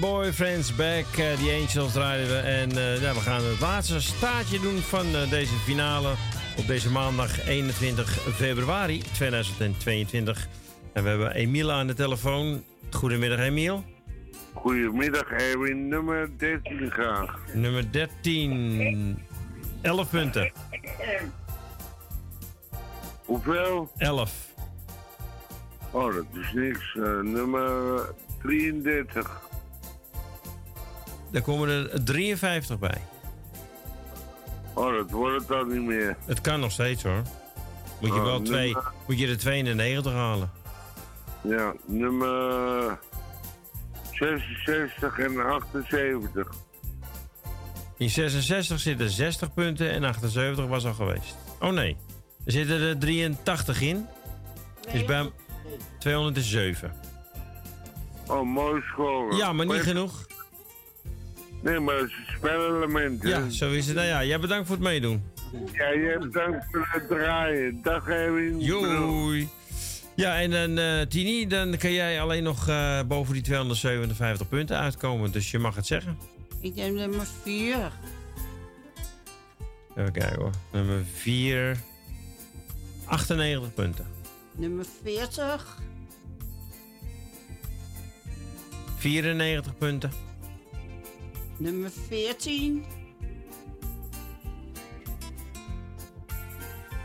Boyfriend's 0.00 0.74
Back, 0.76 1.06
eh, 1.16 1.38
die 1.38 1.52
Angels 1.52 1.92
draaien 1.92 2.28
we. 2.28 2.36
En 2.36 2.70
eh, 2.70 3.02
ja, 3.02 3.14
we 3.14 3.20
gaan 3.20 3.44
het 3.44 3.60
laatste 3.60 4.00
staartje 4.00 4.60
doen 4.60 4.78
van 4.78 5.06
eh, 5.06 5.30
deze 5.30 5.54
finale 5.54 6.14
op 6.56 6.66
deze 6.66 6.90
maandag 6.90 7.46
21 7.46 8.10
februari 8.34 9.02
2022. 9.12 10.48
En 10.92 11.02
we 11.02 11.08
hebben 11.08 11.32
Emiel 11.32 11.72
aan 11.72 11.86
de 11.86 11.94
telefoon. 11.94 12.64
Goedemiddag 12.90 13.38
Emiel. 13.38 13.84
Goedemiddag 14.52 15.30
Erwin, 15.30 15.88
nummer 15.88 16.28
13 16.38 16.90
graag. 16.90 17.38
Nummer 17.54 17.92
13. 17.92 19.18
11 19.80 20.10
punten. 20.10 20.52
Hoeveel? 23.24 23.90
11. 23.96 24.54
Oh, 25.90 26.14
dat 26.14 26.24
is 26.32 26.52
niks. 26.52 26.94
Nummer 27.22 28.00
33. 28.42 29.47
Daar 31.30 31.42
komen 31.42 31.68
er 31.68 32.04
53 32.04 32.78
bij. 32.78 33.00
Oh, 34.74 34.94
dat 34.94 35.10
wordt 35.10 35.38
het 35.38 35.48
dan 35.48 35.68
niet 35.72 35.82
meer. 35.82 36.16
Het 36.26 36.40
kan 36.40 36.60
nog 36.60 36.72
steeds 36.72 37.02
hoor. 37.02 37.22
Moet 38.00 38.10
je 38.12 38.18
Oh, 38.18 38.24
wel 38.24 38.42
twee, 38.42 38.64
nummer- 38.72 38.92
moet 39.06 39.18
je 39.18 39.26
de 39.26 39.36
92 39.36 40.12
halen. 40.12 40.50
Ja, 41.42 41.74
nummer 41.86 42.98
66 44.12 45.18
en 45.18 45.40
78. 45.46 46.48
In 47.96 48.10
66 48.10 48.80
zitten 48.80 49.10
60 49.10 49.54
punten 49.54 49.90
en 49.90 50.04
78 50.04 50.66
was 50.66 50.84
al 50.86 50.94
geweest. 50.94 51.36
Oh 51.60 51.70
nee, 51.72 51.96
er 52.44 52.52
zitten 52.52 52.80
er 52.80 52.98
83 52.98 53.80
in. 53.80 54.06
Is 54.92 55.04
bij 55.04 55.30
207. 55.98 56.92
Oh, 58.26 58.42
mooi 58.46 58.82
scoren. 58.92 59.36
Ja, 59.36 59.52
maar 59.52 59.66
niet 59.66 59.82
genoeg. 59.82 60.26
Nee, 61.68 61.80
maar 61.80 61.94
het 61.94 62.10
is 62.10 62.16
een 62.16 62.34
spelelement. 62.36 63.22
hè? 63.22 63.28
Ja, 63.28 63.50
zo 63.50 63.70
is 63.70 63.86
het. 63.86 63.94
Nou 63.96 64.06
ja, 64.06 64.24
jij 64.24 64.40
bedankt 64.40 64.66
voor 64.66 64.76
het 64.76 64.84
meedoen. 64.84 65.22
Ja, 65.72 65.88
je 65.90 66.16
hebt 66.18 66.32
dank 66.32 66.62
voor 66.70 66.88
het 66.90 67.08
draaien. 67.08 67.82
Dag 67.82 68.08
Erwin. 68.08 68.60
Joei. 68.60 69.48
Ja, 70.16 70.40
en 70.40 70.50
dan 70.50 70.78
eh 70.78 71.00
Tini, 71.06 71.46
dan 71.46 71.76
kan 71.76 71.92
jij 71.92 72.20
alleen 72.20 72.42
nog 72.42 72.68
eh, 72.68 73.00
boven 73.02 73.32
die 73.32 73.42
257 73.42 74.48
punten 74.48 74.78
uitkomen. 74.78 75.32
Dus 75.32 75.50
je 75.50 75.58
mag 75.58 75.74
het 75.74 75.86
zeggen. 75.86 76.18
Ik 76.60 76.74
neem 76.74 76.94
nummer 76.94 77.26
4. 77.42 77.76
Even 79.96 80.12
kijken 80.12 80.40
hoor. 80.40 80.52
Nummer 80.72 81.04
4. 81.14 81.76
98 83.04 83.74
punten. 83.74 84.06
Nummer 84.56 84.84
40. 85.02 85.78
94 88.98 89.78
punten. 89.78 90.27
Nummer 91.58 91.90
14. 92.08 92.84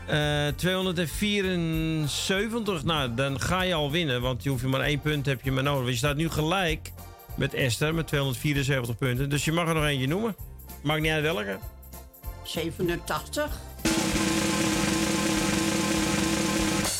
Eh 0.06 0.46
274. 0.56 2.84
Nou, 2.84 3.14
dan 3.14 3.40
ga 3.40 3.62
je 3.62 3.74
al 3.74 3.90
winnen. 3.90 4.20
Want 4.20 4.42
je 4.42 4.48
hoeft 4.48 4.62
je 4.62 4.68
maar 4.68 4.80
één 4.80 5.00
punt 5.00 5.26
heb 5.26 5.42
je 5.42 5.52
maar 5.52 5.62
nodig. 5.62 5.80
Want 5.80 5.92
je 5.92 5.98
staat 5.98 6.16
nu 6.16 6.28
gelijk 6.28 6.92
met 7.36 7.54
Esther 7.54 7.94
met 7.94 8.06
274 8.06 8.98
punten. 8.98 9.30
Dus 9.30 9.44
je 9.44 9.52
mag 9.52 9.68
er 9.68 9.74
nog 9.74 9.84
eentje 9.84 10.06
noemen. 10.06 10.36
Maakt 10.82 11.02
niet 11.02 11.10
uit 11.10 11.22
welke. 11.22 11.58
87. 12.44 13.60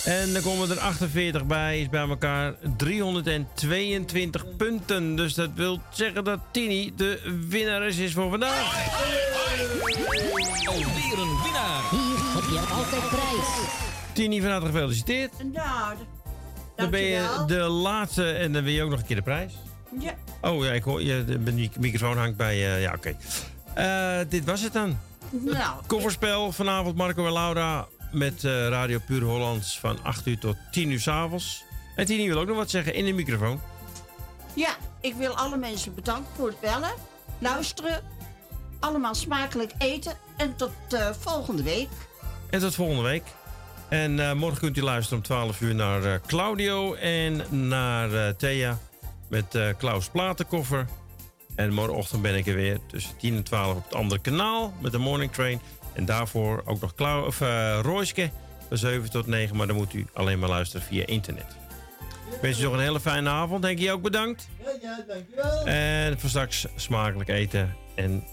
En 0.05 0.33
dan 0.33 0.43
komen 0.43 0.71
er 0.71 0.79
48 0.79 1.45
bij, 1.47 1.81
is 1.81 1.89
bij 1.89 2.09
elkaar 2.09 2.55
322 2.77 4.57
punten. 4.57 5.17
Dus 5.17 5.35
dat 5.35 5.51
wil 5.55 5.81
zeggen 5.93 6.25
dat 6.25 6.39
Tini 6.51 6.93
de 6.97 7.21
winnares 7.49 7.97
is 7.97 8.13
voor 8.13 8.31
vandaag. 8.31 8.73
Alweer 10.67 11.19
een 11.19 11.43
winnaar. 11.43 11.83
Hier 11.91 12.35
heb 12.35 12.45
je 12.51 12.75
altijd 12.75 13.09
prijs. 13.09 13.69
Tini, 14.13 14.41
van 14.41 14.51
harte 14.51 14.67
gefeliciteerd. 14.67 15.33
Nou, 15.53 15.95
Dan 16.77 16.91
ben 16.91 17.01
je 17.03 17.45
de 17.47 17.59
laatste 17.61 18.31
en 18.33 18.53
dan 18.53 18.63
win 18.65 18.73
je 18.73 18.83
ook 18.83 18.91
nog 18.91 18.99
een 19.01 19.07
keer 19.07 19.17
de 19.17 19.23
prijs. 19.23 19.53
Ja. 19.99 20.15
Oh 20.41 20.65
ja, 20.65 20.71
ik 20.73 20.83
hoor 20.83 21.03
je, 21.03 21.25
de 21.25 21.39
mic- 21.53 21.77
microfoon 21.79 22.19
hangt 22.19 22.37
bij 22.37 22.57
je. 22.57 22.81
Ja, 22.81 22.93
oké. 22.97 23.17
Eh, 23.75 24.19
dit 24.29 24.45
was 24.45 24.61
het 24.61 24.73
dan. 24.73 24.99
Nou, 25.31 25.75
Kofferspel 25.87 26.53
vanavond 26.53 26.97
Marco 26.97 27.27
en 27.27 27.33
Laura 27.33 27.87
met 28.15 28.45
eh, 28.45 28.69
Radio 28.69 28.99
Puur 29.07 29.23
Hollands 29.23 29.79
van 29.79 29.99
8 30.03 30.27
uur 30.27 30.39
tot 30.39 30.57
10 30.71 30.91
uur 30.91 31.01
s'avonds. 31.01 31.65
En 31.97 32.07
Tini 32.07 32.29
wil 32.29 32.39
ook 32.39 32.47
nog 32.47 32.57
wat 32.57 32.71
zeggen 32.71 32.95
in 32.95 33.05
de 33.05 33.13
microfoon. 33.13 33.61
ja, 34.55 34.77
ik 35.01 35.15
wil 35.15 35.37
alle 35.37 35.57
mensen 35.57 35.95
bedanken 35.95 36.33
voor 36.37 36.49
het 36.49 36.61
bellen, 36.61 36.93
luisteren, 37.39 38.03
allemaal 38.81 39.15
smakelijk 39.15 39.73
eten 39.79 40.17
en 40.37 40.57
tot 40.57 40.73
eh, 40.89 41.11
volgende 41.19 41.63
week. 41.63 41.89
En 42.51 42.61
tot 42.61 42.75
volgende 42.75 43.03
week. 43.03 43.25
En 43.89 44.21
eh, 44.21 44.33
morgen 44.33 44.59
kunt 44.59 44.77
u 44.77 44.83
luisteren 44.83 45.19
om 45.19 45.25
12 45.25 45.61
uur 45.61 45.75
naar 45.75 46.21
Claudio 46.27 46.95
en 46.95 47.43
naar 47.69 48.37
Thea 48.37 48.79
met 49.29 49.59
Klaus 49.79 50.09
Platenkoffer. 50.09 50.87
En 51.55 51.73
morgenochtend 51.73 52.23
ben 52.23 52.35
ik 52.35 52.47
er 52.47 52.55
weer 52.55 52.79
tussen 52.87 53.17
10 53.17 53.37
en 53.37 53.43
12 53.43 53.77
op 53.77 53.85
het 53.85 53.95
andere 53.95 54.21
kanaal 54.21 54.73
met 54.81 54.93
de 54.93 54.99
Morning 54.99 55.33
Train. 55.33 55.61
En 55.95 56.05
daarvoor 56.05 56.63
ook 56.65 56.81
nog 56.81 56.95
Klau 56.95 57.27
of, 57.27 57.41
eh 57.41 57.79
Royske 57.83 58.31
van 58.69 58.79
7 58.79 59.11
tot 59.11 59.27
9. 59.27 59.57
Maar 59.57 59.67
dan 59.67 59.77
moet 59.77 59.95
u 59.95 60.07
alleen 60.13 60.39
maar 60.39 60.49
luisteren 60.49 60.87
via 60.87 61.07
internet. 61.07 61.57
Ik 62.35 62.41
wens 62.41 62.61
u 62.61 62.63
nog 62.63 62.73
een 62.73 62.81
hele 62.81 63.01
fijne 63.01 63.31
avond. 63.31 63.63
Denk 63.63 63.79
je 63.79 63.93
ook 63.93 64.03
bedankt. 64.03 64.49
Ja, 64.65 64.71
ja, 64.83 65.05
dankjewel. 65.09 65.67
En 65.67 66.21
voor 66.21 66.29
straks 66.29 66.67
smakelijk 66.77 67.29
eten. 67.29 67.77
En 67.95 68.25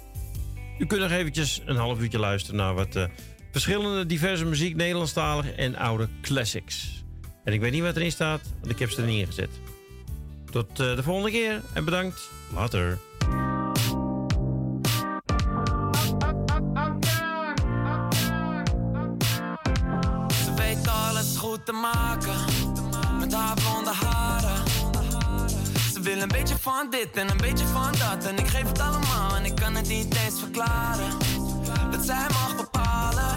u 0.78 0.86
kunt 0.86 1.02
nog 1.02 1.12
eventjes 1.12 1.62
een 1.66 1.76
half 1.76 2.00
uurtje 2.00 2.20
luisteren 2.20 2.60
naar 2.60 2.74
wat 2.74 2.96
eh, 2.96 3.04
verschillende 3.52 4.06
diverse 4.06 4.46
muziek, 4.46 4.76
Nederlandstalig 4.76 5.52
en 5.52 5.76
oude 5.76 6.08
classics. 6.22 7.04
En 7.44 7.54
ik 7.54 7.60
weet 7.60 7.72
niet 7.72 7.82
wat 7.82 7.96
erin 7.96 8.12
staat, 8.12 8.42
want 8.60 8.72
ik 8.72 8.80
heb 8.80 8.90
ze 8.90 9.02
er 9.02 9.08
niet 9.08 9.20
in 9.20 9.26
gezet. 9.26 9.50
Tot 10.52 10.80
eh, 10.80 10.96
de 10.96 11.04
volgende 11.04 11.32
keer 11.32 11.62
en 11.74 11.86
bedankt. 11.86 12.30
Later. 12.54 12.98
Te 21.64 21.72
maken 21.72 22.40
met 23.20 23.34
haar 23.34 23.54
blonde 23.54 23.92
haren. 23.92 24.64
Ze 25.94 26.02
wil 26.02 26.22
een 26.22 26.28
beetje 26.28 26.58
van 26.58 26.90
dit 26.90 27.18
en 27.18 27.30
een 27.30 27.38
beetje 27.38 27.66
van 27.66 27.92
dat. 27.92 28.26
En 28.26 28.38
ik 28.38 28.48
geef 28.48 28.68
het 28.68 28.80
allemaal 28.80 29.36
en 29.36 29.46
ik 29.46 29.56
kan 29.56 29.76
het 29.76 29.88
niet 29.88 30.16
eens 30.16 30.40
verklaren. 30.40 31.12
Dat 31.92 32.06
zij 32.06 32.26
mag 32.32 32.56
bepalen 32.56 33.36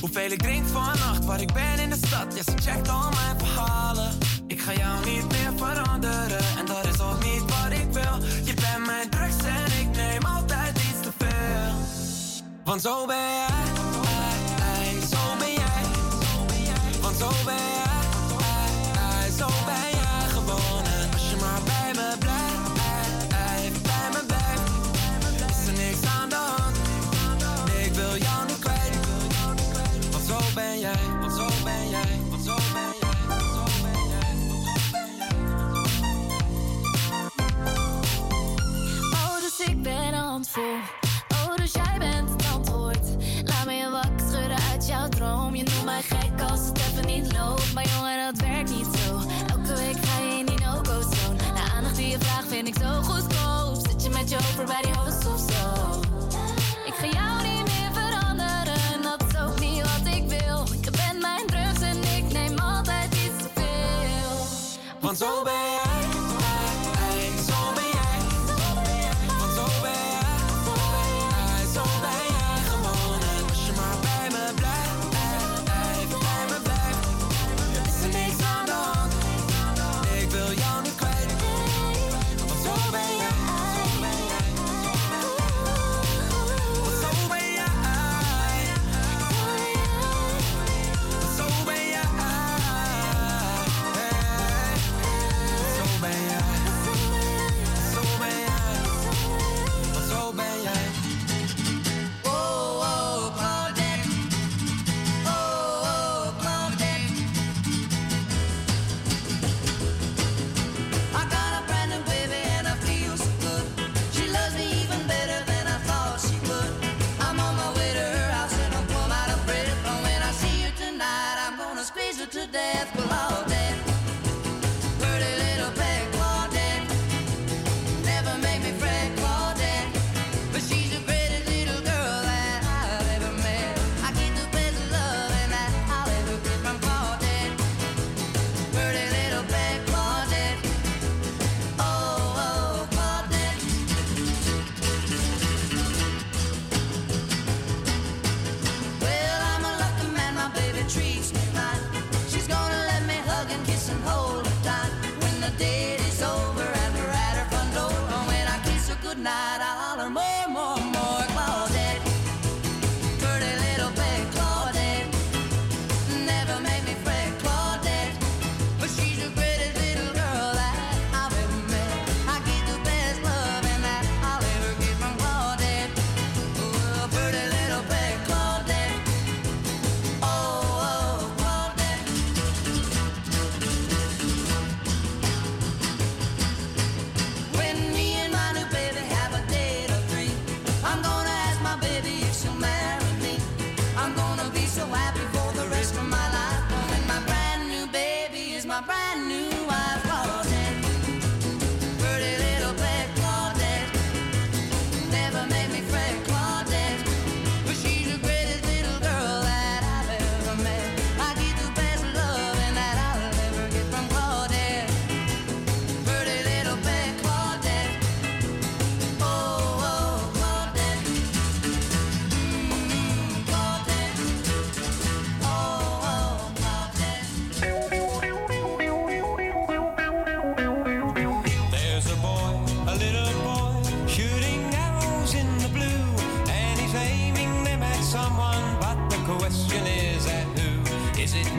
hoeveel 0.00 0.30
ik 0.30 0.42
drink 0.42 0.66
vannacht, 0.66 1.24
waar 1.24 1.40
ik 1.40 1.52
ben 1.52 1.78
in 1.78 1.90
de 1.90 1.96
stad. 2.06 2.34
Ja, 2.34 2.42
ze 2.42 2.70
checkt 2.70 2.88
al 2.88 3.10
mijn 3.10 3.38
verhalen. 3.38 4.18
Ik 4.46 4.60
ga 4.60 4.72
jou 4.72 5.04
niet 5.04 5.28
meer 5.28 5.52
veranderen 5.56 6.44
en 6.58 6.66
dat 6.66 6.84
is 6.84 7.00
ook 7.00 7.24
niet 7.24 7.40
wat 7.40 7.70
ik 7.70 7.92
wil. 7.92 8.26
Je 8.44 8.54
bent 8.54 8.86
mijn 8.86 9.10
drugs 9.10 9.44
en 9.44 9.80
ik 9.80 9.96
neem 9.96 10.22
altijd 10.24 10.76
iets 10.76 11.00
te 11.02 11.12
veel. 11.18 11.72
Want 12.64 12.82
zo 12.82 13.06
ben 13.06 13.16
jij, 13.16 13.97
Zo 17.18 17.28
ben 17.44 17.54
jij, 17.54 18.04
ai, 19.00 19.30
zo 19.38 19.46
ben 19.66 19.90
jij 19.90 20.28
gewonnen. 20.28 21.12
Als 21.12 21.30
je 21.30 21.36
maar 21.40 21.60
bij 21.64 21.92
me 21.94 22.16
blijft, 22.18 23.32
ai, 23.34 23.72
bij 23.82 24.08
me 24.12 24.26
blijft, 24.26 24.70
is 25.50 25.78
niks 25.78 26.06
aan 26.20 26.28
de 26.28 26.34
hand. 26.36 26.76
Ik 27.86 27.94
wil 27.94 28.16
jou 28.16 28.46
niet 28.46 28.58
kwijt. 28.58 28.96
Want 30.12 30.24
zo 30.24 30.38
ben 30.54 30.78
jij, 30.78 31.00
want 31.20 31.32
zo 31.32 31.46
ben 31.64 31.88
jij, 31.88 32.20
want 32.30 32.44
zo 32.44 32.54
ben 32.72 32.92
jij. 32.92 34.36
Oh, 39.12 39.40
dus 39.40 39.66
ik 39.66 39.82
ben 39.82 40.14
handvol. 40.14 40.76
Oh, 41.28 41.56
dus 41.56 41.72
jij 41.72 41.98
bent 41.98 42.37
droom. 45.28 45.54
Je 45.54 45.62
noemt 45.62 45.84
mij 45.84 46.02
gek 46.02 46.50
als 46.50 46.60
het 46.66 46.78
even 46.78 47.06
niet 47.06 47.32
loopt. 47.38 47.72
Maar 47.74 47.86
jongen, 47.94 48.24
dat 48.24 48.46
werkt 48.46 48.70
niet 48.70 48.88
zo. 48.96 49.20
Elke 49.50 49.74
week 49.74 50.04
ga 50.06 50.20
je 50.22 50.38
in 50.38 50.46
die 50.46 50.58
no-go 50.58 51.00
zone. 51.00 51.36
De 51.36 51.64
aandacht 51.74 51.96
die 51.96 52.08
je 52.08 52.18
vraagt 52.18 52.48
vind 52.48 52.68
ik 52.68 52.74
zo 52.80 53.02
goedkoop. 53.02 53.86
Zit 53.88 54.02
je 54.02 54.10
met 54.10 54.30
je 54.30 54.36
over 54.36 54.64
bij 54.64 54.82
die 54.82 54.94
host 54.94 55.26
of 55.26 55.40
zo? 55.50 55.62
Ik 56.86 56.94
ga 56.94 57.06
jou 57.06 57.42
niet 57.42 57.64
meer 57.72 57.90
veranderen. 57.92 59.02
Dat 59.02 59.24
is 59.28 59.40
ook 59.40 59.60
niet 59.60 59.82
wat 59.82 60.14
ik 60.14 60.24
wil. 60.28 60.62
Ik 60.80 60.90
ben 60.90 61.20
mijn 61.20 61.46
drugs 61.46 61.80
en 61.80 61.98
ik 62.16 62.32
neem 62.32 62.58
altijd 62.58 63.14
iets 63.14 63.42
te 63.42 63.50
veel. 63.54 64.46
Want 65.00 65.18
zo 65.18 65.42
ben 65.44 65.52
jij. 65.52 65.87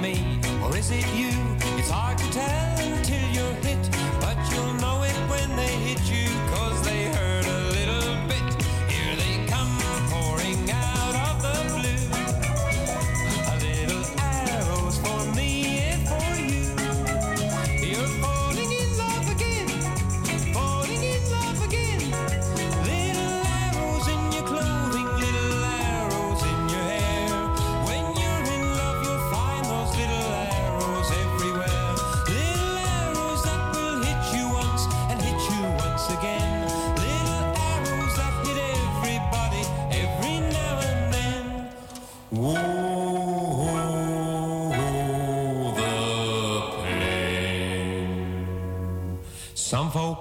me 0.02 0.40
or 0.64 0.76
is 0.78 0.92
it 0.92 1.06
you? 1.16 1.30
It's 1.78 1.90
hard 1.90 2.18
to 2.18 2.32
tell 2.32 3.04
till 3.04 3.30
you're 3.32 3.54
hit, 3.66 3.90
but 4.22 4.38
you'll 4.52 4.74
know 4.76 5.04
it 5.04 5.16
when 5.30 5.56
they 5.56 5.74
hit 5.88 6.02
you, 6.10 6.30
cause 6.52 6.82
they 6.84 7.06
hurt. 7.06 7.29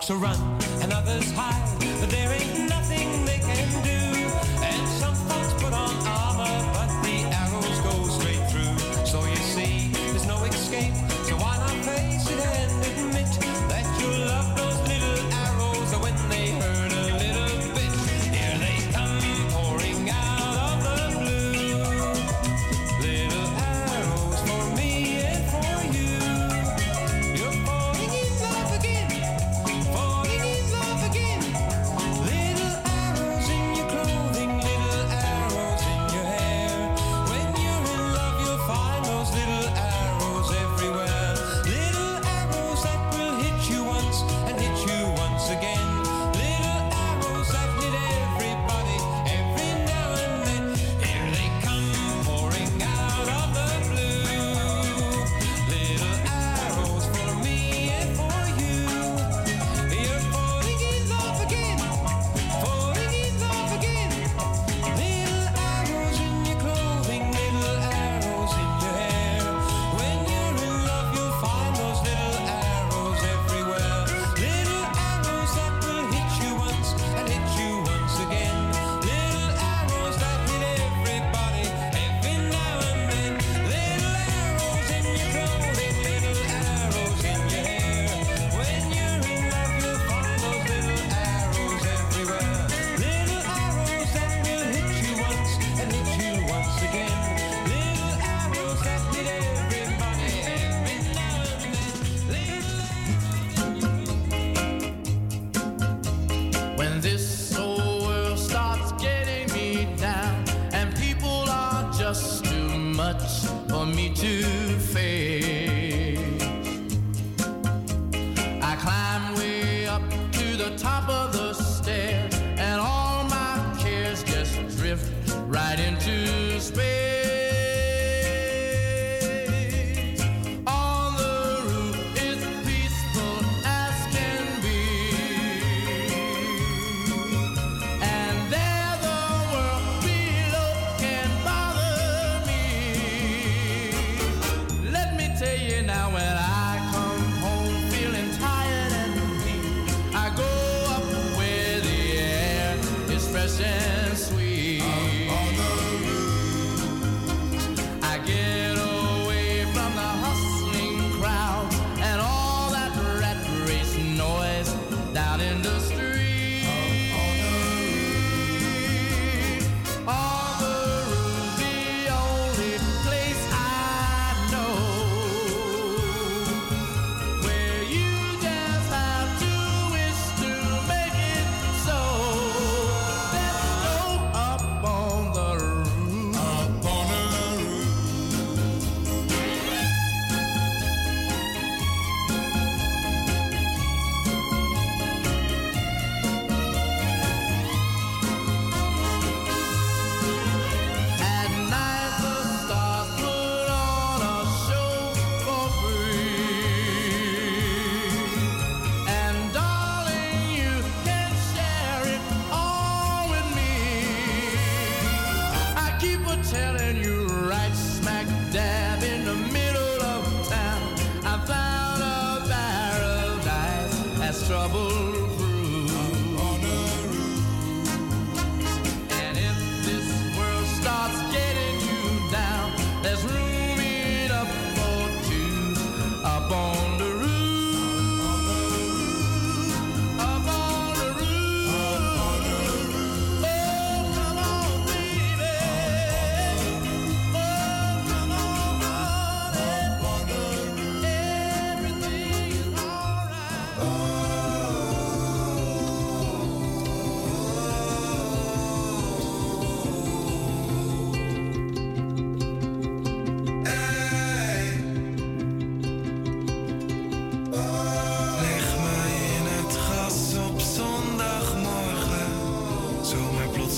to 0.09 0.17
run. 0.17 0.48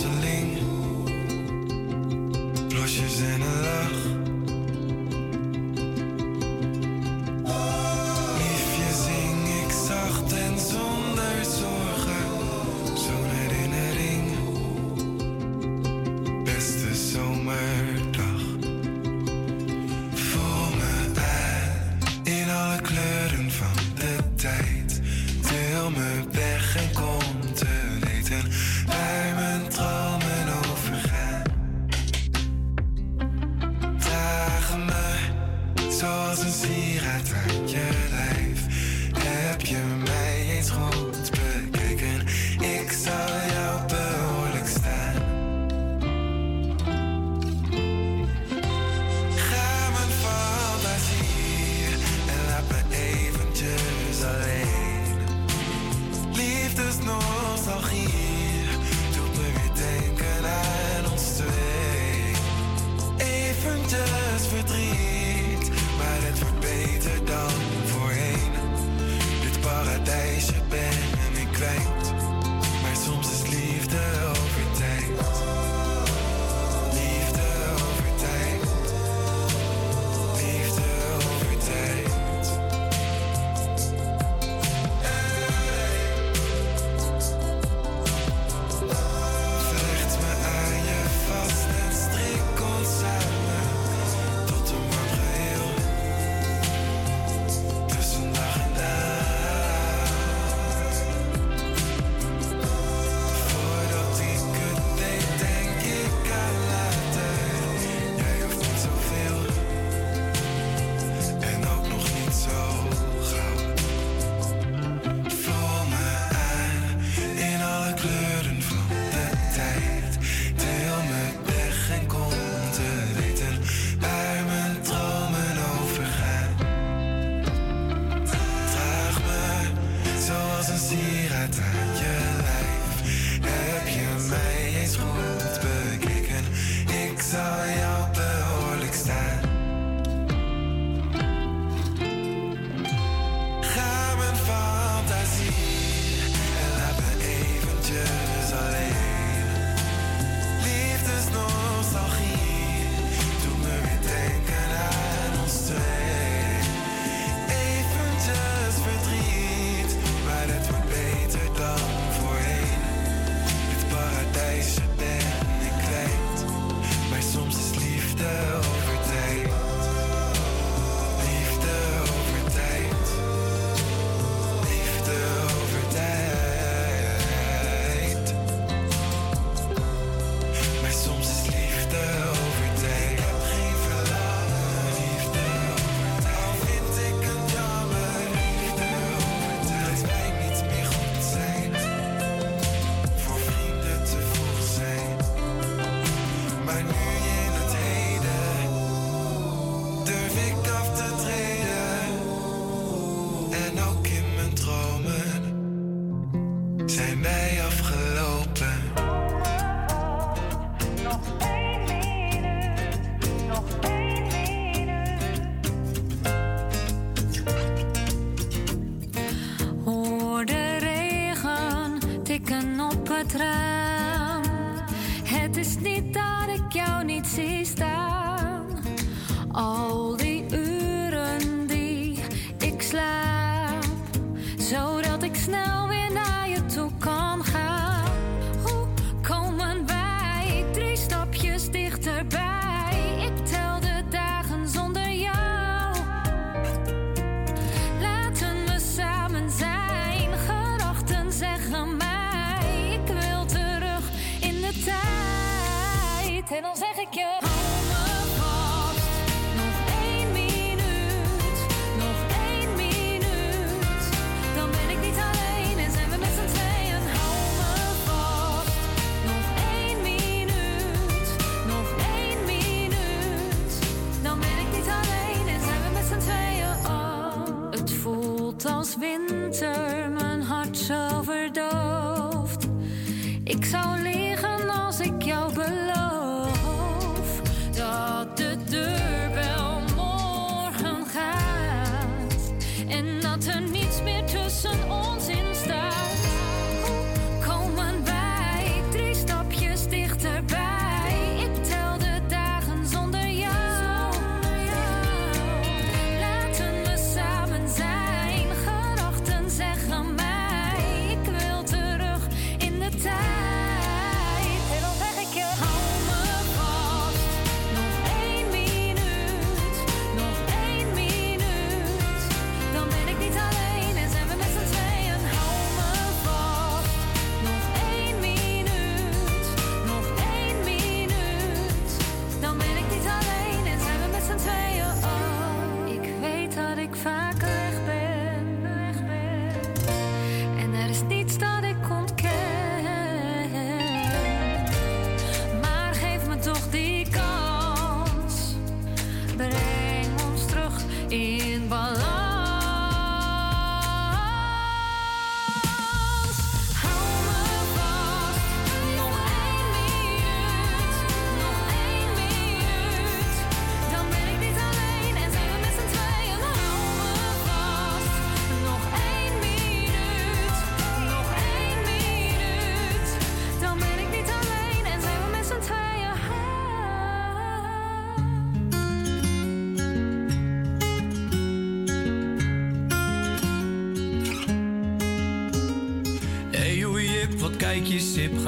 Plotseling. 0.01 0.59
Blosjes 2.69 3.21
en 3.21 3.50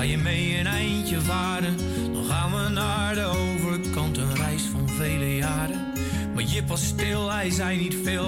Ga 0.03 0.09
je 0.09 0.19
mee 0.19 0.59
een 0.59 0.67
eindje 0.67 1.21
varen, 1.21 1.77
dan 2.13 2.25
gaan 2.25 2.51
we 2.51 2.69
naar 2.69 3.15
de 3.15 3.25
overkant. 3.25 4.17
Een 4.17 4.35
reis 4.35 4.63
van 4.63 4.89
vele 4.89 5.37
jaren. 5.37 5.93
Maar 6.35 6.45
je 6.47 6.65
past 6.65 6.85
stil, 6.85 7.33
hij 7.33 7.51
zei 7.51 7.79
niet 7.79 7.97
veel 8.03 8.22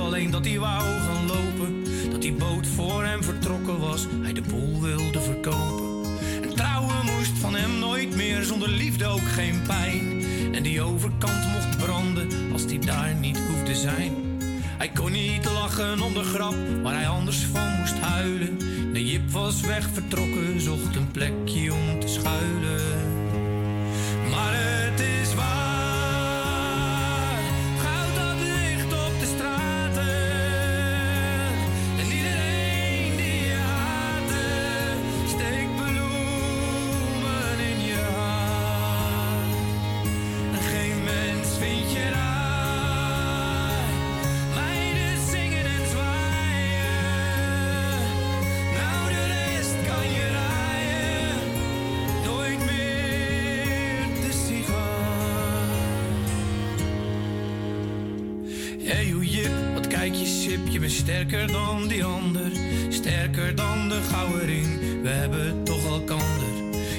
Sterker 61.05 61.53
dan 61.53 61.89
die 61.89 62.05
ander, 62.05 62.51
sterker 62.89 63.55
dan 63.55 63.89
de 63.89 64.01
gouden. 64.03 65.03
We 65.03 65.09
hebben 65.09 65.65
toch 65.65 65.85
elkander. 65.85 66.53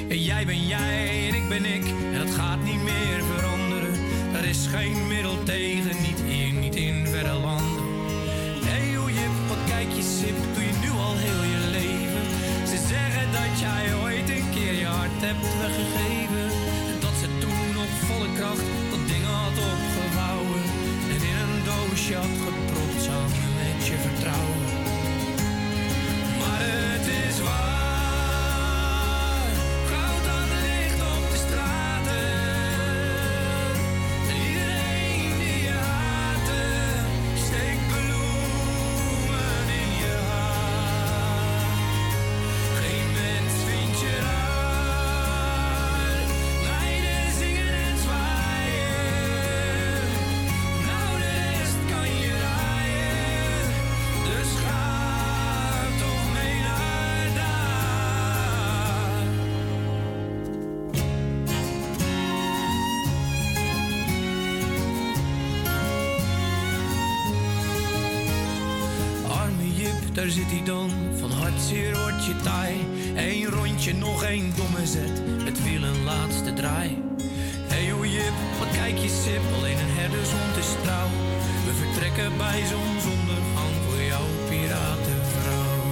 En 0.10 0.22
jij 0.22 0.46
ben 0.46 0.68
jij 0.68 1.28
en 1.28 1.36
ik 1.36 1.50
ben 1.50 1.66
ik. 1.66 1.84
En 2.14 2.20
dat 2.26 2.36
gaat 2.36 2.64
niet 2.64 2.84
meer 2.84 3.24
veranderen. 3.36 3.94
Er 4.34 4.46
is 4.46 4.68
geen 4.68 5.08
middel 5.08 5.44
tegen 5.44 5.85
daar 70.26 70.34
zit 70.34 70.52
hij 70.52 70.64
dan. 70.64 70.90
Van 71.20 71.32
hartzeer 71.32 71.98
word 71.98 72.26
je 72.26 72.36
taai. 72.44 72.76
Eén 73.16 73.46
rondje, 73.46 73.94
nog 73.94 74.24
één 74.24 74.54
domme 74.56 74.86
zet. 74.86 75.22
Het 75.44 75.60
viel 75.60 75.84
een 75.84 76.04
laatste 76.04 76.54
draai. 76.54 77.02
Hey 77.68 77.94
o 77.94 78.06
jip, 78.06 78.34
wat 78.60 78.72
kijk 78.72 78.98
je 78.98 79.10
sip. 79.24 79.42
Alleen 79.58 79.78
een 79.78 79.96
herdershond 80.00 80.58
is 80.58 80.72
trouw. 80.84 81.10
We 81.66 81.74
vertrekken 81.74 82.38
bij 82.38 82.60
zonsondergang 82.66 83.76
voor 83.86 84.02
jouw 84.02 84.28
piratenvrouw. 84.50 85.84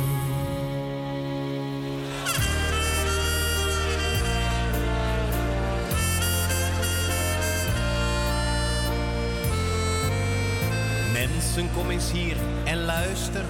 Mensen, 11.14 11.70
kom 11.76 11.90
eens 11.90 12.12
hier 12.12 12.38
en 12.64 12.86
luister 12.86 13.46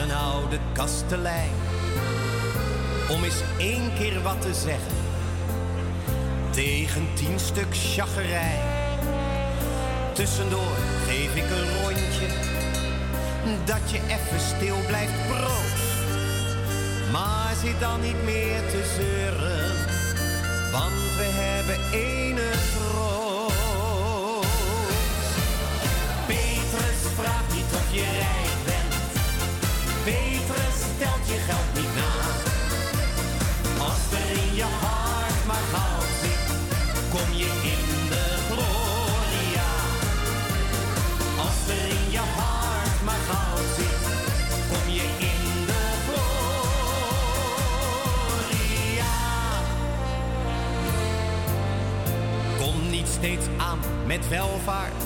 een 0.00 0.12
oude 0.12 0.58
kastelein. 0.72 1.52
Om 3.10 3.24
eens 3.24 3.42
één 3.58 3.92
keer 3.98 4.22
wat 4.22 4.40
te 4.40 4.54
zeggen 4.54 4.96
tegen 6.50 7.08
tien 7.14 7.38
stuk 7.38 7.66
chagrij. 7.70 8.58
Tussendoor 10.12 10.76
geef 11.06 11.34
ik 11.34 11.50
een 11.50 11.82
rondje, 11.82 12.26
dat 13.64 13.90
je 13.90 14.00
even 14.06 14.40
stil 14.56 14.76
blijft 14.86 15.26
proost. 15.28 15.88
Maar 17.12 17.54
zit 17.62 17.80
dan 17.80 18.00
niet 18.00 18.24
meer 18.24 18.60
te 18.70 18.92
zeuren, 18.96 19.74
want 20.72 21.16
we 21.16 21.28
hebben 21.32 21.78
ene 21.92 22.50
troost. 22.72 23.58
Petrus 26.26 27.12
vraagt 27.16 27.54
niet 27.54 27.72
of 27.74 27.94
je 27.94 28.04
rijk 28.18 28.49
bent, 30.10 30.46
Petrus 30.46 30.78
stelt 30.96 31.24
je 31.26 31.38
geld 31.48 31.70
niet 31.74 31.94
na. 31.94 32.12
Als 33.84 34.02
er 34.12 34.30
in 34.42 34.54
je 34.54 34.68
hart 34.80 35.46
maar 35.46 35.64
goud 35.72 36.10
zit, 36.22 36.46
kom 37.10 37.34
je 37.36 37.50
in 37.62 38.08
de 38.08 38.24
gloria. 38.48 39.70
Als 41.38 41.60
er 41.68 41.88
in 41.88 42.10
je 42.10 42.24
hart 42.36 43.02
maar 43.04 43.22
goud 43.30 43.68
zit, 43.76 44.02
kom 44.70 44.92
je 44.92 45.06
in 45.18 45.66
de 45.66 45.84
gloria. 46.06 46.34
Kom 52.58 52.90
niet 52.90 53.08
steeds 53.08 53.46
aan 53.56 53.78
met 54.06 54.28
welvaart, 54.28 55.04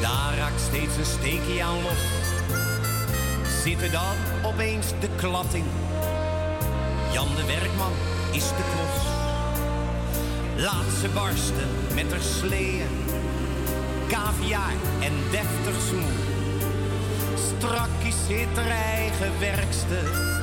daar 0.00 0.34
raakt 0.36 0.60
steeds 0.60 0.96
een 0.96 1.04
steekje 1.04 1.62
aan 1.62 1.82
los. 1.82 2.25
Zit 3.66 3.82
er 3.82 3.90
dan 3.90 4.16
opeens 4.44 4.86
de 5.00 5.08
klatting? 5.16 5.64
Jan 7.12 7.28
de 7.34 7.44
Werkman 7.46 7.92
is 8.32 8.48
de 8.48 8.64
klos. 8.72 9.02
Laat 10.56 11.00
ze 11.00 11.08
barsten 11.08 11.68
met 11.94 12.10
haar 12.10 12.20
sleeën. 12.20 12.88
Kaviaar 14.08 14.74
en 15.00 15.12
deftig 15.30 15.82
smoel. 15.88 16.16
Strakjes 17.34 18.26
zit 18.26 18.56
er 18.56 18.70
eigen 18.70 19.38
werkste. 19.38 20.35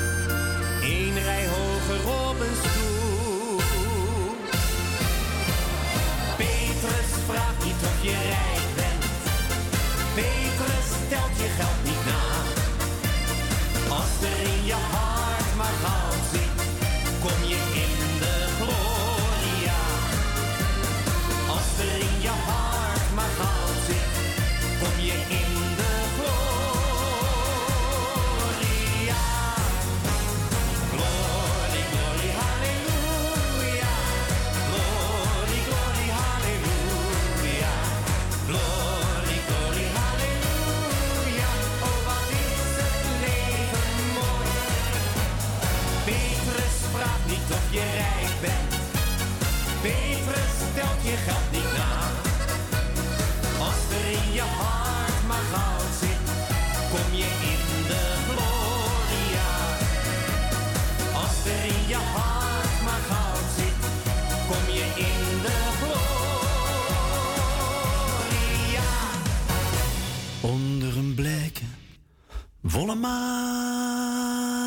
Volle 72.73 72.95
maan. 72.95 74.63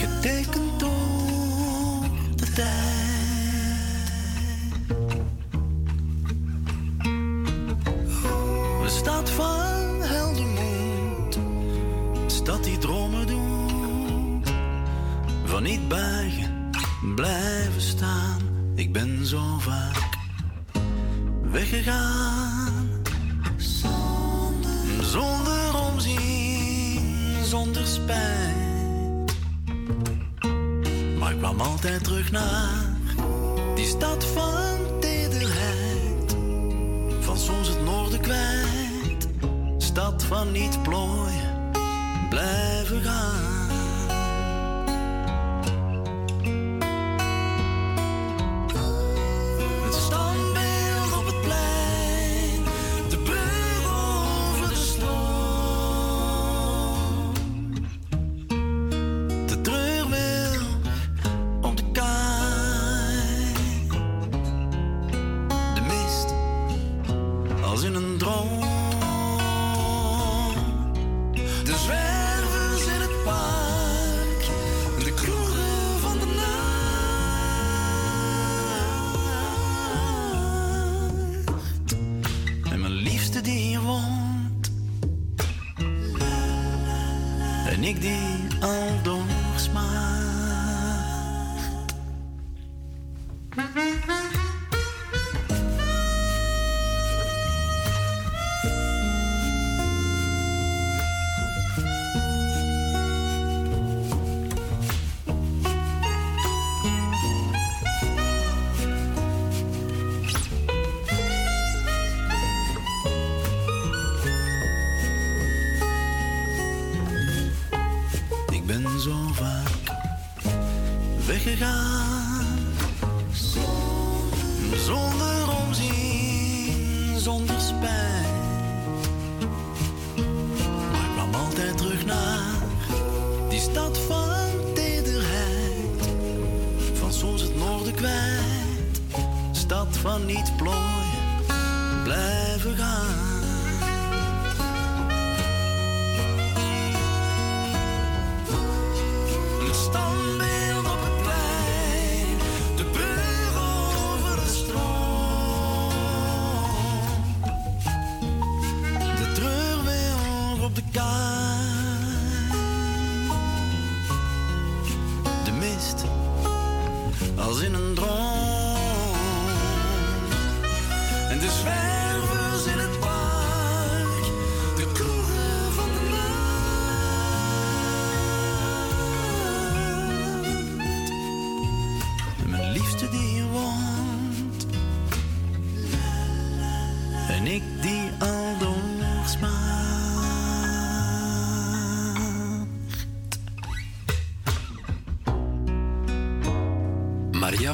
Getekend 0.00 0.80
door 0.80 2.04
de 2.36 2.52
tijd. 2.52 2.68
Een 8.82 8.90
stad 8.90 9.30
van 9.30 10.02
heldenmoed. 10.02 11.36
Een 12.22 12.30
stad 12.30 12.64
die 12.64 12.78
dromen 12.78 13.26
doet. 13.26 14.52
Van 15.44 15.62
niet 15.62 15.88
buigen, 15.88 16.70
blijven 17.14 17.80
staan. 17.82 18.40
Ik 18.74 18.92
ben 18.92 19.26
zo 19.26 19.58
vaak 19.58 20.08
weggegaan. 21.42 22.49
Naar 32.28 32.86
die 33.74 33.86
stad 33.86 34.24
van 34.24 34.79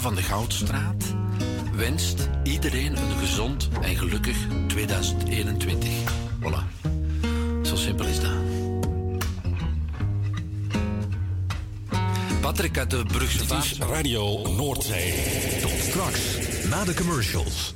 van 0.07 0.15
de 0.15 0.23
Goudstraat 0.23 1.15
wenst 1.73 2.29
iedereen 2.43 2.97
een 2.97 3.19
gezond 3.19 3.69
en 3.83 3.97
gelukkig 3.97 4.37
2021. 4.67 5.89
Voilà. 6.41 6.91
Zo 7.63 7.77
simpel 7.77 8.07
is 8.07 8.21
dat. 8.21 8.31
Patrick 12.41 12.79
uit 12.79 12.91
de 12.91 13.05
Brugse 13.05 13.45
Radio 13.79 14.49
Noordzee. 14.57 15.61
Tot 15.61 15.71
straks, 15.71 16.21
na 16.69 16.85
de 16.85 16.95
commercials. 16.95 17.76